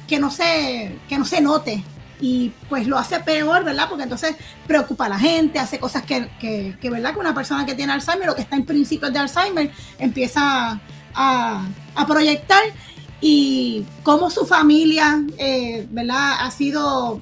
que 0.07 0.19
no 0.19 0.31
se, 0.31 0.99
que 1.09 1.19
no 1.19 1.25
se 1.25 1.41
note. 1.41 1.83
Y 2.21 2.53
pues 2.69 2.87
lo 2.87 2.99
hace 2.99 3.19
peor, 3.21 3.65
¿verdad? 3.65 3.89
Porque 3.89 4.05
entonces 4.05 4.37
preocupa 4.67 5.07
a 5.07 5.09
la 5.09 5.19
gente, 5.19 5.59
hace 5.59 5.81
cosas 5.81 6.05
que, 6.05 6.29
que, 6.39 6.77
que, 6.81 6.91
¿verdad? 6.91 7.15
Que 7.15 7.19
una 7.19 7.35
persona 7.35 7.67
que 7.67 7.75
tiene 7.75 7.93
Alzheimer 7.93 8.31
o 8.31 8.35
que 8.37 8.43
está 8.43 8.57
en 8.57 8.65
principios 8.65 9.13
de 9.13 9.19
Alzheimer 9.19 9.73
empieza 9.99 10.81
a, 11.15 11.67
a 11.95 12.07
proyectar 12.07 12.63
y 13.21 13.85
cómo 14.03 14.31
su 14.31 14.45
familia, 14.47 15.23
eh, 15.39 15.87
¿verdad? 15.91 16.37
Ha 16.41 16.51
sido 16.51 17.21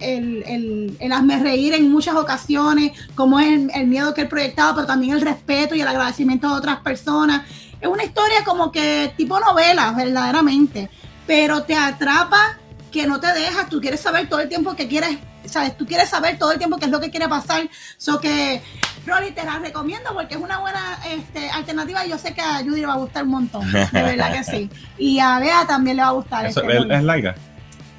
el, 0.00 0.44
el, 0.46 0.96
el 1.00 1.12
hazme 1.12 1.38
reír 1.38 1.74
en 1.74 1.90
muchas 1.90 2.14
ocasiones, 2.14 2.92
como 3.14 3.40
es 3.40 3.48
el, 3.48 3.70
el 3.74 3.86
miedo 3.86 4.14
que 4.14 4.22
él 4.22 4.28
proyectaba, 4.28 4.74
pero 4.74 4.86
también 4.86 5.14
el 5.14 5.20
respeto 5.20 5.74
y 5.74 5.80
el 5.80 5.88
agradecimiento 5.88 6.46
a 6.48 6.54
otras 6.54 6.80
personas. 6.80 7.42
Es 7.80 7.88
una 7.88 8.04
historia 8.04 8.44
como 8.44 8.72
que 8.72 9.12
tipo 9.16 9.38
novela, 9.38 9.92
verdaderamente, 9.92 10.90
pero 11.26 11.62
te 11.62 11.74
atrapa 11.74 12.58
que 12.90 13.06
no 13.06 13.20
te 13.20 13.32
dejas, 13.32 13.68
tú 13.68 13.80
quieres 13.80 14.00
saber 14.00 14.28
todo 14.28 14.40
el 14.40 14.48
tiempo 14.48 14.74
que 14.74 14.88
quieres, 14.88 15.18
sabes, 15.44 15.76
tú 15.76 15.86
quieres 15.86 16.08
saber 16.08 16.38
todo 16.38 16.52
el 16.52 16.58
tiempo 16.58 16.78
qué 16.78 16.86
es 16.86 16.90
lo 16.90 17.00
que 17.00 17.10
quiere 17.10 17.28
pasar, 17.28 17.68
so 17.96 18.18
que 18.18 18.62
Rolly 19.06 19.32
te 19.32 19.44
la 19.44 19.58
recomiendo 19.58 20.12
porque 20.14 20.34
es 20.34 20.40
una 20.40 20.58
buena 20.58 20.98
este, 21.06 21.50
alternativa 21.50 22.04
y 22.06 22.10
yo 22.10 22.18
sé 22.18 22.34
que 22.34 22.40
a 22.40 22.58
Judy 22.58 22.80
le 22.80 22.86
va 22.86 22.94
a 22.94 22.98
gustar 22.98 23.24
un 23.24 23.30
montón, 23.30 23.70
de 23.70 24.02
verdad 24.02 24.32
que 24.32 24.44
sí, 24.44 24.70
y 24.98 25.18
a 25.18 25.38
Bea 25.38 25.66
también 25.66 25.96
le 25.96 26.02
va 26.02 26.08
a 26.08 26.12
gustar. 26.12 26.46
Eso, 26.46 26.62
este 26.62 26.78
es, 26.78 26.84
es 26.90 27.04
larga. 27.04 27.34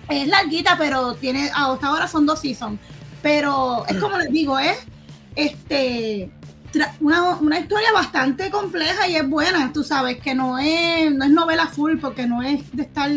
Es 0.09 0.27
larguita, 0.27 0.75
pero 0.77 1.13
tiene, 1.15 1.51
hasta 1.53 1.87
ahora 1.87 2.07
son 2.07 2.25
dos 2.25 2.39
seasons. 2.39 2.79
Pero 3.21 3.85
es 3.87 3.97
como 3.97 4.17
les 4.17 4.31
digo, 4.31 4.57
es 4.57 4.77
este 5.35 6.31
una, 6.99 7.35
una 7.37 7.59
historia 7.59 7.91
bastante 7.93 8.49
compleja 8.49 9.07
y 9.07 9.15
es 9.15 9.27
buena, 9.27 9.71
tú 9.73 9.83
sabes, 9.83 10.19
que 10.19 10.35
no 10.35 10.59
es, 10.59 11.11
no 11.11 11.25
es 11.25 11.31
novela 11.31 11.67
full 11.67 11.97
porque 11.99 12.27
no 12.27 12.41
es 12.41 12.59
de 12.75 12.83
estar 12.83 13.09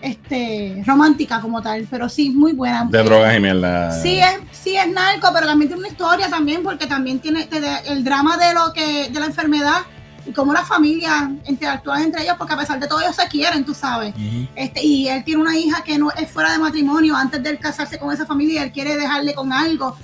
este 0.00 0.82
romántica 0.86 1.40
como 1.40 1.60
tal, 1.60 1.86
pero 1.90 2.08
sí 2.08 2.30
muy 2.30 2.52
buena. 2.52 2.86
De 2.90 3.02
drogas 3.02 3.36
y 3.36 3.40
mierda. 3.40 3.92
Sí 4.00 4.18
es, 4.18 4.38
sí 4.52 4.76
es 4.76 4.88
narco, 4.88 5.28
pero 5.32 5.46
también 5.46 5.68
tiene 5.68 5.80
una 5.80 5.88
historia 5.88 6.28
también, 6.28 6.62
porque 6.62 6.86
también 6.86 7.18
tiene 7.20 7.48
el 7.86 8.02
drama 8.02 8.36
de 8.38 8.54
lo 8.54 8.72
que, 8.72 9.10
de 9.10 9.20
la 9.20 9.26
enfermedad 9.26 9.82
y 10.26 10.32
cómo 10.32 10.52
las 10.52 10.68
familias 10.68 11.30
interactúan 11.46 12.02
entre 12.02 12.22
ellos, 12.22 12.36
porque 12.38 12.54
a 12.54 12.56
pesar 12.58 12.78
de 12.78 12.86
todo 12.86 13.00
ellos 13.00 13.16
se 13.16 13.26
quieren, 13.28 13.64
tú 13.64 13.74
sabes. 13.74 14.14
Este, 14.54 14.84
y 14.84 15.08
él 15.08 15.24
tiene 15.24 15.40
una 15.40 15.56
hija 15.56 15.82
que 15.82 15.98
no 15.98 16.10
es 16.12 16.30
fuera 16.30 16.52
de 16.52 16.58
matrimonio 16.58 17.16
antes 17.16 17.42
de 17.42 17.50
él 17.50 17.58
casarse 17.58 17.98
con 17.98 18.12
esa 18.12 18.26
familia 18.26 18.60
y 18.60 18.64
él 18.64 18.72
quiere 18.72 18.96
dejarle 18.96 19.34
con 19.34 19.52
algo. 19.52 19.96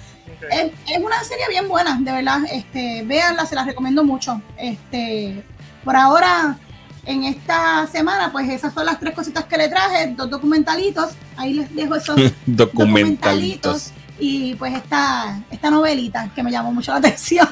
Es, 0.50 0.72
es 0.90 0.98
una 1.02 1.22
serie 1.24 1.44
bien 1.48 1.68
buena, 1.68 1.98
de 2.00 2.12
verdad. 2.12 2.40
Este, 2.50 3.02
véanla, 3.04 3.46
se 3.46 3.54
la 3.54 3.64
recomiendo 3.64 4.04
mucho. 4.04 4.40
Este, 4.56 5.44
por 5.84 5.96
ahora, 5.96 6.58
en 7.04 7.24
esta 7.24 7.86
semana, 7.86 8.32
pues 8.32 8.48
esas 8.48 8.74
son 8.74 8.86
las 8.86 8.98
tres 8.98 9.14
cositas 9.14 9.44
que 9.44 9.56
le 9.56 9.68
traje, 9.68 10.12
dos 10.16 10.28
documentalitos. 10.28 11.10
Ahí 11.36 11.54
les 11.54 11.74
dejo 11.74 11.94
esos 11.94 12.18
Documentalitos. 12.46 13.92
y 14.18 14.54
pues 14.56 14.74
esta, 14.74 15.40
esta 15.50 15.70
novelita 15.70 16.30
que 16.34 16.42
me 16.42 16.50
llamó 16.50 16.72
mucho 16.72 16.92
la 16.92 16.98
atención. 17.00 17.48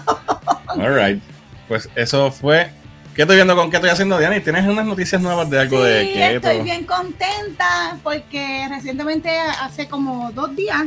Alright. 0.66 1.22
Pues 1.68 1.88
eso 1.94 2.30
fue. 2.30 2.70
¿Qué 3.14 3.22
estoy 3.22 3.36
viendo 3.36 3.54
con 3.54 3.70
qué 3.70 3.76
estoy 3.76 3.90
haciendo, 3.90 4.18
Diana? 4.18 4.36
¿Y 4.36 4.40
tienes 4.40 4.66
unas 4.66 4.84
noticias 4.84 5.22
nuevas 5.22 5.48
de 5.48 5.60
algo 5.60 5.76
sí, 5.76 5.90
de 5.90 6.12
keto? 6.12 6.48
estoy 6.48 6.64
bien 6.64 6.84
contenta 6.84 7.96
porque 8.02 8.66
recientemente, 8.68 9.30
hace 9.38 9.86
como 9.86 10.32
dos 10.32 10.54
días, 10.56 10.82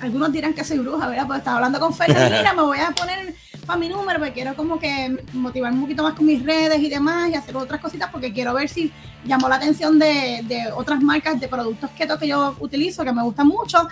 algunos 0.00 0.32
dirán 0.32 0.52
que 0.52 0.64
soy 0.64 0.78
bruja, 0.78 1.06
¿verdad? 1.06 1.26
Pues 1.28 1.38
estaba 1.38 1.58
hablando 1.58 1.78
con 1.78 1.94
Fernanda, 1.94 2.28
mira, 2.38 2.54
me 2.54 2.62
voy 2.62 2.78
a 2.78 2.90
poner 2.90 3.34
para 3.66 3.78
mi 3.78 3.88
número, 3.88 4.18
porque 4.18 4.32
quiero 4.32 4.56
como 4.56 4.80
que 4.80 5.16
motivarme 5.32 5.76
un 5.76 5.84
poquito 5.84 6.02
más 6.02 6.14
con 6.14 6.26
mis 6.26 6.44
redes 6.44 6.80
y 6.80 6.88
demás 6.88 7.30
y 7.30 7.34
hacer 7.34 7.56
otras 7.56 7.80
cositas 7.80 8.10
porque 8.10 8.32
quiero 8.32 8.54
ver 8.54 8.68
si 8.68 8.90
llamó 9.24 9.48
la 9.48 9.56
atención 9.56 9.98
de, 9.98 10.40
de 10.44 10.72
otras 10.74 11.00
marcas 11.02 11.38
de 11.38 11.46
productos 11.48 11.90
keto 11.96 12.18
que 12.18 12.26
yo 12.26 12.56
utilizo, 12.58 13.04
que 13.04 13.12
me 13.12 13.22
gustan 13.22 13.46
mucho. 13.46 13.86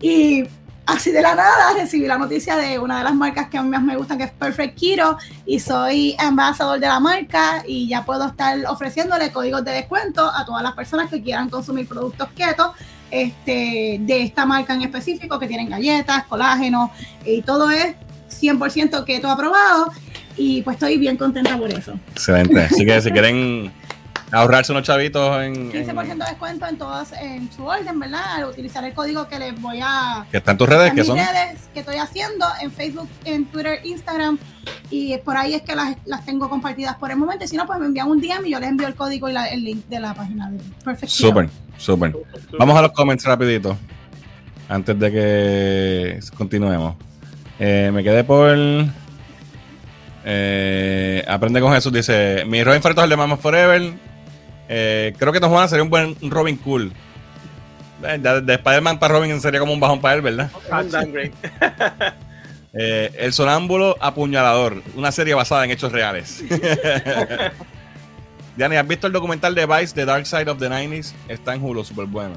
Y 0.00 0.44
así 0.86 1.10
de 1.10 1.22
la 1.22 1.34
nada 1.34 1.74
recibí 1.78 2.06
la 2.06 2.18
noticia 2.18 2.56
de 2.56 2.78
una 2.78 2.98
de 2.98 3.04
las 3.04 3.14
marcas 3.14 3.48
que 3.48 3.60
más 3.60 3.82
me 3.82 3.96
gustan, 3.96 4.18
que 4.18 4.24
es 4.24 4.30
Perfect 4.30 4.78
Keto, 4.78 5.18
y 5.46 5.60
soy 5.60 6.16
embajador 6.18 6.78
de 6.78 6.86
la 6.86 7.00
marca 7.00 7.62
y 7.66 7.88
ya 7.88 8.04
puedo 8.04 8.26
estar 8.26 8.58
ofreciéndole 8.66 9.32
códigos 9.32 9.64
de 9.64 9.72
descuento 9.72 10.30
a 10.30 10.44
todas 10.44 10.62
las 10.62 10.72
personas 10.72 11.08
que 11.10 11.22
quieran 11.22 11.48
consumir 11.48 11.88
productos 11.88 12.28
keto 12.36 12.74
este, 13.10 13.98
de 14.00 14.22
esta 14.22 14.44
marca 14.44 14.74
en 14.74 14.82
específico, 14.82 15.38
que 15.38 15.46
tienen 15.46 15.70
galletas, 15.70 16.24
colágeno, 16.24 16.90
y 17.24 17.42
todo 17.42 17.70
es 17.70 17.94
100% 18.40 19.04
keto 19.04 19.28
aprobado, 19.28 19.92
y 20.36 20.62
pues 20.62 20.74
estoy 20.74 20.98
bien 20.98 21.16
contenta 21.16 21.56
por 21.56 21.70
eso. 21.72 21.94
Excelente. 22.12 22.60
Así 22.60 22.84
que 22.84 23.00
si 23.00 23.10
quieren 23.10 23.72
ahorrarse 24.34 24.72
unos 24.72 24.84
chavitos 24.84 25.42
en. 25.42 25.72
15% 25.72 26.08
de 26.18 26.24
descuento 26.30 26.66
en 26.66 26.78
todas, 26.78 27.12
en 27.12 27.50
su 27.52 27.64
orden, 27.64 27.98
¿verdad? 27.98 28.22
Al 28.36 28.44
utilizar 28.46 28.84
el 28.84 28.92
código 28.92 29.26
que 29.28 29.38
les 29.38 29.60
voy 29.60 29.80
a. 29.82 30.26
Que 30.30 30.38
está 30.38 30.52
en 30.52 30.58
tus 30.58 30.68
redes, 30.68 30.90
en 30.90 30.96
que 30.96 31.04
son. 31.04 31.16
redes 31.16 31.68
que 31.72 31.80
estoy 31.80 31.96
haciendo 31.96 32.46
en 32.60 32.70
Facebook, 32.72 33.08
en 33.24 33.46
Twitter, 33.46 33.80
Instagram. 33.84 34.38
Y 34.90 35.16
por 35.18 35.36
ahí 35.36 35.54
es 35.54 35.62
que 35.62 35.74
las, 35.74 35.96
las 36.06 36.24
tengo 36.24 36.48
compartidas 36.48 36.96
por 36.96 37.10
el 37.10 37.16
momento. 37.16 37.46
Si 37.46 37.56
no, 37.56 37.66
pues 37.66 37.78
me 37.78 37.86
envían 37.86 38.08
un 38.08 38.20
DM 38.20 38.46
y 38.46 38.50
yo 38.50 38.60
les 38.60 38.68
envío 38.70 38.86
el 38.86 38.94
código 38.94 39.28
y 39.28 39.32
la- 39.32 39.46
el 39.48 39.62
link 39.64 39.86
de 39.88 40.00
la 40.00 40.14
página 40.14 40.50
de 40.50 40.58
Perfect 40.84 41.12
Keto. 41.12 41.28
Súper, 41.28 41.48
súper. 41.76 42.16
Vamos 42.58 42.76
a 42.78 42.82
los 42.82 42.92
comments 42.92 43.24
rapidito. 43.24 43.76
Antes 44.68 44.98
de 44.98 45.12
que 45.12 46.20
continuemos. 46.36 46.96
Eh, 47.58 47.90
me 47.92 48.02
quedé 48.02 48.24
por. 48.24 48.56
eh, 50.24 51.24
Aprende 51.28 51.60
con 51.60 51.72
Jesús. 51.72 51.92
Dice: 51.92 52.44
Mi 52.46 52.62
Robin 52.64 52.80
favorito 52.82 53.00
es 53.02 53.04
el 53.04 53.10
de 53.10 53.16
Mama 53.16 53.36
Forever. 53.36 53.92
Eh, 54.68 55.12
creo 55.18 55.32
que 55.32 55.40
Tom 55.40 55.52
Juan 55.52 55.68
sería 55.68 55.82
un 55.82 55.90
buen 55.90 56.16
Robin 56.22 56.56
cool. 56.56 56.92
Eh, 58.02 58.18
De, 58.18 58.40
de 58.40 58.54
Spider-Man 58.54 58.98
para 58.98 59.14
Robin 59.14 59.40
sería 59.40 59.60
como 59.60 59.72
un 59.72 59.80
bajón 59.80 60.00
para 60.00 60.14
él, 60.14 60.22
¿verdad? 60.22 60.50
Eh, 62.76 63.12
el 63.18 63.32
Sonámbulo 63.32 63.96
Apuñalador. 64.00 64.82
Una 64.96 65.12
serie 65.12 65.32
basada 65.34 65.64
en 65.64 65.70
hechos 65.70 65.92
reales. 65.92 66.42
Diana, 68.56 68.80
¿has 68.80 68.88
visto 68.88 69.06
el 69.06 69.12
documental 69.12 69.54
de 69.54 69.64
Vice, 69.66 69.94
The 69.94 70.04
Dark 70.04 70.26
Side 70.26 70.50
of 70.50 70.58
the 70.58 70.68
90s? 70.68 71.12
Está 71.28 71.54
en 71.54 71.62
Hulu, 71.62 71.84
súper 71.84 72.06
bueno. 72.06 72.34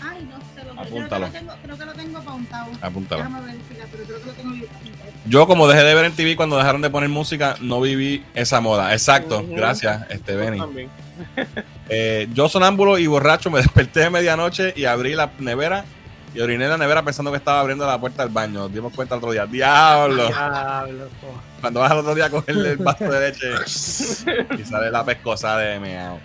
Ay, 0.00 0.28
no 0.30 0.36
sé, 0.38 0.64
lo, 0.64 0.74
creo, 0.74 0.74
que 0.74 0.80
Apúntalo. 0.80 1.26
lo 1.26 1.32
tengo, 1.32 1.52
creo 1.62 1.76
que 1.78 1.84
lo 1.84 1.92
tengo 1.92 2.18
apuntado. 2.18 2.70
Apúntalo. 2.80 3.22
Déjame 3.24 3.46
verificar, 3.46 3.86
pero 3.90 4.04
creo 4.04 4.20
que 4.20 4.26
lo 4.26 4.32
tengo 4.32 4.50
apuntado. 4.50 5.10
Yo, 5.26 5.46
como 5.48 5.66
dejé 5.68 5.82
de 5.82 5.94
ver 5.94 6.04
en 6.04 6.12
TV 6.12 6.36
cuando 6.36 6.56
dejaron 6.56 6.82
de 6.82 6.90
poner 6.90 7.08
música, 7.08 7.56
no 7.60 7.80
viví 7.80 8.24
esa 8.34 8.60
moda. 8.60 8.92
Exacto, 8.92 9.44
gracias, 9.48 10.06
este 10.10 10.36
Benny. 10.36 10.58
También. 10.58 10.88
Eh, 11.92 12.28
yo, 12.34 12.48
sonámbulo 12.48 12.98
y 12.98 13.08
borracho, 13.08 13.50
me 13.50 13.58
desperté 13.62 14.00
de 14.00 14.10
medianoche 14.10 14.72
y 14.76 14.84
abrí 14.84 15.14
la 15.14 15.32
nevera 15.40 15.84
y 16.32 16.38
oriné 16.40 16.64
en 16.64 16.70
la 16.70 16.78
nevera 16.78 17.02
pensando 17.02 17.32
que 17.32 17.36
estaba 17.38 17.58
abriendo 17.60 17.84
la 17.84 17.98
puerta 17.98 18.22
del 18.22 18.32
baño. 18.32 18.60
Nos 18.60 18.72
dimos 18.72 18.92
cuenta 18.94 19.16
el 19.16 19.18
otro 19.18 19.32
día. 19.32 19.44
¡Diablo! 19.46 20.28
Diablo, 20.28 21.08
po. 21.20 21.34
Cuando 21.60 21.80
vas 21.80 21.90
al 21.90 21.98
otro 21.98 22.14
día 22.14 22.26
a 22.26 22.30
cogerle 22.30 22.70
el 22.70 22.76
vaso 22.76 23.10
de 23.10 23.20
leche 23.32 23.48
y 24.58 24.64
sale 24.64 24.88
la 24.92 25.04
pescosa 25.04 25.56
de 25.58 25.80
meao. 25.80 26.20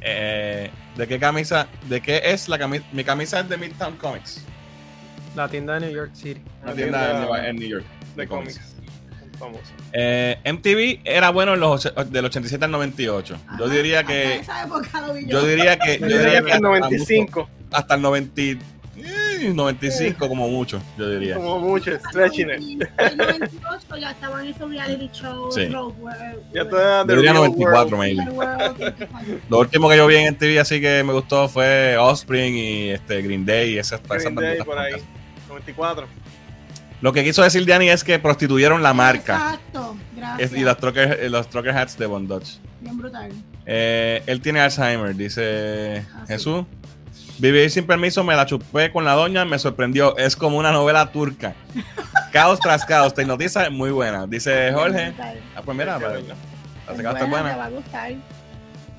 Eh, 0.00 0.70
¿De 0.96 1.06
qué 1.06 1.18
camisa? 1.18 1.66
¿De 1.88 2.00
qué 2.00 2.22
es 2.24 2.48
la 2.48 2.58
camisa? 2.58 2.84
Mi 2.92 3.04
camisa 3.04 3.40
es 3.40 3.48
de 3.50 3.58
Midtown 3.58 3.96
Comics. 3.96 4.42
La 5.36 5.46
tienda 5.48 5.74
de 5.74 5.80
New 5.80 5.90
York 5.94 6.12
City. 6.14 6.40
Una 6.62 6.72
tienda 6.72 7.10
en 7.10 7.20
New- 7.20 7.34
en 7.34 7.56
New 7.56 7.68
York. 7.68 7.84
de 8.16 8.26
cómics. 8.26 8.60
Famoso. 9.40 9.62
Eh, 9.92 10.38
MTV 10.44 11.00
era 11.04 11.30
bueno 11.30 11.54
en 11.54 11.60
los 11.60 11.92
del 12.10 12.24
87 12.26 12.64
al 12.64 12.70
98. 12.70 13.36
Yo 13.58 13.68
diría 13.68 14.00
hasta 14.00 14.12
que 14.12 14.36
esa 14.36 14.62
época 14.64 15.00
lo 15.06 15.14
vi 15.14 15.26
yo 15.26 15.42
diría 15.44 15.76
que 15.78 15.98
yo 15.98 16.06
diría 16.06 16.42
que 16.42 16.52
el 16.52 16.60
95, 16.60 17.48
hasta 17.72 17.94
el 17.96 18.02
90 18.02 18.40
eh, 18.42 18.58
95 19.54 20.28
como 20.28 20.46
mucho, 20.48 20.82
yo 20.98 21.08
diría. 21.08 21.36
como 21.36 21.58
mucho, 21.58 21.90
stretching. 22.10 22.50
En 22.50 22.60
el 22.98 23.16
98 23.16 23.96
ya 23.98 24.10
estaban 24.10 24.46
esos 24.46 24.68
reality 24.68 25.08
shows, 25.12 25.54
Sí. 25.54 25.66
Road 25.68 25.94
World, 25.98 26.52
Ya 26.52 26.68
tú 26.68 26.76
eras 26.76 27.06
Yo 27.06 27.06
de 27.06 27.16
diría 27.16 27.32
real 27.32 27.44
94 27.50 27.96
world. 27.96 28.14
maybe. 28.16 28.22
Real 28.30 28.34
World, 28.76 29.40
Lo 29.48 29.58
último 29.60 29.88
que 29.88 29.96
yo 29.96 30.06
vi 30.06 30.16
en 30.16 30.34
MTV 30.34 30.60
así 30.60 30.80
que 30.82 31.02
me 31.02 31.14
gustó 31.14 31.48
fue 31.48 31.96
Offspring 31.96 32.54
y 32.54 32.90
este 32.90 33.22
Green 33.22 33.46
Day 33.46 33.70
y 33.74 33.78
esas, 33.78 34.00
esas 34.02 34.22
Green 34.22 34.34
Day 34.34 34.58
por 34.62 34.78
ahí. 34.78 34.92
pocas. 34.92 35.06
94. 35.48 36.06
Lo 37.00 37.12
que 37.12 37.24
quiso 37.24 37.42
decir 37.42 37.64
Danny 37.66 37.88
es 37.88 38.04
que 38.04 38.18
prostituyeron 38.18 38.82
la 38.82 38.92
marca 38.92 39.34
Exacto, 39.54 39.96
Es- 40.12 40.16
gracias. 40.16 40.52
y 40.52 40.60
los 40.64 40.76
trucker, 40.76 41.30
los 41.30 41.48
trucker 41.48 41.76
hats 41.76 41.96
de 41.98 42.06
Von 42.06 42.28
Dodge. 42.28 42.58
Bien 42.80 42.96
brutal. 42.98 43.30
Eh, 43.66 44.22
él 44.26 44.40
tiene 44.40 44.60
Alzheimer, 44.60 45.14
dice 45.16 46.04
Ah, 46.14 46.20
sí. 46.26 46.32
Jesús. 46.34 46.64
Vivir 47.38 47.70
sin 47.70 47.86
permiso, 47.86 48.22
me 48.22 48.36
la 48.36 48.44
chupé 48.44 48.92
con 48.92 49.04
la 49.06 49.12
doña, 49.14 49.46
me 49.46 49.58
sorprendió. 49.58 50.14
Es 50.18 50.36
como 50.36 50.58
una 50.58 50.72
novela 50.72 51.10
turca. 51.10 51.54
caos 52.32 52.60
tras 52.60 52.84
caos, 52.84 53.14
te 53.14 53.22
hipnotiza, 53.22 53.70
muy 53.70 53.90
buena. 53.90 54.26
Dice 54.26 54.70
Jorge. 54.72 55.14
Ah, 55.56 55.62
pues 55.64 55.76
mira, 55.76 55.98
Qué 55.98 56.04
pues, 56.04 56.22
la 57.02 57.12
buena, 57.12 57.26
buena. 57.28 57.50
Te 57.52 57.58
va 57.58 57.64
a 57.64 57.70
gustar. 57.70 58.12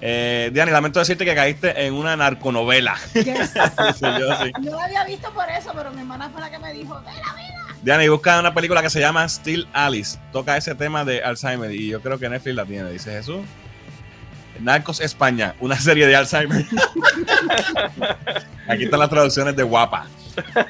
Eh, 0.04 0.49
Diani, 0.52 0.72
lamento 0.72 0.97
decirte 0.99 1.24
que 1.26 1.36
caíste 1.36 1.86
en 1.86 1.93
una 1.93 2.16
narconovela. 2.16 2.95
Yes. 3.14 3.54
Yo, 4.02 4.36
sí. 4.43 4.52
No 4.64 4.72
la 4.78 4.86
había 4.86 5.04
visto 5.06 5.32
por 5.32 5.47
eso, 5.49 5.72
pero 5.76 5.91
mi 5.91 5.99
hermana 6.02 6.28
fue 6.30 6.41
la 6.41 6.49
que 6.49 6.58
me 6.58 6.74
dijo, 6.74 6.99
"Vela, 7.02 7.36
vela". 7.84 7.97
Diani, 7.97 8.09
busca 8.09 8.39
una 8.39 8.53
película 8.53 8.82
que 8.82 8.89
se 8.89 8.99
llama 8.99 9.27
Still 9.27 9.67
Alice. 9.73 10.17
Toca 10.32 10.57
ese 10.57 10.75
tema 10.75 11.03
de 11.05 11.23
Alzheimer 11.23 11.71
y 11.71 11.88
yo 11.89 12.01
creo 12.01 12.17
que 12.19 12.29
Netflix 12.29 12.55
la 12.55 12.65
tiene. 12.65 12.91
Dice 12.91 13.11
Jesús. 13.11 13.41
Narcos 14.59 15.01
España, 15.01 15.55
una 15.59 15.75
serie 15.79 16.05
de 16.07 16.15
Alzheimer. 16.15 16.65
Aquí 18.67 18.84
están 18.84 18.99
las 18.99 19.09
traducciones 19.09 19.55
de 19.55 19.63
Guapa. 19.63 20.07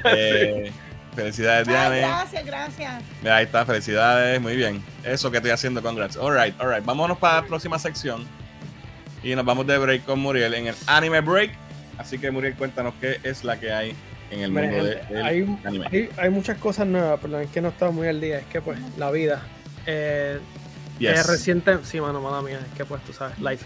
Eh, 0.06 0.72
felicidades, 1.16 1.68
Ay, 1.68 1.74
Diane. 1.74 2.00
gracias, 2.00 2.46
gracias. 2.46 3.04
Mira, 3.22 3.36
ahí 3.38 3.46
está, 3.46 3.64
felicidades, 3.66 4.42
muy 4.42 4.56
bien. 4.56 4.84
Eso 5.04 5.30
que 5.30 5.38
estoy 5.38 5.52
haciendo, 5.52 5.84
congrats. 5.84 6.18
Alright, 6.18 6.60
alright. 6.60 6.84
Vámonos 6.84 7.18
para 7.20 7.42
la 7.42 7.48
próxima 7.48 7.78
sección. 7.78 8.26
Y 9.22 9.36
nos 9.36 9.46
vamos 9.46 9.68
de 9.68 9.78
break 9.78 10.04
con 10.06 10.20
Muriel 10.20 10.54
en 10.56 10.68
el 10.68 10.76
anime 10.88 11.22
break. 11.22 11.52
Así 12.00 12.18
que 12.18 12.32
Muriel, 12.32 12.56
cuéntanos 12.56 12.96
qué 13.00 13.20
es 13.24 13.44
la 13.44 13.60
que 13.60 13.72
hay 13.72 13.96
en 14.32 14.40
el 14.42 14.52
mundo 14.52 14.84
de- 14.84 15.02
hay, 15.24 15.58
anime. 15.64 15.88
hay, 15.92 16.10
hay 16.18 16.30
muchas 16.30 16.58
cosas 16.58 16.88
nuevas, 16.88 17.20
pero 17.22 17.40
es 17.40 17.50
que 17.50 17.62
no 17.62 17.70
estaba 17.70 17.92
muy 17.92 18.08
al 18.08 18.20
día. 18.22 18.40
Es 18.40 18.46
que, 18.46 18.62
pues, 18.62 18.80
la 18.98 19.12
vida. 19.12 19.42
Eh, 19.86 20.40
Yes. 21.00 21.20
Eh, 21.20 21.32
reciente, 21.32 21.78
sí, 21.84 22.00
mano, 22.00 22.22
mala 22.22 22.44
mía, 22.44 22.60
es 22.64 22.78
que 22.78 22.86
pues 22.86 23.02
tú 23.04 23.12
sabes, 23.12 23.40
live. 23.40 23.58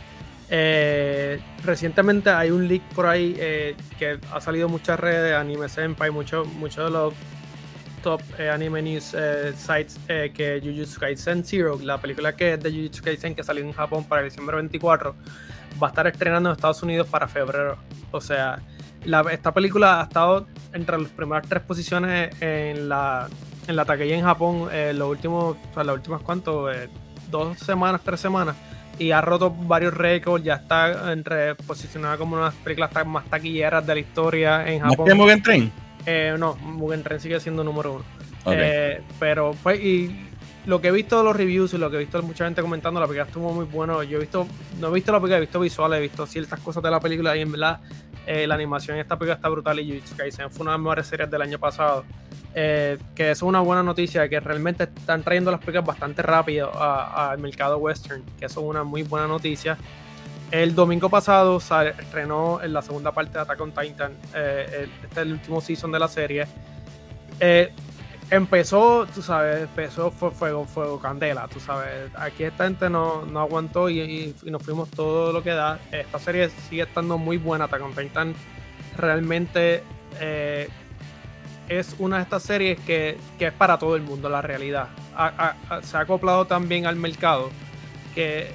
Eh, 0.49 1.37
recientemente 1.65 2.29
hay 2.29 2.49
un 2.49 2.65
leak 2.65 2.81
por 2.93 3.07
ahí 3.07 3.35
eh, 3.37 3.75
que 3.99 4.19
ha 4.31 4.39
salido 4.39 4.69
muchas 4.69 4.97
redes, 4.97 5.35
Anime 5.35 5.67
Senpai, 5.67 6.11
muchos 6.11 6.47
muchos 6.47 6.85
de 6.85 6.91
los 6.91 7.13
top 8.03 8.21
anime 8.53 8.81
news 8.83 9.15
sites 9.57 9.99
que 10.07 10.61
Jujutsu 10.63 10.99
Kaisen 10.99 11.43
Zero, 11.43 11.77
la 11.83 11.97
película 11.99 12.35
que 12.37 12.53
es 12.53 12.59
de 12.63 12.71
Jujutsu 12.71 13.03
Kaisen 13.03 13.35
que 13.35 13.43
salió 13.43 13.63
en 13.65 13.73
Japón 13.73 14.05
para 14.05 14.21
diciembre 14.21 14.55
24, 14.55 15.13
va 15.81 15.87
a 15.87 15.89
estar 15.89 16.07
estrenando 16.07 16.49
en 16.49 16.55
Estados 16.55 16.83
Unidos 16.83 17.07
para 17.07 17.27
febrero. 17.27 17.77
O 18.11 18.21
sea, 18.21 18.59
la- 19.03 19.25
esta 19.33 19.51
película 19.53 19.99
ha 19.99 20.03
estado 20.03 20.47
entre 20.75 20.97
las 20.99 21.09
primeras 21.09 21.47
tres 21.47 21.63
posiciones 21.63 22.29
en 22.41 22.87
la, 22.89 23.27
en 23.67 23.75
la 23.75 23.85
taquilla 23.85 24.15
en 24.15 24.23
Japón 24.23 24.67
eh, 24.71 24.93
los 24.93 25.09
últimos, 25.09 25.55
o 25.71 25.73
sea, 25.73 25.83
las 25.83 25.95
últimas 25.95 26.21
cuánto, 26.21 26.71
Eh, 26.71 26.89
dos 27.31 27.57
semanas, 27.57 28.01
tres 28.03 28.19
semanas. 28.19 28.55
Y 28.97 29.11
ha 29.11 29.19
roto 29.19 29.49
varios 29.49 29.93
récords, 29.93 30.43
ya 30.43 30.55
está 30.55 31.11
entre 31.11 31.55
posicionada 31.55 32.17
como 32.17 32.35
una 32.35 32.45
de 32.45 32.51
las 32.51 32.61
películas 32.63 32.91
más 33.07 33.25
taquilleras 33.25 33.85
de 33.85 33.93
la 33.93 33.99
historia 33.99 34.67
en 34.69 34.81
¿No 34.81 34.89
Japón. 34.89 35.07
que 35.07 35.13
Mugen 35.15 35.41
Train? 35.43 35.71
Eh, 36.05 36.35
no, 36.37 36.55
Mugen 36.55 37.03
Train 37.03 37.19
sigue 37.19 37.39
siendo 37.39 37.63
número 37.63 37.93
uno. 37.93 38.03
Ok. 38.45 38.53
Eh, 38.55 39.01
pero 39.19 39.53
pues, 39.63 39.79
y 39.81 40.29
lo 40.65 40.79
que 40.79 40.87
he 40.89 40.91
visto 40.91 41.17
de 41.17 41.23
los 41.25 41.35
reviews 41.35 41.73
y 41.73 41.77
lo 41.77 41.89
que 41.89 41.97
he 41.97 41.99
visto 41.99 42.21
de 42.21 42.25
mucha 42.27 42.45
gente 42.45 42.61
comentando, 42.61 42.99
la 42.99 43.07
película 43.07 43.25
estuvo 43.25 43.51
muy 43.51 43.65
bueno. 43.65 44.01
Yo 44.03 44.17
he 44.17 44.21
visto, 44.21 44.47
no 44.79 44.87
he 44.89 44.93
visto 44.93 45.11
la 45.11 45.19
película, 45.19 45.37
he 45.37 45.41
visto 45.41 45.59
visuales, 45.59 45.97
he 45.97 46.01
visto 46.01 46.25
ciertas 46.25 46.59
cosas 46.61 46.81
de 46.81 46.91
la 46.91 46.99
película 46.99 47.35
y 47.35 47.41
en 47.41 47.51
verdad 47.51 47.81
eh, 48.27 48.47
la 48.47 48.55
animación 48.55 48.95
en 48.97 49.01
esta 49.01 49.17
película 49.17 49.35
está 49.35 49.49
brutal 49.49 49.79
y 49.79 49.87
Jujutsu 49.87 50.15
Kaisen 50.15 50.51
fue 50.51 50.63
una 50.63 50.71
de 50.71 50.77
las 50.77 50.83
mejores 50.83 51.07
series 51.07 51.29
del 51.31 51.41
año 51.41 51.59
pasado. 51.59 52.03
Eh, 52.57 52.97
que 53.13 53.31
es 53.31 53.41
una 53.41 53.59
buena 53.59 53.83
noticia, 53.83 54.29
que 54.29 54.39
realmente 54.39 54.85
están 54.85 55.23
trayendo 55.23 55.51
las 55.51 55.59
películas 55.59 55.85
bastante 55.85 56.21
rápido 56.21 56.71
al 56.73 57.37
mercado 57.39 57.77
western, 57.79 58.23
que 58.39 58.45
eso 58.45 58.61
es 58.61 58.65
una 58.65 58.83
muy 58.83 59.03
buena 59.03 59.27
noticia. 59.27 59.77
El 60.51 60.73
domingo 60.73 61.09
pasado 61.09 61.59
se 61.59 61.89
estrenó 61.89 62.61
en 62.63 62.71
la 62.71 62.81
segunda 62.81 63.11
parte 63.11 63.33
de 63.33 63.39
Attack 63.39 63.59
on 63.59 63.71
Titan, 63.73 64.13
eh, 64.33 64.65
el- 64.83 64.89
este 65.03 65.07
es 65.09 65.17
el 65.17 65.33
último 65.33 65.59
season 65.59 65.91
de 65.91 65.99
la 65.99 66.07
serie. 66.07 66.47
Eh, 67.41 67.73
empezó, 68.31 69.05
tú 69.13 69.21
sabes, 69.21 69.61
empezó 69.63 70.11
fue 70.11 70.31
fuego, 70.31 70.65
fuego, 70.65 70.99
candela, 70.99 71.47
tú 71.47 71.59
sabes. 71.59 72.11
Aquí 72.15 72.43
esta 72.43 72.65
gente 72.65 72.89
no, 72.89 73.25
no 73.25 73.39
aguantó 73.39 73.89
y, 73.89 73.99
y- 74.01 74.49
nos 74.49 74.61
fuimos 74.63 74.89
todo 74.89 75.31
lo 75.31 75.43
que 75.43 75.51
da. 75.51 75.79
Esta 75.91 76.19
serie 76.19 76.49
sigue 76.69 76.83
estando 76.83 77.17
muy 77.17 77.37
buena, 77.37 77.65
on 77.65 77.93
Titan 77.93 78.33
realmente 78.97 79.83
eh, 80.19 80.69
es 81.67 81.95
una 81.99 82.17
de 82.17 82.23
estas 82.23 82.43
series 82.43 82.79
que, 82.81 83.17
que 83.37 83.47
es 83.47 83.53
para 83.53 83.77
todo 83.77 83.95
el 83.95 84.01
mundo, 84.03 84.29
la 84.29 84.41
realidad. 84.41 84.87
Se 85.83 85.97
ha 85.97 86.01
acoplado 86.01 86.45
también 86.45 86.85
al 86.85 86.95
mercado 86.95 87.49
que 88.13 88.51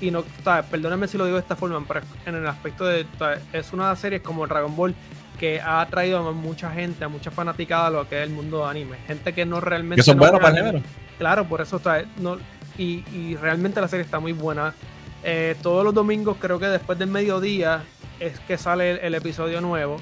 y 0.00 0.10
no, 0.10 0.24
¿sabes? 0.42 0.66
perdónenme 0.66 1.06
si 1.08 1.16
lo 1.16 1.24
digo 1.24 1.36
de 1.36 1.42
esta 1.42 1.56
forma, 1.56 1.82
pero 1.86 2.00
en 2.26 2.34
el 2.34 2.46
aspecto 2.46 2.84
de, 2.84 3.06
es 3.52 3.72
una 3.72 3.94
serie 3.96 4.20
como 4.20 4.46
Dragon 4.46 4.74
Ball 4.74 4.94
que 5.38 5.60
ha 5.60 5.84
traído 5.86 6.18
a 6.28 6.32
mucha 6.32 6.70
gente, 6.70 7.04
a 7.04 7.08
mucha 7.08 7.30
fanaticada 7.30 7.88
a 7.88 7.90
lo 7.90 8.08
que 8.08 8.22
es 8.22 8.28
el 8.28 8.34
mundo 8.34 8.64
de 8.64 8.70
anime. 8.70 8.96
Gente 9.06 9.32
que 9.32 9.44
no 9.44 9.60
realmente. 9.60 9.96
Que 9.96 10.02
son 10.02 10.16
no 10.16 10.22
buenos 10.22 10.40
para 10.40 10.50
el 10.52 10.56
anime. 10.62 10.78
género. 10.80 10.94
Claro, 11.18 11.44
por 11.48 11.60
eso 11.60 11.76
está. 11.76 12.04
No, 12.18 12.36
y, 12.78 13.04
y 13.12 13.36
realmente 13.40 13.80
la 13.80 13.88
serie 13.88 14.04
está 14.04 14.20
muy 14.20 14.32
buena. 14.32 14.74
Eh, 15.22 15.56
todos 15.62 15.84
los 15.84 15.94
domingos, 15.94 16.36
creo 16.40 16.58
que 16.58 16.66
después 16.66 16.98
del 16.98 17.08
mediodía, 17.08 17.82
es 18.20 18.38
que 18.40 18.56
sale 18.58 18.92
el, 18.92 18.98
el 18.98 19.14
episodio 19.14 19.60
nuevo. 19.60 19.96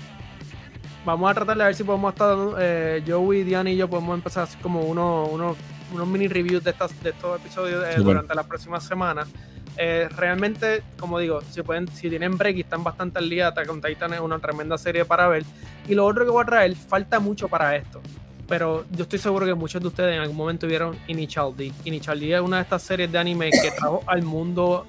Vamos 1.04 1.30
a 1.30 1.34
tratar 1.34 1.56
de 1.58 1.64
ver 1.64 1.74
si 1.74 1.84
podemos 1.84 2.12
estar. 2.12 2.36
Eh, 2.58 3.02
Joey, 3.06 3.42
Diana 3.42 3.70
y 3.70 3.76
yo 3.76 3.88
podemos 3.88 4.14
empezar 4.14 4.44
así 4.44 4.56
como 4.58 4.80
uno, 4.82 5.24
uno- 5.26 5.56
unos 5.92 6.08
mini 6.08 6.28
reviews 6.28 6.64
de, 6.64 6.70
estas, 6.70 7.00
de 7.02 7.10
estos 7.10 7.40
episodios 7.40 7.84
eh, 7.84 8.00
durante 8.00 8.34
las 8.34 8.46
próximas 8.46 8.84
semanas. 8.84 9.28
Eh, 9.76 10.08
realmente, 10.16 10.82
como 10.98 11.18
digo, 11.18 11.40
si 11.50 11.62
pueden, 11.62 11.88
si 11.88 12.10
tienen 12.10 12.36
break 12.36 12.56
y 12.56 12.60
están 12.60 12.84
bastante 12.84 13.18
al 13.18 13.28
día, 13.28 13.48
Attack 13.48 13.70
on 13.70 13.80
Titan 13.80 14.12
es 14.12 14.20
una 14.20 14.38
tremenda 14.38 14.76
serie 14.76 15.04
para 15.04 15.28
ver. 15.28 15.44
Y 15.88 15.94
lo 15.94 16.06
otro 16.06 16.24
que 16.24 16.30
voy 16.30 16.42
a 16.42 16.46
traer, 16.46 16.76
falta 16.76 17.20
mucho 17.20 17.48
para 17.48 17.76
esto. 17.76 18.00
Pero 18.48 18.84
yo 18.90 19.04
estoy 19.04 19.18
seguro 19.18 19.46
que 19.46 19.54
muchos 19.54 19.80
de 19.80 19.88
ustedes 19.88 20.14
en 20.14 20.20
algún 20.20 20.36
momento 20.36 20.66
vieron 20.66 20.96
Initial 21.06 21.56
D. 21.56 21.72
Initial 21.84 22.20
D 22.20 22.34
es 22.34 22.40
una 22.40 22.56
de 22.56 22.62
estas 22.64 22.82
series 22.82 23.10
de 23.10 23.18
anime 23.18 23.50
que 23.50 23.70
trajo 23.70 24.02
al 24.06 24.22
mundo 24.22 24.86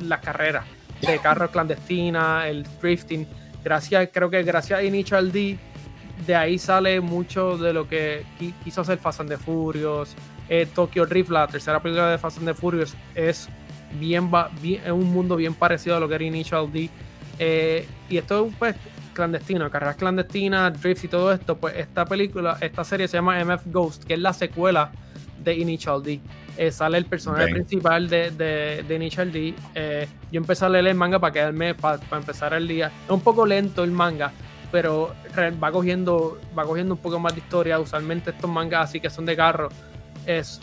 las 0.00 0.20
carreras 0.20 0.64
de 1.00 1.18
carros 1.18 1.50
clandestinas, 1.50 2.46
el 2.46 2.66
drifting. 2.80 3.26
Gracias, 3.62 4.08
creo 4.12 4.30
que 4.30 4.42
gracias 4.42 4.80
a 4.80 4.82
Initial 4.82 5.30
D, 5.30 5.58
de 6.26 6.34
ahí 6.34 6.58
sale 6.58 7.00
mucho 7.00 7.56
de 7.58 7.72
lo 7.72 7.88
que 7.88 8.24
qui- 8.38 8.52
quiso 8.64 8.80
hacer 8.82 8.98
Fast 8.98 9.20
and 9.20 9.30
the 9.30 9.36
Furious. 9.38 10.14
Eh, 10.48 10.66
Tokyo 10.74 11.06
Drift, 11.06 11.30
la 11.30 11.46
tercera 11.46 11.80
película 11.80 12.10
de 12.10 12.18
Fast 12.18 12.38
and 12.38 12.46
the 12.48 12.54
Furious, 12.54 12.94
es 13.14 13.48
bien, 13.98 14.32
va- 14.32 14.50
bien- 14.62 14.82
es 14.84 14.90
un 14.92 15.12
mundo 15.12 15.36
bien 15.36 15.54
parecido 15.54 15.96
a 15.96 16.00
lo 16.00 16.08
que 16.08 16.14
era 16.16 16.24
Initial 16.24 16.70
D. 16.72 16.88
Eh, 17.38 17.86
y 18.08 18.16
esto 18.16 18.50
pues 18.58 18.74
clandestino, 19.14 19.68
carreras 19.70 19.96
clandestinas, 19.96 20.80
drift 20.80 21.04
y 21.04 21.08
todo 21.08 21.32
esto, 21.32 21.56
pues 21.56 21.74
esta 21.76 22.04
película, 22.04 22.56
esta 22.60 22.84
serie 22.84 23.08
se 23.08 23.16
llama 23.16 23.38
MF 23.40 23.62
Ghost, 23.66 24.04
que 24.04 24.14
es 24.14 24.20
la 24.20 24.32
secuela 24.32 24.92
de 25.42 25.54
Initial 25.56 26.02
D. 26.02 26.20
Eh, 26.56 26.72
sale 26.72 26.98
el 26.98 27.04
personaje 27.04 27.48
principal 27.52 28.08
de, 28.08 28.30
de, 28.32 28.84
de 28.86 28.94
Initial 28.94 29.30
D. 29.32 29.54
Eh, 29.74 30.08
yo 30.32 30.38
empecé 30.40 30.64
a 30.64 30.68
leer 30.68 30.86
el 30.88 30.94
manga 30.94 31.18
para 31.20 31.32
quedarme, 31.32 31.74
para, 31.74 32.00
empezar 32.16 32.52
el 32.54 32.66
día. 32.66 32.90
Es 33.04 33.10
un 33.10 33.20
poco 33.20 33.46
lento 33.46 33.84
el 33.84 33.90
manga, 33.92 34.32
pero 34.70 35.14
va 35.62 35.70
cogiendo, 35.72 36.38
va 36.58 36.64
cogiendo 36.64 36.94
un 36.94 37.00
poco 37.00 37.18
más 37.18 37.34
de 37.34 37.40
historia. 37.40 37.78
Usualmente 37.78 38.30
estos 38.30 38.50
mangas 38.50 38.88
así 38.90 39.00
que 39.00 39.08
son 39.10 39.24
de 39.26 39.34
carro, 39.36 39.68
es, 40.26 40.60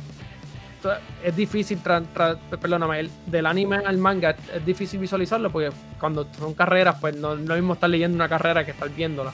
es 1.24 1.36
difícil, 1.36 1.82
tra- 1.84 2.06
tra- 2.14 2.38
perdóname, 2.60 3.00
el- 3.00 3.12
del 3.26 3.46
anime 3.48 3.78
al 3.78 3.98
manga 3.98 4.36
es 4.54 4.66
difícil 4.66 5.00
visualizarlo 5.00 5.50
porque 5.52 5.72
cuando 6.00 6.28
son 6.38 6.54
carreras, 6.54 6.98
pues 7.02 7.16
no 7.16 7.36
no 7.36 7.42
es 7.42 7.48
lo 7.50 7.56
mismo 7.56 7.74
estar 7.74 7.90
leyendo 7.90 8.16
una 8.16 8.30
carrera 8.30 8.64
que 8.64 8.72
estar 8.72 8.90
viéndola. 8.90 9.34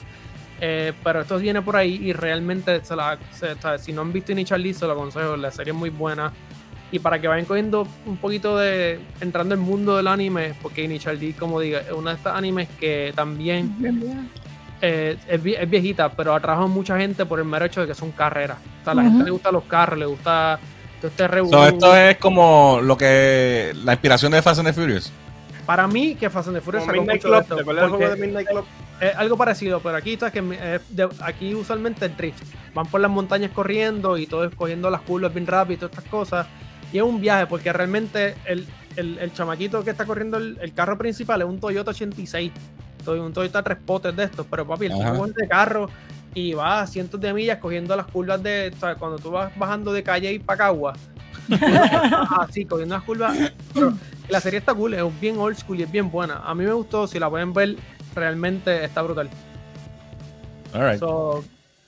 Eh, 0.64 0.92
pero 1.02 1.22
esto 1.22 1.38
viene 1.38 1.60
por 1.60 1.74
ahí 1.76 1.96
y 2.02 2.12
realmente 2.12 2.84
se 2.84 2.94
la, 2.96 3.18
se- 3.32 3.56
si 3.78 3.92
no 3.92 4.00
han 4.02 4.12
visto 4.12 4.32
Initial 4.32 4.62
D, 4.62 4.72
se 4.72 4.86
lo 4.86 4.92
aconsejo, 4.92 5.36
la 5.36 5.50
serie 5.50 5.72
es 5.72 5.78
muy 5.78 5.90
buena. 5.90 6.32
Y 6.92 6.98
para 6.98 7.18
que 7.20 7.26
vayan 7.26 7.46
cogiendo 7.46 7.86
un 8.06 8.18
poquito 8.18 8.56
de. 8.58 9.00
entrando 9.20 9.54
en 9.54 9.60
el 9.60 9.66
mundo 9.66 9.96
del 9.96 10.06
anime, 10.06 10.54
porque 10.62 10.84
Initial 10.84 11.18
D, 11.18 11.34
como 11.38 11.58
digo, 11.58 11.78
es 11.78 11.90
una 11.90 12.10
de 12.10 12.16
estas 12.16 12.36
animes 12.36 12.68
que 12.78 13.12
también 13.16 13.74
eh, 14.82 15.16
es, 15.28 15.40
es 15.44 15.70
viejita, 15.70 16.10
pero 16.12 16.34
atrajo 16.34 16.64
a 16.64 16.66
mucha 16.66 16.98
gente 16.98 17.24
por 17.24 17.38
el 17.38 17.46
mero 17.46 17.64
hecho 17.64 17.80
de 17.80 17.86
que 17.86 17.94
son 17.94 18.10
carreras. 18.12 18.58
O 18.80 18.84
sea, 18.84 18.92
a 18.92 18.96
la 18.96 19.02
gente 19.04 19.24
le 19.24 19.30
gustan 19.30 19.54
los 19.54 19.64
carros, 19.64 19.98
le 19.98 20.06
gusta 20.06 20.58
todo 21.00 21.08
este. 21.10 21.26
So, 21.50 21.66
esto 21.66 21.96
es 21.96 22.16
como 22.18 22.80
lo 22.82 22.96
que. 22.96 23.72
La 23.84 23.92
inspiración 23.92 24.32
de 24.32 24.42
Fast 24.42 24.58
and 24.60 24.68
the 24.68 24.72
Furious. 24.74 25.10
Para 25.64 25.86
mí, 25.86 26.16
que 26.16 26.28
Fast 26.28 26.48
and 26.48 26.56
the 26.56 26.60
Furious 26.60 26.84
Como 26.84 26.92
sacó 26.92 27.02
Midnight 27.02 27.22
mucho 27.22 27.34
de 27.34 27.40
esto, 27.40 27.54
es 29.00 29.16
algo 29.16 29.36
parecido, 29.36 29.80
pero 29.80 29.96
aquí 29.96 30.12
está 30.14 30.30
que 30.30 30.42
eh, 30.52 30.78
de- 30.90 31.08
aquí 31.20 31.54
usualmente 31.54 32.04
el 32.06 32.16
drift. 32.16 32.42
Van 32.74 32.86
por 32.86 33.00
las 33.00 33.10
montañas 33.10 33.50
corriendo 33.52 34.16
y 34.18 34.26
todo 34.26 34.44
es 34.44 34.54
cogiendo 34.54 34.90
las 34.90 35.00
curvas 35.02 35.32
bien 35.34 35.46
rápido 35.46 35.74
y 35.74 35.76
todas 35.78 35.92
estas 35.98 36.10
cosas. 36.10 36.46
Y 36.92 36.98
es 36.98 37.02
un 37.04 37.20
viaje 37.20 37.46
porque 37.46 37.72
realmente 37.72 38.34
el, 38.44 38.66
el, 38.96 39.18
el 39.18 39.32
chamaquito 39.32 39.82
que 39.82 39.90
está 39.90 40.04
corriendo 40.04 40.36
el, 40.36 40.58
el 40.60 40.74
carro 40.74 40.98
principal 40.98 41.40
es 41.42 41.48
un 41.48 41.58
Toyota 41.58 41.90
86. 41.92 42.52
To- 43.02 43.22
Un 43.24 43.32
Toyota 43.32 43.62
tres 43.62 43.78
potes 43.84 44.14
de 44.16 44.24
estos, 44.24 44.46
pero 44.50 44.66
papi, 44.66 44.86
el 44.86 44.92
tipo 45.12 45.26
es 45.26 45.34
de 45.34 45.48
carro 45.48 45.88
y 46.34 46.54
va 46.54 46.80
a 46.80 46.86
cientos 46.86 47.20
de 47.20 47.32
millas 47.34 47.58
cogiendo 47.58 47.94
las 47.96 48.06
curvas 48.06 48.42
de. 48.42 48.72
o 48.74 48.80
sea, 48.80 48.94
cuando 48.94 49.18
tú 49.18 49.30
vas 49.30 49.52
bajando 49.58 49.92
de 49.92 50.02
calle 50.02 50.32
y 50.32 50.38
Pacagua, 50.38 50.94
así, 52.40 52.64
cogiendo 52.68 52.94
las 52.94 53.04
curvas. 53.04 53.36
Pero 53.74 53.92
la 54.28 54.40
serie 54.40 54.58
está 54.58 54.74
cool, 54.74 54.94
es 54.94 55.20
bien 55.20 55.38
old 55.38 55.56
school 55.56 55.80
y 55.80 55.82
es 55.82 55.90
bien 55.92 56.10
buena. 56.10 56.38
A 56.44 56.54
mí 56.54 56.64
me 56.64 56.72
gustó, 56.72 57.06
si 57.06 57.18
la 57.18 57.28
pueden 57.28 57.52
ver, 57.52 57.76
realmente 58.14 58.84
está 58.84 59.02
brutal. 59.02 59.28
Alright. 60.72 60.98
So, 61.00 61.44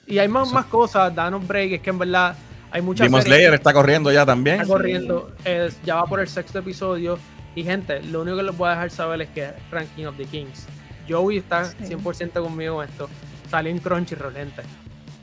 y 0.06 0.18
hay 0.18 0.28
más, 0.28 0.48
So- 0.48 0.54
más 0.54 0.66
cosas, 0.66 1.14
danos 1.14 1.46
break, 1.46 1.72
es 1.72 1.80
que 1.80 1.90
en 1.90 1.98
verdad 1.98 2.36
hay 2.70 2.82
muchas 2.82 3.06
Demon 3.06 3.22
series 3.22 3.36
Slayer 3.38 3.54
está 3.54 3.72
corriendo 3.72 4.12
ya 4.12 4.26
también. 4.26 4.56
está 4.60 4.66
corriendo, 4.72 5.30
es- 5.44 5.80
ya 5.84 5.96
va 5.96 6.06
por 6.06 6.20
el 6.20 6.28
sexto 6.28 6.58
episodio. 6.58 7.18
Y 7.56 7.62
gente, 7.62 8.02
lo 8.02 8.22
único 8.22 8.36
que 8.38 8.42
les 8.42 8.56
voy 8.56 8.66
a 8.66 8.70
dejar 8.72 8.90
saber 8.90 9.22
es 9.22 9.28
que 9.28 9.48
Ranking 9.70 10.06
of 10.06 10.16
the 10.16 10.24
Kings. 10.24 10.66
Joey 11.08 11.38
está 11.38 11.64
Sí. 11.64 11.76
100% 11.94 12.42
conmigo 12.42 12.82
en 12.82 12.88
esto. 12.90 13.08
Salió 13.50 13.70
en 13.70 13.78
Crunchyroll, 13.78 14.34
gente. 14.34 14.62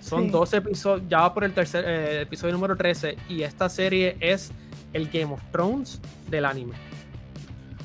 Son 0.01 0.25
Sí. 0.25 0.29
12 0.29 0.57
episodios, 0.57 1.07
ya 1.09 1.19
va 1.21 1.33
por 1.33 1.43
el 1.43 1.53
tercer 1.53 1.83
eh, 1.87 2.21
episodio 2.21 2.53
número 2.53 2.75
13. 2.75 3.17
Y 3.29 3.43
esta 3.43 3.69
serie 3.69 4.17
es 4.19 4.51
el 4.93 5.09
Game 5.09 5.33
of 5.33 5.41
Thrones 5.51 5.99
del 6.29 6.45
anime. 6.45 6.73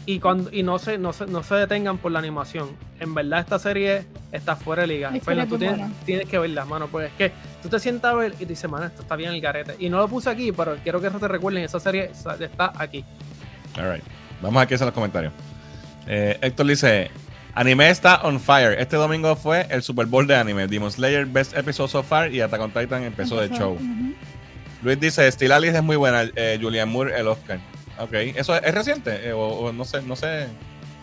Y, 0.07 0.21
cuando, 0.21 0.51
y 0.53 0.63
no, 0.63 0.79
se, 0.79 0.99
no, 0.99 1.13
se, 1.13 1.27
no 1.27 1.43
se 1.43 1.57
detengan 1.57 1.99
por 1.99 2.13
la 2.13 2.21
animación. 2.21 2.71
En 3.01 3.13
verdad, 3.13 3.41
esta 3.41 3.59
serie 3.59 4.05
está 4.31 4.55
fuera 4.55 4.83
de 4.83 4.89
liga. 4.89 5.11
Es 5.15 5.49
tú 5.49 5.59
tienes, 5.59 5.91
tienes 6.05 6.29
que 6.29 6.39
verla, 6.39 6.65
mano. 6.65 6.87
Pues 6.87 7.11
es 7.11 7.17
que 7.17 7.33
tú 7.61 7.69
te 7.69 7.81
sientas 7.81 8.13
a 8.13 8.15
ver 8.15 8.33
y 8.35 8.39
te 8.39 8.47
dices, 8.47 8.71
mano, 8.71 8.87
esto 8.87 9.03
está 9.03 9.17
bien 9.17 9.33
el 9.33 9.41
garete. 9.41 9.75
Y 9.81 9.89
no 9.91 9.99
lo 9.99 10.07
puse 10.07 10.31
aquí, 10.31 10.53
pero 10.53 10.77
quiero 10.83 11.01
que 11.01 11.11
te 11.11 11.27
recuerden, 11.29 11.65
esa 11.65 11.81
serie 11.81 12.13
está 12.13 12.73
aquí. 12.77 13.05
Alright. 13.77 14.05
Vamos 14.41 14.63
a 14.63 14.67
que 14.67 14.75
en 14.75 14.81
los 14.81 14.93
comentarios. 14.93 15.33
Eh, 16.07 16.39
Héctor 16.41 16.67
dice: 16.67 17.11
Anime 17.57 17.89
está 17.89 18.21
on 18.23 18.39
fire. 18.39 18.79
Este 18.79 18.97
domingo 18.97 19.35
fue 19.35 19.67
el 19.71 19.83
Super 19.83 20.05
Bowl 20.07 20.27
de 20.27 20.37
anime. 20.37 20.67
Demon 20.69 20.93
Slayer, 20.93 21.25
Best 21.25 21.57
Episode 21.57 21.89
So 21.89 22.03
Far 22.03 22.31
y 22.33 22.41
Attack 22.43 22.61
on 22.61 22.71
Titan 22.71 23.03
empezó 23.03 23.41
de 23.41 23.49
show. 23.57 23.73
Ujú. 23.73 24.15
Luis 24.83 25.01
dice: 25.01 25.31
Steel 25.33 25.53
Alice 25.53 25.75
es 25.77 25.83
muy 25.83 25.97
buena. 25.97 26.23
Eh, 26.37 26.59
Julian 26.61 26.89
Moore, 26.89 27.19
el 27.19 27.27
Oscar. 27.27 27.59
Ok. 27.99 28.13
¿Eso 28.13 28.55
es, 28.55 28.63
es 28.63 28.75
reciente? 28.75 29.27
Eh, 29.29 29.33
o, 29.33 29.41
o 29.41 29.73
no 29.73 29.85
sé, 29.87 30.03
no 30.03 30.15
sé. 30.17 30.49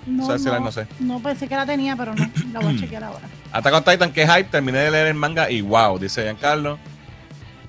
No, 0.06 0.26
O 0.26 0.28
sea, 0.28 0.38
si 0.38 0.46
la- 0.46 0.60
no, 0.60 0.66
no 0.66 0.72
sé. 0.72 0.86
no 1.00 1.20
pensé 1.24 1.48
que 1.48 1.56
la 1.56 1.66
tenía, 1.66 1.96
pero 1.96 2.14
no. 2.14 2.30
La 2.54 2.60
voy 2.60 2.76
a 2.76 2.80
chequear 2.80 3.04
ahora. 3.04 3.26
Attack 3.52 3.74
on 3.74 3.84
Titan, 3.84 4.12
que 4.14 4.28
hype. 4.28 4.44
Terminé 4.52 4.78
de 4.78 4.92
leer 4.92 5.08
el 5.08 5.16
manga 5.16 5.50
y 5.50 5.62
wow, 5.62 5.98
dice 5.98 6.22
Giancarlo. 6.22 6.78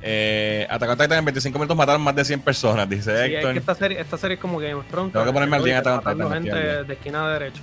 Eh, 0.03 0.67
Attack 0.69 0.91
on 0.91 0.99
Titan 0.99 1.19
en 1.21 1.25
25 1.25 1.59
minutos 1.59 1.75
mataron 1.75 2.03
más 2.03 2.15
de 2.15 2.25
100 2.27 2.41
personas, 2.41 2.87
dice 2.91 3.05
Sí, 3.17 3.33
es 3.33 3.39
Héctor. 3.39 3.53
que 3.55 3.59
esta 3.61 3.75
serie, 3.75 3.99
esta 4.01 4.19
serie 4.19 4.35
es 4.35 4.41
como 4.43 4.59
Game 4.59 4.75
of 4.75 4.87
Thrones. 4.89 5.11
Tengo 5.15 5.25
que 5.25 5.33
ponerme 5.33 5.57
al 5.57 5.65
día 5.65 5.79
en 5.79 5.87
Attack 5.87 6.07
on 6.07 6.15
Titan, 6.19 6.33
gente 6.35 6.85
de 6.85 6.93
esquina 6.93 7.25
a 7.25 7.33
derecha. 7.39 7.63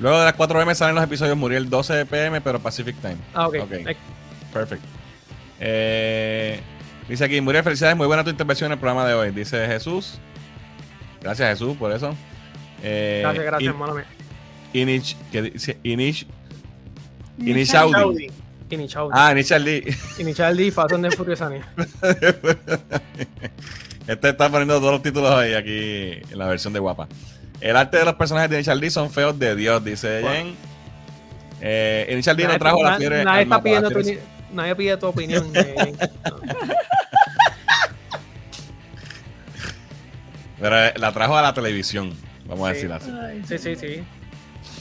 Luego 0.00 0.18
de 0.18 0.24
las 0.24 0.34
4 0.34 0.62
m 0.62 0.74
salen 0.74 0.94
los 0.94 1.04
episodios 1.04 1.36
Muriel 1.36 1.68
12 1.68 2.06
pm, 2.06 2.40
pero 2.40 2.58
Pacific 2.58 2.96
Time. 3.00 3.16
Ah, 3.34 3.46
ok. 3.48 3.56
Ok. 3.62 3.72
Eh, 3.72 3.96
Perfecto. 4.52 4.86
Eh, 5.60 6.60
dice 7.08 7.24
aquí, 7.24 7.40
Muriel, 7.40 7.62
felicidades, 7.62 7.96
muy 7.96 8.06
buena 8.06 8.24
tu 8.24 8.30
intervención 8.30 8.68
en 8.68 8.72
el 8.72 8.78
programa 8.78 9.06
de 9.06 9.14
hoy. 9.14 9.30
Dice 9.30 9.66
Jesús. 9.66 10.18
Gracias 11.20 11.50
Jesús 11.50 11.76
por 11.76 11.92
eso. 11.92 12.16
Eh, 12.82 13.20
Gracias, 13.22 13.44
gracias, 13.44 13.70
hermano 13.72 13.94
mío. 13.94 14.04
Inich, 14.72 15.16
que 15.30 15.42
dice 15.42 15.78
Inich, 15.82 16.26
Inicial. 17.38 17.88
Initial 17.88 17.92
D. 17.92 17.98
Saudi. 17.98 18.30
Initial 18.70 19.08
Ah, 19.12 19.32
Initial 19.32 19.64
D. 19.64 19.94
Initial 20.18 20.56
D, 20.56 20.70
Fast 20.70 20.92
and 20.94 21.14
Furious. 21.14 21.40
Este 24.06 24.30
está 24.30 24.48
poniendo 24.50 24.78
todos 24.78 24.92
los 24.92 25.02
títulos 25.02 25.30
ahí 25.30 25.54
aquí 25.54 26.22
en 26.32 26.38
la 26.38 26.46
versión 26.48 26.72
de 26.72 26.80
guapa. 26.80 27.06
El 27.60 27.76
arte 27.76 27.98
de 27.98 28.04
los 28.04 28.14
personajes 28.14 28.50
de 28.50 28.56
Initial 28.56 28.80
D 28.80 28.90
son 28.90 29.10
feos 29.10 29.38
de 29.38 29.54
Dios, 29.54 29.84
dice 29.84 30.20
Bueno. 30.22 30.34
Jen. 30.34 30.56
Eh, 31.60 32.08
Initial 32.12 32.36
D 32.36 32.44
no 32.48 32.58
trajo 32.58 32.82
la 32.82 32.96
fiebre. 32.96 33.24
Nadie 33.24 33.42
está 33.42 33.62
pidiendo 33.62 33.90
tu, 33.90 34.00
pide 34.76 34.96
tu 34.96 35.06
opinión. 35.06 35.50
eh, 35.54 35.92
Pero 40.60 40.78
eh, 40.86 40.92
la 40.96 41.12
trajo 41.12 41.36
a 41.36 41.42
la 41.42 41.54
televisión, 41.54 42.12
vamos 42.46 42.68
a 42.68 42.72
decir 42.72 42.92
así. 42.92 43.10
Ay, 43.10 43.42
sí, 43.46 43.58
sí, 43.58 43.76
sí. 43.76 44.02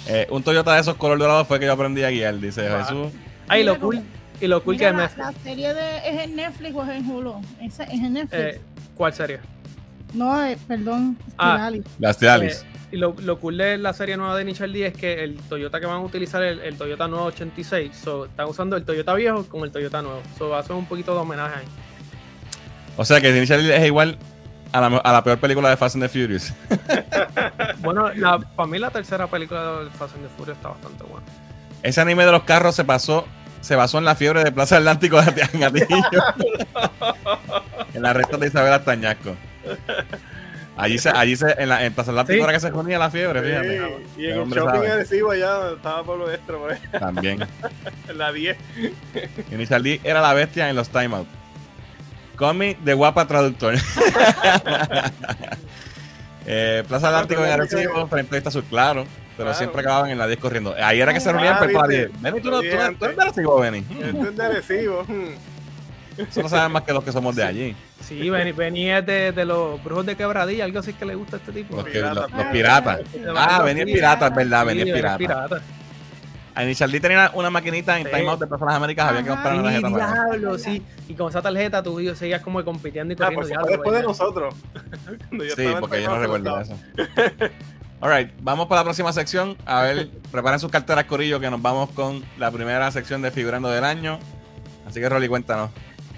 Eh, 0.08 0.28
un 0.30 0.44
Toyota 0.44 0.74
de 0.74 0.82
esos 0.82 0.96
color 0.96 1.18
dorado 1.20 1.46
fue 1.46 1.60
que 1.60 1.66
yo 1.66 1.74
aprendí 1.74 2.04
a 2.04 2.10
guiar, 2.10 2.38
dice. 2.40 2.68
Jesús. 2.70 3.08
Ay, 3.48 3.64
lo 3.64 3.80
cool, 3.80 4.02
y 4.42 4.48
lo 4.48 4.64
cool 4.64 4.76
Mira, 4.76 4.92
que 4.92 4.98
la, 4.98 5.08
me... 5.10 5.18
la 5.18 5.34
serie 5.44 5.74
de, 5.74 5.98
es 6.10 6.22
en 6.26 6.36
Netflix 6.36 6.76
o 6.76 6.84
es 6.84 6.90
en 6.90 7.10
Hulu. 7.10 7.42
Esa 7.62 7.84
es 7.84 7.94
en 7.94 8.14
Netflix. 8.14 8.42
eh, 8.42 8.62
¿Cuál 8.96 9.14
serie? 9.14 9.40
no, 10.14 10.44
eh, 10.46 10.58
perdón. 10.68 11.18
Ah. 11.38 11.72
Las 12.00 12.18
Tialis. 12.18 12.62
Eh, 12.62 12.66
y 12.92 12.98
lo, 12.98 13.16
lo 13.20 13.40
cool 13.40 13.58
de 13.58 13.78
la 13.78 13.94
serie 13.94 14.18
nueva 14.18 14.36
de 14.36 14.42
Initial 14.42 14.74
D 14.74 14.88
es 14.88 14.94
que 14.94 15.24
el 15.24 15.38
Toyota 15.38 15.80
que 15.80 15.86
van 15.86 15.98
a 15.98 16.02
utilizar 16.02 16.44
el, 16.44 16.60
el 16.60 16.78
Toyota 16.78 17.08
nuevo 17.08 17.26
86. 17.26 17.96
So, 17.96 18.26
están 18.26 18.48
usando 18.48 18.76
el 18.76 18.84
Toyota 18.84 19.14
viejo 19.14 19.46
con 19.46 19.64
el 19.64 19.72
Toyota 19.72 20.02
nuevo. 20.02 20.22
So, 20.38 20.50
va 20.50 20.60
a 20.60 20.64
ser 20.64 20.76
un 20.76 20.86
poquito 20.86 21.14
de 21.14 21.20
homenaje 21.20 21.60
ahí. 21.60 21.66
O 22.98 23.06
sea 23.06 23.22
que 23.22 23.36
Initial 23.36 23.64
D 23.64 23.76
es 23.76 23.86
igual 23.86 24.18
a 24.72 24.82
la, 24.82 24.98
a 24.98 25.14
la 25.14 25.24
peor 25.24 25.40
película 25.40 25.70
de 25.70 25.78
Fast 25.78 25.96
and 25.96 26.04
the 26.04 26.10
Furious. 26.10 26.54
Bueno, 27.80 28.12
la, 28.14 28.40
para 28.56 28.68
mí 28.68 28.78
la 28.78 28.90
tercera 28.90 29.28
película 29.28 29.84
de 29.84 29.90
Fast 29.92 30.16
and 30.16 30.24
the 30.24 30.30
Furious 30.36 30.58
está 30.58 30.70
bastante 30.70 31.04
buena. 31.04 31.26
Ese 31.82 32.02
anime 32.02 32.26
de 32.26 32.32
los 32.32 32.44
carros 32.44 32.76
se 32.76 32.84
pasó, 32.84 33.26
se 33.62 33.76
basó 33.76 34.00
en 34.00 34.06
la 34.06 34.16
fiebre 34.16 34.44
de 34.44 34.52
Plaza 34.52 34.78
Atlántico 34.78 35.22
de 35.22 35.48
en 35.54 35.64
Atillo. 35.64 35.88
en 37.94 38.02
la 38.02 38.14
recta 38.14 38.38
de 38.38 38.48
Isabel 38.48 38.74
Astañasco. 38.74 39.36
Allí 40.82 40.98
se, 40.98 41.10
allí 41.10 41.36
se, 41.36 41.52
en, 41.62 41.70
la, 41.70 41.86
en 41.86 41.94
Plaza 41.94 42.12
Atlántico 42.12 42.38
Sí. 42.38 42.44
era 42.44 42.54
que 42.54 42.60
se 42.60 42.72
ponía 42.72 42.98
la 42.98 43.12
fiebre, 43.12 43.42
fíjate. 43.42 43.78
Sí, 44.16 44.22
y 44.22 44.26
El 44.26 44.30
en 44.30 44.34
el 44.36 44.40
hombre 44.42 44.60
shopping 44.62 44.74
sabe. 44.76 44.92
adhesivo 44.92 45.32
allá 45.32 45.72
estaba 45.76 46.04
Pablo 46.04 46.32
Extra, 46.32 46.58
por 46.58 46.72
ahí, 46.72 46.80
También. 47.00 47.46
en 48.08 48.18
la 48.18 48.32
10. 48.32 48.58
Initial 49.52 49.84
D 49.84 50.00
era 50.04 50.22
la 50.22 50.34
bestia 50.34 50.70
en 50.70 50.76
los 50.76 50.90
timeouts. 50.90 51.30
Cómic 52.38 52.80
de 52.80 52.94
guapa 52.94 53.28
traductor. 53.28 53.76
eh, 56.46 56.84
Plaza 56.88 57.08
Atlántico 57.10 57.44
en 57.46 57.52
Arecibo, 57.52 58.08
frente 58.08 58.36
a 58.36 58.38
Vista 58.38 58.52
Sur, 58.52 58.64
claro. 58.66 59.06
Pero 59.38 59.48
Claro. 59.52 59.58
siempre 59.58 59.82
acababan 59.82 60.10
en 60.12 60.18
la 60.18 60.28
10 60.28 60.40
corriendo. 60.40 60.76
Ahí 60.84 61.00
era 61.00 61.14
que 61.14 61.22
se 61.22 61.32
reunían 61.32 61.54
Ah, 61.56 61.60
para 61.60 61.72
la 61.72 61.88
viste. 61.88 62.08
10. 62.08 62.22
Benny, 62.22 62.42
tú 62.42 62.50
no, 62.52 62.58
tú 62.58 62.64
Bien, 62.64 62.96
tú 62.98 63.06
eres 63.06 63.18
de 63.18 63.24
Arecibo, 63.24 63.60
Benny. 63.60 63.86
Esto 64.02 64.24
es 64.30 64.36
de 64.36 64.44
adhesivo. 64.46 65.06
Hmm. 66.24 66.28
Eso 66.30 66.42
no 66.44 66.50
saben 66.50 66.72
más 66.72 66.84
que 66.84 66.94
los 66.94 67.04
que 67.04 67.12
somos 67.12 67.36
de 67.36 67.44
allí. 67.44 67.76
Sí, 68.02 68.30
ven- 68.30 68.56
venía 68.56 69.02
de, 69.02 69.32
de 69.32 69.46
los 69.46 69.84
brujos 69.84 70.06
de 70.06 70.16
quebradilla, 70.16 70.66
algo 70.66 70.80
así 70.80 70.94
que 70.94 71.06
le 71.06 71.16
gusta 71.16 71.38
a 71.38 71.40
este 71.40 71.52
tipo. 71.52 71.76
Los, 71.78 71.86
que- 71.86 71.92
Pirata. 71.92 72.22
los- 72.22 72.32
los 72.32 72.46
piratas. 72.48 73.00
Ah, 73.36 73.62
venía 73.64 73.86
pirata, 73.86 74.28
es 74.28 74.36
verdad, 74.36 74.62
Sí, 74.62 74.68
venía 74.78 74.96
era 74.98 75.18
pirata. 75.18 75.62
A 76.56 76.64
Initial 76.64 76.92
D 76.92 77.00
tenía 77.00 77.32
una 77.36 77.50
maquinita 77.50 77.98
en 78.00 78.06
Sí. 78.08 78.12
timeout 78.14 78.40
de 78.40 78.48
Personas 78.48 78.76
Américas, 78.76 79.08
había 79.08 79.24
que 79.24 79.30
comprar 79.30 79.54
una 79.54 79.64
tarjeta 79.64 79.88
diablo, 79.88 80.58
sí. 80.58 80.84
Y 81.08 81.14
con 81.14 81.30
esa 81.30 81.42
tarjeta 81.42 81.82
tú 81.82 82.00
y 82.02 82.06
yo 82.06 82.16
seguías 82.16 82.42
como 82.42 82.62
compitiendo 82.66 83.14
y 83.14 83.16
Ah, 83.16 83.32
corriendo. 83.32 83.40
pues 83.40 83.48
diablo, 83.50 83.68
después 83.70 83.96
de 83.96 84.04
nosotros. 84.04 84.56
Sí, 85.56 85.68
porque 85.80 86.02
yo 86.02 86.10
no 86.10 86.20
recuerdo 86.20 86.60
eso. 86.60 86.78
Alright, 88.02 88.32
vamos 88.42 88.68
para 88.68 88.80
la 88.82 88.84
próxima 88.86 89.12
sección. 89.14 89.58
A 89.66 89.82
ver, 89.84 90.10
preparen 90.32 90.60
sus 90.60 90.72
carteras, 90.72 91.06
Corillo, 91.06 91.40
que 91.40 91.50
nos 91.50 91.62
vamos 91.62 91.90
con 91.92 92.24
la 92.38 92.50
primera 92.50 92.90
sección 92.92 93.22
de 93.22 93.30
Figurando 93.32 93.70
del 93.70 93.84
Año. 93.84 94.20
Así 94.88 95.00
que, 95.00 95.08
Rolly, 95.10 95.28
cuéntanos. 95.28 95.70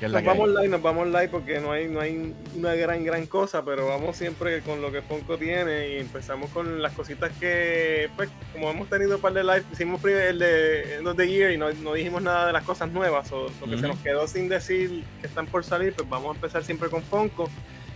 ¿Qué 0.02 0.08
es 0.08 0.12
la 0.14 0.20
Nos 0.20 0.24
que 0.24 0.32
hay? 0.32 0.40
vamos 0.40 0.56
live, 0.56 0.68
nos 0.68 0.82
vamos 0.82 1.08
live 1.10 1.30
porque 1.30 1.60
no 1.60 1.72
hay, 1.72 1.88
no 1.88 2.02
hay 2.02 2.34
una 2.56 2.74
gran, 2.74 3.04
gran 3.06 3.28
cosa, 3.28 3.64
pero 3.64 3.86
vamos 3.86 4.18
siempre 4.18 4.62
con 4.62 4.82
lo 4.82 4.92
que 4.92 5.04
Funko 5.04 5.38
tiene 5.38 5.90
y 5.90 6.00
empezamos 6.00 6.50
con 6.50 6.82
las 6.82 6.94
cositas 6.94 7.32
que, 7.40 8.10
pues, 8.16 8.28
como 8.52 8.72
hemos 8.72 8.90
tenido 8.90 9.18
un 9.18 9.22
par 9.22 9.34
de 9.34 9.44
live, 9.44 9.64
hicimos 9.72 10.04
el 10.04 10.40
de 10.40 10.96
End 10.96 11.08
of 11.08 11.16
the 11.18 11.30
Year 11.30 11.52
y 11.52 11.58
no, 11.60 11.72
no 11.72 11.94
dijimos 11.94 12.24
nada 12.24 12.48
de 12.48 12.54
las 12.54 12.64
cosas 12.64 12.92
nuevas 12.92 13.32
o 13.32 13.52
lo 13.62 13.68
que 13.68 13.78
se 13.78 13.88
nos 13.88 14.00
quedó 14.00 14.28
sin 14.28 14.50
decir 14.50 15.04
que 15.22 15.28
están 15.28 15.46
por 15.46 15.64
salir, 15.64 15.94
pues 15.94 16.10
vamos 16.10 16.32
a 16.32 16.36
empezar 16.36 16.64
siempre 16.64 16.90
con 16.90 17.04
Funko, 17.04 17.48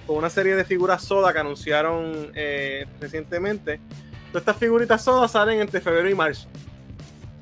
con 0.06 0.18
una 0.18 0.30
serie 0.30 0.56
de 0.56 0.64
figuras 0.64 1.02
soda 1.02 1.34
que 1.34 1.40
anunciaron 1.40 2.32
eh, 2.36 2.86
recientemente. 3.02 3.80
Todas 4.28 4.44
estas 4.44 4.58
figuritas 4.58 5.04
soda 5.04 5.28
salen 5.28 5.60
entre 5.60 5.82
febrero 5.82 6.08
y 6.08 6.14
marzo. 6.14 6.48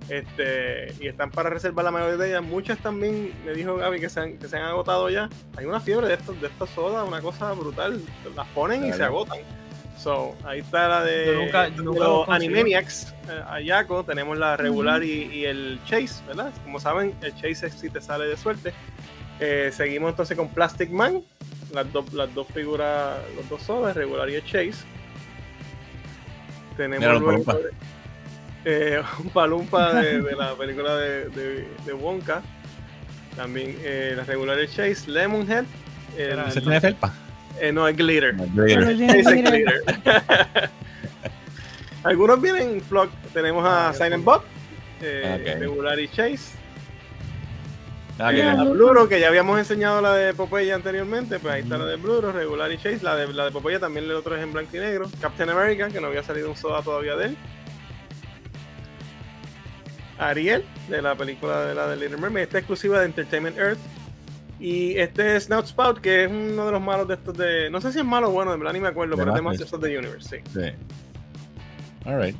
Este, 0.09 0.93
y 0.99 1.07
están 1.07 1.31
para 1.31 1.49
reservar 1.49 1.85
la 1.85 1.91
mayoría 1.91 2.17
de 2.17 2.27
ellas. 2.29 2.43
Muchas 2.43 2.77
también, 2.79 3.33
me 3.45 3.53
dijo 3.53 3.75
Gaby, 3.77 3.99
que 3.99 4.09
se 4.09 4.19
han, 4.19 4.37
que 4.37 4.47
se 4.47 4.57
han 4.57 4.63
agotado 4.63 5.09
ya. 5.09 5.29
Hay 5.57 5.65
una 5.65 5.79
fiebre 5.79 6.07
de 6.07 6.15
estos, 6.15 6.39
de 6.41 6.47
estas 6.47 6.69
sodas, 6.71 7.07
una 7.07 7.21
cosa 7.21 7.51
brutal. 7.53 8.01
Las 8.35 8.47
ponen 8.49 8.85
y 8.85 8.91
se 8.93 9.03
agotan. 9.03 9.39
So, 9.97 10.35
ahí 10.43 10.59
está 10.59 10.87
la 10.89 11.03
de, 11.03 11.25
Yo 11.27 11.33
nunca- 11.33 11.67
yo 11.69 11.75
de 11.77 11.83
nunca 11.83 11.99
los 11.99 12.07
los 12.09 12.25
consigo. 12.25 12.33
Animaniacs, 12.55 13.13
eh, 13.29 13.43
Ayako. 13.47 14.03
Tenemos 14.03 14.37
la 14.37 14.57
regular 14.57 15.01
y, 15.03 15.23
y 15.33 15.45
el 15.45 15.79
Chase, 15.85 16.21
¿verdad? 16.27 16.51
Como 16.65 16.79
saben, 16.79 17.15
el 17.21 17.33
Chase 17.35 17.67
es 17.67 17.73
si 17.75 17.89
te 17.89 18.01
sale 18.01 18.25
de 18.25 18.35
suerte. 18.35 18.73
Eh, 19.39 19.71
seguimos 19.73 20.09
entonces 20.09 20.35
con 20.35 20.49
Plastic 20.49 20.89
Man, 20.89 21.21
las, 21.71 21.91
dos 21.93 22.11
las 22.13 22.33
dos 22.33 22.47
figuras, 22.47 23.17
los 23.37 23.47
dos 23.47 23.61
sodas, 23.61 23.95
regular 23.95 24.29
y 24.29 24.35
el 24.35 24.43
Chase. 24.43 24.83
Tenemos 26.75 26.99
Mira 27.07 27.19
luego. 27.19 27.43
Eh, 28.65 29.01
un 29.23 29.29
palumpa 29.29 29.93
de, 29.93 30.21
de 30.21 30.35
la 30.35 30.53
película 30.55 30.95
de, 30.95 31.29
de, 31.29 31.67
de 31.85 31.93
Wonka. 31.93 32.41
También 33.35 33.75
eh, 33.83 34.13
la 34.15 34.23
regular 34.23 34.59
el 34.59 34.67
Chase, 34.67 35.09
Lemonhead. 35.09 35.65
el- 36.17 36.31
Era 36.33 36.51
¿Se 36.51 36.61
tiene 36.61 36.79
felpa? 36.79 37.11
eh, 37.59 37.71
no, 37.71 37.87
es 37.87 37.95
Glitter. 37.97 38.35
Es 38.67 39.27
Glitter. 39.27 39.81
Algunos 42.03 42.41
vienen 42.41 42.69
en 42.69 42.81
flock. 42.81 43.09
Tenemos 43.33 43.65
a 43.65 43.89
Ah, 43.89 43.93
Silent 43.93 44.23
Bob, 44.23 44.43
eh, 45.01 45.55
regular 45.59 45.99
y 45.99 46.07
Chase. 46.09 46.57
Ah, 48.19 48.31
Eh, 48.31 48.35
que- 48.35 48.43
la 48.43 48.63
Bluro, 48.65 49.07
que 49.09 49.19
ya 49.19 49.29
habíamos 49.29 49.57
enseñado 49.57 50.01
la 50.01 50.13
de 50.13 50.33
Popeye 50.33 50.71
anteriormente, 50.73 51.39
pues 51.39 51.53
ahí 51.55 51.61
está 51.63 51.77
la 51.77 51.85
de 51.85 51.95
Bluro, 51.95 52.31
regular 52.31 52.71
y 52.71 52.77
Chase. 52.77 52.99
La 53.01 53.15
de, 53.15 53.33
la 53.33 53.45
de 53.45 53.51
Popeye 53.51 53.79
también 53.79 54.05
el 54.05 54.11
otro 54.11 54.35
es 54.35 54.43
en 54.43 54.51
blanco 54.53 54.75
y 54.77 54.79
negro. 54.79 55.09
Captain 55.21 55.49
America, 55.49 55.87
que 55.89 55.99
no 56.01 56.07
había 56.07 56.21
salido 56.23 56.49
un 56.49 56.55
soda 56.57 56.81
todavía 56.83 57.15
de 57.15 57.27
él. 57.27 57.37
Ariel, 60.17 60.63
de 60.89 61.01
la 61.01 61.15
película 61.15 61.65
de 61.65 61.75
la 61.75 61.87
de 61.87 61.95
Little 61.97 62.17
Mermaid. 62.17 62.43
Esta 62.43 62.57
es 62.57 62.61
exclusiva 62.61 62.99
de 62.99 63.05
Entertainment 63.05 63.57
Earth. 63.57 63.79
Y 64.59 64.95
este 64.97 65.35
es 65.35 65.45
Snout 65.45 65.65
Spout, 65.65 65.99
que 65.99 66.23
es 66.25 66.31
uno 66.31 66.65
de 66.65 66.71
los 66.71 66.81
malos 66.81 67.07
de 67.07 67.15
estos 67.15 67.37
de. 67.37 67.69
No 67.69 67.81
sé 67.81 67.91
si 67.91 67.99
es 67.99 68.05
malo 68.05 68.29
o 68.29 68.31
bueno, 68.31 68.51
de 68.51 68.57
verdad 68.57 68.73
ni 68.73 68.79
me 68.79 68.87
acuerdo, 68.87 69.15
De 69.15 69.23
pero 69.23 69.51
es 69.51 69.59
de 69.59 69.63
of 69.65 69.81
the 69.81 69.97
Universe, 69.97 70.29
sí. 70.29 70.43
Sí. 70.53 70.71
Alright. 72.05 72.35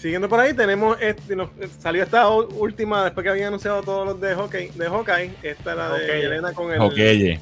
Siguiendo 0.00 0.28
por 0.28 0.38
ahí, 0.40 0.54
tenemos 0.54 0.96
este, 1.00 1.34
nos- 1.34 1.50
salió 1.80 2.02
esta 2.04 2.28
última, 2.28 3.04
después 3.04 3.24
que 3.24 3.30
habían 3.30 3.48
anunciado 3.48 3.82
todos 3.82 4.06
los 4.06 4.20
de 4.20 4.34
Hawkeye, 4.34 4.70
de 4.74 4.86
Hawkeye, 4.88 5.30
esta 5.42 5.74
la 5.74 5.88
de 5.90 5.98
Hawkeye. 5.98 6.24
Elena 6.26 6.52
con 6.52 6.72
el 6.72 6.80
Hokeye. 6.80 7.40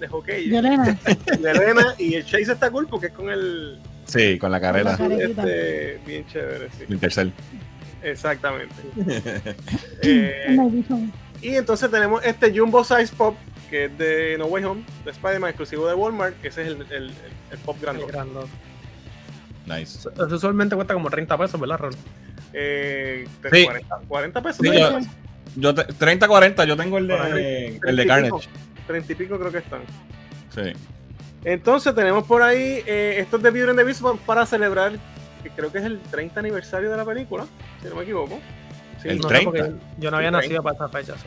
de 0.00 0.08
Hawkeye. 0.08 0.44
Yelena, 0.48 0.98
de 1.40 1.50
Elena 1.50 1.94
y 1.98 2.14
el 2.14 2.24
Chase 2.24 2.52
está 2.52 2.70
cool 2.70 2.86
porque 2.86 3.06
es 3.08 3.12
con 3.12 3.28
el 3.30 3.78
Sí, 4.06 4.38
con 4.38 4.52
la 4.52 4.60
carrera. 4.60 4.96
Con 4.96 5.08
la 5.18 5.24
este, 5.24 6.00
bien 6.06 6.24
chévere, 6.28 6.68
sí. 6.78 6.84
Intercell. 6.88 7.32
Exactamente. 8.10 8.74
Eh, 10.02 10.56
y 11.42 11.54
entonces 11.56 11.90
tenemos 11.90 12.24
este 12.24 12.56
Jumbo 12.56 12.82
Size 12.84 13.14
Pop, 13.16 13.36
que 13.68 13.86
es 13.86 13.98
de 13.98 14.36
No 14.38 14.46
Way 14.46 14.64
Home, 14.64 14.84
de 15.04 15.10
Spider-Man 15.10 15.50
exclusivo 15.50 15.86
de 15.88 15.94
Walmart, 15.94 16.40
que 16.40 16.48
ese 16.48 16.62
es 16.62 16.68
el, 16.68 16.82
el, 16.82 16.92
el- 16.92 17.12
el 17.52 17.58
pop 17.58 17.76
grande. 17.80 18.04
Nice. 19.66 20.08
Eso 20.08 20.26
usualmente 20.34 20.74
cuesta 20.76 20.94
como 20.94 21.10
30 21.10 21.36
pesos, 21.38 21.60
¿verdad, 21.60 21.78
Ron? 21.78 21.92
Eh, 22.52 23.26
Sí. 23.52 23.64
40, 23.64 23.98
40 24.08 24.42
pesos. 24.42 24.64
Yo- 24.66 24.98
Yo 25.56 25.74
te- 25.74 25.86
30-40, 25.88 26.64
yo 26.66 26.76
tengo 26.76 26.98
el 26.98 27.06
de, 27.08 27.66
el 27.84 27.96
de 27.96 28.04
30 28.04 28.06
Carnage. 28.06 28.48
pico, 28.48 28.58
30 28.86 29.12
y 29.12 29.14
pico 29.16 29.38
creo 29.38 29.52
que 29.52 29.58
están. 29.58 29.80
Sí. 30.54 30.72
Entonces 31.44 31.94
tenemos 31.94 32.24
por 32.26 32.42
ahí 32.42 32.82
eh, 32.86 33.16
estos 33.18 33.42
de 33.42 33.50
Beauty 33.50 33.70
and 33.70 33.78
the 33.78 33.84
Beast 33.84 34.02
para 34.26 34.44
celebrar, 34.46 34.92
que 35.48 35.54
creo 35.54 35.70
que 35.72 35.78
es 35.78 35.84
el 35.84 36.00
30 36.00 36.40
aniversario 36.40 36.90
de 36.90 36.96
la 36.96 37.04
película, 37.04 37.46
si 37.82 37.88
no 37.88 37.96
me 37.96 38.02
equivoco. 38.02 38.38
Sí, 39.02 39.08
El 39.08 39.18
No 39.18 39.28
sé, 39.28 39.28
30. 39.28 39.50
porque 39.50 39.72
yo 39.98 40.10
no 40.10 40.16
había 40.16 40.30
nacido 40.30 40.62
para 40.62 40.74
esa 40.76 40.88
fecha. 40.88 41.14
eso. 41.14 41.26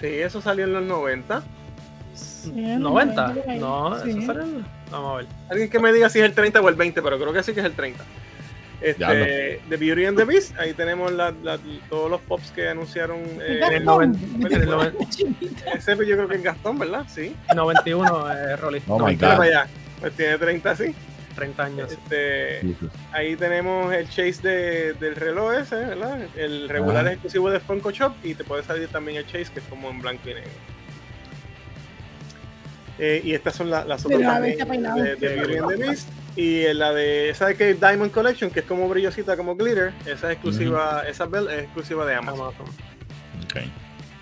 sí, 0.00 0.06
eso 0.06 0.40
salió 0.40 0.64
en 0.64 0.72
los 0.72 0.82
90. 0.84 1.42
Sí, 2.14 2.52
en 2.54 2.80
90. 2.80 3.34
por 3.34 3.48
ahí. 3.50 3.58
No, 3.58 3.98
Sí. 4.02 4.10
eso 4.10 4.22
salió 4.22 4.42
en- 4.42 4.66
Vamos 4.90 5.12
a 5.12 5.16
ver. 5.18 5.26
Alguien 5.50 5.68
que 5.70 5.78
me 5.80 5.92
diga 5.92 6.08
si 6.08 6.18
es 6.18 6.24
el 6.24 6.32
30 6.34 6.60
o 6.62 6.68
el 6.68 6.74
20, 6.76 7.02
pero 7.02 7.18
creo 7.18 7.32
que 7.32 7.42
sí 7.42 7.52
que 7.52 7.60
es 7.60 7.66
el 7.66 7.72
30. 7.74 8.02
Este, 8.80 9.04
de 9.68 9.76
Beauty 9.76 10.04
and 10.06 10.16
the 10.16 10.24
Beast, 10.24 10.56
ahí 10.58 10.72
tenemos 10.72 11.10
la- 11.12 11.34
la- 11.42 11.58
todos 11.90 12.08
los 12.08 12.20
pops 12.20 12.52
que 12.52 12.68
anunciaron. 12.68 13.18
eh, 13.18 13.40
En 13.40 13.50
el 13.50 13.60
Gastón. 13.84 13.84
90, 13.84 14.46
en 14.56 14.62
el 14.62 14.68
noven- 14.68 14.94
ese 15.76 15.96
yo 16.06 16.16
creo 16.16 16.28
que 16.28 16.36
es 16.36 16.42
Gastón, 16.44 16.78
¿verdad? 16.78 17.04
Sí. 17.08 17.34
91, 17.54 18.32
eh, 18.32 18.56
Rolly. 18.56 18.80
Oh 18.86 18.98
my 19.00 19.16
Mira 19.16 19.30
God. 19.30 19.36
para 19.36 19.48
allá. 19.62 19.66
Pues 20.00 20.12
tiene 20.14 20.38
30, 20.38 20.76
sí. 20.76 20.94
30 21.38 21.64
años. 21.64 21.92
Este, 21.92 22.60
ahí 23.12 23.36
tenemos 23.36 23.92
el 23.94 24.08
chase 24.08 24.40
de- 24.42 24.92
del 24.94 25.14
reloj 25.16 25.54
ese, 25.54 25.76
¿verdad? 25.76 26.18
El 26.36 26.68
regular 26.68 27.06
es 27.06 27.12
exclusivo 27.14 27.50
de 27.50 27.60
Funko 27.60 27.90
Shop 27.90 28.12
y 28.22 28.34
te 28.34 28.44
puede 28.44 28.62
salir 28.62 28.88
también 28.88 29.18
el 29.18 29.26
chase 29.26 29.46
que 29.52 29.60
es 29.60 29.66
como 29.66 29.88
en 29.90 30.00
blanco 30.00 30.28
y 30.28 30.34
negro. 30.34 30.50
Eh, 32.98 33.20
y 33.24 33.32
estas 33.32 33.54
son 33.54 33.70
la- 33.70 33.84
las 33.84 34.04
otras 34.04 34.20
de, 34.42 35.16
de 35.16 35.36
Beauty 35.36 35.56
and 35.58 35.68
the 35.68 35.76
Beast. 35.76 36.08
Y 36.36 36.72
la 36.72 36.92
de 36.92 37.30
esa 37.30 37.46
de 37.46 37.54
que 37.56 37.74
Diamond 37.74 38.10
Collection, 38.12 38.50
que 38.50 38.60
es 38.60 38.66
como 38.66 38.88
brillosita, 38.88 39.36
como 39.36 39.54
glitter, 39.56 39.92
esa 40.06 40.28
es 40.28 40.32
exclusiva, 40.34 41.04
esa 41.08 41.26
bell 41.26 41.48
es 41.48 41.62
exclusiva 41.64 42.04
de 42.06 42.14
Amazon. 42.14 42.40
Amazon. 42.40 42.66
Ok. 43.44 43.56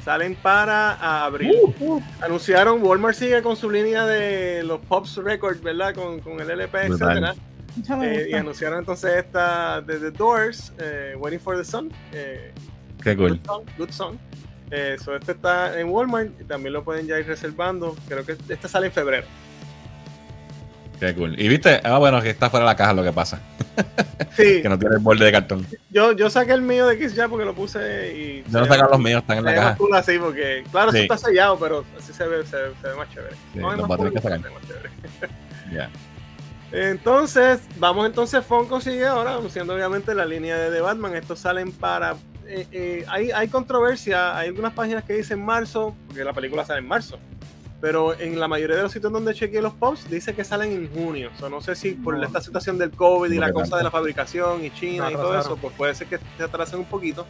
Salen 0.07 0.37
para 0.37 1.25
abril. 1.25 1.53
Uh, 1.81 2.01
Anunciaron, 2.21 2.81
Walmart 2.81 3.17
sigue 3.17 3.43
con 3.43 3.57
su 3.57 3.69
línea 3.69 4.07
de 4.07 4.63
los 4.63 4.79
Pops 4.83 5.17
Records, 5.17 5.61
¿verdad? 5.61 5.97
Con, 5.97 6.21
con 6.21 6.39
el 6.41 6.49
LP, 6.49 6.91
me 6.91 6.97
Eh, 8.05 8.29
y 8.31 8.35
anunciaron 8.35 8.79
entonces 8.79 9.17
esta 9.17 9.81
de 9.81 9.99
The 9.99 10.13
Doors, 10.13 10.73
eh, 10.79 11.17
Waiting 11.19 11.41
for 11.41 11.57
the 11.57 11.65
Sun. 11.65 11.93
eh, 12.13 12.53
Qué 13.03 13.17
cool. 13.17 13.31
Good 13.31 13.47
Song. 13.47 13.65
Good 13.77 13.91
Song. 13.91 14.17
Eh, 14.71 14.97
so 15.05 15.17
este 15.17 15.33
está 15.33 15.77
en 15.79 15.89
Walmart 15.89 16.41
y 16.41 16.45
también 16.45 16.73
lo 16.73 16.85
pueden 16.85 17.09
ya 17.09 17.19
ir 17.19 17.27
reservando. 17.27 17.97
Creo 18.07 18.25
que 18.25 18.37
este 18.49 18.69
sale 18.69 18.87
en 18.87 18.93
febrero. 18.93 19.27
Qué 21.01 21.15
cool. 21.15 21.39
Y 21.39 21.49
viste, 21.49 21.81
ah, 21.85 21.99
bueno, 21.99 22.23
que 22.23 22.31
está 22.31 22.49
fuera 22.49 22.65
de 22.65 22.71
la 22.73 22.77
caja 22.77 22.95
lo 22.95 23.03
que 23.03 23.13
pasa. 23.13 23.41
Sí, 24.35 24.61
Que 24.63 24.69
no 24.69 24.79
tiene 24.79 24.97
el 24.97 25.03
borde 25.03 25.25
de 25.27 25.33
cartón. 25.33 25.67
yo, 25.91 26.13
yo 26.13 26.31
saqué 26.31 26.53
el 26.53 26.63
mío 26.63 26.87
de 26.87 26.95
X 26.95 27.15
ya 27.15 27.29
porque 27.29 27.45
lo 27.45 27.55
puse 27.55 28.15
y. 28.17 28.51
Yo 28.51 28.61
no 28.61 28.67
sacar 28.67 28.89
los 28.91 28.99
míos, 29.01 29.21
están 29.21 29.39
en 29.39 29.45
la 29.45 29.51
más 29.53 29.61
caja. 29.61 29.77
cool 29.77 29.95
así 29.95 30.19
porque, 30.19 30.65
claro, 30.71 30.91
Sí. 30.93 30.99
eso 30.99 31.15
está 31.15 31.29
sellado, 31.29 31.59
pero 31.59 31.85
así 31.99 32.13
se 32.13 32.27
ve, 32.27 32.45
se, 32.45 32.51
se 32.51 32.89
ve 32.89 32.95
más 32.97 33.11
chévere. 33.11 33.35
Sí, 33.53 33.59
No, 33.59 33.75
los 33.77 33.87
cool, 33.87 34.13
que 34.13 34.21
sacar. 34.21 34.41
Ya. 35.73 35.91
Entonces, 36.73 37.61
vamos 37.79 38.07
entonces, 38.07 38.45
Funko 38.45 38.81
sigue 38.81 39.07
ahora 39.07 39.35
anunciando 39.35 39.75
obviamente 39.75 40.15
la 40.15 40.25
línea 40.25 40.57
de 40.59 40.71
The 40.71 40.81
Batman. 40.81 41.15
Estos 41.15 41.39
salen 41.41 41.73
para 41.73 42.15
eh, 42.47 42.67
eh, 42.73 43.05
hay, 43.09 43.31
hay 43.31 43.49
controversia, 43.49 44.37
hay 44.37 44.49
algunas 44.49 44.73
páginas 44.73 45.05
que 45.05 45.15
dicen 45.15 45.45
marzo, 45.45 45.95
porque 46.07 46.25
la 46.25 46.33
película 46.33 46.65
sale 46.65 46.81
en 46.81 46.89
marzo. 46.89 47.19
Pero 47.87 48.19
en 48.19 48.41
la 48.41 48.49
mayoría 48.49 48.75
de 48.75 48.83
los 48.83 48.91
sitios 48.91 49.13
donde 49.13 49.33
chequeé 49.33 49.63
los 49.63 49.73
posts 49.75 50.11
dice 50.11 50.35
que 50.35 50.43
salen 50.43 50.73
en 50.73 50.91
junio. 50.93 51.31
O 51.33 51.39
sea, 51.39 51.49
no 51.49 51.61
sé 51.61 51.77
si 51.77 51.93
por 51.93 52.17
No. 52.19 52.25
esta 52.25 52.41
situación 52.41 52.79
del 52.79 52.91
COVID 52.91 53.31
y 53.31 53.39
la 53.39 53.53
cosa 53.53 53.77
de 53.77 53.85
la 53.85 53.93
fabricación 53.93 54.65
y 54.65 54.71
China 54.73 55.09
y 55.09 55.15
todo 55.15 55.39
eso, 55.39 55.57
pues 55.57 55.73
puede 55.77 55.95
ser 55.95 56.09
que 56.09 56.19
se 56.37 56.43
atrasen 56.43 56.81
un 56.81 56.87
poquito. 56.87 57.25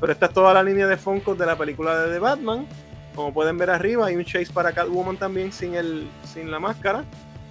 Pero 0.00 0.10
esta 0.10 0.24
es 0.26 0.32
toda 0.32 0.54
la 0.54 0.62
línea 0.62 0.86
de 0.86 0.96
Funko 0.96 1.34
de 1.34 1.44
la 1.44 1.58
película 1.58 1.98
de 2.04 2.10
The 2.14 2.18
Batman. 2.20 2.66
Como 3.14 3.34
pueden 3.34 3.58
ver 3.58 3.68
arriba, 3.68 4.06
hay 4.06 4.16
un 4.16 4.24
chase 4.24 4.50
para 4.50 4.72
Catwoman 4.72 5.18
también 5.18 5.52
sin, 5.52 5.74
el, 5.74 6.08
sin 6.24 6.50
la 6.50 6.58
máscara. 6.58 7.04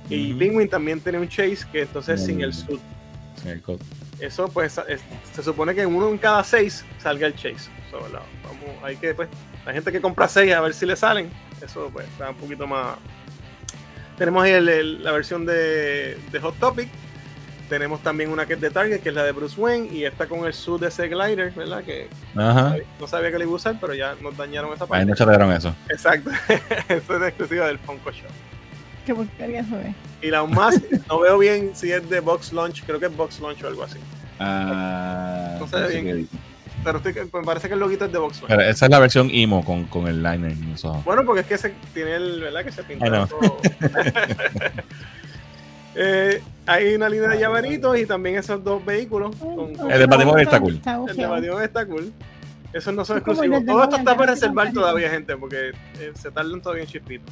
Y. 0.09 0.33
Penguin 0.33 0.67
también 0.67 0.99
tiene 0.99 1.19
un 1.19 1.29
chase 1.29 1.59
que 1.71 1.83
entonces 1.83 2.25
sin 2.25 2.41
el 2.41 2.49
Mm. 2.49 2.53
suit. 2.53 2.81
Sí, 3.43 3.49
el 3.49 3.61
co- 3.61 3.77
Eso 4.19 4.47
pues 4.47 4.79
es- 4.89 5.01
se 5.31 5.43
supone 5.43 5.75
que 5.75 5.83
en 5.83 5.93
uno 5.93 6.09
en 6.09 6.17
cada 6.17 6.43
seis 6.43 6.83
salga 6.97 7.27
el 7.27 7.35
chase. 7.35 7.69
So, 7.91 7.99
la- 8.11 8.23
hay 8.83 8.95
que 8.97 9.13
pues, 9.13 9.29
la 9.65 9.73
gente 9.73 9.91
que 9.91 10.01
compra 10.01 10.27
seis 10.27 10.53
a 10.53 10.61
ver 10.61 10.73
si 10.73 10.85
le 10.85 10.95
salen. 10.95 11.29
Eso 11.63 11.89
pues 11.93 12.07
está 12.07 12.29
un 12.29 12.35
poquito 12.35 12.65
más. 12.67 12.95
Tenemos 14.17 14.43
ahí 14.43 14.51
el- 14.51 14.69
el- 14.69 15.03
la 15.03 15.11
versión 15.11 15.45
de, 15.45 16.17
de 16.31 16.39
Hot 16.39 16.57
Topic. 16.59 16.89
Tenemos 17.69 18.01
también 18.03 18.29
una 18.31 18.45
que 18.45 18.55
es 18.55 18.61
de 18.61 18.69
Target, 18.69 18.99
que 18.99 19.09
es 19.09 19.15
la 19.15 19.23
de 19.23 19.31
Bruce 19.31 19.59
Wayne, 19.59 19.87
y 19.93 20.03
esta 20.03 20.27
con 20.27 20.45
el 20.45 20.53
suit 20.53 20.81
de 20.81 20.89
ese 20.89 21.07
glider, 21.07 21.51
¿verdad? 21.51 21.81
Que 21.83 22.09
Ajá. 22.35 22.75
no 22.99 23.07
sabía 23.07 23.31
que 23.31 23.37
le 23.37 23.45
iba 23.45 23.53
a 23.53 23.55
usar, 23.55 23.77
pero 23.79 23.93
ya 23.93 24.13
nos 24.21 24.35
dañaron 24.35 24.73
esa 24.73 24.83
Ahí 24.83 24.89
parte. 24.89 25.05
no 25.05 25.15
chatearon 25.15 25.51
eso. 25.53 25.73
Exacto. 25.89 26.29
Eso 26.89 27.15
es 27.15 27.23
exclusiva 27.29 27.67
del 27.67 27.79
Funko 27.79 28.11
Shop. 28.11 28.29
Qué 29.05 29.15
porquería 29.15 29.63
se 29.63 29.75
ve. 29.75 29.95
Y 30.21 30.27
la 30.29 30.43
más, 30.43 30.81
no 31.07 31.19
veo 31.21 31.37
bien 31.37 31.71
si 31.73 31.91
es 31.93 32.07
de 32.09 32.19
Box 32.19 32.51
Launch, 32.51 32.83
creo 32.85 32.99
que 32.99 33.05
es 33.05 33.15
Box 33.15 33.39
Launch 33.39 33.63
o 33.63 33.67
algo 33.67 33.83
así. 33.83 33.97
Ah, 34.37 35.55
No 35.59 35.65
se 35.67 35.77
ve 35.79 35.87
sé 35.87 36.01
bien. 36.01 36.27
qué- 36.27 36.37
Pero 36.83 36.97
estoy- 36.97 37.13
me 37.33 37.43
parece 37.45 37.67
que 37.67 37.73
el 37.75 37.79
loguito 37.79 38.05
es 38.05 38.11
de 38.11 38.17
Box 38.17 38.37
Launch. 38.41 38.49
Pero 38.49 38.61
esa 38.63 38.85
es 38.85 38.91
la 38.91 38.99
versión 38.99 39.29
emo 39.31 39.63
con, 39.63 39.85
con 39.85 40.07
el 40.07 40.23
liner 40.23 40.51
en 40.51 40.71
los 40.71 40.83
ojos. 40.85 41.03
Bueno, 41.05 41.23
porque 41.25 41.41
es 41.41 41.47
que 41.47 41.57
se 41.57 41.69
tiene 41.93 42.15
el, 42.15 42.41
¿verdad? 42.41 42.63
Que 42.65 42.71
se 42.71 42.83
pinta 42.83 43.05
know. 43.07 43.27
todo. 43.27 43.57
Eh, 45.93 46.41
hay 46.65 46.93
una 46.95 47.09
línea 47.09 47.27
de 47.27 47.39
llaveritos 47.39 47.97
y 47.99 48.05
también 48.05 48.37
esos 48.37 48.63
dos 48.63 48.83
vehículos. 48.85 49.35
Con, 49.35 49.75
con- 49.75 49.91
El 49.91 49.99
de 49.99 50.05
Batimóvil 50.05 50.43
está 50.43 50.59
cool. 50.61 50.75
Está 50.75 50.95
el 51.05 51.17
de. 51.17 51.25
Batman 51.27 51.63
está 51.63 51.85
cool. 51.85 52.13
Esos 52.71 52.93
no 52.93 53.03
son 53.03 53.17
exclusivos. 53.17 53.65
Todo 53.65 53.83
esto 53.83 53.97
está 53.97 54.15
para 54.15 54.31
reservar 54.31 54.71
todavía, 54.71 55.09
gente, 55.09 55.35
porque 55.35 55.71
eh, 55.99 56.13
se 56.15 56.31
tardan 56.31 56.61
todavía 56.61 56.83
en 56.85 56.89
chispito. 56.89 57.25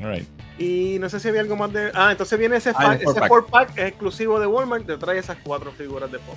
Alright. 0.00 0.26
Y 0.58 0.96
no 0.98 1.10
sé 1.10 1.20
si 1.20 1.28
había 1.28 1.42
algo 1.42 1.56
más 1.56 1.70
de. 1.74 1.90
Ah, 1.94 2.12
entonces 2.12 2.38
viene 2.38 2.56
ese, 2.56 2.70
Ah, 2.70 2.72
fa- 2.74 2.94
el 2.94 3.00
four 3.02 3.10
ese 3.12 3.20
pack. 3.20 3.28
4 3.28 3.46
pack, 3.48 3.70
es 3.78 3.84
exclusivo 3.88 4.40
de 4.40 4.46
Walmart, 4.46 4.86
te 4.86 4.96
trae 4.96 5.18
esas 5.18 5.36
cuatro 5.44 5.72
figuras 5.72 6.10
de 6.10 6.18
pop. 6.20 6.36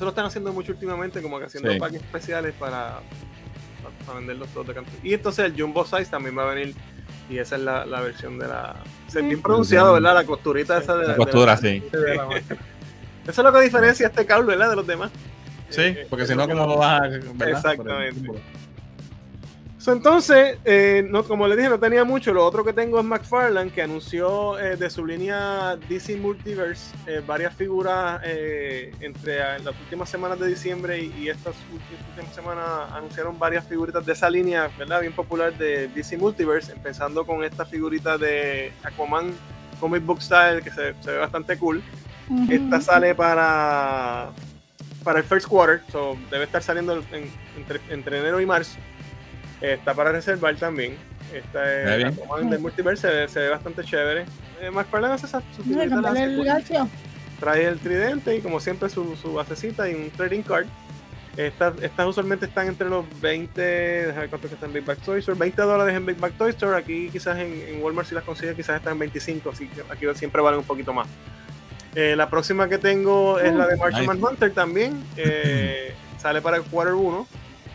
Eso 0.00 0.06
lo 0.06 0.12
están 0.12 0.24
haciendo 0.24 0.50
mucho 0.54 0.72
últimamente, 0.72 1.20
como 1.20 1.38
que 1.38 1.44
haciendo 1.44 1.70
Sí. 1.70 1.78
packs 1.78 1.96
especiales 1.96 2.54
para, 2.58 3.00
para, 3.82 3.94
para 4.06 4.18
venderlos 4.18 4.48
todos 4.48 4.68
de 4.68 4.72
canto. 4.72 4.90
Y 5.02 5.12
entonces 5.12 5.44
el 5.44 5.60
Jumbo 5.60 5.84
Size 5.84 6.06
también 6.06 6.38
va 6.38 6.50
a 6.50 6.54
venir. 6.54 6.74
Y 7.28 7.36
esa 7.36 7.56
es 7.56 7.60
la, 7.60 7.84
la 7.84 8.00
versión 8.00 8.38
de 8.38 8.48
la. 8.48 8.76
Es 9.08 9.14
bien 9.16 9.42
pronunciado, 9.42 9.92
¿verdad? 9.92 10.14
La 10.14 10.24
costurita 10.24 10.78
esa 10.78 10.96
de 10.96 11.02
La 11.06 11.10
de 11.12 11.16
costura, 11.18 11.54
sí. 11.58 11.82
Sí, 11.92 11.98
de 11.98 12.14
la 12.16 12.24
máscara. 12.24 12.62
Eso 13.28 13.40
es 13.42 13.44
lo 13.44 13.52
que 13.52 13.60
diferencia 13.60 14.06
este 14.06 14.24
cable, 14.24 14.46
¿verdad? 14.46 14.70
De 14.70 14.76
los 14.76 14.86
demás. 14.86 15.10
Sí, 15.68 15.82
Eh, 15.82 16.06
porque 16.08 16.22
es 16.22 16.30
si 16.30 16.34
no, 16.34 16.48
¿cómo 16.48 16.62
lo- 16.62 16.66
lo 16.66 16.76
vas 16.78 17.02
a. 17.02 17.08
¿verdad? 17.08 17.48
Exactamente. 17.50 18.40
So, 19.80 19.92
entonces, 19.92 20.58
eh, 20.66 21.02
no, 21.08 21.24
como 21.24 21.48
les 21.48 21.56
dije, 21.56 21.70
no 21.70 21.80
tenía 21.80 22.04
mucho. 22.04 22.34
Lo 22.34 22.44
otro 22.44 22.62
que 22.62 22.74
tengo 22.74 22.98
es 22.98 23.04
McFarlane, 23.06 23.70
que 23.70 23.80
anunció 23.80 24.58
eh, 24.58 24.76
de 24.76 24.90
su 24.90 25.06
línea 25.06 25.76
DC 25.88 26.16
Multiverse 26.18 26.94
eh, 27.06 27.22
varias 27.26 27.54
figuras 27.54 28.20
eh, 28.22 28.92
entre 29.00 29.38
eh, 29.38 29.58
las 29.64 29.74
últimas 29.80 30.10
semanas 30.10 30.38
de 30.38 30.48
diciembre 30.48 30.98
y, 31.02 31.14
y 31.22 31.28
estas 31.30 31.54
últimas 31.72 32.34
semanas 32.34 32.66
anunciaron 32.92 33.38
varias 33.38 33.66
figuritas 33.66 34.04
de 34.04 34.12
esa 34.12 34.28
línea, 34.28 34.68
¿verdad? 34.78 35.00
Bien 35.00 35.14
popular 35.14 35.56
de 35.56 35.88
DC 35.88 36.18
Multiverse, 36.18 36.72
empezando 36.72 37.24
con 37.24 37.42
esta 37.42 37.64
figurita 37.64 38.18
de 38.18 38.72
Aquaman 38.82 39.32
Comic 39.80 40.04
Book 40.04 40.20
Style, 40.20 40.60
que 40.62 40.70
se, 40.70 40.94
se 41.02 41.10
ve 41.10 41.16
bastante 41.18 41.56
cool. 41.56 41.82
Esta 42.50 42.82
sale 42.82 43.14
para, 43.14 44.28
para 45.02 45.20
el 45.20 45.24
first 45.24 45.48
quarter, 45.48 45.80
so 45.90 46.18
debe 46.30 46.44
estar 46.44 46.62
saliendo 46.62 47.02
en- 47.12 47.30
entre, 47.56 47.80
entre 47.88 48.18
enero 48.20 48.42
y 48.42 48.46
marzo. 48.46 48.76
Está 49.60 49.94
para 49.94 50.12
reservar 50.12 50.56
también. 50.56 50.96
Esta 51.32 51.96
es. 51.96 52.18
Aquaman 52.18 52.50
del 52.50 52.60
Multiverse, 52.60 53.08
se 53.08 53.14
ve, 53.14 53.28
se 53.28 53.40
ve 53.40 53.48
bastante 53.50 53.84
chévere. 53.84 54.24
Eh, 54.60 54.70
las 54.72 54.86
cambiarle 54.86 55.14
hace 55.14 56.44
garfio. 56.44 56.88
Trae 57.38 57.64
el 57.64 57.78
tridente 57.78 58.36
y 58.36 58.40
como 58.40 58.60
siempre 58.60 58.88
su, 58.88 59.16
su 59.16 59.34
basecita 59.34 59.88
y 59.88 59.94
un 59.94 60.10
trading 60.10 60.42
card. 60.42 60.66
Estas, 61.36 61.80
estas 61.80 62.06
usualmente 62.06 62.46
están 62.46 62.66
entre 62.66 62.88
los 62.88 63.04
20, 63.20 63.60
déjame 63.60 64.20
ver 64.20 64.30
cuánto 64.30 64.48
que 64.48 64.54
está 64.54 64.66
en 64.66 64.72
Big 64.72 64.84
Back 64.84 64.98
Toy 64.98 65.20
Store, 65.20 65.38
20 65.38 65.62
dólares 65.62 65.94
en 65.94 66.04
Big 66.04 66.18
Back 66.18 66.34
Toy 66.36 66.50
Store, 66.50 66.76
aquí 66.76 67.08
quizás 67.10 67.38
en, 67.38 67.52
en 67.52 67.82
Walmart 67.82 68.08
si 68.08 68.14
las 68.14 68.24
consigues 68.24 68.56
quizás 68.56 68.76
están 68.76 68.94
en 68.94 68.98
25, 68.98 69.50
así 69.50 69.68
que 69.68 69.82
aquí 69.88 70.06
siempre 70.16 70.42
valen 70.42 70.58
un 70.58 70.66
poquito 70.66 70.92
más. 70.92 71.06
Eh, 71.94 72.14
la 72.16 72.28
próxima 72.28 72.68
que 72.68 72.78
tengo 72.78 73.38
es 73.38 73.54
la 73.54 73.66
de 73.66 73.76
Martian 73.76 74.02
Nice. 74.02 74.14
Manhunter 74.14 74.52
también, 74.52 75.02
eh, 75.16 75.94
sale 76.18 76.42
para 76.42 76.56
el 76.56 76.64
Quarter 76.64 76.94
1, 76.94 77.26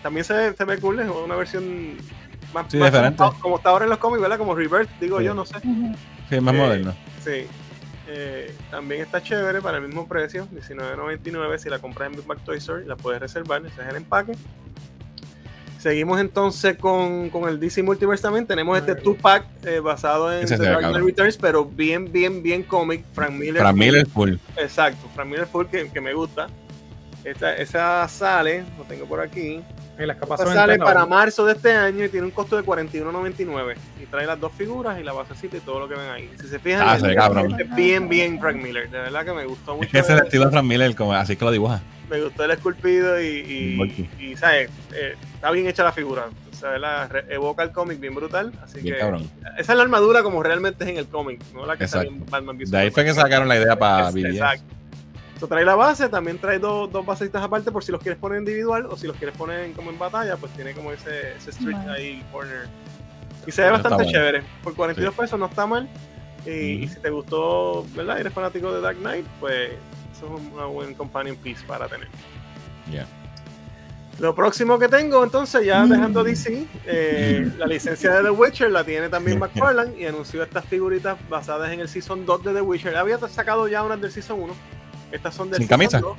también 0.06 0.24
se, 0.24 0.54
se 0.54 0.66
ve 0.66 0.78
cool, 0.78 1.00
es 1.00 1.10
una 1.10 1.36
versión 1.36 1.98
más, 2.54 2.68
Sí, 2.70 2.78
más 2.78 2.92
diferente. 2.92 3.18
como, 3.18 3.40
como 3.40 3.58
está 3.58 3.70
ahora 3.72 3.86
en 3.86 3.90
los 3.90 3.98
cómics, 3.98 4.22
¿verdad? 4.22 4.38
Como 4.38 4.54
Rebirth, 4.54 4.88
digo 5.02 5.18
Sí. 5.18 5.26
yo, 5.26 5.34
no 5.34 5.48
sé. 5.48 5.56
Sí, 5.62 5.96
es 6.36 6.42
más 6.44 6.54
Eh, 6.54 6.58
moderno. 6.60 6.96
Sí. 7.24 7.48
Eh, 8.08 8.54
también 8.70 9.02
está 9.02 9.24
chévere 9.24 9.62
para 9.64 9.78
el 9.80 9.84
mismo 9.88 10.08
precio, 10.08 10.48
$19.99 10.54 11.58
si 11.58 11.70
la 11.70 11.80
compras 11.80 12.12
en 12.12 12.18
Big 12.18 12.28
Mac 12.28 12.38
Toy 12.46 12.58
Store 12.60 12.84
y 12.84 12.88
la 12.88 12.96
puedes 12.96 13.20
reservar, 13.20 13.66
ese 13.66 13.82
es 13.82 13.88
el 13.88 13.96
empaque. 13.96 14.34
Seguimos 15.80 16.20
entonces 16.20 16.78
con, 16.78 17.32
con 17.32 17.50
el 17.50 17.60
DC 17.60 17.82
Multiverse 17.82 18.22
también. 18.22 18.46
Tenemos 18.46 18.78
este 18.78 18.94
Muy 18.94 19.16
2-pack 19.16 19.46
eh, 19.66 19.80
basado 19.80 20.32
en 20.32 20.46
The 20.48 20.58
Dark 20.58 20.80
Knight. 20.82 21.04
Returns, 21.04 21.38
pero 21.38 21.66
bien, 21.66 22.12
bien, 22.12 22.44
bien 22.44 22.62
cómic. 22.62 23.04
Frank 23.14 23.32
Miller. 23.32 23.74
Mí 23.74 23.88
es 23.88 24.08
full. 24.10 24.34
Exacto, 24.58 25.08
Frank 25.16 25.28
Miller 25.30 25.48
Full 25.48 25.66
que, 25.66 25.90
que 25.90 26.00
me 26.02 26.14
gusta. 26.14 26.48
Esa, 27.24 27.56
esa 27.56 28.08
sale, 28.08 28.64
lo 28.78 28.84
tengo 28.84 29.06
por 29.08 29.20
aquí. 29.20 29.62
Y 29.98 30.06
las 30.06 30.18
capas 30.18 30.42
sale 30.42 30.78
para 30.78 31.06
marzo 31.06 31.46
de 31.46 31.54
este 31.54 31.72
año 31.74 32.04
y 32.06 32.10
tiene 32.10 32.26
un 32.26 32.32
costo 32.32 32.58
de 32.58 32.64
$41.99. 32.64 33.76
Y 34.02 34.06
trae 34.08 34.26
las 34.26 34.40
dos 34.40 34.52
figuras 34.54 35.00
y 35.00 35.04
la 35.04 35.14
basecita 35.14 35.58
y 35.58 35.62
todo 35.62 35.80
lo 35.80 35.88
que 35.88 35.96
ven 35.96 36.10
ahí. 36.10 36.30
Si 36.42 36.48
se 36.48 36.60
fijan, 36.60 36.82
Ah, 36.88 36.98
cabrón. 37.16 37.56
es 37.60 37.76
bien, 37.76 38.10
bien 38.10 38.40
Frank 38.40 38.58
Miller. 38.58 38.90
De 38.90 38.98
verdad 39.00 39.24
que 39.26 39.34
me 39.34 39.46
gustó 39.46 39.76
mucho. 39.76 39.86
Es 39.86 39.92
que 39.92 40.00
ese 40.00 40.14
es 40.14 40.20
el 40.20 40.26
estilo 40.26 40.46
de 40.46 40.52
Frank 40.52 40.66
Miller, 40.66 40.96
como, 40.96 41.14
así 41.14 41.36
que 41.36 41.46
lo 41.46 41.52
dibuja. 41.52 41.82
Me 42.10 42.22
gustó 42.22 42.44
el 42.44 42.52
esculpido 42.52 43.20
y, 43.20 43.26
y, 43.26 44.10
y, 44.32 44.36
¿sabes? 44.36 44.70
Eh, 44.94 45.16
está 45.34 45.50
bien 45.52 45.66
hecha 45.68 45.84
la 45.84 45.92
figura. 45.92 46.26
O 46.52 46.56
sea, 46.56 46.78
la 46.78 47.08
re- 47.08 47.26
evoca 47.30 47.64
el 47.64 47.72
cómic 47.72 48.00
bien 48.00 48.14
brutal. 48.16 48.52
Así 48.64 48.80
Bien 48.82 48.96
que 48.96 49.02
cabrón. 49.02 49.30
esa 49.58 49.72
es 49.74 49.78
la 49.78 49.84
armadura 49.84 50.22
como 50.24 50.42
realmente 50.44 50.84
es 50.84 50.90
en 50.92 50.98
el 50.98 51.08
cómic, 51.08 51.42
no 51.54 51.66
la 51.66 51.76
que 51.78 51.86
Exacto. 51.86 52.08
salió 52.10 52.24
en 52.24 52.30
Batman 52.30 52.58
De 52.60 52.78
ahí 52.78 52.92
fue 52.92 53.04
que 53.06 53.14
sacaron 53.14 53.48
la 53.48 53.58
idea 53.58 53.76
para 53.78 54.10
Es-. 54.10 54.16
Exacto. 54.18 54.64
So, 55.40 55.48
trae 55.48 55.66
la 55.66 55.76
base, 55.76 56.08
también 56.08 56.38
trae 56.40 56.60
dos, 56.60 56.90
dos 56.92 57.06
basecitas 57.06 57.44
aparte 57.44 57.70
por 57.72 57.84
si 57.84 57.92
los 57.92 58.02
quieres 58.02 58.18
poner 58.20 58.40
individual 58.40 58.86
o 58.86 58.96
si 58.96 59.06
los 59.06 59.18
quieres 59.18 59.36
poner 59.38 59.66
en- 59.66 59.74
como 59.74 59.90
en 59.92 60.00
batalla, 60.00 60.38
pues 60.38 60.52
tiene 60.54 60.74
como 60.74 60.92
ese, 60.94 61.34
ese 61.36 61.50
street 61.50 61.76
Vale. 61.76 61.92
ahí, 61.92 62.26
corner. 62.32 62.68
Y 63.46 63.52
se 63.52 63.62
ve 63.64 63.70
bastante 63.72 63.96
bueno. 64.04 64.12
chévere. 64.12 64.44
Por 64.64 64.74
42 64.76 65.14
pesos 65.14 65.38
no 65.38 65.48
está 65.48 65.68
mal. 65.68 65.90
Y, 66.46 66.88
si 66.88 67.00
te 67.02 67.10
gustó, 67.10 67.86
¿verdad? 67.96 68.20
Eres 68.20 68.32
fanático 68.34 68.72
de 68.74 68.80
Dark 68.80 68.98
Knight, 69.00 69.26
pues 69.40 69.72
eso 70.16 70.36
es 70.38 70.54
una 70.54 70.66
buen 70.66 70.94
companion 70.94 71.36
piece 71.36 71.66
para 71.66 71.88
tener. 71.88 72.08
Ya. 72.92 73.06
Lo 74.20 74.34
próximo 74.34 74.80
que 74.80 74.88
tengo, 74.88 75.22
entonces, 75.24 75.66
ya 75.66 75.84
Mm. 75.86 75.90
dejando 75.90 76.24
DC, 76.24 76.66
eh, 76.86 77.52
la 77.58 77.66
licencia 77.68 78.14
de 78.14 78.24
The 78.24 78.30
Witcher 78.30 78.72
la 78.72 78.84
tiene 78.86 79.10
también 79.10 79.38
McFarlane 79.40 80.00
y 80.00 80.06
anunció 80.06 80.42
estas 80.44 80.64
figuritas 80.66 81.18
basadas 81.30 81.72
en 81.74 81.82
el 81.82 81.90
Season 81.90 82.26
2 82.26 82.44
de 82.46 82.54
The 82.54 82.62
Witcher. 82.62 82.96
Había 82.96 83.18
sacado 83.28 83.68
ya 83.68 83.84
unas 83.84 84.00
del 84.00 84.12
Season 84.12 84.40
1. 84.40 84.54
Estas 85.16 85.34
son 85.36 85.50
del 85.50 85.60
¿Sin 85.60 85.68
camisa? 85.68 86.00
2. 86.00 86.18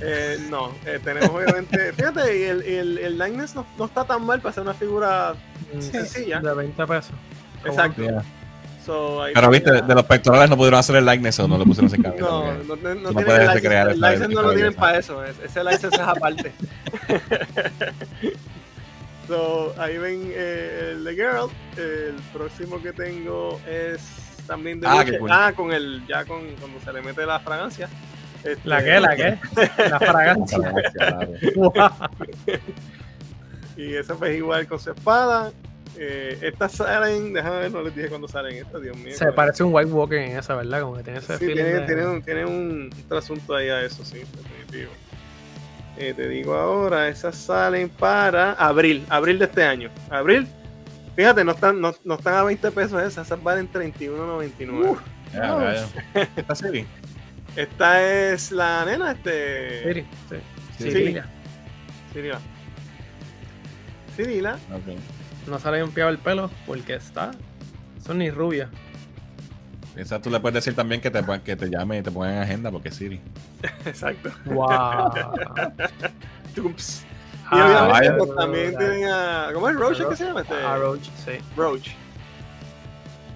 Eh, 0.00 0.38
no, 0.48 0.72
eh, 0.86 1.00
tenemos 1.02 1.30
obviamente. 1.30 1.92
Fíjate, 1.96 2.38
y 2.38 2.42
el, 2.44 2.62
el, 2.62 2.98
el 2.98 3.18
likeness 3.18 3.54
no, 3.56 3.66
no 3.76 3.86
está 3.86 4.04
tan 4.04 4.24
mal 4.24 4.40
para 4.40 4.52
ser 4.54 4.62
una 4.62 4.74
figura 4.74 5.34
Mm, 5.74 5.80
sencilla. 5.82 6.40
De 6.40 6.54
20 6.54 6.86
pesos. 6.86 7.12
Exacto. 7.64 8.02
So, 8.86 9.22
Pero 9.34 9.50
viste, 9.50 9.70
de 9.82 9.94
los 9.94 10.04
pectorales 10.06 10.48
no 10.48 10.56
pudieron 10.56 10.80
hacer 10.80 10.96
el 10.96 11.04
likeness 11.04 11.38
o 11.40 11.48
no 11.48 11.58
lo 11.58 11.64
pusieron 11.66 11.90
sin 11.90 12.02
cabeza. 12.02 12.24
No, 12.26 12.54
no, 12.54 12.62
no, 12.64 12.76
no 12.76 12.94
no 12.94 13.08
tienen 13.10 13.24
puedes 13.26 13.42
el 13.48 13.52
recrear 13.54 13.86
license, 13.88 14.06
el 14.06 14.12
license 14.12 14.34
no 14.34 14.42
lo 14.42 14.52
tienen 14.54 14.74
para 14.74 14.98
eso, 14.98 15.22
es- 15.24 15.38
ese 15.44 15.62
license 15.62 15.88
es 15.96 16.00
aparte. 16.00 16.52
so, 19.28 19.74
ahí 19.78 19.98
ven 19.98 20.30
eh, 20.32 20.92
el 20.92 21.04
de 21.04 21.14
Girl, 21.14 21.50
el 21.76 22.14
próximo 22.32 22.80
que 22.80 22.92
tengo 22.92 23.60
es 23.68 24.00
también 24.46 24.80
de 24.80 24.86
Ah, 24.86 25.04
ah, 25.30 25.52
con 25.54 25.72
el, 25.72 26.02
ya 26.08 26.24
con 26.24 26.40
cuando 26.58 26.80
se 26.80 26.92
le 26.92 27.02
mete 27.02 27.26
la 27.26 27.40
fragancia. 27.40 27.88
Este, 28.44 28.68
¿La 28.68 28.82
qué? 28.84 29.00
¿La 29.00 29.16
qué? 29.16 29.38
La 29.90 29.98
fragancia. 29.98 30.58
Wow. 31.56 31.72
Y 33.76 33.94
esa 33.94 34.14
pues 34.14 34.36
igual 34.36 34.66
con 34.66 34.78
su 34.78 34.90
espada. 34.90 35.52
Eh, 36.00 36.38
estas 36.42 36.72
salen, 36.72 37.32
déjame 37.32 37.58
ver, 37.58 37.72
no 37.72 37.82
les 37.82 37.94
dije 37.94 38.08
cuándo 38.08 38.28
salen 38.28 38.56
estas, 38.56 38.80
Dios 38.82 38.96
mío. 38.96 39.14
Se 39.16 39.32
parece 39.32 39.64
un 39.64 39.74
White 39.74 39.90
Walker 39.90 40.18
en 40.18 40.36
esa, 40.36 40.54
¿verdad? 40.54 40.82
Como 40.82 40.96
que 40.96 41.02
tiene 41.02 41.18
ese 41.18 41.38
Sí, 41.38 41.46
tiene, 41.46 41.62
de- 41.64 41.80
tiene 41.86 42.06
un, 42.06 42.22
tiene 42.22 42.44
un 42.44 42.90
trasunto 43.08 43.54
ahí 43.56 43.68
a 43.68 43.82
eso, 43.82 44.04
sí, 44.04 44.18
definitivo. 44.18 44.92
Eh, 45.96 46.14
te 46.14 46.28
digo 46.28 46.54
ahora, 46.54 47.08
esas 47.08 47.34
salen 47.36 47.88
para 47.88 48.52
abril, 48.52 49.04
abril 49.08 49.40
de 49.40 49.46
este 49.46 49.64
año. 49.64 49.90
Abril, 50.10 50.46
fíjate, 51.16 51.42
no 51.42 51.50
están, 51.52 51.80
no, 51.80 51.92
no 52.04 52.14
están 52.14 52.34
a 52.34 52.44
20 52.44 52.70
pesos 52.70 53.02
esas, 53.02 53.26
esas 53.26 53.42
valen 53.42 53.68
31.99. 53.72 54.96
Ya, 55.34 55.54
Oh. 55.56 55.60
ya, 55.60 55.74
ya. 55.74 56.28
Esta 57.58 58.00
es 58.00 58.52
la 58.52 58.84
nena, 58.84 59.10
este. 59.10 59.82
Siri, 59.82 60.06
sí. 60.28 60.36
Sí. 60.78 60.90
Cirila. 60.92 61.26
Cirila. 62.12 62.38
Cirila. 64.14 64.52
Ok. 64.72 64.96
No 65.48 65.58
se 65.58 65.70
le 65.72 65.80
ha 65.80 65.82
limpiado 65.82 66.10
el 66.10 66.18
pelo 66.18 66.52
porque 66.68 66.94
está. 66.94 67.32
Son 68.00 68.18
ni 68.18 68.30
rubia. 68.30 68.70
Esa 69.96 70.22
tú 70.22 70.30
le 70.30 70.38
puedes 70.38 70.54
decir 70.54 70.76
también 70.76 71.00
que 71.00 71.10
te, 71.10 71.20
que 71.44 71.56
te 71.56 71.68
llame 71.68 71.98
y 71.98 72.02
te 72.02 72.12
pongan 72.12 72.34
en 72.34 72.42
agenda 72.42 72.70
porque 72.70 72.90
es 72.90 72.94
Siri. 72.94 73.20
Exacto. 73.86 74.30
Wow. 74.44 75.10
Tumps. 76.54 77.02
Y 77.02 77.46
Ah, 77.50 77.88
obviamente 77.90 78.18
pues, 78.18 78.36
también 78.36 78.78
tienen 78.78 79.04
a. 79.08 79.48
¿Cómo 79.52 79.68
es 79.68 79.74
Roach? 79.74 79.98
¿Qué 80.08 80.14
se 80.14 80.26
llama 80.26 80.42
este? 80.42 80.54
A 80.54 80.76
Roach, 80.76 81.08
sí. 81.24 81.32
Roach. 81.56 81.88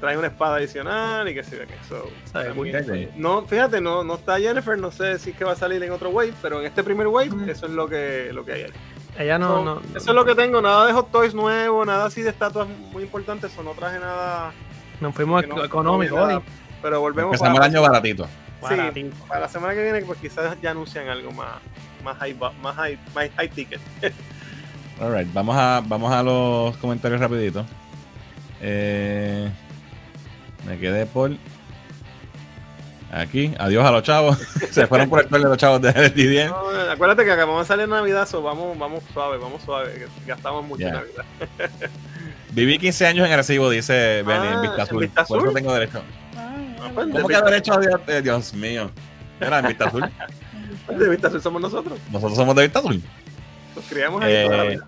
Trae 0.02 0.16
una 0.18 0.26
espada 0.26 0.56
adicional 0.56 1.28
y 1.28 1.34
qué 1.34 1.44
sé 1.44 1.58
yo 1.58 1.62
qué. 1.64 1.74
So, 1.88 2.10
Sabe 2.24 2.46
también- 2.46 2.56
muy 2.84 2.96
bien. 2.98 3.10
no, 3.14 3.42
fíjate, 3.46 3.80
no, 3.80 4.02
no 4.02 4.14
está 4.16 4.36
Jennifer, 4.40 4.76
no 4.76 4.90
sé 4.90 5.16
si 5.20 5.30
es 5.30 5.36
que 5.36 5.44
va 5.44 5.52
a 5.52 5.54
salir 5.56 5.80
en 5.80 5.92
otro 5.92 6.10
wave, 6.10 6.32
pero 6.42 6.58
en 6.58 6.66
este 6.66 6.82
primer 6.82 7.06
wave, 7.06 7.30
eso 7.48 7.66
es 7.66 7.72
lo 7.72 7.86
que, 7.88 8.30
lo 8.32 8.44
que 8.44 8.52
hay 8.52 8.62
ahí. 8.62 8.72
Ella 9.16 9.38
no, 9.38 9.46
So, 9.58 9.64
no. 9.64 9.80
eso 9.96 10.10
es 10.10 10.14
lo 10.16 10.24
que 10.24 10.34
tengo, 10.34 10.60
nada 10.60 10.86
de 10.88 10.92
hot 10.92 11.12
toys 11.12 11.34
nuevo, 11.34 11.84
nada 11.84 12.06
así 12.06 12.20
de 12.20 12.30
estatuas 12.30 12.66
muy 12.90 13.04
importantes, 13.04 13.52
eso 13.52 13.62
no 13.62 13.70
traje 13.74 14.00
nada. 14.00 14.50
Nos 15.00 15.14
fuimos 15.14 15.40
que 15.42 15.46
no- 15.46 15.62
económicos 15.64 16.18
nada, 16.18 16.42
pero 16.82 16.98
volvemos 17.00 17.34
Empezamos 17.34 17.60
el 17.60 17.64
año 17.64 17.80
baratito. 17.82 18.24
sí, 18.24 18.30
Baratito. 18.76 19.16
para 19.28 19.40
la 19.42 19.48
semana 19.48 19.72
que 19.74 19.84
viene, 19.84 20.02
pues 20.02 20.18
quizás 20.18 20.56
ya 20.60 20.72
anuncian 20.72 21.06
algo 21.08 21.30
más, 21.30 21.60
más 22.02 22.18
high, 22.18 22.34
más 22.60 22.74
high, 22.74 22.98
más 23.14 23.30
high 23.36 23.48
ticket. 23.50 23.80
Alright, 25.00 25.32
vamos 25.32 25.54
a, 25.56 25.80
vamos 25.86 26.12
a 26.12 26.24
los 26.24 26.76
comentarios 26.78 27.20
rapidito. 27.20 27.64
Eh, 28.60 29.48
me 30.66 30.78
quedé 30.78 31.06
por 31.06 31.30
aquí. 33.12 33.54
Adiós 33.58 33.84
a 33.84 33.90
los 33.90 34.02
chavos. 34.02 34.38
Se 34.70 34.86
fueron 34.86 35.08
por 35.08 35.20
el 35.20 35.26
pelo 35.28 35.44
de 35.44 35.48
los 35.50 35.58
chavos 35.58 35.80
de 35.82 36.10
Didier. 36.10 36.50
No, 36.50 36.68
acuérdate 36.90 37.24
que 37.24 37.32
acabamos 37.32 37.62
de 37.62 37.68
salir 37.68 37.84
en 37.84 37.90
Navidad, 37.90 38.26
so 38.26 38.42
vamos, 38.42 38.78
vamos 38.78 39.02
suave, 39.12 39.38
vamos 39.38 39.62
suave, 39.62 40.06
gastamos 40.26 40.64
mucho 40.64 40.86
en. 40.86 40.94
Navidad. 40.94 41.24
Viví 42.52 42.78
15 42.78 43.06
años 43.06 43.26
en 43.26 43.32
Arecibo, 43.32 43.70
dice 43.70 44.22
Benny, 44.26 44.46
Ah, 44.46 44.52
en 44.56 44.60
Vista 44.62 44.76
¿en 44.76 44.80
Azul. 44.82 45.00
Vista 45.00 45.24
Por 45.24 45.38
eso 45.42 45.52
tengo 45.52 45.72
derecho. 45.72 46.02
Ah, 46.36 46.90
pues, 46.94 47.06
¿Cómo 47.10 47.28
que 47.28 47.40
derecho? 47.42 47.80
Dios, 47.80 48.00
eh, 48.08 48.20
Dios 48.22 48.52
mío. 48.54 48.90
Era 49.40 49.58
en 49.60 49.68
Vista 49.68 49.86
Azul. 49.86 50.04
De 50.98 51.08
vista 51.08 51.28
azul 51.28 51.40
somos 51.40 51.62
nosotros, 51.62 51.96
Nosotros 52.10 52.36
somos 52.36 52.56
de 52.56 52.62
Vista 52.64 52.80
Azul. 52.80 53.00
nos 53.76 53.84
criamos 53.86 54.20
ahí 54.22 54.32
Eh, 54.34 54.44
toda 54.44 54.56
la 54.58 54.64
vida. 54.64 54.86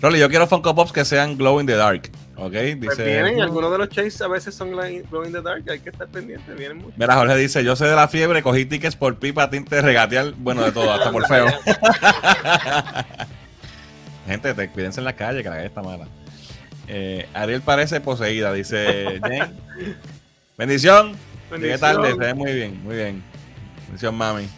Rolly, 0.00 0.20
yo 0.20 0.28
quiero 0.30 0.46
Funko 0.46 0.74
Pops 0.76 0.92
que 0.92 1.04
sean 1.04 1.36
glow 1.36 1.60
in 1.60 1.66
the 1.66 1.74
dark. 1.74 2.08
¿Ok? 2.40 2.52
Pues 2.52 2.80
Dice. 2.80 3.04
vienen, 3.04 3.40
algunos 3.40 3.72
de 3.72 3.78
los 3.78 3.88
chase 3.88 4.22
a 4.22 4.28
veces 4.28 4.54
son 4.54 4.70
glow 4.70 5.24
in 5.24 5.32
the 5.32 5.42
dark, 5.42 5.64
hay 5.68 5.80
que 5.80 5.90
estar 5.90 6.06
pendientes, 6.06 6.56
vienen 6.56 6.78
muchos. 6.78 6.96
Mira, 6.96 7.16
Jorge 7.16 7.34
dice: 7.36 7.64
Yo 7.64 7.74
sé 7.74 7.86
de 7.86 7.96
la 7.96 8.06
fiebre, 8.06 8.44
cogí 8.44 8.64
tickets 8.64 8.94
por 8.94 9.18
pipa, 9.18 9.50
tinte, 9.50 9.82
regatear. 9.82 10.34
Bueno, 10.36 10.62
de 10.64 10.70
todo, 10.70 10.92
hasta 10.92 11.10
por 11.10 11.26
feo. 11.26 11.46
Gente, 14.26 14.54
te, 14.54 14.68
cuídense 14.68 15.00
en 15.00 15.04
la 15.04 15.14
calle, 15.14 15.42
que 15.42 15.48
la 15.48 15.56
calle 15.56 15.66
está 15.66 15.82
mala. 15.82 16.06
Eh, 16.86 17.28
Ariel 17.34 17.62
parece 17.62 18.00
poseída, 18.00 18.52
dice 18.52 19.20
Jen. 19.26 19.56
Bendición. 20.56 21.16
Bendición. 21.50 21.80
tarde, 21.80 22.12
se 22.12 22.18
ve 22.18 22.34
muy 22.34 22.52
bien, 22.52 22.80
muy 22.84 22.94
bien. 22.94 23.24
Bendición, 23.86 24.14
mami. 24.14 24.48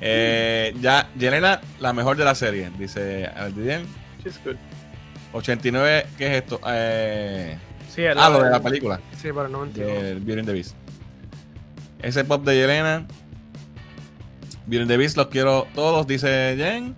Eh, 0.00 0.74
ya, 0.80 1.08
Yelena, 1.16 1.60
la 1.78 1.92
mejor 1.92 2.16
de 2.16 2.24
la 2.24 2.34
serie, 2.34 2.72
dice 2.76 3.26
Aldidiel. 3.26 3.86
She's 4.24 4.40
good. 4.44 4.56
89, 5.34 6.06
¿qué 6.16 6.26
es 6.26 6.42
esto? 6.42 6.60
Eh, 6.66 7.56
Sí, 7.88 8.02
el- 8.02 8.18
ah, 8.18 8.28
lo 8.28 8.42
de 8.42 8.50
la 8.50 8.60
película, 8.60 8.98
Sí, 9.16 9.28
pero 9.34 9.48
no 9.48 9.64
entiendo. 9.64 9.92
de 10.02 10.14
Beauty 10.14 10.38
and 10.40 10.46
the 10.46 10.52
Beast. 10.52 10.74
Ese 12.02 12.24
pop 12.24 12.44
de 12.44 12.56
Yelena. 12.56 13.06
Beauty 14.66 14.82
and 14.82 14.90
the 14.90 14.96
Beast 14.96 15.16
los 15.16 15.28
quiero 15.28 15.66
todos, 15.74 16.06
dice 16.06 16.54
Jen. 16.56 16.96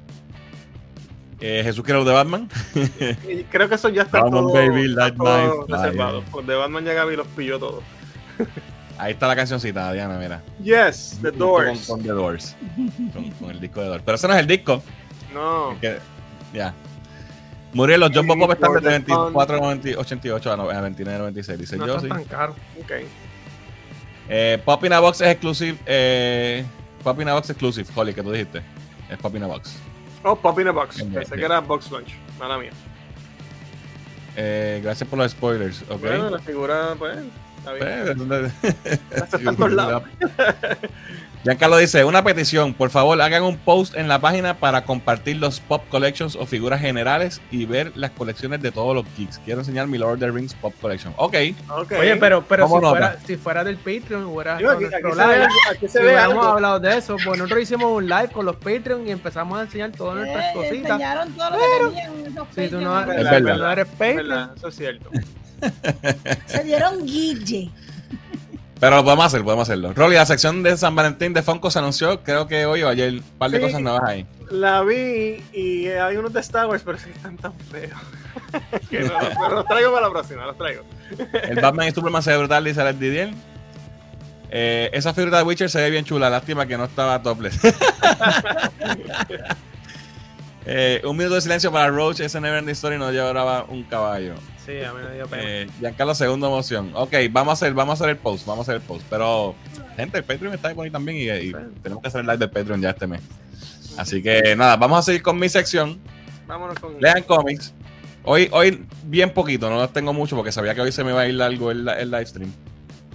Eh, 1.41 1.61
Jesús 1.65 1.85
quiere 1.85 1.99
los 1.99 2.07
de 2.07 2.15
Batman. 2.15 2.49
Creo 3.51 3.69
que 3.69 3.75
eso 3.75 3.91
ya 3.91 4.03
está 4.03 4.21
todo, 4.23 4.53
baby, 4.55 4.87
está 4.91 5.15
todo 5.15 5.67
reservado. 5.69 6.25
Los 6.35 6.47
de 6.47 6.55
Batman 6.55 6.85
ya 6.85 6.95
Gaby 6.95 7.17
los 7.17 7.27
pilló 7.29 7.59
todos. 7.59 7.85
Ahí 8.99 9.13
está 9.13 9.27
la 9.29 9.37
cancioncita, 9.37 9.93
Diana, 9.93 10.17
mira. 10.19 10.43
Yes, 10.63 11.19
The 11.21 11.31
Doors. 11.33 11.87
Con, 11.87 11.99
con 11.99 12.07
The 12.07 12.13
Doors. 12.15 12.57
Con, 13.13 13.31
con 13.33 13.51
el 13.51 13.61
disco 13.61 13.83
de 13.83 13.89
Doors. 13.89 14.03
Pero 14.03 14.15
ese 14.15 14.27
no 14.29 14.33
es 14.35 14.41
el 14.41 14.47
disco. 14.47 14.83
No, 15.35 15.77
ya. 16.55 16.73
Muriel, 17.77 18.01
los 18.01 18.11
Jumbo 18.11 18.39
Pop 18.39 18.53
están 18.53 18.73
de 18.73 18.81
the 18.81 18.89
24, 18.89 19.59
90, 19.61 20.01
88 20.01 20.53
a 20.53 20.57
no- 20.57 20.71
a 20.71 20.81
29, 20.81 21.19
96. 21.19 21.59
Dice 21.59 21.77
no 21.77 21.87
yo, 21.87 22.01
sí. 22.01 22.09
tan 22.09 22.25
caros. 22.25 22.57
ok. 22.81 22.93
Eh, 24.29 24.61
Pop 24.65 24.83
in 24.85 24.93
a 24.95 25.01
Box 25.01 25.21
es 25.21 25.29
exclusive. 25.29 25.79
Eh, 25.87 26.65
Pop 27.05 27.21
in 27.21 27.29
a 27.29 27.35
Box 27.35 27.51
exclusive, 27.51 27.87
Holly, 27.95 28.15
que 28.15 28.23
tú 28.23 28.33
dijiste. 28.33 28.63
Es 29.11 29.19
Pop 29.19 29.35
in 29.37 29.43
a 29.43 29.47
Box. 29.47 29.77
Oh, 30.25 30.35
Pop 30.35 30.59
in 30.59 30.69
a 30.69 30.73
Box. 30.73 31.03
Pensé 31.05 31.37
que 31.37 31.45
era 31.45 31.61
Box 31.61 31.91
Lunch. 31.91 32.15
Mala 32.39 32.59
mía. 32.59 32.71
Eh, 34.37 34.81
gracias 34.83 35.09
por 35.09 35.19
los 35.19 35.31
spoilers, 35.33 35.83
ok. 35.89 36.01
Bueno, 36.01 36.31
la 36.31 36.39
figura, 36.41 36.95
pues, 36.99 37.19
está 37.59 37.73
bien. 37.73 38.51
En 39.49 39.57
todos 39.57 39.73
lados. 39.75 40.03
Giancarlo 41.47 41.77
dice, 41.79 42.05
una 42.05 42.25
petición, 42.25 42.75
por 42.75 42.91
favor 42.91 43.23
hagan 43.23 43.45
un 43.45 43.57
post 43.57 43.95
en 43.97 44.09
la 44.09 44.19
página 44.21 44.55
para 44.59 44.83
compartir 44.85 45.37
los 45.37 45.61
Pop 45.61 45.81
Collections 45.91 46.35
o 46.35 46.45
figuras 46.45 46.81
generales 46.81 47.41
y 47.53 47.67
ver 47.67 47.93
las 47.95 48.11
colecciones 48.11 48.61
de 48.63 48.73
todos 48.73 48.97
los 48.97 49.05
geeks. 49.17 49.39
Quiero 49.45 49.61
enseñar 49.61 49.87
mi 49.87 49.97
Lord 49.97 50.15
of 50.15 50.19
the 50.19 50.31
Rings 50.33 50.55
Pop 50.55 50.75
Collection. 50.81 51.15
Ok, 51.17 51.37
Ok. 51.71 51.93
Oye, 52.01 52.17
pero, 52.17 52.43
pero 52.43 52.67
si, 52.67 52.75
fuera, 52.81 53.17
si 53.25 53.37
fuera 53.37 53.63
del 53.63 53.77
Patreon, 53.77 54.25
hubiera 54.25 54.57
Digo, 54.57 54.71
aquí, 54.73 54.87
aquí 54.87 54.95
nuestro 55.03 55.15
se 55.15 55.27
ve, 55.29 55.35
live. 55.35 55.45
algo- 55.45 55.57
aquí 55.71 55.81
se 55.87 55.89
Si 55.89 55.99
ve 55.99 56.05
hubiéramos 56.05 56.37
algo. 56.39 56.49
hablado 56.55 56.81
de 56.81 56.99
eso, 56.99 57.17
pues 57.25 57.39
nosotros 57.39 57.63
hicimos 57.63 57.93
un 57.97 58.09
live 58.09 58.29
con 58.33 58.45
los 58.45 58.57
Patreon 58.57 59.07
y 59.07 59.11
empezamos 59.13 59.57
a 59.57 59.63
enseñar 59.63 59.93
todas 59.93 60.17
nuestras 60.17 60.45
Eh, 60.47 60.51
cositas. 60.53 60.91
enseñaron 60.91 61.33
todo 61.33 61.51
lo 61.51 61.57
que 61.93 62.01
tenían 62.01 62.27
esos 62.33 62.49
Si 62.57 62.69
tú 62.69 62.81
no, 62.81 62.91
Patreon. 62.93 63.19
Es 63.21 63.25
si 63.29 63.31
verdad. 63.35 63.55
tú 63.55 63.61
no 63.63 63.71
eres 63.71 63.87
Es 63.87 63.93
Patreon, 63.93 64.17
verdad, 64.29 64.51
eso 64.57 64.69
es 64.69 64.75
cierto. 64.77 65.11
Se 66.47 66.65
dieron 66.65 67.07
guille. 67.07 67.71
Pero 68.81 68.97
lo 68.97 69.05
podemos 69.05 69.25
hacer, 69.27 69.43
podemos 69.43 69.69
hacerlo. 69.69 69.93
Rolly, 69.95 70.17
la 70.17 70.27
sección 70.27 70.63
de 70.63 70.77
San 70.77 70.95
Valentín 70.95 71.33
de 71.33 71.43
Funko 71.43 71.71
se 71.71 71.79
anunció, 71.79 72.23
creo 72.23 72.47
que 72.47 72.67
hoy 72.67 72.83
o 72.83 72.89
ayer, 72.89 73.13
un 73.15 73.23
par 73.39 73.51
de 73.51 73.59
Sí. 73.59 73.65
cosas 73.65 73.81
nuevas 73.81 74.03
ahí. 74.07 74.27
La 74.51 74.83
vi 74.83 75.43
y 75.53 75.87
eh, 75.87 75.99
hay 76.01 76.17
unos 76.17 76.33
de 76.33 76.41
Star 76.41 76.67
Wars, 76.67 76.83
pero 76.85 76.99
sí 76.99 77.11
están 77.15 77.37
tan 77.37 77.53
feos. 77.55 77.99
que 78.91 79.01
no, 79.01 79.13
pero 79.43 79.55
los 79.57 79.67
traigo 79.67 79.93
para 79.93 80.07
la 80.07 80.13
próxima, 80.13 80.47
los 80.47 80.57
traigo. 80.59 80.83
El 81.43 81.61
Batman 81.61 81.89
y 81.89 81.93
Superman 81.93 82.23
se 82.23 82.31
ve 82.33 82.39
brutal, 82.39 82.65
dice 82.65 82.81
Alex 82.81 83.01
Didier. 83.01 83.31
Eh, 84.51 84.91
esa 84.93 85.13
figura 85.13 85.39
de 85.39 85.45
Witcher 85.45 85.69
se 85.69 85.81
ve 85.81 85.91
bien 85.91 86.05
chula, 86.05 86.31
lástima 86.31 86.67
que 86.67 86.77
no 86.79 86.85
estaba 86.85 87.21
topless. 87.23 87.59
Eh, 90.69 91.01
un 91.05 91.17
minuto 91.17 91.37
de 91.37 91.41
silencio 91.41 91.71
para 91.71 91.89
Roach, 91.91 92.19
ese 92.19 92.41
Never 92.41 92.59
Ending 92.59 92.73
Story 92.73 92.99
no 92.99 93.13
llevaba 93.13 93.65
un 93.69 93.85
caballo. 93.85 94.35
Sí, 94.67 94.85
a 94.85 94.93
mí 94.93 95.01
me 95.09 95.15
dio 95.15 95.27
pena. 95.27 95.43
Eh, 95.45 95.69
Giancarlo, 95.81 96.15
segunda 96.15 96.49
emoción. 96.49 96.91
Ok, 96.95 97.15
vamos 97.31 97.51
a 97.51 97.55
hacer, 97.55 97.73
vamos 97.73 97.93
a 97.93 98.05
hacer 98.05 98.11
el 98.11 98.17
post, 98.17 98.47
vamos 98.47 98.69
a 98.69 98.73
hacer 98.73 98.83
el 98.83 98.87
post. 98.87 99.07
Pero, 99.09 99.55
gente, 99.97 100.19
el 100.19 100.25
Patreon 100.25 100.55
está 100.55 100.69
ahí 100.69 100.91
también 100.91 101.19
y, 101.19 101.49
y 101.49 101.53
tenemos 101.83 102.03
que 102.03 102.09
hacer 102.09 102.21
el 102.21 102.27
live 102.27 102.39
del 102.39 102.51
Patreon 102.51 102.81
ya 102.81 102.91
este 102.91 103.07
mes. 103.07 103.23
Así 103.97 104.23
que 104.23 104.55
nada, 104.57 104.77
vamos 104.77 104.99
a 104.99 105.03
seguir 105.03 105.23
con 105.23 105.39
mi 105.39 105.49
sección. 105.49 105.99
Vámonos 106.47 106.79
con. 106.79 107.01
Lean 107.01 107.23
cómics. 107.23 107.73
Hoy, 108.25 108.49
hoy 108.53 108.85
bien 109.05 109.31
poquito, 109.31 109.71
no 109.71 109.77
los 109.77 109.93
tengo 109.93 110.13
mucho 110.13 110.35
porque 110.35 110.51
sabía 110.51 110.75
que 110.75 110.81
hoy 110.81 110.91
se 110.91 111.05
me 111.05 111.13
iba 111.13 111.21
a 111.21 111.29
ir 111.29 111.35
largo 111.35 111.71
el, 111.71 111.89
el 111.89 112.11
live 112.11 112.27
stream. 112.27 112.53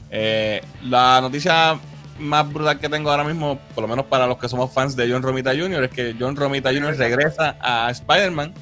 Eh, 0.10 0.62
la 0.84 1.20
noticia 1.22 1.78
más 2.18 2.52
brutal 2.52 2.80
que 2.80 2.88
tengo 2.88 3.12
ahora 3.12 3.24
mismo, 3.24 3.60
por 3.76 3.82
lo 3.82 3.88
menos 3.88 4.06
para 4.06 4.26
los 4.26 4.38
que 4.38 4.48
somos 4.48 4.72
fans 4.72 4.96
de 4.96 5.12
John 5.12 5.22
Romita 5.22 5.52
Jr., 5.52 5.84
es 5.84 5.92
que 5.92 6.16
John 6.18 6.36
Romita 6.36 6.72
Jr. 6.72 6.96
regresa 6.98 7.58
a 7.60 7.90
Spider-Man. 7.92 8.54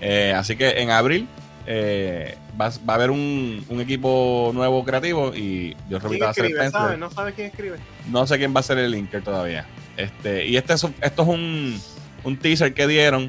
Eh, 0.00 0.34
así 0.36 0.56
que 0.56 0.80
en 0.80 0.90
abril 0.90 1.28
eh, 1.66 2.36
va, 2.60 2.68
va 2.88 2.92
a 2.92 2.96
haber 2.96 3.10
un, 3.10 3.64
un 3.68 3.80
equipo 3.80 4.50
nuevo 4.54 4.84
creativo 4.84 5.34
y 5.34 5.76
Romita 5.90 6.32
¿Quién 6.34 6.56
va 6.58 6.66
a 6.66 6.88
ser. 6.88 6.98
No 6.98 7.10
sabes 7.10 7.34
quién 7.34 7.46
escribe. 7.48 7.76
No 8.10 8.26
sé 8.26 8.38
quién 8.38 8.54
va 8.54 8.60
a 8.60 8.62
ser 8.62 8.78
el 8.78 8.90
linker 8.90 9.22
todavía. 9.22 9.66
Este, 9.96 10.46
y 10.46 10.56
este 10.56 10.72
es, 10.74 10.84
esto 11.00 11.22
es 11.22 11.28
un, 11.28 11.80
un 12.24 12.36
teaser 12.38 12.72
que 12.74 12.86
dieron. 12.86 13.28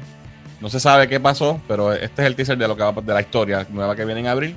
No 0.60 0.68
se 0.70 0.80
sabe 0.80 1.08
qué 1.08 1.20
pasó, 1.20 1.60
pero 1.68 1.92
este 1.92 2.22
es 2.22 2.26
el 2.26 2.36
teaser 2.36 2.56
de 2.56 2.66
lo 2.68 2.76
que 2.76 2.82
va 2.82 2.92
de 2.92 3.12
la 3.12 3.20
historia 3.20 3.66
nueva 3.70 3.94
que 3.94 4.04
viene 4.04 4.20
en 4.20 4.26
abril. 4.28 4.56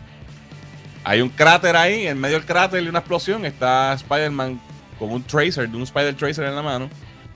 Hay 1.04 1.22
un 1.22 1.30
cráter 1.30 1.76
ahí, 1.76 2.08
en 2.08 2.20
medio 2.20 2.38
del 2.38 2.46
cráter 2.46 2.84
y 2.84 2.88
una 2.88 3.00
explosión. 3.00 3.46
Está 3.46 3.94
Spider-Man 3.94 4.60
con 5.00 5.12
un 5.12 5.24
tracer, 5.24 5.70
de 5.70 5.78
un 5.78 5.84
Spider 5.84 6.16
Tracer 6.16 6.46
en 6.46 6.56
la 6.56 6.62
mano. 6.62 6.90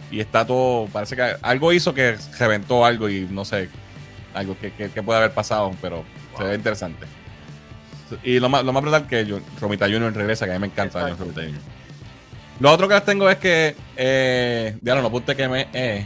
Y 0.09 0.19
está 0.19 0.45
todo, 0.45 0.87
parece 0.87 1.15
que 1.15 1.35
algo 1.41 1.71
hizo 1.71 1.93
que 1.93 2.17
reventó 2.37 2.83
algo 2.85 3.07
y 3.07 3.27
no 3.31 3.45
sé, 3.45 3.69
algo 4.33 4.57
que, 4.59 4.71
que- 4.73 4.89
que 4.89 5.03
puede 5.03 5.19
haber 5.19 5.31
pasado, 5.31 5.71
pero 5.81 6.03
se 6.37 6.43
ve 6.43 6.55
interesante. 6.55 7.05
Y 8.23 8.39
lo 8.39 8.49
más, 8.49 8.63
lo 8.63 8.73
más 8.73 8.81
brutal 8.81 9.07
que 9.07 9.39
Romita 9.59 9.85
Junior 9.85 10.13
regresa, 10.13 10.45
que 10.45 10.51
a 10.51 10.55
mí 10.55 10.61
me 10.61 10.67
encanta 10.67 11.01
John. 11.01 11.17
Romita 11.17 11.41
Jr. 11.41 11.59
Lo 12.59 12.71
otro 12.71 12.87
que 12.87 12.93
les 12.93 13.05
tengo 13.05 13.29
es 13.29 13.37
que, 13.37 13.75
eh, 13.95 14.77
ya 14.81 14.95
no, 14.95 15.01
no 15.01 15.07
apunte 15.07 15.35
que 15.35 15.47
me, 15.47 15.67
eh, 15.73 16.05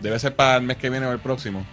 debe 0.00 0.18
ser 0.18 0.34
para 0.34 0.56
el 0.56 0.62
mes 0.62 0.76
que 0.76 0.90
viene 0.90 1.06
o 1.06 1.12
el 1.12 1.18
próximo. 1.18 1.64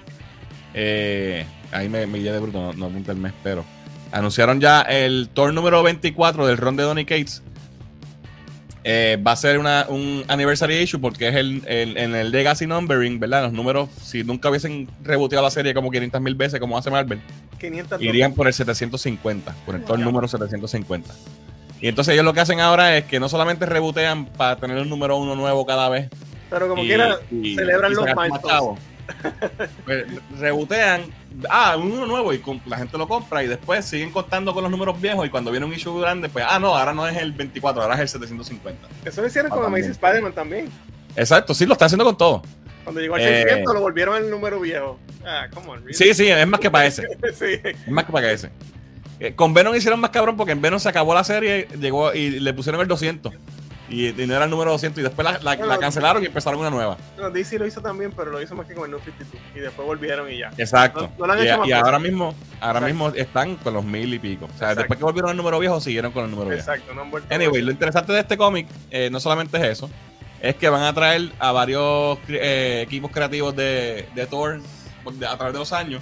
Eh, 0.73 1.45
ahí 1.71 1.87
me, 1.89 2.05
me 2.07 2.19
guié 2.19 2.31
de 2.31 2.39
bruto, 2.39 2.59
no, 2.59 2.73
no 2.73 2.85
apunta 2.87 3.11
el 3.11 3.17
mes, 3.17 3.33
pero 3.43 3.63
anunciaron 4.11 4.59
ya 4.59 4.81
el 4.81 5.29
tour 5.33 5.53
número 5.53 5.81
24 5.83 6.47
del 6.47 6.57
ron 6.57 6.75
de 6.75 6.83
Donny 6.83 7.05
Cates. 7.05 7.43
Eh, 8.85 9.22
va 9.26 9.34
a 9.34 9.35
ser 9.35 9.60
una, 9.60 9.85
un 9.89 10.23
anniversary 10.30 10.77
issue 10.77 10.99
porque 11.01 11.27
es 11.27 11.35
el, 11.35 11.61
el- 11.68 11.97
en 11.97 12.15
el 12.15 12.31
Legacy 12.31 12.65
Numbering, 12.65 13.19
¿verdad? 13.19 13.43
Los 13.43 13.53
números, 13.53 13.89
si 14.01 14.23
nunca 14.23 14.49
hubiesen 14.49 14.88
reboteado 15.03 15.43
la 15.43 15.51
serie 15.51 15.73
como 15.73 15.91
500 15.91 16.22
mil 16.22 16.35
veces, 16.35 16.60
como 16.61 16.77
hace 16.77 16.89
Marvel, 16.89 17.19
500 17.60 18.01
irían 18.01 18.34
por 18.34 18.47
el 18.47 18.53
750, 18.53 19.53
por 19.65 19.76
el 19.76 19.84
tour 19.84 19.97
Wow. 19.97 20.06
número 20.06 20.27
750. 20.30 21.14
Y 21.81 21.88
entonces 21.89 22.14
ellos 22.14 22.23
lo 22.26 22.34
que 22.34 22.39
hacen 22.39 22.61
ahora 22.61 22.95
es 22.97 23.03
que 23.06 23.19
no 23.19 23.27
solamente 23.27 23.65
rebotean 23.65 24.26
para 24.26 24.56
tener 24.56 24.77
un 24.77 24.89
número 24.89 25.18
uno 25.18 25.35
nuevo 25.35 25.65
cada 25.65 25.89
vez, 25.89 26.10
Pero 26.49 26.68
como 26.69 26.81
y- 26.84 26.88
quiera, 26.88 27.18
y- 27.31 27.56
celebran 27.56 27.91
y 27.91 27.95
los 27.95 28.06
milestones. 28.06 28.80
Pues, 29.85 30.06
rebotean, 30.39 31.01
ah, 31.49 31.77
uno 31.77 32.06
nuevo 32.06 32.34
y 32.34 32.41
la 32.65 32.77
gente 32.77 32.97
lo 32.97 33.07
compra 33.07 33.43
y 33.43 33.47
después 33.47 33.85
siguen 33.85 34.11
contando 34.11 34.53
con 34.53 34.64
los 34.64 34.72
números 34.72 34.99
viejos 34.99 35.26
y 35.26 35.30
cuando 35.30 35.51
viene 35.51 35.65
un 35.65 35.73
issue 35.73 35.99
grande, 35.99 36.30
pues, 36.30 36.45
ah, 36.47 36.60
no, 36.60 36.76
ahora 36.76 36.93
no 36.93 37.07
es 37.07 37.18
el 37.18 37.31
24, 37.34 37.81
ahora 37.81 37.95
es 37.95 38.01
el 38.01 38.07
750. 38.10 38.88
Eso 39.06 39.22
lo 39.22 39.27
hicieron 39.27 39.51
Ah, 39.51 39.56
con. 39.56 39.65
Amazing 39.65 39.91
Spider-Man 39.91 40.34
también. 40.34 40.69
Exacto, 41.15 41.53
sí, 41.53 41.65
lo 41.65 41.73
está 41.73 41.85
haciendo 41.85 42.06
con 42.06 42.18
todo. 42.18 42.41
Cuando 42.84 43.01
llegó 43.01 43.15
al 43.15 43.22
Eh. 43.22 43.41
600 43.43 43.73
lo 43.73 43.81
volvieron 43.81 44.15
el 44.18 44.30
número 44.30 44.60
viejo. 44.60 44.99
Ah, 45.26 45.47
come 45.53 45.68
on, 45.69 45.80
really? 45.80 45.93
Sí, 45.93 46.14
sí, 46.14 46.27
es 46.27 46.47
más 46.47 46.60
que 46.60 46.72
para 46.72 46.85
ese. 46.85 47.03
sí. 47.34 47.60
Es 47.64 47.88
más 47.91 48.06
que 48.06 48.11
para 48.11 48.31
ese. 48.31 48.49
Eh, 49.19 49.34
Con 49.35 49.53
Venom 49.53 49.76
hicieron 49.76 49.99
más 49.99 50.11
cabrón 50.11 50.38
porque 50.38 50.53
en 50.53 50.61
Venom 50.61 50.80
se 50.80 50.88
acabó 50.89 51.14
la 51.14 51.23
serie, 51.26 51.68
llegó 51.80 52.14
y 52.14 52.39
le 52.39 52.53
pusieron 52.53 52.80
el 52.81 52.88
200. 52.88 53.34
Y, 53.90 54.07
y 54.10 54.28
no 54.28 54.36
era 54.36 54.45
el 54.45 54.49
número 54.52 54.72
200 54.72 54.99
y 54.99 55.03
después 55.03 55.26
la, 55.26 55.40
la- 55.40 55.66
la 55.66 55.78
cancelaron 55.80 56.22
y 56.22 56.28
empezaron 56.28 56.60
una 56.60 56.70
nueva. 56.70 56.95
No, 57.18 57.30
DC 57.32 57.57
lo 57.57 57.66
hizo 57.66 57.82
también, 57.82 58.11
pero 58.16 58.30
lo 58.32 58.41
hizo 58.41 58.56
más 58.56 58.68
que 58.68 58.76
con 58.76 58.86
el 58.86 58.91
New 58.91 58.99
52. 58.99 59.41
Y 59.56 59.60
después 59.60 59.86
volvieron 59.88 60.32
y 60.32 60.38
ya. 60.38 60.52
Exacto. 60.57 61.10
No- 61.18 61.26
no 61.26 61.28
lo 61.28 61.34
han 61.34 61.66
y 61.66 61.70
y 61.70 61.72
ahora 61.72 61.98
mismo, 61.99 62.36
ahora 62.61 62.80
Exacto. 62.80 62.86
mismo 62.86 63.10
están 63.10 63.56
con 63.56 63.74
los 63.74 63.84
mil 63.84 64.14
y 64.14 64.20
pico. 64.20 64.45
O 64.45 64.48
sea, 64.49 64.56
Exacto. 64.72 64.80
después 64.82 64.98
que 64.99 65.03
volvieron 65.06 65.32
al 65.32 65.38
número 65.38 65.57
viejo, 65.60 65.82
siguieron 65.82 66.11
con 66.11 66.26
el 66.26 66.32
número 66.32 66.49
viejo. 66.49 66.61
Exacto, 66.61 66.94
no 66.94 67.02
han 67.02 67.11
vuelto. 67.11 67.34
Anyway, 67.34 67.61
lo 67.64 67.72
interesante 67.72 68.14
de 68.14 68.20
este 68.20 68.38
cómic 68.38 68.68
eh, 68.91 69.10
no 69.11 69.20
solamente 69.20 69.57
es 69.57 69.64
eso, 69.64 69.90
es 70.41 70.56
que 70.56 70.70
van 70.70 70.84
a 70.84 70.94
traer 70.94 71.32
a 71.40 71.52
varios 71.52 72.20
eh, 72.30 72.82
equipos 72.86 73.10
creativos 73.11 73.56
de, 73.56 74.07
de 74.14 74.26
Thor 74.28 74.61
a 75.28 75.36
través 75.38 75.53
de 75.53 75.60
los 75.60 75.74
años. 75.74 76.02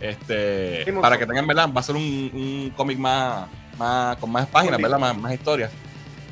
Este, 0.00 0.84
para 1.00 1.18
que 1.18 1.26
tengan, 1.26 1.46
¿verdad? 1.46 1.68
Va 1.74 1.80
a 1.80 1.82
ser 1.84 1.96
un, 1.96 2.02
un 2.02 2.72
cómic 2.76 2.98
más, 2.98 3.46
más, 3.78 4.16
con 4.18 4.30
más 4.30 4.46
páginas. 4.46 4.80
¿verdad? 4.80 4.98
Más, 4.98 5.16
más 5.16 5.32
historias. 5.32 5.70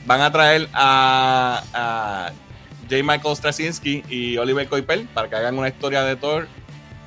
Van 0.07 0.21
a 0.21 0.31
traer 0.31 0.69
a, 0.73 1.63
a 1.73 2.33
J. 2.91 3.03
Michael 3.03 3.37
Straczynski 3.37 4.05
y 4.09 4.37
Oliver 4.37 4.69
Coipel 4.69 5.09
para 5.15 5.29
que 5.29 5.37
hagan 5.37 5.59
una 5.59 5.69
historia 5.69 6.03
de 6.03 6.17
Thor 6.17 6.47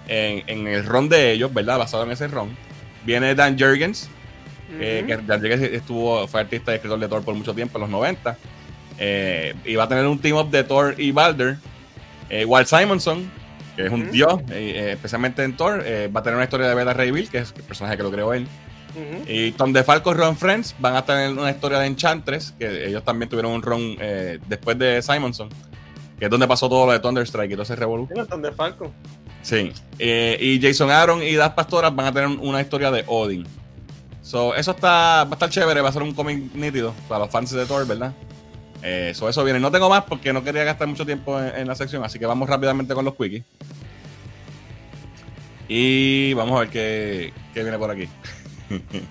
en, 0.08 0.44
en 0.48 0.68
el 0.68 0.86
ron 0.86 1.10
de 1.10 1.32
ellos, 1.32 1.54
¿verdad? 1.54 1.78
Basado 1.78 2.04
en 2.04 2.12
ese 2.12 2.28
ron. 2.28 2.56
Viene 3.06 3.36
Dan 3.36 3.58
Jurgens, 3.58 4.10
eh, 4.80 5.04
que 5.06 5.18
Dan 5.18 5.40
Jurgens 5.40 5.62
estuvo, 5.62 6.28
fue 6.28 6.42
artista 6.42 6.72
y 6.72 6.76
escritor 6.76 7.00
de 7.00 7.08
Thor 7.08 7.24
por 7.24 7.36
mucho 7.36 7.54
tiempo, 7.54 7.78
en 7.78 7.82
los 7.82 7.90
90. 7.90 8.38
Eh, 9.00 9.54
y 9.64 9.76
va 9.76 9.84
a 9.84 9.88
tener 9.88 10.06
un 10.08 10.20
team 10.20 10.38
up 10.38 10.50
de 10.50 10.64
Thor 10.64 10.96
y 10.98 11.12
Balder. 11.12 11.58
Eh, 12.30 12.46
Walt 12.46 12.68
Simonson, 12.68 13.32
que 13.76 13.86
es 13.86 13.92
un 13.92 14.12
dios, 14.12 14.42
especialmente 14.50 15.44
en 15.44 15.56
Thor, 15.56 15.86
va 16.14 16.20
a 16.20 16.24
tener 16.24 16.36
una 16.36 16.44
historia 16.44 16.68
de 16.68 16.76
Beta 16.76 16.94
Ray 16.94 17.12
Bill, 17.12 17.30
que 17.30 17.38
es 17.38 17.54
el 17.56 17.64
personaje 17.64 17.96
que 17.96 18.04
lo 18.04 18.12
creó 18.12 18.34
él. 18.34 18.48
Y 19.28 19.52
Tom 19.52 19.74
DeFalco 19.74 20.12
y 20.12 20.14
Ron 20.16 20.36
Friends 20.38 20.76
van 20.80 20.96
a 20.96 21.06
tener 21.06 21.32
una 21.32 21.52
historia 21.52 21.80
de 21.80 21.88
Enchantress, 21.88 22.54
que 22.58 22.88
ellos 22.88 23.04
también 23.04 23.30
tuvieron 23.30 23.52
un 23.52 23.62
ron 23.62 23.98
eh, 24.00 24.40
después 24.48 24.78
de 24.78 25.02
Simonson, 25.02 25.50
que 26.18 26.26
es 26.26 26.32
donde 26.32 26.48
pasó 26.48 26.68
todo 26.70 26.86
lo 26.88 26.92
de 26.92 27.00
Thunderstrike 27.00 27.52
y 27.52 27.54
todo 27.54 27.64
ese 27.64 27.76
revolú. 27.76 28.08
Tiene 28.08 28.28
el 28.30 28.42
de 28.42 28.52
Falcon. 28.52 28.92
Sí. 29.42 29.72
Eh, 30.00 30.38
y 30.40 30.62
Jason 30.62 30.92
Aaron 30.92 31.24
y 31.24 31.34
Das 31.36 31.52
Pastoras 31.52 31.96
van 31.96 32.08
a 32.08 32.12
tener 32.12 32.28
una 32.40 32.62
historia 32.62 32.92
de 32.92 33.04
Odin. 33.08 33.46
So, 34.22 34.56
eso 34.56 34.72
está, 34.72 35.24
va 35.24 35.30
a 35.30 35.34
estar 35.34 35.50
chévere, 35.50 35.80
va 35.80 35.90
a 35.90 35.94
ser 35.94 36.04
un 36.04 36.14
cómic 36.14 36.54
nítido 36.54 36.94
para 37.08 37.20
los 37.20 37.32
fans 37.32 37.52
de 37.52 37.66
Thor, 37.66 37.88
¿verdad? 37.88 38.14
Eh, 38.84 39.14
so, 39.16 39.30
eso 39.30 39.44
viene. 39.44 39.60
No 39.60 39.72
tengo 39.72 39.90
más 39.90 40.04
porque 40.04 40.34
no 40.34 40.44
quería 40.44 40.64
gastar 40.64 40.88
mucho 40.88 41.06
tiempo 41.06 41.40
en, 41.40 41.56
en 41.56 41.68
la 41.68 41.76
sección, 41.76 42.04
así 42.04 42.20
que 42.20 42.26
vamos 42.26 42.50
rápidamente 42.50 42.94
con 42.94 43.06
los 43.06 43.16
quickies. 43.16 43.44
Y 45.70 46.34
vamos 46.34 46.56
a 46.58 46.60
ver 46.62 46.70
qué, 46.70 47.34
qué 47.54 47.62
viene 47.62 47.78
por 47.78 47.92
aquí. 47.92 48.08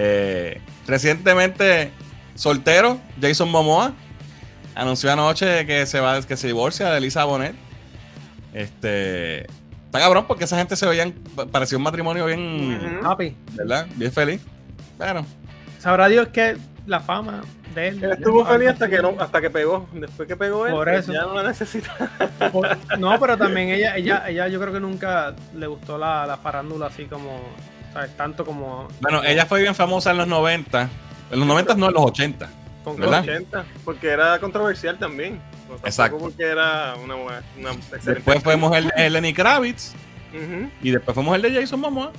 Eh, 0.00 0.60
recientemente, 0.86 1.90
soltero, 2.36 3.00
Jason 3.20 3.50
Momoa 3.50 3.94
anunció 4.76 5.10
anoche 5.12 5.66
que 5.66 5.86
se 5.86 5.98
va, 5.98 6.22
que 6.22 6.36
se 6.36 6.46
divorcia 6.46 6.90
de 6.90 6.98
Elisa 6.98 7.24
Bonet. 7.24 7.54
Este. 8.54 9.40
Está 9.86 10.00
cabrón 10.00 10.26
porque 10.28 10.44
esa 10.44 10.56
gente 10.56 10.76
se 10.76 10.86
veían. 10.86 11.12
Parecía 11.50 11.78
un 11.78 11.84
matrimonio 11.84 12.26
bien. 12.26 13.00
Papi, 13.02 13.34
¿Verdad? 13.54 13.86
Bien 13.96 14.12
feliz. 14.12 14.40
Pero. 14.98 15.24
sabrá 15.78 16.08
Dios 16.08 16.28
que 16.28 16.56
la 16.86 17.00
fama 17.00 17.42
de 17.74 17.88
él. 17.88 18.04
Él 18.04 18.12
estuvo 18.12 18.44
feliz 18.44 18.68
hasta 18.68 18.88
que 18.88 19.02
no, 19.02 19.16
hasta 19.18 19.40
que 19.40 19.50
pegó. 19.50 19.88
Después 19.92 20.28
que 20.28 20.36
pegó 20.36 20.66
él, 20.66 20.72
Por 20.74 20.86
pues 20.86 21.00
eso. 21.00 21.12
ya 21.12 21.22
no 21.22 21.34
la 21.34 21.42
necesita. 21.48 21.92
Por- 22.52 22.76
No, 22.98 23.18
pero 23.18 23.36
también 23.36 23.70
ella, 23.70 23.96
ella, 23.96 24.24
ella 24.28 24.46
yo 24.48 24.60
creo 24.60 24.72
que 24.72 24.80
nunca 24.80 25.34
le 25.56 25.66
gustó 25.66 25.98
la, 25.98 26.24
la 26.26 26.36
farándula 26.36 26.86
así 26.86 27.06
como, 27.06 27.40
¿sabes? 27.92 28.16
Tanto 28.16 28.44
como... 28.44 28.88
Bueno, 29.00 29.22
ella 29.24 29.46
fue 29.46 29.60
bien 29.60 29.74
famosa 29.74 30.10
en 30.10 30.18
los 30.18 30.26
90. 30.26 30.88
En 31.30 31.38
los 31.38 31.48
90 31.48 31.74
no, 31.74 31.88
en 31.88 31.94
los 31.94 32.02
80. 32.04 32.50
con 32.84 32.96
¿verdad? 32.96 33.22
80, 33.22 33.64
porque 33.84 34.08
era 34.08 34.38
controversial 34.38 34.98
también. 34.98 35.40
Exacto. 35.84 36.18
Porque 36.18 36.44
era 36.44 36.94
una, 37.02 37.14
una 37.16 37.70
excelente. 37.72 38.12
Después 38.14 38.42
fue 38.42 38.56
mujer 38.56 38.92
de 38.96 39.10
Lenny 39.10 39.32
Kravitz. 39.34 39.92
Y 40.82 40.90
después 40.90 41.14
fue 41.14 41.22
mujer 41.22 41.42
de 41.42 41.60
Jason 41.60 41.80
Momoa. 41.80 42.12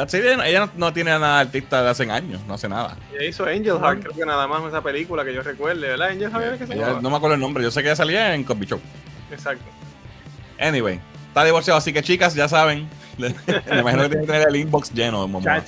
It. 0.00 0.14
Ella 0.14 0.60
no, 0.60 0.70
no 0.76 0.92
tiene 0.92 1.10
nada 1.10 1.36
de 1.36 1.40
artista 1.40 1.82
de 1.82 1.90
hace 1.90 2.08
años. 2.08 2.40
No 2.46 2.54
hace 2.54 2.68
nada. 2.68 2.96
Ella 3.12 3.28
hizo 3.28 3.44
Angel 3.44 3.78
Heart, 3.80 4.02
creo 4.02 4.14
que 4.14 4.24
nada 4.26 4.46
más 4.46 4.62
esa 4.64 4.80
película 4.80 5.24
que 5.24 5.34
yo 5.34 5.42
recuerde, 5.42 5.88
¿verdad? 5.88 6.10
Angel 6.10 6.30
Heart 6.30 6.44
era 6.44 6.58
que 6.58 6.66
se 6.66 6.74
Ella- 6.74 7.00
no 7.00 7.10
me 7.10 7.16
acuerdo 7.16 7.34
el 7.34 7.40
nombre. 7.40 7.64
Yo 7.64 7.70
sé 7.72 7.82
que 7.82 7.88
ella 7.88 7.96
salía 7.96 8.34
en 8.34 8.44
Cosby 8.44 8.66
Show. 8.66 8.80
Exacto. 9.32 9.64
Anyway. 10.60 11.00
Está 11.28 11.44
divorciado. 11.44 11.78
Así 11.78 11.92
que 11.92 12.02
chicas, 12.02 12.34
ya 12.34 12.48
saben. 12.48 12.88
Me 13.70 13.80
imagino 13.80 14.02
que 14.04 14.08
tienen 14.08 14.26
que 14.26 14.32
tener 14.32 14.48
el 14.48 14.56
inbox 14.56 14.92
lleno 14.92 15.26
de. 15.26 15.60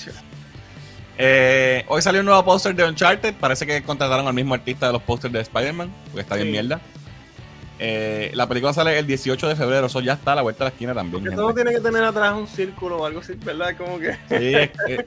Eh, 1.22 1.85
hoy 1.89 2.01
salió 2.01 2.20
un 2.20 2.27
nuevo 2.27 2.44
póster 2.44 2.74
de 2.74 2.85
Uncharted. 2.85 3.35
Parece 3.35 3.66
que 3.66 3.82
contrataron 3.82 4.27
al 4.27 4.35
mismo 4.35 4.55
artista 4.55 4.86
de 4.86 4.93
los 4.94 5.02
pósters 5.02 5.32
de 5.32 5.40
Spider-Man, 5.40 5.93
porque 6.06 6.20
está 6.20 6.36
bien 6.36 6.51
mierda. 6.51 6.81
Eh, 7.78 8.31
la 8.35 8.47
película 8.47 8.72
sale 8.72 8.98
el 8.98 9.06
18 9.06 9.48
de 9.48 9.56
febrero, 9.56 9.86
eso 9.86 10.01
ya 10.01 10.12
está 10.12 10.32
a 10.32 10.36
la 10.36 10.43
vuelta 10.43 10.64
de 10.64 10.70
la 10.70 10.74
esquina 10.74 10.94
también. 10.94 11.35
Todo 11.35 11.55
tiene 11.55 11.72
que 11.72 11.81
tener 11.81 12.05
atrás 12.05 12.35
un 12.35 12.47
círculo 12.47 12.98
o 12.98 13.06
algo 13.06 13.20
así, 13.20 13.35
¿verdad? 13.43 13.74
Como 13.77 13.98
que. 13.98 14.12
Sí, 14.28 14.55
es 14.55 14.70
que 14.86 15.06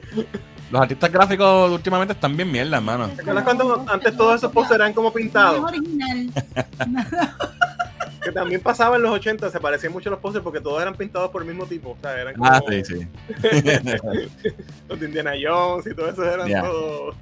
los 0.70 0.82
artistas 0.82 1.12
gráficos 1.12 1.70
últimamente 1.70 2.14
están 2.14 2.36
bien 2.36 2.50
mierda, 2.50 2.76
hermano. 2.78 3.08
¿Te 3.08 3.20
acuerdas 3.22 3.44
cuando 3.44 3.84
antes 3.88 4.16
todos 4.16 4.36
esos 4.36 4.50
posters 4.52 4.80
eran 4.80 4.92
como 4.92 5.10
No 5.10 5.16
es 5.16 5.22
pintados? 5.22 5.64
original. 5.64 6.30
Que 8.24 8.32
también 8.32 8.60
pasaba 8.60 8.96
en 8.96 9.02
los 9.02 9.10
80, 9.12 9.50
se 9.50 9.60
parecían 9.60 9.92
mucho 9.92 10.08
los 10.10 10.18
posters 10.18 10.42
porque 10.42 10.60
todos 10.60 10.80
eran 10.80 10.94
pintados 10.94 11.30
por 11.30 11.42
el 11.42 11.48
mismo 11.48 11.66
tipo. 11.66 11.90
O 11.90 11.96
sea, 12.00 12.18
eran 12.20 12.34
como 12.34 12.50
Ah, 12.50 12.60
sí, 12.68 12.82
sí. 12.84 13.06
los 14.88 15.00
de 15.00 15.06
Indiana 15.06 15.32
Jones 15.40 15.86
y 15.86 15.94
todo 15.94 16.08
eso 16.10 16.24
eran 16.24 16.48
Ya. 16.48 16.62
todos. 16.62 17.14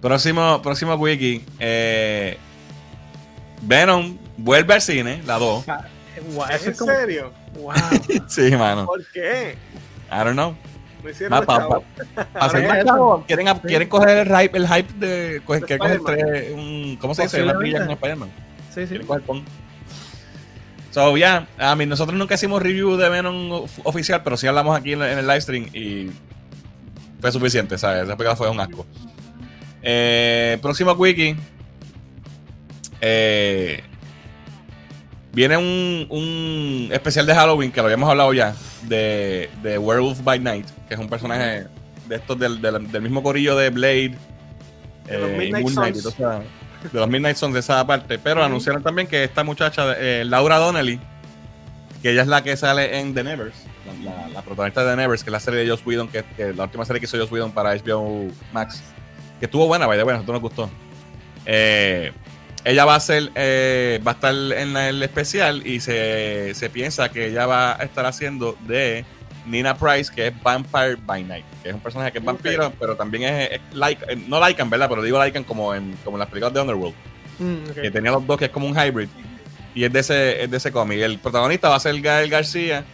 próximo, 0.00 0.60
próximo 0.62 0.94
wiki. 0.94 1.44
eh, 1.58 2.36
Venom 3.62 4.16
vuelve 4.36 4.74
al 4.74 4.80
cine, 4.80 5.20
la 5.26 5.38
2. 5.38 5.64
Guau, 6.34 6.50
eso 6.50 6.64
¿En 6.66 6.70
es 6.72 6.78
como... 6.78 6.92
serio? 6.92 7.32
Wow. 7.54 7.72
Sí, 8.28 8.50
mano. 8.56 8.86
¿Por 8.86 9.04
qué? 9.12 9.56
I 10.10 10.16
don't 10.24 10.32
know. 10.32 10.56
No 11.02 11.10
hicieron. 11.10 11.46
Quieren, 13.26 13.48
a- 13.48 13.60
quieren 13.60 13.88
coger 13.88 14.26
el 14.26 14.36
hype, 14.36 14.56
el 14.58 14.66
hype 14.68 14.92
de. 14.94 15.42
coger- 15.44 15.60
De 15.60 15.66
quieren 15.66 15.78
coger 15.78 15.96
Spider-Man. 15.96 16.32
tres- 16.32 16.52
un, 16.54 16.96
¿Cómo 17.00 17.14
se 17.14 17.22
dice? 17.22 17.42
Una 17.42 17.52
brilla 17.52 17.78
con 17.80 17.90
Spider-Man. 17.92 18.30
Sí, 18.74 18.80
sí. 18.82 18.86
Quieren 18.88 19.06
coger 19.06 19.22
pon. 19.22 19.44
So, 20.90 21.16
ya, 21.16 21.46
a 21.58 21.74
mí, 21.76 21.84
nosotros 21.86 22.18
nunca 22.18 22.34
hicimos 22.34 22.62
review 22.62 22.96
de 22.96 23.08
Venom 23.08 23.52
of- 23.52 23.80
oficial, 23.84 24.22
pero 24.24 24.36
sí 24.36 24.46
hablamos 24.46 24.76
aquí 24.78 24.92
en, 24.94 25.02
el 25.02 25.26
live 25.26 25.40
stream 25.40 25.66
y 25.74 26.10
fue 27.20 27.30
suficiente, 27.30 27.76
¿sabes? 27.76 28.04
Esa 28.04 28.16
película 28.16 28.36
fue 28.36 28.48
un 28.48 28.58
asco. 28.60 28.86
Eh, 29.82 30.58
próximo 30.62 30.92
wiki. 30.92 31.36
Eh, 33.00 33.82
viene 35.32 35.56
un, 35.56 36.06
un 36.10 36.88
especial 36.92 37.26
de 37.26 37.34
Halloween 37.34 37.70
que 37.70 37.80
lo 37.80 37.84
habíamos 37.86 38.08
hablado 38.10 38.32
ya, 38.32 38.54
de, 38.88 39.50
de 39.62 39.78
Werewolf 39.78 40.22
by 40.24 40.38
Night, 40.40 40.66
que 40.88 40.94
es 40.94 41.00
un 41.00 41.08
personaje 41.08 41.66
de 42.08 42.16
estos 42.16 42.38
del, 42.38 42.60
del- 42.60 42.90
del 42.90 43.02
mismo 43.02 43.22
corillo 43.22 43.56
de 43.56 43.70
Blade. 43.70 44.14
De 45.06 45.18
los 45.18 45.30
eh, 45.30 45.36
Midnight 45.38 45.74
toda 45.74 45.88
esa- 45.88 46.42
de 46.92 46.98
los 46.98 47.08
Midnight 47.08 47.36
Suns 47.36 47.54
de 47.54 47.60
esa 47.60 47.86
parte. 47.86 48.18
Pero 48.18 48.42
anunciaron 48.42 48.82
también 48.82 49.06
que 49.08 49.24
esta 49.24 49.44
muchacha, 49.44 49.94
eh, 49.98 50.24
Laura 50.24 50.58
Donnelly, 50.58 51.00
que 52.02 52.10
ella 52.10 52.22
es 52.22 52.28
la 52.28 52.42
que 52.42 52.56
sale 52.56 53.00
en 53.00 53.14
The 53.14 53.24
Nevers, 53.24 53.56
la, 54.32 54.42
protagonista 54.42 54.84
de 54.84 54.90
The 54.90 54.96
Nevers, 54.96 55.24
que 55.24 55.30
es 55.30 55.32
la 55.32 55.40
serie 55.40 55.60
de 55.60 55.68
Joss 55.68 55.84
Whedon, 55.84 56.08
que, 56.08 56.22
que 56.36 56.52
la 56.52 56.64
última 56.64 56.84
serie 56.84 57.00
que 57.00 57.06
hizo 57.06 57.18
Joss 57.18 57.30
Whedon 57.30 57.52
para 57.52 57.74
HBO 57.74 58.28
Max, 58.52 58.82
que 59.38 59.46
estuvo 59.46 59.66
buena, 59.66 59.86
vaya, 59.86 60.04
bueno, 60.04 60.20
esto 60.20 60.32
nos 60.32 60.40
gustó. 60.40 60.70
Eh, 61.44 62.12
ella 62.64 62.84
va 62.84 62.96
a 62.96 63.00
ser, 63.00 63.30
eh, 63.34 64.00
va 64.06 64.12
a 64.12 64.14
estar 64.14 64.34
en 64.34 64.76
el 64.76 65.02
especial 65.02 65.66
y 65.66 65.80
se, 65.80 66.54
se 66.54 66.68
piensa 66.70 67.08
que 67.08 67.28
ella 67.28 67.46
va 67.46 67.80
a 67.80 67.84
estar 67.84 68.04
haciendo 68.04 68.56
de 68.66 69.04
Nina 69.46 69.76
Price, 69.76 70.12
que 70.14 70.28
es 70.28 70.42
Vampire 70.42 70.96
by 70.96 71.24
Night, 71.24 71.44
que 71.68 71.72
es 71.72 71.74
un 71.74 71.82
personaje 71.82 72.12
que 72.12 72.18
es 72.18 72.24
vampiro, 72.24 72.72
pero 72.80 72.96
también 72.96 73.24
es, 73.24 73.50
es 73.52 73.60
like, 73.74 74.02
eh, 74.10 74.16
no 74.26 74.46
Lycan, 74.46 74.70
¿verdad? 74.70 74.88
Pero 74.88 75.02
digo 75.02 75.22
Lycan 75.22 75.44
como 75.44 75.74
en, 75.74 75.92
como 76.04 76.16
en 76.16 76.20
las 76.20 76.28
películas 76.28 76.54
de 76.54 76.60
Underworld, 76.60 76.94
Mm, 77.40 77.68
que 77.80 77.90
tenía 77.92 78.10
los 78.10 78.26
dos, 78.26 78.36
que 78.36 78.46
es 78.46 78.50
como 78.50 78.66
un 78.66 78.74
hybrid, 78.76 79.08
y 79.74 79.84
es 79.84 79.92
de 79.92 80.00
ese, 80.00 80.42
es 80.42 80.50
de 80.50 80.56
ese 80.56 80.72
cómic. 80.72 80.98
El 80.98 81.18
protagonista 81.20 81.68
va 81.68 81.76
a 81.76 81.80
ser 81.80 82.00
Gael 82.00 82.28
García, 82.30 82.84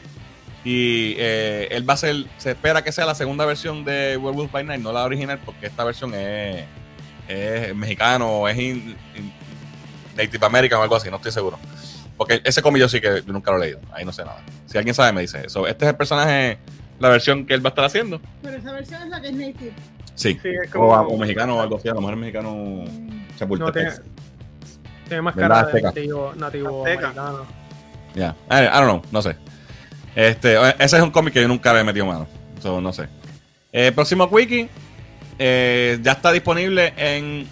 y 0.64 1.14
eh, 1.18 1.68
él 1.70 1.88
va 1.88 1.94
a 1.94 1.96
ser, 1.96 2.26
se 2.36 2.51
espera 2.51 2.82
que 2.82 2.90
sea 2.92 3.06
la 3.06 3.14
segunda 3.14 3.46
versión 3.46 3.84
de 3.84 4.16
Werewolf 4.18 4.51
by 4.52 4.64
Night, 4.64 4.82
no 4.82 4.92
la 4.92 5.05
original, 5.05 5.38
porque 5.44 5.66
esta 5.66 5.82
versión 5.84 6.12
es, 6.14 6.64
es 7.28 7.74
mexicano, 7.74 8.46
es 8.48 8.59
in- 8.59 8.96
in- 9.16 9.32
Native 10.16 10.44
American 10.46 10.78
o 10.80 10.82
algo 10.82 10.96
así, 10.96 11.09
no 11.10 11.16
estoy 11.16 11.32
seguro. 11.32 11.59
Porque 12.16 12.40
ese 12.44 12.62
cómic 12.62 12.80
yo 12.82 12.88
sí 12.88 13.01
que 13.01 13.22
nunca 13.26 13.51
lo 13.51 13.56
he 13.56 13.60
leído, 13.60 13.80
ahí 13.92 14.05
no 14.05 14.12
sé 14.12 14.24
nada. 14.24 14.42
Si 14.66 14.76
alguien 14.78 14.94
sabe, 14.94 15.12
me 15.12 15.22
dice 15.22 15.42
eso. 15.46 15.66
Este 15.66 15.84
es 15.86 15.90
el 15.90 15.96
personaje, 15.96 16.59
la 16.98 17.08
versión 17.08 17.46
que 17.46 17.54
él 17.54 17.64
va 17.64 17.68
a 17.68 17.72
estar 17.72 17.84
haciendo. 17.84 18.20
Pero 18.42 18.56
esa 18.56 18.72
versión 18.72 19.02
es 19.02 19.08
la 19.08 19.20
que 19.20 19.28
es 19.28 19.34
native. 19.34 19.72
Sí. 20.14 20.38
Sí, 20.42 20.48
es 20.48 20.68
O, 20.74 20.78
como. 20.78 20.92
o 20.94 21.18
mexicano 21.18 21.56
o 21.56 21.60
algo 21.60 21.76
así, 21.76 21.88
a 21.88 21.94
lo 21.94 22.00
mejor 22.00 22.14
es 22.14 22.20
mexicano 22.20 22.52
Mm. 22.54 22.84
No, 23.34 23.38
Chapultepec. 23.38 23.74
tiene, 23.74 23.90
tiene 25.08 25.22
más 25.22 25.34
¿Verdad, 25.34 25.48
cara 25.48 25.60
de 25.62 25.68
Azteca? 25.70 25.88
nativo, 25.88 26.32
nativo 26.36 26.86
Azteca. 26.86 27.08
americano. 27.08 27.46
Ya, 28.14 28.36
I, 28.48 28.54
I 28.66 28.80
don't 28.80 28.84
know, 28.84 29.02
no 29.10 29.22
sé. 29.22 29.36
Este, 30.14 30.54
ese 30.78 30.96
es 30.96 31.02
un 31.02 31.10
cómic 31.10 31.34
que 31.34 31.42
yo 31.42 31.48
nunca 31.48 31.72
le 31.74 31.80
he 31.80 31.84
metido 31.84 32.06
mano. 32.06 32.28
So, 32.62 32.80
no 32.80 32.92
sé. 32.92 33.08
Eh, 33.72 33.90
próximo 33.92 34.30
Quickie. 34.30 34.68
eh, 35.38 35.98
ya 36.00 36.12
está 36.12 36.30
disponible 36.30 36.92
en 36.96 37.46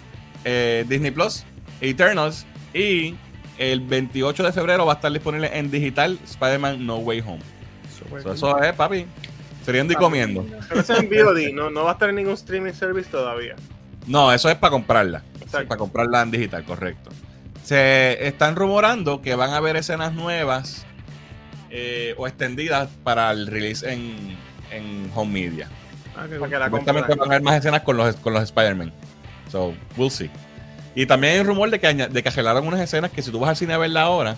eh, 0.45 0.85
Disney 0.87 1.11
Plus, 1.11 1.43
Eternals. 1.81 2.45
Y 2.73 3.15
el 3.57 3.81
28 3.81 4.41
de 4.41 4.53
febrero 4.53 4.85
va 4.85 4.93
a 4.93 4.95
estar 4.95 5.11
disponible 5.11 5.51
en 5.53 5.69
digital 5.69 6.17
Spider-Man 6.23 6.85
No 6.85 6.95
Way 6.99 7.19
Home. 7.27 7.41
So, 8.23 8.31
eso 8.31 8.63
es, 8.63 8.73
papi. 8.73 9.05
Friendo 9.63 9.93
y 9.93 9.95
comiendo. 9.95 10.45
Pero 10.67 10.81
eso 10.81 10.93
es 10.93 10.99
en 10.99 11.09
VOD, 11.09 11.53
no, 11.53 11.69
no 11.69 11.83
va 11.83 11.91
a 11.91 11.93
estar 11.93 12.09
en 12.09 12.15
ningún 12.15 12.33
streaming 12.33 12.73
service 12.73 13.09
todavía. 13.09 13.55
No, 14.07 14.31
eso 14.31 14.49
es 14.49 14.55
para 14.55 14.71
comprarla. 14.71 15.23
Exacto. 15.41 15.67
Para 15.67 15.79
comprarla 15.79 16.21
en 16.21 16.31
digital, 16.31 16.63
correcto. 16.65 17.11
Se 17.63 18.27
están 18.27 18.55
rumorando 18.55 19.21
que 19.21 19.35
van 19.35 19.51
a 19.51 19.57
haber 19.57 19.77
escenas 19.77 20.13
nuevas 20.13 20.85
eh, 21.69 22.13
o 22.17 22.27
extendidas 22.27 22.89
para 23.03 23.31
el 23.31 23.47
release 23.47 23.89
en, 23.89 24.37
en 24.71 25.09
home 25.15 25.31
media. 25.31 25.69
Ah, 26.15 26.25
que 26.29 26.37
la 26.37 26.69
van 26.69 26.89
a 26.89 27.25
haber 27.25 27.41
más 27.41 27.55
escenas 27.55 27.81
con 27.81 27.97
los, 27.97 28.15
con 28.17 28.33
los 28.33 28.43
Spider-Man. 28.43 28.91
So, 29.49 29.73
we'll 29.97 30.11
see. 30.11 30.29
Y 30.95 31.05
también 31.05 31.33
hay 31.33 31.39
un 31.39 31.47
rumor 31.47 31.69
de 31.69 31.79
que, 31.79 31.93
de 31.93 32.23
que 32.23 32.41
unas 32.41 32.79
escenas 32.79 33.11
que 33.11 33.21
si 33.21 33.31
tú 33.31 33.39
vas 33.39 33.51
al 33.51 33.55
cine 33.55 33.73
a 33.73 33.77
verla 33.77 34.03
ahora, 34.03 34.35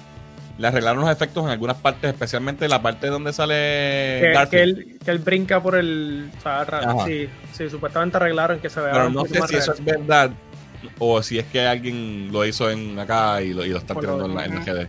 le 0.58 0.68
arreglaron 0.68 1.02
los 1.02 1.12
efectos 1.12 1.44
en 1.44 1.50
algunas 1.50 1.78
partes, 1.78 2.12
especialmente 2.12 2.68
la 2.68 2.82
parte 2.82 3.08
donde 3.08 3.34
sale 3.34 4.32
que, 4.50 4.64
él, 4.64 4.98
que 5.04 5.12
él 5.12 5.20
brinca 5.20 5.62
por 5.62 5.76
el. 5.76 6.30
O 6.38 6.42
sea, 6.42 6.66
sí, 7.06 7.28
sí, 7.54 7.70
supuestamente 7.70 8.18
arreglaron 8.18 8.60
que 8.60 8.70
se 8.70 8.80
vea. 8.80 8.92
Pero 8.94 9.10
no 9.10 9.26
sé 9.26 9.42
si 9.48 9.56
eso 9.58 9.74
es 9.74 9.84
verdad 9.84 10.32
o 11.00 11.22
si 11.24 11.40
es 11.40 11.46
que 11.46 11.66
alguien 11.66 12.30
lo 12.32 12.46
hizo 12.46 12.70
en 12.70 12.98
acá 13.00 13.42
y 13.42 13.54
lo, 13.54 13.66
y 13.66 13.70
lo 13.70 13.78
están 13.80 13.96
Por 13.96 14.04
tirando 14.04 14.26
en 14.28 14.36
la, 14.36 14.46
en 14.46 14.56
la 14.56 14.62
GD. 14.62 14.88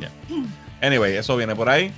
Ya. 0.00 0.86
Anyway, 0.86 1.16
eso 1.16 1.36
viene 1.36 1.56
por 1.56 1.68
ahí. 1.68 1.90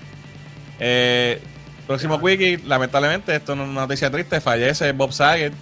Eh, 0.78 1.40
próximo 1.86 2.16
wiki, 2.16 2.59
lamentablemente, 2.59 3.34
esto 3.34 3.55
no 3.56 3.64
es 3.64 3.68
una 3.68 3.80
noticia 3.82 4.10
triste, 4.10 4.40
fallece 4.40 4.92
Bob 4.92 5.12
Saget 5.12 5.52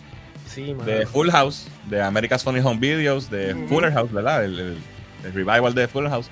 Sí, 0.47 0.75
de 0.85 1.07
Full 1.07 1.31
House, 1.31 1.67
de 1.89 2.01
America's 2.03 2.43
Funny 2.43 2.61
Home 2.61 2.79
Videos, 2.81 3.31
de. 3.31 3.55
Fuller 3.69 3.93
House, 3.93 4.13
¿verdad? 4.13 4.45
El, 4.45 4.59
el- 4.59 4.79
el 5.25 5.33
revival 5.33 5.75
de 5.75 5.89
Fuller 5.89 6.11
House. 6.11 6.29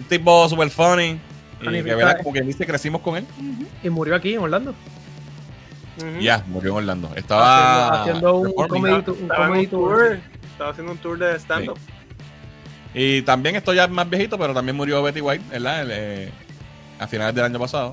Un 0.00 0.04
tipo 0.06 0.48
super 0.48 0.68
funny. 0.70 1.20
Y 1.62 1.64
que, 1.70 1.82
¿verdad? 1.82 2.16
Como 2.22 2.32
que 2.32 2.40
dice, 2.42 2.66
crecimos 2.66 3.02
con 3.02 3.16
él. 3.18 3.26
Y 3.82 3.90
murió 3.90 4.14
aquí 4.16 4.34
en 4.34 4.40
Orlando. 4.40 4.74
Ya, 6.20 6.42
murió 6.48 6.70
en 6.72 6.76
Orlando. 6.78 7.10
Estaba 7.14 8.00
haciendo, 8.02 8.28
haciendo 8.28 8.36
un 8.58 8.68
comedy, 8.68 9.02
tour- 9.02 9.16
un 9.18 9.22
Estaba 9.24 9.44
en 9.44 9.48
comedy 9.50 9.64
un 9.66 9.70
tour. 9.70 9.98
tour. 9.98 10.20
Estaba 10.52 10.70
haciendo 10.70 10.92
un 10.92 10.98
tour 10.98 11.18
de 11.18 11.38
stand-up. 11.38 11.78
Y 12.94 13.22
también 13.22 13.54
esto 13.56 13.72
ya 13.74 13.84
es 13.84 13.90
más 13.90 14.08
viejito, 14.08 14.38
pero 14.38 14.54
también 14.54 14.76
murió 14.76 15.02
Betty 15.02 15.20
White, 15.20 15.44
¿verdad? 15.50 15.82
El, 15.82 15.88
eh, 15.92 16.30
a 16.98 17.06
finales 17.06 17.34
del 17.34 17.44
año 17.44 17.58
pasado. 17.58 17.92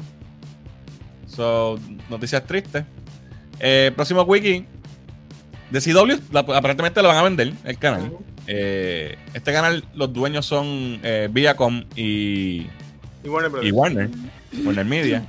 So, 1.27 1.77
noticias 2.09 2.45
tristes. 2.45 2.85
Eh, 3.59 3.91
próximo 3.95 4.21
wiki. 4.23 4.65
De 5.69 5.81
CW, 5.81 6.17
la- 6.31 6.39
aparentemente 6.39 7.01
lo 7.01 7.09
van 7.09 7.17
a 7.17 7.23
vender, 7.23 7.53
el 7.65 7.77
canal. 7.77 8.13
Eh, 8.47 9.17
este 9.33 9.51
canal, 9.53 9.83
los 9.93 10.11
dueños 10.13 10.45
son 10.45 10.99
eh, 11.03 11.27
Viacom 11.31 11.83
y, 11.95 12.67
Y 13.23 13.27
Warner 13.27 13.63
y 13.63 13.71
Warner, 13.71 14.09
Warner 14.63 14.85
Media. 14.85 15.23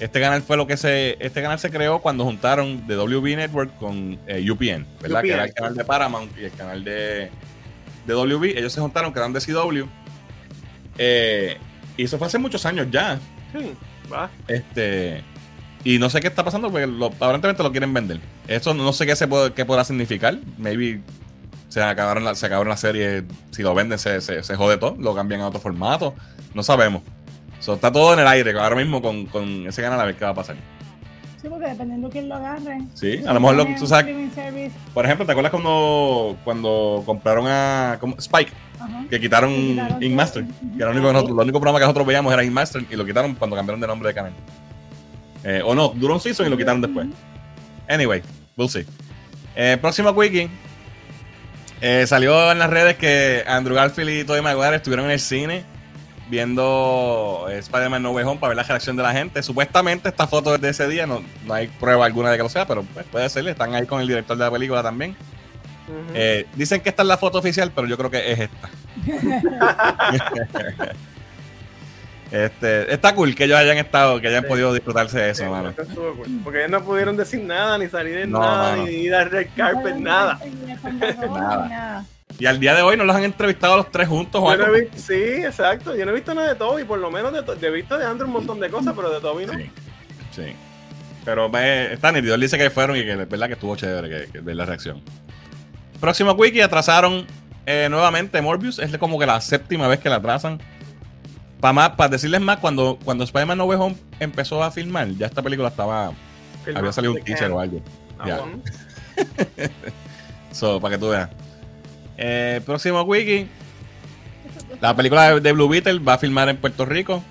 Este 0.00 0.18
canal 0.20 0.42
fue 0.42 0.56
lo 0.56 0.66
que 0.66 0.76
se. 0.76 1.16
Este 1.20 1.42
canal 1.42 1.58
se 1.58 1.70
creó 1.70 2.00
cuando 2.00 2.24
juntaron 2.24 2.86
de 2.86 2.96
WB 2.96 3.36
Network 3.36 3.76
con 3.78 4.18
eh, 4.26 4.44
UPN, 4.50 4.86
¿verdad? 5.02 5.22
Que 5.22 5.32
era 5.32 5.44
el 5.44 5.52
canal 5.54 5.76
de 5.76 5.84
Paramount 5.84 6.32
y 6.38 6.44
el 6.44 6.52
canal 6.52 6.82
de, 6.82 7.30
de 8.06 8.14
WB. 8.14 8.56
Ellos 8.58 8.72
se 8.72 8.80
juntaron, 8.80 9.12
quedaron 9.12 9.32
de 9.34 9.40
CW. 9.40 9.84
Eh, 10.98 11.56
y 11.96 12.04
eso 12.04 12.18
fue 12.18 12.26
hace 12.26 12.38
muchos 12.38 12.64
años 12.66 12.86
ya. 12.90 13.18
Sí, 13.52 13.72
va. 14.12 14.30
Este. 14.48 15.22
Y 15.84 15.98
no 15.98 16.10
sé 16.10 16.20
qué 16.20 16.28
está 16.28 16.44
pasando 16.44 16.70
porque 16.70 16.86
lo- 16.86 17.06
aparentemente 17.06 17.62
lo 17.62 17.70
quieren 17.70 17.92
vender. 17.94 18.20
Eso 18.48 18.74
no 18.74 18.92
sé 18.92 19.06
qué 19.06 19.16
se 19.16 19.28
puede, 19.28 19.52
qué 19.52 19.64
podrá 19.64 19.84
significar. 19.84 20.38
Maybe 20.58 21.00
se 21.70 21.82
acabaron 21.82 22.24
la, 22.24 22.34
se 22.34 22.44
acabaron 22.44 22.68
la 22.68 22.76
serie. 22.76 23.24
Si 23.52 23.62
lo 23.62 23.74
venden, 23.74 23.98
se, 23.98 24.20
se, 24.20 24.42
se 24.42 24.56
jode 24.56 24.76
todo. 24.76 24.96
Lo 24.98 25.14
cambian 25.14 25.40
a 25.40 25.48
otro 25.48 25.60
formato. 25.60 26.14
No 26.52 26.62
sabemos. 26.62 27.02
So, 27.60 27.74
está 27.74 27.90
todo 27.90 28.12
en 28.12 28.20
el 28.20 28.26
aire 28.26 28.58
ahora 28.58 28.76
mismo 28.76 29.00
con, 29.00 29.24
con 29.26 29.66
ese 29.66 29.80
canal 29.80 29.98
a 30.00 30.04
ver 30.04 30.16
qué 30.16 30.24
va 30.24 30.32
a 30.32 30.34
pasar. 30.34 30.56
Sí, 31.40 31.48
porque 31.48 31.68
dependiendo 31.68 32.08
de 32.08 32.12
quién 32.12 32.28
lo 32.28 32.34
agarre. 32.34 32.80
Sí, 32.92 33.22
a 33.26 33.32
lo 33.32 33.40
mejor 33.40 33.56
lo, 33.56 33.66
tú 33.78 33.86
sabes. 33.86 34.14
Por 34.92 35.06
ejemplo, 35.06 35.24
¿te 35.24 35.32
acuerdas 35.32 35.50
cuando, 35.50 36.36
cuando 36.44 37.02
compraron 37.06 37.46
a 37.46 37.96
como- 37.98 38.16
Spike? 38.18 38.52
ajá. 38.78 39.04
Que 39.08 39.18
quitaron 39.20 39.50
quitaron 39.54 40.02
Ink 40.02 40.10
todo. 40.10 40.16
Master. 40.16 40.42
Ujú. 40.42 40.76
Que 40.76 40.82
era 40.82 40.86
lo 40.86 40.92
único 40.92 41.06
que 41.06 41.12
nosotros, 41.14 41.36
lo 41.36 41.42
único 41.42 41.58
programa 41.60 41.78
que 41.78 41.84
nosotros 41.84 42.06
veíamos 42.06 42.32
era 42.32 42.44
Ink 42.44 42.52
Master 42.52 42.84
y 42.90 42.96
lo 42.96 43.06
quitaron 43.06 43.34
cuando 43.36 43.56
cambiaron 43.56 43.80
de 43.80 43.86
nombre 43.86 44.08
de 44.08 44.14
canal. 44.14 44.32
Eh, 45.44 45.62
o 45.64 45.74
no, 45.74 45.88
duró 45.96 46.14
un 46.14 46.20
season 46.20 46.46
y 46.46 46.50
lo 46.50 46.56
quitaron 46.58 46.80
después. 46.82 47.06
Anyway, 47.88 48.22
we'll 48.56 48.68
see. 48.68 48.84
Eh, 49.56 49.78
próximo 49.80 50.10
wiki. 50.10 50.48
Eh, 51.80 52.06
salió 52.06 52.52
en 52.52 52.58
las 52.58 52.70
redes 52.70 52.96
que 52.96 53.44
Andrew 53.46 53.74
Garfield 53.74 54.10
y 54.10 54.24
Tobey 54.24 54.42
Maguire 54.42 54.76
estuvieron 54.76 55.06
en 55.06 55.12
el 55.12 55.20
cine 55.20 55.64
viendo 56.28 57.46
eh, 57.50 57.58
Spider-Man 57.58 58.02
No 58.02 58.12
Way 58.12 58.24
Home 58.24 58.38
para 58.38 58.50
ver 58.50 58.56
la 58.56 58.62
reacción 58.62 58.96
de 58.96 59.02
la 59.02 59.12
gente. 59.12 59.42
Supuestamente 59.42 60.08
esta 60.08 60.26
foto 60.26 60.54
es 60.54 60.60
de 60.60 60.70
ese 60.70 60.88
día, 60.88 61.06
no, 61.06 61.22
no 61.46 61.54
hay 61.54 61.68
prueba 61.68 62.06
alguna 62.06 62.30
de 62.30 62.36
que 62.36 62.42
lo 62.42 62.48
sea, 62.48 62.66
pero 62.66 62.82
pues, 62.82 63.04
puede 63.06 63.28
ser. 63.28 63.46
Están 63.48 63.74
ahí 63.74 63.86
con 63.86 64.00
el 64.00 64.06
director 64.06 64.36
de 64.36 64.44
la 64.44 64.50
película 64.50 64.82
también. 64.82 65.16
Eh, 66.14 66.46
dicen 66.54 66.80
que 66.80 66.90
esta 66.90 67.02
es 67.02 67.08
la 67.08 67.18
foto 67.18 67.38
oficial, 67.38 67.72
pero 67.74 67.88
yo 67.88 67.98
creo 67.98 68.10
que 68.10 68.32
es 68.32 68.38
esta. 68.40 68.70
este, 72.30 72.92
está 72.92 73.14
cool 73.14 73.34
que 73.34 73.44
ellos 73.44 73.58
hayan 73.58 73.78
estado, 73.78 74.20
que 74.20 74.28
hayan 74.28 74.42
Sí. 74.42 74.48
podido 74.48 74.72
disfrutarse 74.72 75.18
de 75.18 75.30
eso, 75.30 75.44
Sí, 75.44 75.50
mano. 75.50 75.72
cool. 75.94 76.40
Porque 76.44 76.60
ellos 76.60 76.70
no 76.70 76.84
pudieron 76.84 77.16
decir 77.16 77.40
nada, 77.40 77.76
ni 77.78 77.88
salir 77.88 78.18
en 78.18 78.30
No, 78.30 78.40
nada, 78.40 78.76
no, 78.76 78.84
ni 78.84 78.90
ir 78.92 79.14
a 79.14 79.24
red 79.24 79.48
carpet, 79.56 79.96
nada. 79.96 80.38
Nada. 81.30 81.68
nada. 81.68 82.04
Y 82.38 82.46
al 82.46 82.58
día 82.60 82.74
de 82.74 82.82
hoy 82.82 82.96
no 82.96 83.04
los 83.04 83.14
han 83.14 83.24
entrevistado 83.24 83.74
a 83.74 83.76
los 83.78 83.90
tres 83.90 84.08
juntos 84.08 84.40
o 84.42 84.50
Yo 84.54 84.66
no 84.66 84.72
sí, 84.96 85.14
exacto. 85.14 85.94
Yo 85.96 86.04
no 86.06 86.12
he 86.12 86.14
visto 86.14 86.32
nada 86.32 86.48
de 86.48 86.54
Toby, 86.54 86.84
por 86.84 86.98
lo 86.98 87.10
menos 87.10 87.32
de, 87.32 87.42
to- 87.42 87.56
he 87.60 87.70
visto 87.70 87.98
de 87.98 88.06
Andrew 88.06 88.26
un 88.28 88.32
montón 88.32 88.60
de 88.60 88.70
cosas, 88.70 88.94
pero 88.96 89.10
de 89.10 89.20
Toby 89.20 89.46
no. 89.46 89.52
Sí, 89.54 89.70
sí. 90.30 90.42
Pero 91.24 91.48
me, 91.50 91.92
está 91.92 92.12
nítido. 92.12 92.34
Él 92.34 92.40
dice 92.40 92.56
que 92.56 92.70
fueron 92.70 92.96
y 92.96 93.02
que 93.02 93.12
es 93.12 93.28
verdad 93.28 93.48
que 93.48 93.52
estuvo 93.54 93.76
chévere 93.76 94.08
que, 94.26 94.32
que 94.32 94.40
ver 94.40 94.56
la 94.56 94.64
reacción. 94.64 95.02
Próximo 96.00 96.32
wiki 96.32 96.62
atrasaron 96.62 97.26
eh, 97.66 97.88
nuevamente 97.90 98.40
Morbius. 98.40 98.78
Es 98.78 98.96
como 98.96 99.18
que 99.18 99.26
la 99.26 99.38
séptima 99.42 99.86
vez 99.86 99.98
que 100.00 100.08
la 100.08 100.16
atrasan. 100.16 100.58
Para 101.60 101.72
más, 101.72 101.90
para 101.90 102.08
decirles 102.10 102.40
más, 102.40 102.58
cuando, 102.58 102.98
cuando 103.04 103.24
Spider-Man 103.24 103.58
No 103.58 103.64
Way 103.64 103.78
Home 103.78 103.96
empezó 104.18 104.62
a 104.62 104.70
filmar, 104.70 105.08
ya 105.10 105.26
esta 105.26 105.42
película 105.42 105.68
estaba. 105.68 106.12
Había 106.74 106.92
salido 106.92 107.14
un 107.14 107.22
teaser 107.22 107.50
o 107.50 107.60
algo. 107.60 107.82
Ah, 108.18 108.28
ya. 108.28 108.38
bueno. 108.38 108.62
So, 110.52 110.80
para 110.80 110.96
que 110.96 111.00
tú 111.00 111.10
veas. 111.10 111.30
Eh, 112.16 112.60
próximo 112.66 113.02
wiki. 113.02 113.46
La 114.80 114.96
película 114.96 115.34
de, 115.34 115.40
de 115.40 115.52
Blue 115.52 115.68
Beetle 115.68 116.00
va 116.00 116.14
a 116.14 116.18
filmar 116.18 116.48
en 116.48 116.56
Puerto 116.56 116.84
Rico. 116.84 117.22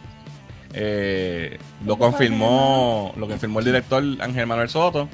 Eh, 0.74 1.58
lo 1.84 1.98
confirmó 1.98 3.12
lo 3.18 3.28
confirmó 3.28 3.60
el 3.60 3.66
director 3.66 4.04
Ángel 4.20 4.48
Manuel 4.48 4.70
Soto. 4.70 5.10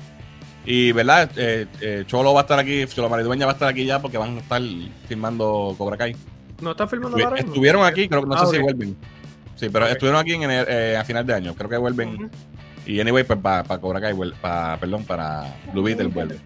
Y, 0.66 0.92
¿verdad? 0.92 1.30
Eh, 1.38 1.68
eh, 1.82 2.04
Cholo 2.08 2.34
va 2.34 2.42
a 2.42 2.44
estar 2.44 2.58
aquí, 2.58 2.86
Cholo 2.88 3.10
Maridueña 3.10 3.46
va 3.46 3.52
a 3.52 3.54
estar 3.54 3.68
aquí 3.68 3.86
ya 3.86 4.02
porque 4.02 4.18
van 4.18 4.38
a 4.38 4.40
estar 4.40 4.62
filmando 5.08 5.76
Cobra 5.78 5.96
Kai. 5.96 6.16
¿No 6.62 6.72
está 6.72 6.88
filmando 6.88 7.18
Estuvi- 7.18 7.24
ahora 7.24 7.36
mismo? 7.36 7.52
estuvieron 7.52 7.86
aquí, 7.86 8.08
creo 8.08 8.22
que 8.22 8.28
no 8.30 8.36
Ah, 8.36 8.46
sé 8.46 8.52
si 8.52 8.58
ok. 8.58 8.64
vuelven. 8.64 8.96
Sí, 9.56 9.70
pero 9.70 9.88
estuvieron 9.88 10.20
aquí 10.22 10.34
en 10.34 10.42
ener- 10.42 10.66
eh, 10.70 10.98
a 10.98 11.04
final 11.04 11.26
de 11.26 11.34
año. 11.34 11.54
Creo 11.56 11.70
que 11.70 11.78
vuelven. 11.78 12.30
Y 12.86 13.00
anyway, 13.00 13.24
pues 13.24 13.40
para 13.40 13.64
Cobra 13.80 14.00
Kai, 14.02 14.14
pa- 14.42 14.78
perdón, 14.80 15.04
para 15.06 15.56
Blue 15.74 15.84
Beetle 15.84 16.08
vuelve. 16.08 16.38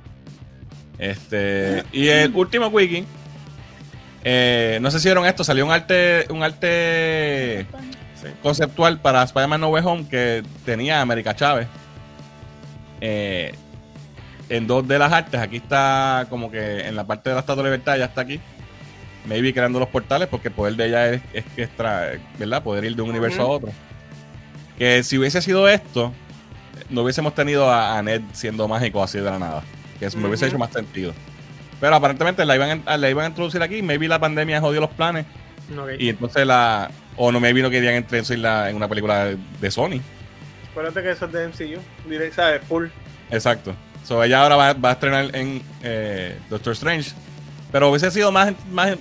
Este, 0.98 1.84
y 1.92 2.08
el 2.08 2.34
último 2.36 2.68
wiki, 2.68 3.06
Eh, 4.22 4.80
no 4.82 4.92
sé 4.92 5.00
si 5.00 5.08
vieron 5.08 5.26
esto, 5.26 5.46
salió 5.46 5.66
un 5.66 5.72
arte, 5.72 6.26
un 6.30 6.44
arte 6.44 7.66
conceptual 8.44 9.00
para 9.00 9.24
Spider-Man 9.24 9.62
No 9.62 9.70
Way 9.70 9.84
Home 9.86 10.08
que 10.10 10.44
tenía 10.66 11.00
América 11.00 11.34
Chávez. 11.34 11.68
Eh, 13.00 13.54
en 14.50 14.68
dos 14.68 14.86
de 14.86 15.00
las 15.00 15.14
artes, 15.14 15.40
aquí 15.40 15.56
está 15.56 16.28
como 16.30 16.52
que 16.52 16.82
en 16.86 16.98
la 16.98 17.06
parte 17.08 17.30
de 17.30 17.36
la 17.36 17.40
Estatua 17.40 17.64
de 17.64 17.70
Libertad 17.70 17.98
ya 17.98 18.06
está 18.06 18.20
aquí. 18.22 18.42
Maybe 19.30 19.54
creando 19.54 19.78
los 19.80 19.88
portales 19.90 20.28
porque 20.28 20.48
el 20.48 20.56
poder 20.56 20.74
de 20.76 20.88
ella 20.88 21.10
es, 21.14 21.22
es 21.34 21.46
extra, 21.56 22.14
¿verdad? 22.40 22.64
Poder 22.64 22.84
ir 22.84 22.96
de 22.96 23.04
un 23.04 23.12
universo 23.12 23.44
a 23.44 23.46
otro. 23.46 23.72
Que 24.80 25.04
si 25.04 25.20
hubiese 25.20 25.40
sido 25.40 25.70
esto, 25.70 26.12
no 26.90 27.04
hubiésemos 27.04 27.36
tenido 27.36 27.72
a, 27.72 28.02
Ned 28.02 28.22
siendo 28.34 28.68
mágico 28.68 29.04
así 29.04 29.20
de 29.20 29.26
la 29.26 29.38
nada. 29.38 29.64
Que 30.00 30.08
eso 30.08 30.18
me 30.18 30.28
hubiese 30.28 30.48
hecho 30.48 30.58
más 30.58 30.72
sentido. 30.72 31.14
Pero 31.80 31.96
aparentemente 31.96 32.44
la 32.44 32.56
iban, 32.56 32.82
a, 32.88 32.98
la 32.98 33.10
iban 33.10 33.26
a 33.26 33.28
introducir 33.28 33.62
aquí. 33.62 33.84
Maybe 33.84 34.08
la 34.08 34.20
pandemia 34.20 34.60
jodió 34.60 34.82
los 34.82 34.90
planes. 34.90 35.28
Y 36.00 36.10
entonces 36.10 36.48
la. 36.48 36.90
O 37.16 37.32
no, 37.32 37.40
maybe 37.40 37.62
no 37.62 37.70
querían 37.70 37.96
introducirla 37.98 38.70
en 38.70 38.76
una 38.76 38.88
película 38.88 39.36
de 39.62 39.72
Sony. 39.72 40.02
Acuérdate 40.72 41.04
que 41.04 41.12
eso 41.12 41.26
es 41.26 41.32
de 41.32 41.48
MCU. 41.48 42.10
Direct, 42.10 42.34
¿sabes? 42.34 42.62
Full. 42.68 42.88
Exacto. 43.30 43.76
So 44.04 44.24
ella 44.24 44.42
ahora 44.42 44.56
va, 44.56 44.74
va 44.74 44.90
a 44.90 44.94
estrenar 44.94 45.36
en 45.36 45.62
eh, 45.84 46.38
Doctor 46.50 46.74
Strange. 46.74 47.12
Pero 47.72 47.90
hubiese 47.90 48.10
sido 48.12 48.32
más, 48.32 48.54
más, 48.72 48.98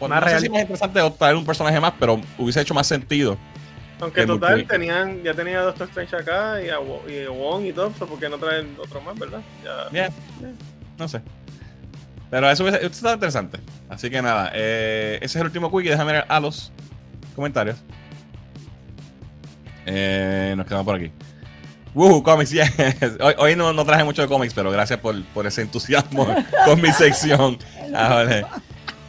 más, 0.00 0.22
no 0.22 0.28
sé 0.28 0.40
si 0.40 0.48
más 0.48 0.62
interesante 0.62 1.00
traer 1.18 1.36
un 1.36 1.44
personaje 1.44 1.78
más, 1.80 1.94
pero 1.98 2.20
hubiese 2.38 2.60
hecho 2.60 2.74
más 2.74 2.86
sentido. 2.86 3.36
Aunque 4.00 4.26
total 4.26 4.66
tenían, 4.66 5.22
ya 5.22 5.32
tenía 5.32 5.60
a 5.60 5.62
Doctor 5.62 5.88
Strange 5.88 6.16
acá 6.16 6.60
y 6.62 6.68
a, 6.68 6.76
y 6.80 7.26
Wong 7.26 7.64
y 7.64 7.72
todo, 7.72 7.90
¿por 7.90 8.18
qué 8.18 8.28
no 8.28 8.36
traen 8.38 8.76
otro 8.78 9.00
más, 9.00 9.18
verdad? 9.18 9.40
Ya. 9.92 10.10
No 10.98 11.08
sé. 11.08 11.22
Pero 12.30 12.50
eso 12.50 12.64
hubiese, 12.64 12.84
estado 12.84 13.14
interesante. 13.14 13.58
Así 13.88 14.10
que 14.10 14.20
nada, 14.20 14.50
eh, 14.54 15.16
ese 15.22 15.26
es 15.26 15.36
el 15.36 15.46
último 15.46 15.70
quickie. 15.70 15.90
Déjame 15.90 16.12
ver 16.12 16.24
a 16.28 16.40
los 16.40 16.72
comentarios. 17.34 17.76
Eh, 19.86 20.54
nos 20.56 20.66
quedamos 20.66 20.84
por 20.84 20.96
aquí. 20.96 21.12
Woohoo, 21.96 22.22
comics, 22.22 22.50
yes. 22.50 22.70
Hoy, 23.20 23.34
hoy 23.38 23.56
no, 23.56 23.72
no, 23.72 23.82
traje 23.86 24.04
mucho 24.04 24.20
de 24.20 24.28
cómics, 24.28 24.52
pero 24.52 24.70
gracias 24.70 25.00
por, 25.00 25.24
por 25.28 25.46
ese 25.46 25.62
entusiasmo 25.62 26.26
con 26.66 26.78
mi 26.82 26.92
sección. 26.92 27.56
Ah, 27.94 28.26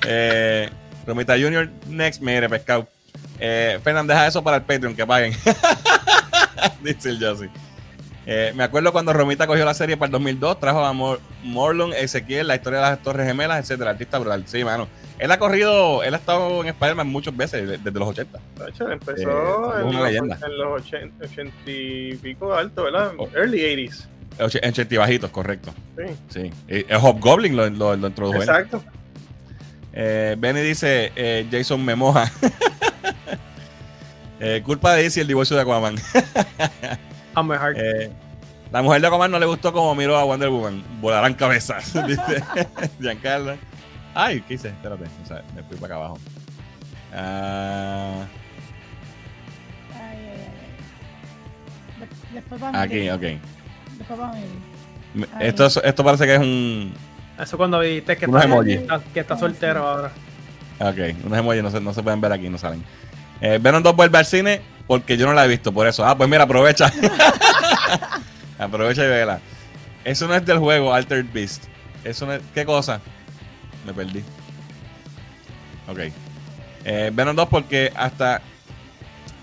eh, 0.05 0.69
Romita 1.05 1.33
Junior, 1.33 1.69
next, 1.89 2.21
mire, 2.21 2.47
pescado. 2.47 2.87
Eh, 3.39 3.77
Fernan, 3.83 4.07
deja 4.07 4.25
eso 4.25 4.41
para 4.41 4.55
el 4.55 4.63
Patreon, 4.63 4.95
que 4.95 5.05
paguen. 5.05 5.33
Dice 6.81 7.09
el 7.09 7.19
Josie. 7.19 7.49
Eh, 8.29 8.51
me 8.55 8.63
acuerdo 8.63 8.91
cuando 8.91 9.13
Romita 9.13 9.47
cogió 9.47 9.63
la 9.63 9.73
serie 9.73 9.95
para 9.95 10.07
el 10.07 10.11
2002, 10.11 10.59
trajo 10.59 10.83
a 10.83 10.91
Morlon, 11.43 11.93
Ezequiel, 11.93 12.45
la 12.45 12.55
historia 12.55 12.79
de 12.79 12.85
las 12.89 13.01
Torres 13.01 13.25
Gemelas, 13.25 13.59
etcétera. 13.61 13.91
Artista 13.91 14.19
brutal. 14.19 14.43
Sí, 14.47 14.65
mano. 14.65 14.89
Él 15.17 15.31
ha 15.31 15.39
corrido, 15.39 16.03
él 16.03 16.13
ha 16.13 16.17
estado 16.17 16.61
en 16.61 16.67
Spider-Man 16.67 17.07
muchas 17.07 17.35
veces, 17.35 17.81
desde 17.81 17.97
los 17.97 18.09
80. 18.09 18.37
De 18.37 18.69
hecho, 18.69 18.91
empezó 18.91 19.77
eh, 19.77 19.81
en, 19.81 20.27
los, 20.27 20.41
en, 20.43 20.57
los, 20.57 20.81
80, 20.81 21.25
80, 21.25 21.53
y 21.67 22.15
pico 22.17 22.53
alto, 22.53 22.83
¿verdad? 22.83 23.13
Oh. 23.17 23.29
Early 23.33 23.61
80s. 23.61 24.07
En 24.39 24.45
80 24.45 24.93
y 24.93 24.97
bajitos, 24.97 25.31
correcto. 25.31 25.73
Sí. 26.29 26.51
sí. 26.51 26.51
El 26.67 26.97
Hobgoblin 26.97 27.55
lo, 27.55 27.69
lo, 27.69 27.95
lo 27.95 28.07
introdujo 28.07 28.39
Exacto. 28.39 28.83
Eh, 29.93 30.35
Benny 30.37 30.59
dice, 30.59 31.11
eh, 31.15 31.47
Jason 31.49 31.83
me 31.83 31.95
moja. 31.95 32.31
eh, 34.39 34.61
culpa 34.63 34.93
de 34.93 35.03
DC 35.03 35.21
el 35.21 35.27
divorcio 35.27 35.55
de 35.55 35.63
Aquaman. 35.63 35.95
eh, 37.75 38.11
la 38.71 38.81
mujer 38.81 39.01
de 39.01 39.07
Aquaman 39.07 39.31
no 39.31 39.39
le 39.39 39.45
gustó 39.45 39.71
como 39.71 39.95
miró 39.95 40.17
a 40.17 40.23
Wonder 40.23 40.49
Woman. 40.49 40.83
Volarán 40.99 41.33
cabezas, 41.33 41.93
dice 42.07 42.43
Giancarlo. 42.99 43.55
Ay, 44.13 44.41
¿qué 44.41 44.55
hice? 44.55 44.69
Espérate, 44.69 45.05
o 45.23 45.27
sea, 45.27 45.43
me 45.55 45.63
fui 45.63 45.77
para 45.77 45.95
acá 45.95 46.05
abajo. 46.05 46.19
Uh... 47.13 48.37
Aquí, 52.73 53.09
ok. 53.09 53.23
Esto, 55.39 55.65
esto 55.83 56.03
parece 56.03 56.25
que 56.25 56.35
es 56.35 56.39
un. 56.39 56.93
Eso 57.39 57.57
cuando 57.57 57.79
viste 57.79 58.17
que, 58.17 58.25
está, 58.25 59.01
que 59.13 59.19
está 59.19 59.37
soltero 59.37 59.87
ahora. 59.87 60.11
Ok, 60.79 60.97
unos 61.25 61.39
emojis 61.39 61.63
no 61.63 61.71
se, 61.71 61.81
no 61.81 61.93
se 61.93 62.03
pueden 62.03 62.21
ver 62.21 62.31
aquí, 62.31 62.49
no 62.49 62.57
salen. 62.57 62.83
Eh, 63.41 63.59
Venom 63.61 63.83
2 63.83 63.95
vuelve 63.95 64.17
al 64.17 64.25
cine 64.25 64.61
porque 64.87 65.17
yo 65.17 65.27
no 65.27 65.33
la 65.33 65.45
he 65.45 65.47
visto, 65.47 65.71
por 65.71 65.85
eso. 65.87 66.05
Ah, 66.05 66.17
pues 66.17 66.29
mira, 66.29 66.43
aprovecha. 66.43 66.91
aprovecha 68.57 69.05
y 69.05 69.07
vela. 69.07 69.39
Eso 70.03 70.27
no 70.27 70.35
es 70.35 70.45
del 70.45 70.59
juego 70.59 70.93
Altered 70.93 71.25
Beast. 71.33 71.65
Eso 72.03 72.25
no 72.25 72.33
es. 72.33 72.41
¿Qué 72.53 72.65
cosa? 72.65 73.01
Me 73.85 73.93
perdí. 73.93 74.23
Ok. 75.87 75.99
Eh, 76.85 77.11
Venom 77.13 77.35
2 77.35 77.47
porque 77.49 77.91
hasta 77.95 78.41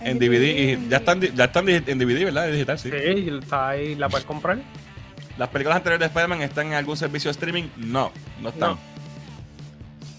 en 0.00 0.18
DVD 0.18 0.42
y 0.42 0.88
ya 0.88 0.98
están, 0.98 1.20
ya 1.20 1.44
están 1.44 1.68
en 1.68 1.98
DVD, 1.98 2.24
¿verdad? 2.24 2.48
digital, 2.48 2.78
sí. 2.78 2.90
Sí, 2.90 3.28
está 3.42 3.68
ahí, 3.70 3.94
la 3.94 4.08
puedes 4.08 4.26
comprar. 4.26 4.58
¿Las 5.36 5.48
películas 5.48 5.76
anteriores 5.76 6.00
de 6.00 6.06
Spider-Man 6.06 6.42
están 6.42 6.68
en 6.68 6.74
algún 6.74 6.96
servicio 6.96 7.28
de 7.28 7.32
streaming? 7.32 7.64
No, 7.76 8.12
no 8.40 8.50
están. 8.50 8.76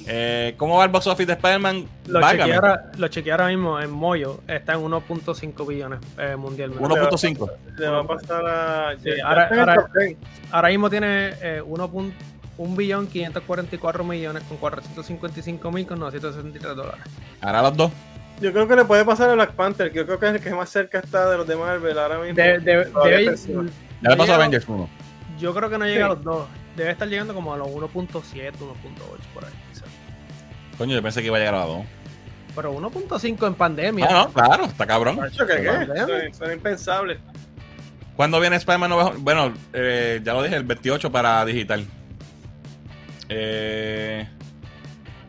Eh, 0.07 0.53
¿Cómo 0.57 0.77
va 0.77 0.85
el 0.85 0.91
box 0.91 1.07
office 1.07 1.25
de 1.25 1.33
Spider-Man? 1.33 1.85
Lo 2.07 2.21
chequeé, 2.21 2.53
ahora, 2.53 2.91
lo 2.97 3.07
chequeé 3.07 3.31
ahora 3.31 3.47
mismo 3.47 3.79
en 3.79 3.91
Moyo. 3.91 4.41
Está 4.47 4.73
en 4.73 4.81
1.5 4.81 5.67
billones 5.67 5.99
eh, 6.17 6.35
mundialmente. 6.35 6.83
1.5. 6.83 7.51
Le 7.77 7.89
va 7.89 8.01
a 8.01 8.07
pasar 8.07 8.45
a. 8.45 8.95
Sí, 9.01 9.09
ahora, 9.23 9.49
ahora, 9.49 9.87
ahora, 10.51 10.69
mismo 10.69 10.89
tiene 10.89 11.33
eh, 11.41 11.61
1. 11.65 11.91
1 12.57 12.75
billón 12.75 13.07
544 13.07 14.03
millones 14.03 14.43
con 14.43 14.57
455 14.57 15.71
mil 15.71 15.85
con 15.85 15.99
963 15.99 16.75
dólares. 16.75 17.01
¿Hará 17.41 17.61
los 17.61 17.75
dos? 17.75 17.91
Yo 18.41 18.51
creo 18.51 18.67
que 18.67 18.75
le 18.75 18.85
puede 18.85 19.03
pasar 19.05 19.29
a 19.29 19.33
Black 19.33 19.53
Panther, 19.53 19.91
que 19.91 19.99
yo 19.99 20.05
creo 20.05 20.19
que 20.19 20.27
es 20.27 20.35
el 20.35 20.41
que 20.41 20.51
más 20.51 20.69
cerca 20.69 20.99
está 20.99 21.29
de 21.29 21.37
los 21.37 21.47
de 21.47 21.55
Marvel 21.55 21.97
ahora 21.97 22.19
mismo. 22.19 22.35
De, 22.35 22.59
de, 22.59 22.91
ya 24.01 24.09
le 24.09 24.17
pasó 24.17 24.33
a 24.33 24.35
Avengers 24.35 24.67
1. 24.67 24.89
Yo 25.39 25.53
creo 25.53 25.69
que 25.69 25.77
no 25.77 25.85
llega 25.85 26.05
a 26.05 26.09
los 26.09 26.23
dos. 26.23 26.47
Debe 26.75 26.91
estar 26.91 27.07
llegando 27.07 27.33
como 27.33 27.53
a 27.53 27.57
los 27.57 27.67
1.7, 27.67 27.91
1.8 27.91 28.53
por 29.33 29.45
ahí. 29.45 29.51
Coño, 30.77 30.95
yo 30.95 31.01
pensé 31.01 31.21
que 31.21 31.27
iba 31.27 31.37
a 31.37 31.39
llegar 31.39 31.55
a 31.55 31.59
los 31.59 31.67
2. 31.67 31.85
Pero 32.55 32.73
1.5 32.73 33.47
en 33.47 33.53
pandemia. 33.55 34.07
Ah, 34.09 34.13
no, 34.13 34.33
claro, 34.33 34.65
está 34.65 34.85
cabrón. 34.85 35.19
¿Qué, 35.37 35.45
qué? 35.45 36.31
Son, 36.33 36.51
impensables. 36.51 37.19
¿Cuándo 38.15 38.39
viene 38.39 38.55
Spider-Man 38.55 39.23
Bueno, 39.23 39.53
eh, 39.73 40.21
ya 40.23 40.33
lo 40.33 40.43
dije, 40.43 40.55
el 40.55 40.63
28 40.63 41.11
para 41.11 41.43
digital. 41.43 41.85
Eh, 43.27 44.27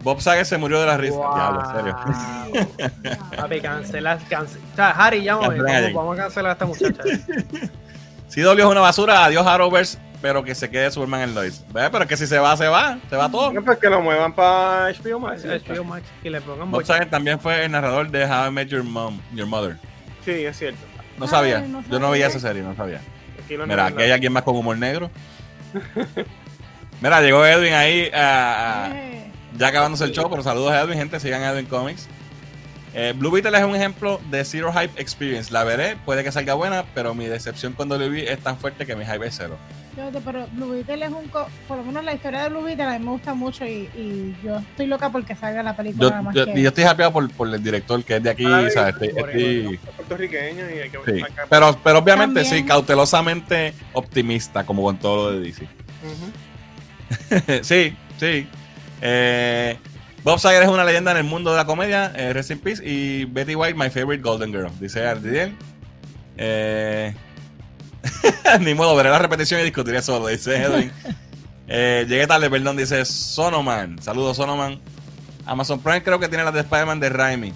Bob 0.02 0.20
Saget 0.20 0.44
se 0.44 0.56
murió 0.56 0.78
de 0.78 0.86
la 0.86 0.96
risa. 0.96 1.16
Diablo, 1.16 1.62
en 1.64 1.76
serio. 1.76 3.18
Papi, 3.36 3.60
cancela, 3.60 4.18
cancela. 4.28 4.64
O 4.72 4.76
sea, 4.76 4.90
Harry. 4.90 5.26
Vamos, 5.26 5.48
vamos, 5.94 6.18
a 6.18 6.22
cancelar 6.22 6.50
a 6.50 6.52
esta 6.52 6.66
muchacha. 6.66 7.02
Si 8.28 8.40
W 8.42 8.60
es 8.60 8.70
una 8.70 8.80
basura, 8.80 9.24
adiós 9.24 9.46
Arrowverse, 9.46 9.98
pero 10.26 10.42
que 10.42 10.56
se 10.56 10.68
quede 10.68 10.90
Superman 10.90 11.20
en 11.20 11.34
Lois. 11.36 11.64
¿Ves? 11.72 11.88
Pero 11.88 12.04
que 12.08 12.16
si 12.16 12.26
se 12.26 12.36
va, 12.40 12.56
se 12.56 12.66
va. 12.66 12.98
Se 13.08 13.14
va 13.14 13.30
todo. 13.30 13.52
No, 13.52 13.62
pues 13.62 13.78
que 13.78 13.88
lo 13.88 14.02
muevan 14.02 14.34
para 14.34 14.90
HBO 14.90 15.20
Max. 15.20 15.44
HBO 15.44 15.84
Max 15.84 16.04
y 16.24 16.30
le 16.30 16.40
pongan 16.40 16.68
Bob 16.68 16.84
Saget 16.84 17.08
también 17.08 17.38
fue 17.38 17.64
el 17.64 17.70
narrador 17.70 18.10
de 18.10 18.24
How 18.24 18.48
I 18.48 18.50
Met 18.50 18.66
Your 18.66 18.82
Mom, 18.82 19.20
Your 19.32 19.46
Mother. 19.46 19.76
Sí, 20.24 20.32
es 20.32 20.58
cierto. 20.58 20.80
No 21.16 21.28
sabía. 21.28 21.64
Yo 21.88 22.00
no 22.00 22.10
veía 22.10 22.26
esa 22.26 22.40
serie, 22.40 22.62
no 22.62 22.74
sabía. 22.74 23.00
Mira, 23.48 23.86
aquí 23.86 24.02
hay 24.02 24.10
alguien 24.10 24.32
más 24.32 24.42
con 24.42 24.56
humor 24.56 24.76
negro. 24.76 25.12
Mira, 27.00 27.20
llegó 27.20 27.46
Edwin 27.46 27.74
ahí, 27.74 28.08
uh, 28.08 29.56
ya 29.56 29.68
acabándose 29.68 30.02
el 30.02 30.10
show, 30.10 30.28
pero 30.28 30.42
saludos 30.42 30.72
a 30.72 30.80
Edwin, 30.80 30.98
gente, 30.98 31.20
sigan 31.20 31.44
Edwin 31.44 31.66
Comics. 31.66 32.08
Eh, 32.94 33.12
Blue 33.16 33.30
Beetle 33.30 33.56
es 33.56 33.64
un 33.64 33.76
ejemplo 33.76 34.20
de 34.28 34.44
Zero 34.44 34.72
Hype 34.72 35.00
Experience. 35.00 35.52
La 35.52 35.62
veré, 35.62 35.96
puede 36.04 36.24
que 36.24 36.32
salga 36.32 36.54
buena, 36.54 36.84
pero 36.94 37.14
mi 37.14 37.26
decepción 37.26 37.74
cuando 37.74 37.96
lo 37.96 38.10
vi 38.10 38.22
es 38.22 38.40
tan 38.40 38.58
fuerte 38.58 38.86
que 38.86 38.96
mi 38.96 39.04
hype 39.04 39.24
es 39.24 39.36
cero. 39.36 39.56
Pero 40.24 40.46
Blue 40.52 40.70
Beetle 40.70 41.06
es 41.06 41.10
un. 41.10 41.28
Por 41.28 41.76
lo 41.76 41.84
menos 41.84 42.04
la 42.04 42.14
historia 42.14 42.42
de 42.42 42.48
Blue 42.50 42.62
Beetle 42.62 42.84
a 42.84 42.98
mí 42.98 43.04
me 43.04 43.10
gusta 43.12 43.34
mucho 43.34 43.64
y, 43.64 44.36
yo 44.42 44.56
estoy 44.58 44.86
loca 44.86 45.10
porque 45.10 45.34
salga 45.34 45.62
la 45.62 45.76
película. 45.76 46.22
Yo, 46.34 46.46
yo, 46.46 46.68
estoy 46.68 46.84
happy 46.84 47.04
por, 47.12 47.30
por, 47.30 47.54
el 47.54 47.62
director 47.62 48.02
que 48.04 48.16
es 48.16 48.22
de 48.22 48.30
aquí, 48.30 48.44
¿sabes? 48.72 48.94
puertorriqueño 49.96 50.70
y 50.70 50.78
hay 50.80 50.90
que 50.90 50.98
sí. 51.06 51.24
pero, 51.48 51.78
pero 51.82 51.98
obviamente 51.98 52.44
sí, 52.44 52.64
cautelosamente 52.64 53.74
optimista, 53.92 54.64
como 54.64 54.82
con 54.82 54.98
todo 54.98 55.30
lo 55.30 55.38
de 55.38 55.46
DC. 55.46 55.66
sí, 57.62 57.96
sí. 58.18 58.46
Eh, 59.00 59.76
Bob 60.22 60.38
Sager 60.40 60.62
es 60.62 60.68
una 60.68 60.84
leyenda 60.84 61.12
en 61.12 61.18
el 61.18 61.24
mundo 61.24 61.52
de 61.52 61.56
la 61.56 61.64
comedia, 61.64 62.12
eh, 62.16 62.32
Rest 62.32 62.50
in 62.50 62.58
Peace, 62.58 62.82
y 62.84 63.24
Betty 63.26 63.54
White, 63.54 63.74
my 63.74 63.90
favorite 63.90 64.22
Golden 64.22 64.50
Girl, 64.50 64.70
dice 64.80 65.06
Ardiel. 65.06 65.54
Eh, 66.36 67.14
ni 68.60 68.74
modo, 68.74 68.94
veré 68.96 69.10
la 69.10 69.18
repetición 69.18 69.60
y 69.60 69.64
discutiré 69.64 70.02
solo, 70.02 70.28
dice 70.28 70.56
Edwin. 70.56 70.92
Eh, 71.68 72.06
llegué 72.08 72.28
tarde, 72.28 72.48
perdón, 72.48 72.76
dice 72.76 73.04
Sonoman. 73.04 74.00
Saludos, 74.00 74.36
Sonoman. 74.36 74.80
Amazon 75.46 75.80
Prime 75.80 76.00
creo 76.00 76.20
que 76.20 76.28
tiene 76.28 76.44
las 76.44 76.54
de 76.54 76.60
Spider-Man 76.60 77.00
de 77.00 77.08
Raimi. 77.08 77.52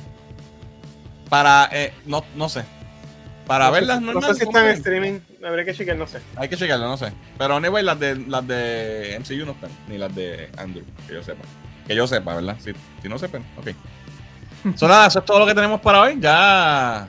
Para, 1.29 1.69
eh, 1.71 1.95
no, 2.07 2.25
no 2.35 2.49
sé. 2.49 2.65
Para 3.47 3.71
verlas, 3.71 4.01
no, 4.01 4.13
no 4.13 4.23
sé 4.23 4.35
si 4.35 4.43
están 4.43 4.67
en 4.67 4.73
streaming. 4.73 5.21
Habría 5.45 5.65
que 5.65 5.75
chequear, 5.75 5.97
no 5.97 6.07
sé. 6.07 6.21
Hay 6.37 6.49
que 6.49 6.57
chequearlo, 6.57 6.89
no 6.89 6.97
sé. 6.97 7.13
Pero 7.39 7.57
anyway, 7.57 7.85
las 7.85 7.99
de, 7.99 8.17
las 8.17 8.47
de 8.47 9.17
MCU 9.21 9.47
no 9.47 9.53
están, 9.53 9.71
ni 9.89 9.99
las 9.99 10.15
de 10.15 10.51
Andrew, 10.57 10.85
que 11.07 11.15
yo 11.15 11.23
sepa. 11.23 11.43
Que 11.87 11.95
yo 11.95 12.07
sepa, 12.07 12.35
¿verdad? 12.35 12.57
Si, 12.61 12.73
si 13.03 13.09
no 13.09 13.19
sepan, 13.19 13.45
ok. 13.59 13.69
So, 14.77 14.87
nada, 14.87 15.07
eso 15.07 15.21
es 15.21 15.25
todo 15.25 15.39
lo 15.39 15.47
que 15.47 15.55
tenemos 15.55 15.81
para 15.81 16.01
hoy. 16.01 16.19
Ya, 16.21 17.09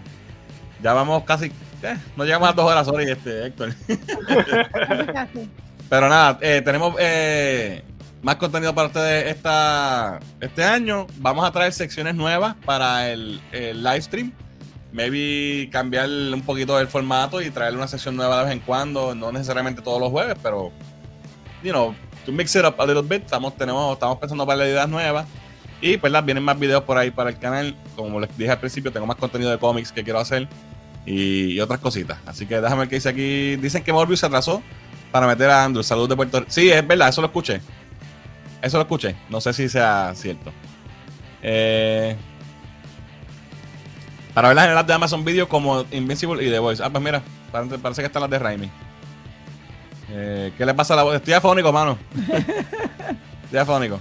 ya 0.81 0.93
vamos 0.93 1.23
casi. 1.25 1.51
Eh, 1.83 1.97
no 2.15 2.25
llegamos 2.25 2.49
a 2.49 2.53
dos 2.53 2.65
horas 2.65 2.87
hoy, 2.87 3.05
este, 3.09 3.47
Héctor. 3.47 3.73
Pero 5.89 6.07
nada, 6.07 6.37
eh, 6.41 6.61
tenemos 6.63 6.95
eh, 6.99 7.83
más 8.21 8.35
contenido 8.37 8.73
para 8.73 8.87
ustedes 8.87 9.35
esta, 9.35 10.19
este 10.39 10.63
año. 10.63 11.07
Vamos 11.17 11.45
a 11.45 11.51
traer 11.51 11.73
secciones 11.73 12.15
nuevas 12.15 12.55
para 12.65 13.09
el, 13.09 13.41
el 13.51 13.83
live 13.83 14.01
stream. 14.01 14.31
Maybe 14.93 15.69
cambiar 15.69 16.09
un 16.09 16.41
poquito 16.41 16.79
el 16.79 16.87
formato 16.87 17.41
y 17.41 17.49
traer 17.49 17.75
una 17.75 17.87
sección 17.87 18.15
nueva 18.15 18.39
de 18.39 18.43
vez 18.45 18.53
en 18.53 18.59
cuando. 18.59 19.15
No 19.15 19.31
necesariamente 19.31 19.81
todos 19.81 19.99
los 19.99 20.11
jueves, 20.11 20.37
pero, 20.41 20.71
you 21.63 21.71
know, 21.71 21.95
to 22.25 22.31
mix 22.31 22.55
it 22.55 22.63
up 22.63 22.75
a 22.77 22.85
little 22.85 23.03
bit. 23.03 23.23
Estamos, 23.23 23.55
tenemos, 23.57 23.93
estamos 23.93 24.17
pensando 24.17 24.45
para 24.45 24.65
ideas 24.65 24.87
nuevas. 24.87 25.25
Y 25.81 25.97
pues 25.97 26.13
las 26.13 26.23
vienen 26.23 26.43
más 26.43 26.59
videos 26.59 26.83
por 26.83 26.97
ahí 26.97 27.11
para 27.11 27.31
el 27.31 27.39
canal. 27.39 27.75
Como 27.95 28.19
les 28.19 28.37
dije 28.37 28.51
al 28.51 28.59
principio, 28.59 28.91
tengo 28.91 29.07
más 29.07 29.17
contenido 29.17 29.49
de 29.49 29.57
cómics 29.57 29.91
que 29.91 30.03
quiero 30.03 30.19
hacer 30.19 30.47
y, 31.05 31.59
otras 31.59 31.79
cositas. 31.79 32.19
Así 32.25 32.45
que 32.45 32.59
déjame 32.61 32.81
ver 32.81 32.89
qué 32.89 32.95
dice 32.95 33.09
aquí. 33.09 33.55
Dicen 33.57 33.83
que 33.83 33.93
Morbius 33.93 34.19
se 34.19 34.25
atrasó 34.25 34.61
para 35.11 35.27
meter 35.27 35.49
a 35.49 35.63
Andrew. 35.63 35.83
Salud 35.83 36.07
de 36.07 36.15
Puerto 36.15 36.39
Rico. 36.39 36.51
Sí, 36.51 36.69
es 36.69 36.85
verdad, 36.85 37.09
eso 37.09 37.21
lo 37.21 37.27
escuché. 37.27 37.61
Eso 38.61 38.77
lo 38.77 38.83
escuché. 38.83 39.15
No 39.29 39.41
sé 39.41 39.53
si 39.53 39.69
sea 39.69 40.13
cierto. 40.15 40.51
Eh, 41.41 42.15
para 44.33 44.49
ver 44.49 44.55
las 44.55 44.67
en 44.67 44.75
las 44.75 44.87
de 44.87 44.93
Amazon 44.93 45.25
Video 45.25 45.49
como 45.49 45.85
Invincible 45.91 46.43
y 46.43 46.49
The 46.49 46.59
Voice. 46.59 46.83
Ah, 46.83 46.89
pues 46.89 47.03
mira, 47.03 47.21
parece, 47.51 47.77
parece 47.79 48.01
que 48.01 48.07
están 48.07 48.21
las 48.21 48.31
de 48.31 48.39
Raimi. 48.39 48.69
Eh, 50.09 50.53
¿Qué 50.57 50.65
le 50.65 50.73
pasa 50.73 50.93
a 50.93 50.97
la 50.97 51.03
voz? 51.03 51.15
Estoy 51.15 51.33
afónico, 51.33 51.71
mano. 51.71 51.97
Afónico. 53.59 53.99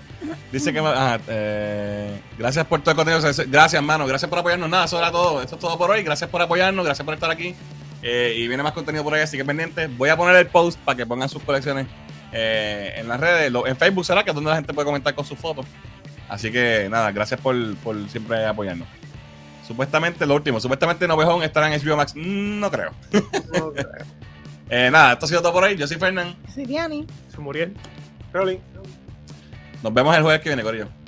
Dice 0.53 0.73
que. 0.73 0.81
me- 0.83 0.89
ah, 0.89 1.19
eh, 1.29 2.21
gracias 2.39 2.67
por 2.67 2.81
todo 2.81 2.91
el 2.93 2.97
contenido. 2.97 3.47
Gracias, 3.49 3.83
mano. 3.83 4.07
Gracias 4.07 4.29
por 4.29 4.39
apoyarnos. 4.39 4.69
Nada, 4.71 4.85
eso 4.85 4.99
era 4.99 5.11
todo. 5.11 5.43
Eso 5.43 5.55
es 5.57 5.61
todo 5.61 5.77
por 5.79 5.91
hoy. 5.91 6.03
Gracias 6.03 6.29
por 6.31 6.41
apoyarnos. 6.43 6.85
Gracias 6.85 7.05
por 7.05 7.15
estar 7.15 7.31
aquí. 7.31 7.55
Eh, 8.03 8.35
y 8.37 8.49
viene 8.49 8.63
más 8.63 8.73
contenido 8.73 9.05
por 9.05 9.15
ahí, 9.15 9.21
así 9.23 9.37
que 9.37 9.45
pendientes. 9.45 9.95
Voy 9.97 10.09
a 10.09 10.17
poner 10.17 10.37
el 10.37 10.47
post 10.47 10.79
para 10.81 10.97
que 10.97 11.05
pongan 11.07 11.29
sus 11.29 11.43
colecciones 11.43 11.87
eh, 12.33 12.95
en 12.97 13.09
las 13.09 13.21
redes. 13.21 13.51
Lo- 13.53 13.67
en 13.67 13.77
Facebook 13.77 14.05
será 14.07 14.25
que 14.25 14.31
es 14.31 14.35
donde 14.35 14.51
la 14.51 14.57
gente 14.57 14.73
puede 14.73 14.87
comentar 14.87 15.15
con 15.15 15.25
sus 15.25 15.39
fotos. 15.39 15.67
Así 16.29 16.51
que 16.53 16.89
nada, 16.91 17.11
gracias 17.13 17.41
por, 17.41 17.77
por 17.79 18.09
siempre 18.09 18.47
apoyarnos. 18.47 18.87
Supuestamente 19.67 20.27
lo 20.27 20.35
último, 20.35 20.59
supuestamente 20.61 21.07
Novejón 21.07 21.43
estará 21.43 21.73
en 21.73 21.81
HBO 21.81 21.97
Max. 21.97 22.15
No 22.17 22.71
creo. 22.71 22.91
No 23.53 23.73
creo. 23.73 23.89
Eh, 24.73 24.89
nada, 24.89 25.15
esto 25.15 25.25
ha 25.25 25.29
sido 25.29 25.43
todo 25.43 25.53
por 25.53 25.65
hoy. 25.65 25.77
Yo 25.77 25.85
soy 25.89 25.97
Fernán. 25.97 26.37
Siriani. 26.55 27.05
Se 27.29 27.39
murió. 27.39 27.69
Rolling. 28.33 28.59
Nos 29.83 29.95
vemos 29.95 30.15
el 30.17 30.23
jueves 30.23 30.43
que 30.43 30.51
viene, 30.51 30.63
Corillo. 30.63 31.00